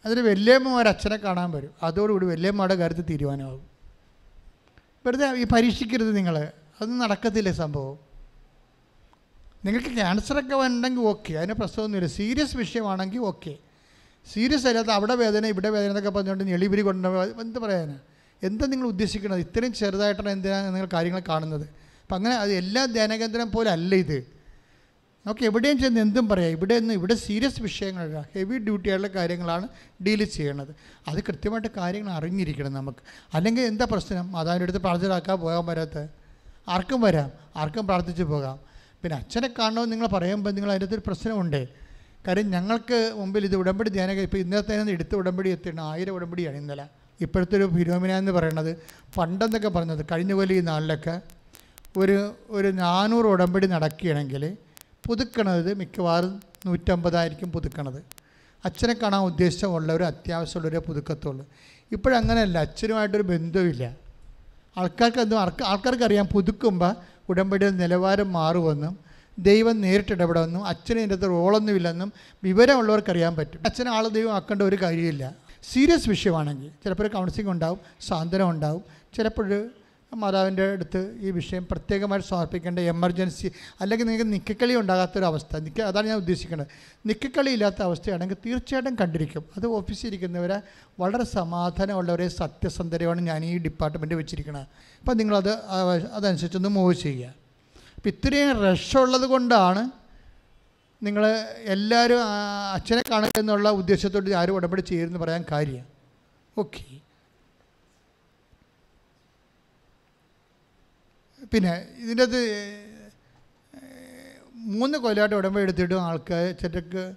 [0.04, 1.70] അതിൽ വല്യമ്മമാർ അച്ഛനെ കാണാൻ വരും.
[1.82, 3.64] അതോടുകൂടി വല്യമ്മയുടെ കാര്യത്തിൽ തീരുമാനമാകും.
[5.06, 8.09] വെറുതെ ഈ പരീക്ഷിക്കരുത് നിങ്ങൾ അതൊന്നും നടക്കത്തില്ല സംഭവം?
[9.64, 12.08] നിങ്ങൾക്ക് ക്യാൻസറൊക്കെ ഉണ്ടെങ്കിൽ ഓക്കെ അതിന് പ്രശ്നമൊന്നുമില്ല.
[12.18, 13.52] സീരിയസ് വിഷയമാണെങ്കിൽ ഓക്കെ
[14.32, 17.08] സീരിയസ് അല്ലാത്ത അവിടെ വേദന ഇവിടെ വേദന എന്നൊക്കെ പറഞ്ഞുകൊണ്ട് ഞെളിപിരി കൊണ്ട്
[17.44, 17.96] എന്ത് പറയാനാ?
[18.42, 19.40] എന്താ നിങ്ങൾ ഉദ്ദേശിക്കുന്നത്?
[19.40, 21.66] ഇത്രയും ചെറുതായിട്ടാണ് എന്തിനാണ് നിങ്ങൾ കാര്യങ്ങൾ കാണുന്നത്?
[22.02, 24.18] അപ്പം അങ്ങനെ അത് എല്ലാ ധ്യാനകേന്ദ്രം പോലെ അല്ല ഇത്.
[25.26, 26.50] നമുക്ക് എവിടെയും ചെന്ന് എന്തും പറയാം.
[26.50, 29.68] ഇവിടെ നിന്ന് ഇവിടെ സീരിയസ് വിഷയങ്ങളല്ല ഹെവി ഡ്യൂട്ടിയുള്ള കാര്യങ്ങളാണ്
[30.06, 30.72] ഡീൽ ചെയ്യണത്.
[31.08, 33.02] അത് കൃത്യമായിട്ട് കാര്യങ്ങൾ അറിഞ്ഞിരിക്കണം നമുക്ക്.
[33.34, 34.32] അല്ലെങ്കിൽ എന്താ പ്രശ്നം?
[34.32, 36.06] മാതാവിന്റെ അടുത്ത് പ്രാർത്ഥനയാക്കാൻ പോകാൻ വരാത്ത
[36.68, 37.30] ആർക്കും വരാം.
[37.56, 38.69] ആർക്കും പ്രാർത്ഥിച്ച് പോകാം.
[39.02, 41.68] പിന്നെ അച്ഛനെ കാണണമെന്ന് നിങ്ങൾ പറയുമ്പോൾ നിങ്ങൾ അതിന്റെ ഒരു പ്രശ്നമുണ്ട്.
[42.26, 46.86] കാര്യം ഞങ്ങൾക്ക് മുമ്പിൽ ഇത് ഉടമ്പടി ധ്യാന ഇപ്പോൾ ഇന്നത്തെ എടുത്ത ഉടമ്പടി എത്തിയാണ് ആയിരം ഉടമ്പടിയാണ് ഇന്നലെ.
[47.20, 48.76] ഇപ്പോഴത്തെ ഒരു ഫിനോമിന എന്ന് പറയുന്നത്
[49.16, 51.20] പണ്ടെന്നൊക്കെ പറഞ്ഞത് കഴിഞ്ഞ പോലെ ഈ നാളിലൊക്കെ
[51.98, 54.56] ഒരു ഒരു നാനൂറ് ഉടമ്പടി നടക്കുകയാണെങ്കിൽ
[55.06, 58.04] പുതുക്കണത് മിക്കവാറും നൂറ്റമ്പതായിരിക്കും പുതുക്കണത്.
[58.64, 61.46] അച്ഛനെ കാണാൻ ഉദ്ദേശമുള്ളവർ അത്യാവശ്യമുള്ളവരെ പുതുക്കത്തുള്ളൂ.
[61.92, 63.96] ഇപ്പോഴങ്ങനെയല്ല അച്ഛനുമായിട്ടൊരു ബന്ധവുമില്ല.
[64.76, 66.94] ആൾക്കാർക്ക് എന്തും ആൾക്കാർക്ക് അറിയാം പുതുക്കുമ്പോൾ
[67.30, 68.94] ഉടമ്പടിയുടെ നിലവാരം മാറുമെന്നും
[69.38, 72.12] ദൈവം നേരിട്ടിടപെടുമെന്നും അച്ഛന് ഇതിന്റെ അകത്ത് റോളൊന്നുമില്ലെന്നും
[72.44, 73.60] വിവരമുള്ളവർക്ക് അറിയാൻ പറ്റും.
[73.66, 75.24] അച്ഛൻ ആളെ ദൈവം ആക്കേണ്ട ഒരു കാര്യമില്ല.
[75.72, 78.82] സീരിയസ് വിഷയമാണെങ്കിൽ ചിലപ്പോൾ ഒരു കൗൺസിലിംഗ് ഉണ്ടാവും സാന്ത്വനം ഉണ്ടാവും
[79.16, 79.46] ചിലപ്പോൾ
[80.14, 83.50] മാതാവിന്റെ അടുത്ത് ഈ വിഷയം പ്രത്യേകമായിട്ട് സമർപ്പിക്കേണ്ട എമർജൻസി
[83.80, 86.68] അല്ലെങ്കിൽ നിങ്ങൾക്ക് നിക്കക്കളി ഉണ്ടാകാത്തൊരവസ്ഥ നിക്ക അതാണ് ഞാൻ ഉദ്ദേശിക്കുന്നത്.
[87.06, 89.44] നിക്കക്കളി ഇല്ലാത്ത അവസ്ഥയാണെങ്കിൽ തീർച്ചയായിട്ടും കണ്ടിരിക്കും.
[89.56, 90.60] അത് ഓഫീസിൽ ഇരിക്കുന്നവരെ
[91.00, 94.66] വളരെ സമാധാനമുള്ളവരെ സത്യസന്ധരമാണ് ഞാൻ ഈ ഡിപ്പാർട്ട്മെന്റ് വെച്ചിരിക്കുന്നത്
[95.00, 95.52] അപ്പം നിങ്ങളത്
[96.12, 97.34] അതനുസരിച്ചൊന്ന് മൂവ് ചെയ്യുക.
[97.96, 99.90] അപ്പം ഇത്രയും റഷുള്ളത് കൊണ്ടാണ്
[101.02, 101.24] നിങ്ങൾ
[101.64, 102.22] എല്ലാവരും
[102.74, 105.84] അച്ഛനെ കാണുക എന്നുള്ള ഉദ്ദേശത്തോട് ആരും ഉടമ്പടി ചെയ്യരുതെന്ന് പറയാൻ കാര്യം.
[106.58, 106.84] ഓക്കെ.
[111.52, 112.40] പിന്നെ ഇതിന്റെ അത്
[114.54, 117.14] മൂന്ന് കൊല്ലമായിട്ട് ഉടമ്പ എടുത്തിട്ടും ആൾക്കാർ ചെറ്റക്ക്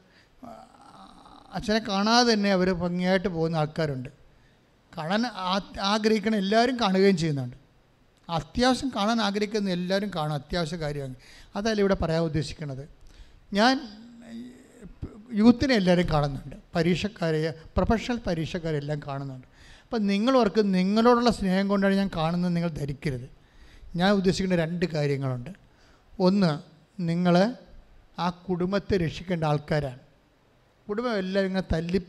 [1.53, 4.10] അച്ഛനെ കാണാതെ തന്നെ അവർ ഭംഗിയായിട്ട് പോകുന്ന ആൾക്കാരുണ്ട്.
[4.97, 5.23] കാണാൻ
[5.81, 7.57] ആഗ്രഹിക്കണം എല്ലാവരും കാണുകയും ചെയ്യുന്നുണ്ട്.
[8.30, 11.15] അത്യാവശ്യം കാണാൻ ആഗ്രഹിക്കുന്ന എല്ലാവരും കാണും അത്യാവശ്യ കാര്യമാണ്
[11.55, 12.89] അതല്ല ഇവിടെ പറയാൻ ഉദ്ദേശിക്കുന്നത്
[13.53, 13.73] ഞാൻ
[15.34, 16.55] യൂത്തിനെ എല്ലാവരും കാണുന്നുണ്ട്.
[16.76, 19.47] പരീക്ഷക്കാരെ പ്രൊഫഷണൽ പരീക്ഷക്കാരെല്ലാം കാണുന്നുണ്ട്.
[19.84, 23.43] അപ്പം നിങ്ങളവർക്ക് നിങ്ങളോടുള്ള സ്നേഹം കൊണ്ടാണ് ഞാൻ കാണുന്നത് നിങ്ങൾ ധരിക്കരുത്.
[23.95, 25.49] ഞാൻ ഉദ്ദേശിക്കുന്ന രണ്ട് കാര്യങ്ങളുണ്ട്.
[26.20, 26.52] ഒന്ന്
[26.99, 27.36] നിങ്ങൾ
[28.20, 29.99] ആ കുടുംബത്തെ രക്ഷിക്കേണ്ട ആൾക്കാരാണ്.
[30.90, 31.99] കുടുംബം എല്ലാം ഇങ്ങനെ തല്ലി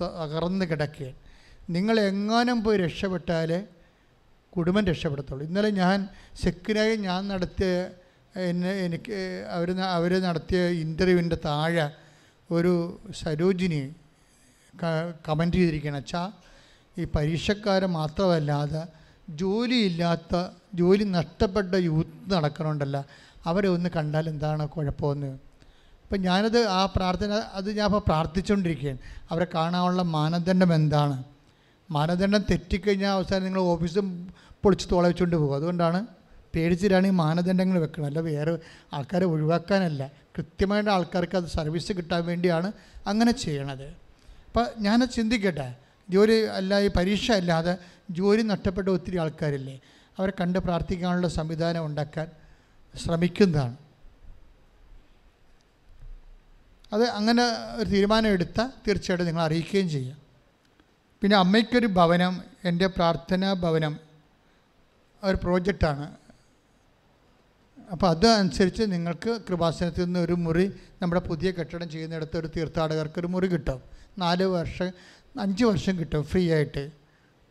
[0.00, 1.16] തകർന്ന് കിടക്കുകയാണ്.
[1.70, 3.50] നിങ്ങൾ എങ്ങാനും പോയി രക്ഷപ്പെട്ടാൽ
[4.56, 5.46] കുടുംബം രക്ഷപ്പെടത്തുള്ളൂ.
[5.46, 6.08] ഇന്നലെ ഞാൻ
[6.42, 7.88] സെക്കിനായി ഞാൻ നടത്തിയ
[8.48, 11.86] എന്നെ എനിക്ക് അവർ അവർ നടത്തിയ ഇന്റർവ്യൂവിന്റെ താഴെ
[12.50, 13.80] ഒരു സരോജിനി
[15.28, 15.96] കമന്റ് ചെയ്തിരിക്കുകയാണ്.
[15.96, 16.32] അച്ഛാ
[16.98, 18.82] ഈ പരീക്ഷക്കാരെ മാത്രമല്ലാതെ
[19.28, 23.04] ജോലിയില്ലാത്ത ജോലി നഷ്ടപ്പെട്ട യൂത്ത് നടക്കണമുണ്ടല്ല
[23.46, 25.38] അവരെ ഒന്ന് കണ്ടാൽ എന്താണ് കുഴപ്പമെന്ന്.
[26.02, 28.98] അപ്പം ഞാനത് ആ പ്രാർത്ഥന അത് ഞാൻ അപ്പോൾ പ്രാർത്ഥിച്ചുകൊണ്ടിരിക്കുകയാണ്
[29.30, 31.24] അവരെ കാണാനുള്ള മാനദണ്ഡം എന്താണ്?
[31.90, 34.32] മാനദണ്ഡം തെറ്റിക്കഴിഞ്ഞാൽ അവസാനം നിങ്ങൾ ഓഫീസും
[34.62, 35.56] പൊളിച്ച് തോളവെച്ചുകൊണ്ട് പോകും.
[35.56, 36.06] അതുകൊണ്ടാണ്
[36.54, 38.58] പേടിച്ചിട്ടാണ് ഈ മാനദണ്ഡങ്ങൾ വെക്കുന്നത് അല്ല വേറെ
[38.92, 40.10] ആൾക്കാരെ ഒഴിവാക്കാനല്ല.
[40.38, 42.72] കൃത്യമായിട്ട് ആൾക്കാർക്ക് അത് സർവീസ് കിട്ടാൻ വേണ്ടിയാണ്
[43.06, 43.94] അങ്ങനെ ചെയ്യണത്.
[44.46, 45.74] അപ്പം ഞാനത് ചിന്തിക്കട്ടെ.
[46.10, 47.78] ജോലി അല്ല ഈ പരീക്ഷ അല്ലാതെ
[48.10, 49.80] ജോലി നഷ്ടപ്പെട്ട ഒത്തിരി ആൾക്കാരില്ലേ?
[50.18, 52.30] അവരെ കണ്ട് പ്രാർത്ഥിക്കാനുള്ള സംവിധാനം ഉണ്ടാക്കാൻ
[52.96, 53.76] ശ്രമിക്കുന്നതാണ്.
[56.92, 57.42] അത് അങ്ങനെ
[57.76, 60.18] ഒരു തീരുമാനം എടുത്താൽ തീർച്ചയായിട്ടും നിങ്ങൾ അറിയിക്കുകയും ചെയ്യാം.
[61.22, 63.98] പിന്നെ അമ്മയ്ക്കൊരു ഭവനം എന്റെ പ്രാർത്ഥനാ ഭവനം
[65.24, 66.16] ഒരു പ്രോജക്റ്റാണ്.
[67.92, 70.72] അപ്പോൾ അതനുസരിച്ച് നിങ്ങൾക്ക് കൃപാസനത്തിൽ നിന്ന് ഒരു മുറി
[71.02, 73.82] നമ്മുടെ പുതിയ കെട്ടിടം ചെയ്യുന്നിടത്ത് ഒരു തീർത്ഥാടകർക്ക് ഒരു മുറി കിട്ടും.
[74.18, 74.92] നാല് വർഷം
[75.40, 77.03] അഞ്ച് വർഷം കിട്ടും ഫ്രീ ആയിട്ട്.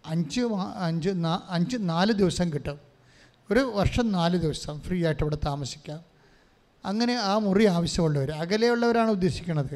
[0.06, 0.42] അഞ്ച്
[0.88, 1.10] അഞ്ച്
[1.50, 2.80] അഞ്ച് നാല് ദിവസം കിട്ടും.
[3.52, 6.00] ഒരു വർഷം നാല് ദിവസം ഫ്രീ ആയിട്ട് ഇവിടെ താമസിക്കാം.
[6.86, 9.76] അങ്ങനെ ആ മുറി ആവശ്യമുള്ളവർ അകലെയുള്ളവരാണ് ഉദ്ദേശിക്കുന്നത്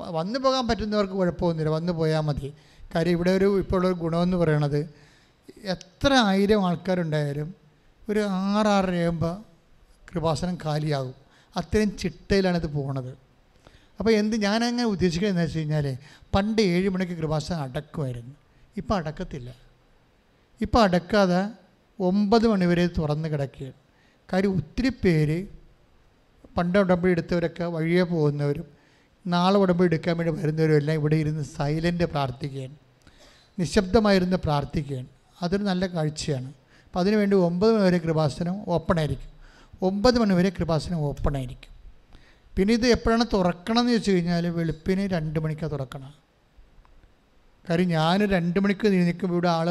[0.00, 2.52] വന്നു പോകാൻ പറ്റുന്നവർക്ക് കുഴപ്പമൊന്നുമില്ല വന്നു പോയാൽ മതി.
[2.94, 4.78] കാര്യം ഇവിടെ ഒരു ഒരു ഗുണമെന്ന് പറയണത്
[5.64, 7.54] എത്ര ആയിരം ആൾക്കാരുണ്ടായാലും
[8.10, 9.34] ഒരു ആറാറരയാകുമ്പോൾ
[10.12, 11.14] കൃപാസനം കാലിയാകും.
[11.56, 13.12] അത്രയും ചിട്ടയിലാണ് ഇത് പോകുന്നത്
[13.98, 15.96] അപ്പോൾ എന്ത് ഞാനങ്ങനെ ഉദ്ദേശിക്കുന്നത് എന്ന് വെച്ച് കഴിഞ്ഞാൽ
[16.34, 18.34] പണ്ട് ഏഴ് മണിക്ക് കൃപാസനം അടക്കുമായിരുന്നു.
[18.76, 19.54] ഇപ്പം അടക്കത്തില്ല.
[20.60, 21.46] ഇപ്പം അടക്കാതെ
[22.00, 23.72] ഒമ്പത് മണിവരെ തുറന്ന് കിടക്കുകയാണ്.
[24.32, 25.46] കാര്യം ഒത്തിരി പേര്
[26.56, 28.64] പണ്ട് ഉടമ്പടി എടുത്തവരൊക്കെ വഴിയെ പോകുന്നവരും
[29.26, 32.76] നാളെ ഉടമ്പടി എടുക്കാൻ വേണ്ടി വരുന്നവരും എല്ലാം ഇവിടെ ഇരുന്ന് സൈലന്റ് പ്രാർത്ഥിക്കുകയാണ്.
[33.58, 35.06] നിശബ്ദമായിരുന്ന് പ്രാർത്ഥിക്കുകയാണ്.
[35.42, 36.54] അതൊരു നല്ല കാഴ്ചയാണ്.
[36.84, 39.30] അപ്പം അതിനുവേണ്ടി ഒമ്പത് മണിവരെ കൃപാസനം ഓപ്പൺ ആയിരിക്കും.
[39.82, 41.72] ഒമ്പത് മണിവരെ കൃപാസനം ഓപ്പൺ ആയിരിക്കും.
[42.56, 46.21] പിന്നെ ഇത് എപ്പോഴാണ് തുറക്കണമെന്ന് ചോദിച്ചു കഴിഞ്ഞാൽ വെളുപ്പിന് രണ്ട് മണിക്കാണ് തുറക്കണം
[47.68, 49.68] കാര്യം ഞാൻ രണ്ട് മണിക്ക് നിൽക്കുമ്പോൾ ഇവിടെ ആൾ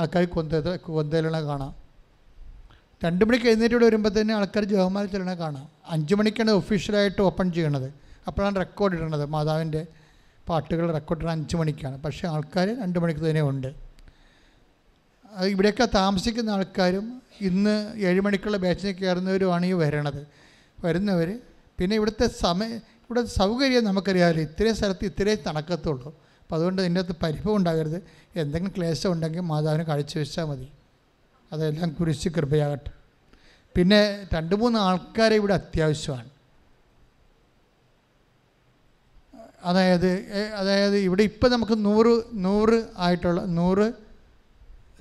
[0.00, 0.54] ആൾക്കാർ കൊന്ത
[0.86, 1.72] കൊന്തയിലണ കാണാം.
[3.04, 5.66] രണ്ട് മണിക്ക് എഴുന്നേറ്റ് ഇവിടെ വരുമ്പോൾ തന്നെ ആൾക്കാർ ജവമാല ചെല്ലണ കാണാം.
[5.94, 7.88] അഞ്ച് മണിക്കാണ് ഒഫീഷ്യലായിട്ട് ഓപ്പൺ ചെയ്യണത്.
[8.28, 9.24] അപ്പോഴാണ് റെക്കോർഡ് ഇടണത്.
[9.34, 9.86] മാതാവിന്റെ
[10.48, 11.96] പാട്ടുകൾ റെക്കോർഡ് ഇടുന്നത് അഞ്ച് മണിക്കാണ്.
[12.04, 13.70] പക്ഷേ ആൾക്കാർ രണ്ട് മണിക്ക് തന്നെ ഉണ്ട്.
[15.52, 17.06] ഇവിടെയൊക്കെ താമസിക്കുന്ന ആൾക്കാരും
[17.48, 17.74] ഇന്ന്
[18.08, 20.22] ഏഴ് മണിക്കുള്ള ബാച്ചിൽ കയറുന്നവരുമാണ് ഈ വരണത്.
[20.84, 21.28] വരുന്നവർ
[21.78, 22.72] പിന്നെ ഇവിടുത്തെ സമയം
[23.04, 26.10] ഇവിടെ സൗകര്യം നമുക്കറിയാമല്ലോ ഇത്രയും സ്ഥലത്ത് ഇത്രയും നടക്കത്തുള്ളൂ
[26.52, 28.02] അപ്പോൾ അതുകൊണ്ട് ഇതിന്റെ അകത്ത് പരിഭവം ഉണ്ടാകരുത്.
[28.36, 29.84] എന്തെങ്കിലും ക്ലേശം ഉണ്ടെങ്കിൽ മാതാവിന്
[30.18, 30.68] വെച്ചാൽ മതി.
[31.52, 32.90] അതെല്ലാം കുരിശ് കൃപയാകട്ടെ.
[33.76, 36.30] പിന്നെ രണ്ട് മൂന്ന് ആൾക്കാരെ ഇവിടെ അത്യാവശ്യമാണ്.
[39.64, 40.10] അതായത്
[40.54, 43.92] അതായത് ഇവിടെ ഇപ്പം നമുക്ക് നൂറ് നൂറ് ആയിട്ടുള്ള നൂറ്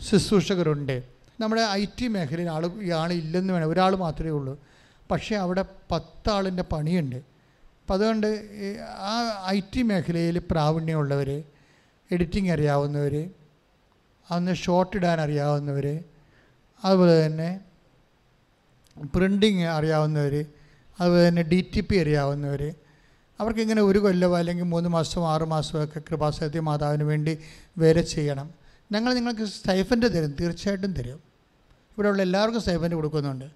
[0.02, 1.04] ശുശ്രൂഷകരുണ്ട്.
[1.40, 4.60] നമ്മുടെ ഐ ടി മേഖലയിൽ ആൾ ആൾ ഇല്ലെന്ന് വേണം ഒരാൾ മാത്രമേ ഉള്ളൂ.
[5.12, 7.31] പക്ഷേ അവിടെ പത്താളിന്റെ പണിയുണ്ട്.
[7.92, 8.28] അപ്പം അതുകൊണ്ട്
[9.06, 9.14] ആ
[9.48, 11.30] ഐ ടി മേഖലയിൽ പ്രാവീണ്യമുള്ളവർ
[12.12, 13.16] എഡിറ്റിംഗ് അറിയാവുന്നവർ
[14.30, 15.86] അന്ന് ഷോർട്ട് ഇടാൻ അറിയാവുന്നവർ
[16.84, 17.50] അതുപോലെ തന്നെ
[19.16, 20.36] പ്രിന്റിങ് അറിയാവുന്നവർ
[21.00, 22.64] അതുപോലെ തന്നെ ഡി ടി പി അറിയാവുന്നവർ
[23.40, 27.34] അവർക്കിങ്ങനെ ഒരു കൊല്ലമോ അല്ലെങ്കിൽ മൂന്ന് മാസമോ ആറ് മാസമോ ഒക്കെ കൃപാസനത്തി മാതാവിന് വേണ്ടി
[27.84, 28.48] വേറെ ചെയ്യണം.
[28.92, 31.20] ഞങ്ങൾ നിങ്ങൾക്ക് സ്റ്റൈഫന്റ് തരും തീർച്ചയായിട്ടും തരും.
[31.94, 33.48] ഇവിടെയുള്ള എല്ലാവർക്കും സ്റ്റൈഫന്റ് കൊടുക്കുന്നുണ്ട്.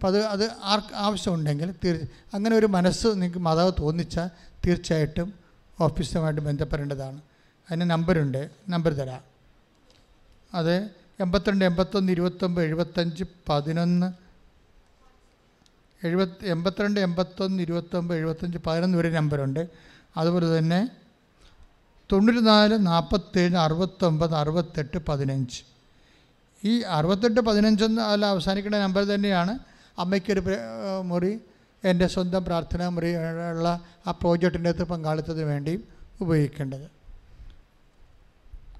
[0.00, 4.28] അപ്പോൾ അത് അത് ആർക്ക് ആവശ്യമുണ്ടെങ്കിൽ തീർ അങ്ങനെ ഒരു മനസ്സ് നിങ്ങൾക്ക് മാതാവ് തോന്നിച്ചാൽ
[4.66, 5.34] തീർച്ചയായിട്ടും
[5.80, 7.20] ഓഫീസുമായിട്ട് ബന്ധപ്പെടേണ്ടതാണ്.
[7.70, 8.50] അതിന് നമ്പറുണ്ട്.
[8.68, 9.20] നമ്പർ തരാം.
[10.54, 14.12] അത് എൺപത്തിരണ്ട് എൺപത്തൊന്ന് ഇരുപത്തൊമ്പത് എഴുപത്തഞ്ച് പതിനൊന്ന്
[16.06, 19.68] എഴുപത്തി എൺപത്തിരണ്ട് എൺപത്തൊന്ന് ഇരുപത്തൊമ്പത് എഴുപത്തഞ്ച് പതിനൊന്ന് വരെ നമ്പറുണ്ട്.
[20.16, 20.90] അതുപോലെ തന്നെ
[22.12, 25.62] തൊണ്ണൂറ്റി നാല് നാൽപ്പത്തേഴ് അറുപത്തൊമ്പത് അറുപത്തെട്ട് പതിനഞ്ച്.
[26.64, 29.69] ഈ അറുപത്തെട്ട് പതിനഞ്ചെന്ന് അതിൽ അവസാനിക്കേണ്ട നമ്പർ തന്നെയാണ്.
[29.98, 30.42] അമ്മയ്ക്കൊരു
[31.10, 31.32] മുറി
[31.84, 33.10] എന്റെ സ്വന്തം പ്രാർത്ഥനാ മുറി
[33.52, 33.68] ഉള്ള
[34.06, 35.82] ആ പ്രോജക്റ്റിന്റെ അകത്ത് പങ്കാളിത്തത്തിന് വേണ്ടിയും
[36.20, 36.86] ഉപയോഗിക്കേണ്ടത്.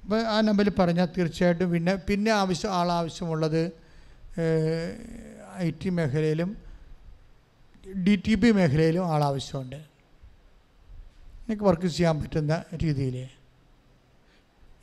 [0.03, 3.63] അപ്പോൾ ആ നമ്പറിൽ പറഞ്ഞാൽ തീർച്ചയായിട്ടും പിന്നെ പിന്നെ ആവശ്യം ആളാവശ്യമുള്ളത്
[5.57, 6.51] ഐ ടി മേഖലയിലും
[8.07, 9.81] ഡി ടി പി മേഖലയിലും ആളാവശ്യമുണ്ട്.
[11.47, 13.17] എനിക്ക് വർക്ക് ചെയ്യാൻ പറ്റുന്ന രീതിയിൽ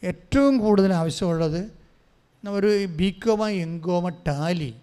[0.04, 1.62] ഏറ്റവും കൂടുതൽ ആവശ്യമുള്ളത്
[2.44, 4.76] ഒരു ബികോമ എങ്കോമ ടാലി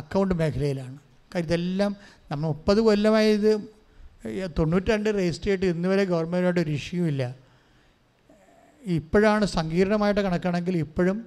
[0.00, 0.96] അക്കൗണ്ട് മേഖലയിലാണ്.
[1.34, 1.92] കാര്യം ഇതെല്ലാം
[2.30, 3.50] നമ്മൾ മുപ്പത് കൊല്ലമായി ഇത്
[4.58, 7.22] തൊണ്ണൂറ്റി രജിസ്റ്റർ ചെയ്തിട്ട് ഇന്ന് വരെ ഗവൺമെന്റിനോട് ഒരു ഇഷ്യൂ ഇല്ല.
[8.98, 11.18] ഇപ്പോഴാണ് സങ്കീർണമായിട്ട് കണക്കാണെങ്കിൽ ഇപ്പോഴും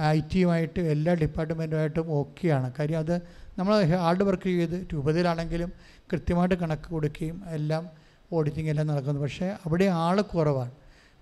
[0.00, 2.72] ഐ ടിയുമായിട്ടും എല്ലാ ഡിപ്പാർട്ട്മെന്റുമായിട്ടും ഓക്കെയാണ്.
[2.78, 3.16] കാര്യം അത്
[3.58, 5.72] നമ്മൾ ഹാർഡ് വർക്ക് ചെയ്ത് രൂപതയിലാണെങ്കിലും
[6.12, 7.82] കൃത്യമായിട്ട് കണക്ക് കൊടുക്കുകയും എല്ലാം
[8.32, 9.20] ഓഡിറ്റിംഗ് എല്ലാം നടക്കുന്നു.
[9.20, 10.72] പക്ഷേ അവിടെ ആൾ കുറവാണ്.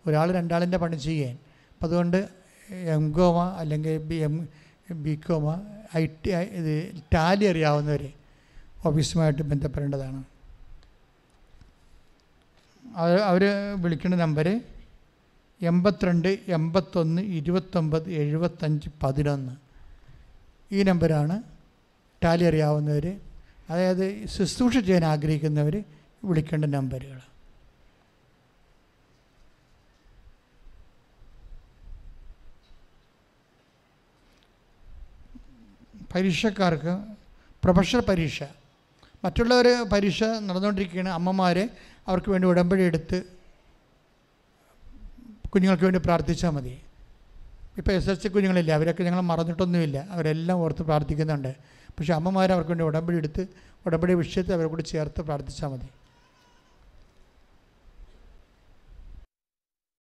[0.06, 1.34] ഒരാൾ രണ്ടാളിന്റെ പണി ചെയ്യാൻ.
[1.72, 2.20] അപ്പം അതുകൊണ്ട്
[2.96, 4.34] എം കോമ അല്ലെങ്കിൽ B M
[5.04, 5.46] B com
[5.96, 8.02] I T ഇത് ടാലി അറിയാവുന്നവർ
[8.84, 10.22] ഓഫീസുമായിട്ട് ബന്ധപ്പെടേണ്ടതാണ്.
[12.96, 13.42] അവർ അവർ
[13.82, 14.60] വിളിക്കുന്ന നമ്പർ
[15.60, 19.54] എൺപത്തിരണ്ട് എൺപത്തൊന്ന് ഇരുപത്തൊമ്പത് എഴുപത്തഞ്ച് പതിനൊന്ന്.
[20.72, 21.42] ഈ നമ്പരാണ്
[22.24, 23.06] ടാലി അറിയാവുന്നവർ
[23.70, 25.84] അതായത് ശുശ്രൂഷ ചെയ്യാൻ ആഗ്രഹിക്കുന്നവർ
[26.24, 27.18] വിളിക്കേണ്ട നമ്പറുകൾ
[36.14, 36.98] പരീക്ഷക്കാർക്ക്
[37.64, 38.42] പ്രൊഫഷണൽ പരീക്ഷ.
[39.24, 41.68] മറ്റുള്ളവർ പരീക്ഷ നടന്നുകൊണ്ടിരിക്കുകയാണ് അമ്മമാർ
[42.08, 43.22] അവർക്ക് വേണ്ടി ഉടമ്പടി എടുത്ത്
[45.48, 46.78] കുഞ്ഞുങ്ങൾക്ക് വേണ്ടി പ്രാർത്ഥിച്ചാൽ മതി.
[47.78, 50.06] ഇപ്പോൾ എസ് എസ് കുഞ്ഞുങ്ങളില്ല അവരൊക്കെ ഞങ്ങൾ മറന്നിട്ടൊന്നുമില്ല.
[50.10, 51.54] അവരെല്ലാം ഓർത്ത് പ്രാർത്ഥിക്കുന്നുണ്ട്.
[51.98, 53.46] പക്ഷേ അമ്മമാർ അവർക്ക് വേണ്ടി ഉടമ്പടി എടുത്ത്
[53.86, 55.88] ഉടമ്പടി വിഷയത്തെ അവരെ കൂടി ചേർത്ത് പ്രാർത്ഥിച്ചാൽ മതി.